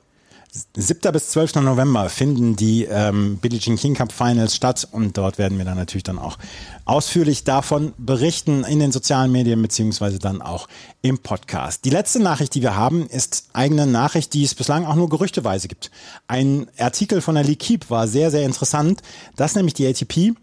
7. 0.52 1.12
bis 1.12 1.30
12. 1.30 1.56
November 1.56 2.10
finden 2.10 2.56
die 2.56 2.86
ähm, 2.86 3.38
Billie 3.38 3.60
Jean 3.60 3.78
King 3.78 3.94
Cup 3.94 4.12
Finals 4.12 4.56
statt 4.56 4.88
und 4.92 5.16
dort 5.16 5.38
werden 5.38 5.60
wir 5.60 5.66
dann 5.66 5.78
natürlich 5.78 6.04
dann 6.04 6.18
auch 6.18 6.40
ausführlich 6.86 7.44
davon 7.44 7.94
berichten 8.00 8.64
in 8.64 8.80
den 8.80 8.92
sozialen 8.92 9.32
Medien 9.32 9.62
beziehungsweise 9.62 10.18
dann 10.18 10.42
auch 10.42 10.68
im 11.04 11.20
Podcast. 11.20 11.86
Die 11.86 11.92
letzte 11.92 12.20
Nachricht, 12.20 12.56
die 12.56 12.64
wir 12.64 12.76
haben, 12.76 13.06
ist 13.08 13.50
eigene 13.54 13.86
Nachricht, 13.86 14.34
die 14.34 14.44
es 14.44 14.56
bislang 14.56 14.86
auch 14.86 14.96
nur 14.96 15.10
gerüchteweise 15.10 15.68
gibt. 15.68 15.92
Ein 16.28 16.68
Artikel 16.80 17.22
von 17.22 17.36
der 17.36 17.46
L'Equipe 17.46 17.90
war 17.90 18.08
sehr, 18.08 18.32
sehr 18.32 18.44
interessant, 18.44 19.04
dass 19.36 19.54
nämlich 19.56 19.76
die 19.76 19.86
ATP 19.86 20.36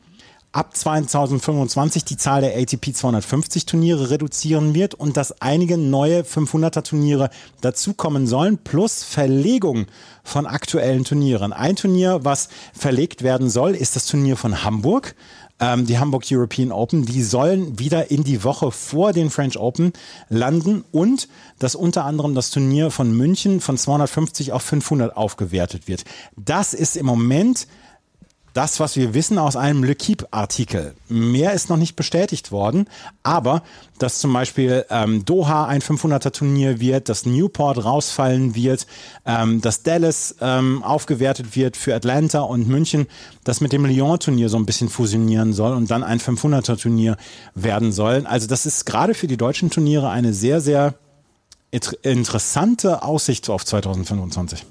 ab 0.52 0.77
2025 0.77 2.05
die 2.05 2.16
Zahl 2.16 2.40
der 2.40 2.56
ATP 2.56 2.94
250 2.94 3.66
Turniere 3.66 4.10
reduzieren 4.10 4.74
wird 4.74 4.94
und 4.94 5.16
dass 5.16 5.40
einige 5.43 5.77
neue 5.77 6.23
500er 6.23 6.82
Turniere 6.82 7.31
dazukommen 7.60 8.27
sollen, 8.27 8.59
plus 8.59 9.02
Verlegung 9.05 9.86
von 10.24 10.47
aktuellen 10.47 11.05
Turnieren. 11.05 11.52
Ein 11.52 11.77
Turnier, 11.77 12.20
was 12.24 12.48
verlegt 12.73 13.23
werden 13.23 13.51
soll, 13.51 13.74
ist 13.74 13.97
das 13.97 14.06
Turnier 14.06 14.36
von 14.36 14.64
Hamburg. 14.64 15.14
Ähm, 15.59 15.86
die 15.86 15.98
Hamburg 15.98 16.24
European 16.31 16.70
Open, 16.70 17.06
die 17.06 17.23
sollen 17.23 17.78
wieder 17.78 18.10
in 18.10 18.24
die 18.24 18.44
Woche 18.44 18.70
vor 18.70 19.12
den 19.12 19.31
French 19.31 19.59
Open 19.59 19.93
landen 20.28 20.85
und 20.93 21.28
dass 21.59 21.74
unter 21.74 22.05
anderem 22.05 22.35
das 22.35 22.51
Turnier 22.51 22.90
von 22.90 23.16
München 23.16 23.60
von 23.60 23.78
250 23.78 24.52
auf 24.52 24.62
500 24.62 25.16
aufgewertet 25.16 25.89
wird. 25.89 26.05
Das 26.36 26.74
ist 26.74 26.97
im 26.97 27.06
Moment 27.06 27.66
das, 28.57 28.81
was 28.81 28.97
wir 28.97 29.12
wissen 29.12 29.39
aus 29.39 29.55
einem 29.55 29.85
Le 29.85 29.95
Keep-Artikel. 29.95 30.95
Mehr 31.09 31.53
ist 31.53 31.69
noch 31.69 31.77
nicht 31.77 31.95
bestätigt 31.95 32.53
worden, 32.53 32.89
aber 33.23 33.62
dass 33.99 34.19
zum 34.19 34.33
Beispiel 34.33 34.87
ähm, 34.89 35.27
Doha 35.27 35.66
ein 35.66 35.83
500er-Turnier 35.83 36.81
wird, 36.81 37.11
dass 37.11 37.27
Newport 37.27 37.85
rausfallen 37.85 38.55
wird, 38.55 38.87
ähm, 39.27 39.61
dass 39.61 39.83
Dallas 39.83 40.37
ähm, 40.41 40.83
aufgewertet 40.83 41.55
wird 41.55 41.77
für 41.77 41.95
Atlanta 41.95 42.41
und 42.41 42.66
München, 42.66 43.07
das 43.45 43.61
mit 43.61 43.73
dem 43.73 43.85
Lyon-Turnier 43.85 44.49
so 44.49 44.57
ein 44.57 44.65
bisschen 44.65 44.89
fusionieren 44.89 45.53
soll 45.53 45.74
und 45.74 45.91
dann 45.91 46.03
ein 46.03 46.19
500er-Turnier 46.19 47.19
werden 47.55 47.93
soll. 47.93 48.24
Also 48.27 48.47
das 48.47 48.65
ist 48.65 48.87
gerade 48.87 49.12
für 49.12 49.27
die 49.27 49.37
deutschen 49.37 49.70
Turniere 49.70 50.09
eine 50.09 50.33
sehr, 50.33 50.62
sehr 50.62 50.95
interessante 52.03 53.03
Aussicht 53.03 53.51
auf 53.51 53.66
2025. 53.66 54.65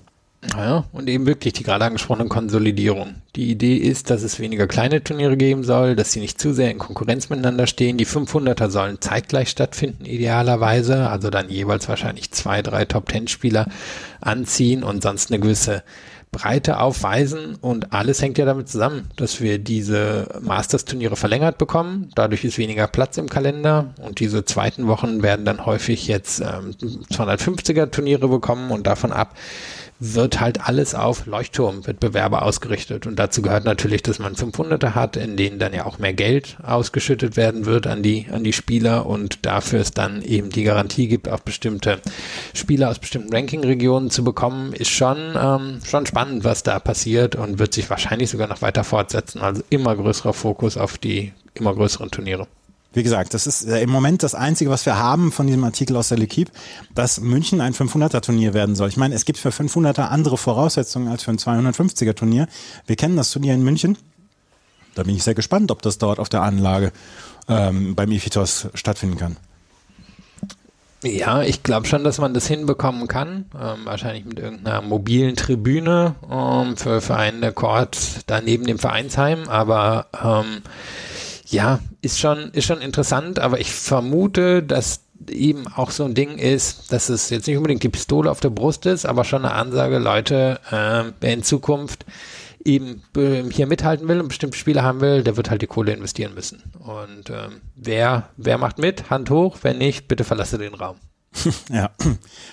Ja, 0.53 0.85
und 0.91 1.09
eben 1.09 1.25
wirklich 1.25 1.53
die 1.53 1.63
gerade 1.63 1.85
angesprochene 1.85 2.27
Konsolidierung. 2.27 3.15
Die 3.35 3.49
Idee 3.51 3.75
ist, 3.75 4.09
dass 4.09 4.23
es 4.23 4.39
weniger 4.39 4.67
kleine 4.67 5.03
Turniere 5.03 5.37
geben 5.37 5.63
soll, 5.63 5.95
dass 5.95 6.11
sie 6.11 6.19
nicht 6.19 6.39
zu 6.39 6.53
sehr 6.53 6.71
in 6.71 6.77
Konkurrenz 6.77 7.29
miteinander 7.29 7.67
stehen. 7.67 7.97
Die 7.97 8.05
500er 8.05 8.69
sollen 8.69 9.01
zeitgleich 9.01 9.49
stattfinden, 9.49 10.05
idealerweise, 10.05 11.09
also 11.09 11.29
dann 11.29 11.49
jeweils 11.49 11.89
wahrscheinlich 11.89 12.31
zwei, 12.31 12.61
drei 12.61 12.85
Top-10-Spieler 12.85 13.67
anziehen 14.21 14.83
und 14.83 15.03
sonst 15.03 15.31
eine 15.31 15.39
gewisse 15.39 15.83
Breite 16.35 16.79
aufweisen 16.79 17.55
und 17.61 17.93
alles 17.93 18.21
hängt 18.21 18.37
ja 18.37 18.43
damit 18.43 18.67
zusammen, 18.67 19.07
dass 19.15 19.39
wir 19.39 19.57
diese 19.57 20.27
Masters-Turniere 20.41 21.15
verlängert 21.15 21.57
bekommen. 21.57 22.11
Dadurch 22.13 22.43
ist 22.43 22.57
weniger 22.57 22.87
Platz 22.87 23.17
im 23.17 23.29
Kalender 23.29 23.93
und 24.01 24.19
diese 24.19 24.43
zweiten 24.43 24.87
Wochen 24.87 25.23
werden 25.23 25.45
dann 25.45 25.65
häufig 25.65 26.07
jetzt 26.07 26.41
ähm, 26.41 26.71
250er 27.09 27.89
Turniere 27.89 28.27
bekommen 28.27 28.71
und 28.71 28.85
davon 28.85 29.13
ab 29.13 29.33
wird 29.99 30.41
halt 30.41 30.67
alles 30.67 30.93
auf 30.93 31.25
Leuchtturmwettbewerbe 31.25 32.41
ausgerichtet. 32.41 33.07
Und 33.07 33.17
dazu 33.17 33.41
gehört 33.41 33.63
natürlich, 33.63 34.03
dass 34.03 34.19
man 34.19 34.35
500er 34.35 34.93
hat, 34.93 35.15
in 35.15 35.37
denen 35.37 35.57
dann 35.57 35.73
ja 35.73 35.85
auch 35.85 35.99
mehr 35.99 36.13
Geld 36.13 36.57
ausgeschüttet 36.63 37.37
werden 37.37 37.65
wird 37.65 37.87
an 37.87 38.03
die, 38.03 38.27
an 38.31 38.43
die 38.43 38.53
Spieler 38.53 39.05
und 39.05 39.45
dafür 39.45 39.79
es 39.79 39.91
dann 39.91 40.21
eben 40.21 40.49
die 40.49 40.63
Garantie 40.63 41.07
gibt, 41.07 41.29
auf 41.29 41.43
bestimmte 41.43 41.99
Spieler 42.53 42.89
aus 42.89 42.99
bestimmten 42.99 43.33
Ranking-Regionen 43.33 44.09
zu 44.09 44.23
bekommen, 44.23 44.73
ist 44.73 44.91
schon, 44.91 45.17
ähm, 45.37 45.79
schon 45.85 46.05
spannend, 46.05 46.43
was 46.43 46.63
da 46.63 46.79
passiert 46.79 47.35
und 47.35 47.59
wird 47.59 47.73
sich 47.73 47.89
wahrscheinlich 47.89 48.29
sogar 48.29 48.47
noch 48.47 48.61
weiter 48.61 48.83
fortsetzen. 48.83 49.41
Also 49.41 49.63
immer 49.69 49.95
größerer 49.95 50.33
Fokus 50.33 50.75
auf 50.77 50.97
die 50.97 51.31
immer 51.53 51.73
größeren 51.73 52.11
Turniere. 52.11 52.47
Wie 52.95 53.03
gesagt, 53.03 53.33
das 53.33 53.45
ist 53.45 53.65
äh, 53.65 53.81
im 53.81 53.89
Moment 53.89 54.23
das 54.23 54.35
Einzige, 54.35 54.69
was 54.69 54.85
wir 54.85 54.97
haben 54.97 55.33
von 55.33 55.47
diesem 55.47 55.65
Artikel 55.65 55.97
aus 55.97 56.07
der 56.07 56.17
L'Equipe, 56.17 56.47
dass 56.95 57.19
München 57.19 57.59
ein 57.59 57.73
500er-Turnier 57.73 58.53
werden 58.53 58.73
soll. 58.73 58.87
Ich 58.87 58.95
meine, 58.95 59.13
es 59.15 59.25
gibt 59.25 59.37
für 59.37 59.49
500er 59.49 60.07
andere 60.07 60.37
Voraussetzungen 60.37 61.09
als 61.09 61.23
für 61.23 61.31
ein 61.31 61.37
250er-Turnier. 61.37 62.47
Wir 62.87 62.95
kennen 62.95 63.17
das 63.17 63.31
Turnier 63.31 63.53
in 63.53 63.63
München. 63.63 63.97
Da 64.95 65.03
bin 65.03 65.13
ich 65.13 65.23
sehr 65.23 65.35
gespannt, 65.35 65.71
ob 65.71 65.81
das 65.81 65.97
dort 65.97 66.19
auf 66.19 66.29
der 66.29 66.41
Anlage 66.43 66.93
ähm, 67.49 67.95
beim 67.95 68.13
Ifitos 68.13 68.69
stattfinden 68.75 69.17
kann. 69.17 69.35
Ja, 71.03 71.43
ich 71.43 71.63
glaube 71.63 71.87
schon, 71.87 72.05
dass 72.05 72.17
man 72.19 72.33
das 72.33 72.47
hinbekommen 72.47 73.09
kann. 73.09 73.45
Ähm, 73.61 73.79
wahrscheinlich 73.83 74.23
mit 74.23 74.39
irgendeiner 74.39 74.81
mobilen 74.81 75.35
Tribüne 75.35 76.15
ähm, 76.31 76.77
für, 76.77 77.01
für 77.01 77.17
einen 77.17 77.53
Court 77.53 78.21
da 78.25 78.39
neben 78.39 78.65
dem 78.65 78.79
Vereinsheim. 78.79 79.49
Aber 79.49 80.07
ähm, 80.23 80.61
ja, 81.55 81.79
ist 82.01 82.19
schon, 82.19 82.51
ist 82.51 82.65
schon 82.65 82.81
interessant, 82.81 83.39
aber 83.39 83.59
ich 83.59 83.73
vermute, 83.73 84.61
dass 84.61 85.05
eben 85.29 85.67
auch 85.67 85.89
so 85.89 86.03
ein 86.03 86.13
Ding 86.13 86.37
ist, 86.37 86.91
dass 86.91 87.07
es 87.07 87.29
jetzt 87.29 87.47
nicht 87.47 87.55
unbedingt 87.55 87.81
die 87.81 87.89
Pistole 87.89 88.29
auf 88.29 88.41
der 88.41 88.49
Brust 88.49 88.85
ist, 88.85 89.05
aber 89.05 89.23
schon 89.23 89.45
eine 89.45 89.53
Ansage, 89.53 89.97
Leute, 89.97 90.59
äh, 90.69 91.11
wer 91.21 91.33
in 91.33 91.43
Zukunft 91.43 92.05
eben 92.63 93.03
äh, 93.15 93.43
hier 93.49 93.67
mithalten 93.67 94.07
will 94.09 94.19
und 94.19 94.27
bestimmte 94.27 94.57
Spiele 94.57 94.83
haben 94.83 94.99
will, 94.99 95.23
der 95.23 95.37
wird 95.37 95.49
halt 95.49 95.61
die 95.61 95.67
Kohle 95.67 95.93
investieren 95.93 96.33
müssen. 96.33 96.61
Und 96.79 97.29
ähm, 97.29 97.61
wer, 97.75 98.29
wer 98.35 98.57
macht 98.57 98.77
mit? 98.77 99.09
Hand 99.09 99.29
hoch, 99.29 99.59
wenn 99.61 99.77
nicht, 99.77 100.09
bitte 100.09 100.25
verlasse 100.25 100.57
den 100.57 100.73
Raum. 100.73 100.97
Ja, 101.69 101.89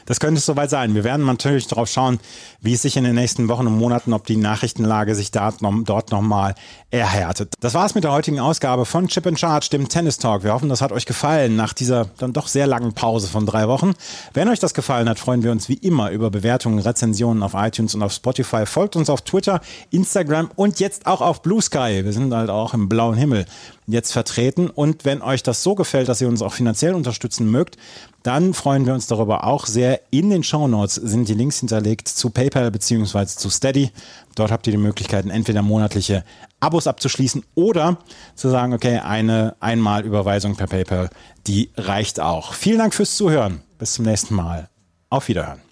das 0.07 0.21
könnte 0.21 0.39
es 0.39 0.47
soweit 0.47 0.71
sein. 0.71 0.95
Wir 0.95 1.05
werden 1.05 1.25
natürlich 1.27 1.67
darauf 1.67 1.89
schauen, 1.89 2.19
wie 2.61 2.75
es 2.75 2.83
sich 2.83 2.97
in 2.97 3.05
den 3.05 3.15
nächsten 3.15 3.49
Wochen 3.49 3.67
und 3.67 3.77
Monaten, 3.77 4.13
ob 4.13 4.27
die 4.27 4.37
Nachrichtenlage 4.37 5.15
sich 5.15 5.31
dort 5.31 5.63
nochmal 5.63 6.55
erhärtet. 6.91 7.55
Das 7.61 7.75
war 7.75 7.87
es 7.87 7.95
mit 7.95 8.05
der 8.05 8.13
heutigen 8.13 8.41
Ausgabe 8.41 8.85
von 8.85 9.09
Chip 9.09 9.27
and 9.27 9.39
Charge, 9.39 9.69
dem 9.73 9.89
Tennis 9.89 10.19
Talk. 10.19 10.45
Wir 10.45 10.53
hoffen, 10.53 10.69
das 10.69 10.81
hat 10.81 10.93
euch 10.93 11.07
gefallen 11.07 11.57
nach 11.57 11.73
dieser 11.73 12.07
dann 12.19 12.33
doch 12.33 12.49
sehr 12.49 12.67
langen 12.67 12.93
Pause 12.93 13.29
von 13.29 13.47
drei 13.47 13.69
Wochen. 13.69 13.95
Wenn 14.35 14.49
euch 14.49 14.59
das 14.59 14.75
gefallen 14.75 15.09
hat, 15.09 15.19
freuen 15.19 15.43
wir 15.43 15.53
uns 15.53 15.69
wie 15.69 15.75
immer 15.75 16.11
über 16.11 16.31
Bewertungen, 16.31 16.79
Rezensionen 16.79 17.43
auf 17.43 17.55
iTunes 17.55 17.95
und 17.95 18.03
auf 18.03 18.13
Spotify. 18.13 18.67
Folgt 18.67 18.97
uns 18.97 19.11
auf 19.11 19.23
Twitter, 19.23 19.61
Instagram 19.91 20.51
und 20.57 20.81
jetzt 20.81 21.07
auch 21.07 21.21
auf 21.21 21.43
Blue 21.43 21.63
Sky. 21.63 22.05
Wir 22.05 22.13
sind 22.13 22.33
halt 22.35 22.51
auch 22.51 22.75
im 22.75 22.89
blauen 22.89 23.17
Himmel 23.17 23.47
jetzt 23.93 24.13
vertreten. 24.13 24.69
Und 24.69 25.05
wenn 25.05 25.23
euch 25.23 25.43
das 25.43 25.63
so 25.63 25.75
gefällt, 25.75 26.09
dass 26.09 26.21
ihr 26.21 26.29
uns 26.29 26.43
auch 26.43 26.53
finanziell 26.53 26.95
unterstützen 26.95 27.51
mögt, 27.51 27.77
dann 28.23 28.55
freuen 28.55 28.87
wir 28.87 28.95
uns 28.95 29.07
darüber 29.07 29.45
auch 29.45 29.67
sehr. 29.67 30.01
In 30.11 30.31
den 30.31 30.43
Show 30.43 30.69
Notes 30.69 30.95
sind 30.95 31.29
die 31.29 31.35
Links 31.35 31.61
hinterlegt 31.61 32.09
zu 32.09 32.31
PayPal 32.31 32.71
bzw. 32.71 33.27
zu 33.27 33.51
Steady. 33.51 33.91
Dort 34.35 34.51
habt 34.51 34.67
ihr 34.67 34.73
die 34.73 34.79
Möglichkeiten, 34.79 35.31
entweder 35.31 35.63
monatliche 35.63 36.25
Abos 36.61 36.87
abzuschließen 36.87 37.45
oder 37.55 37.99
zu 38.35 38.49
sagen, 38.49 38.73
okay, 38.73 38.99
eine 38.99 39.57
Einmalüberweisung 39.61 40.57
per 40.57 40.69
PayPal, 40.69 41.11
die 41.47 41.71
reicht 41.77 42.21
auch. 42.21 42.55
Vielen 42.55 42.79
Dank 42.79 42.95
fürs 42.95 43.17
Zuhören. 43.17 43.63
Bis 43.79 43.95
zum 43.95 44.05
nächsten 44.05 44.35
Mal. 44.35 44.69
Auf 45.11 45.29
Wiederhören. 45.29 45.72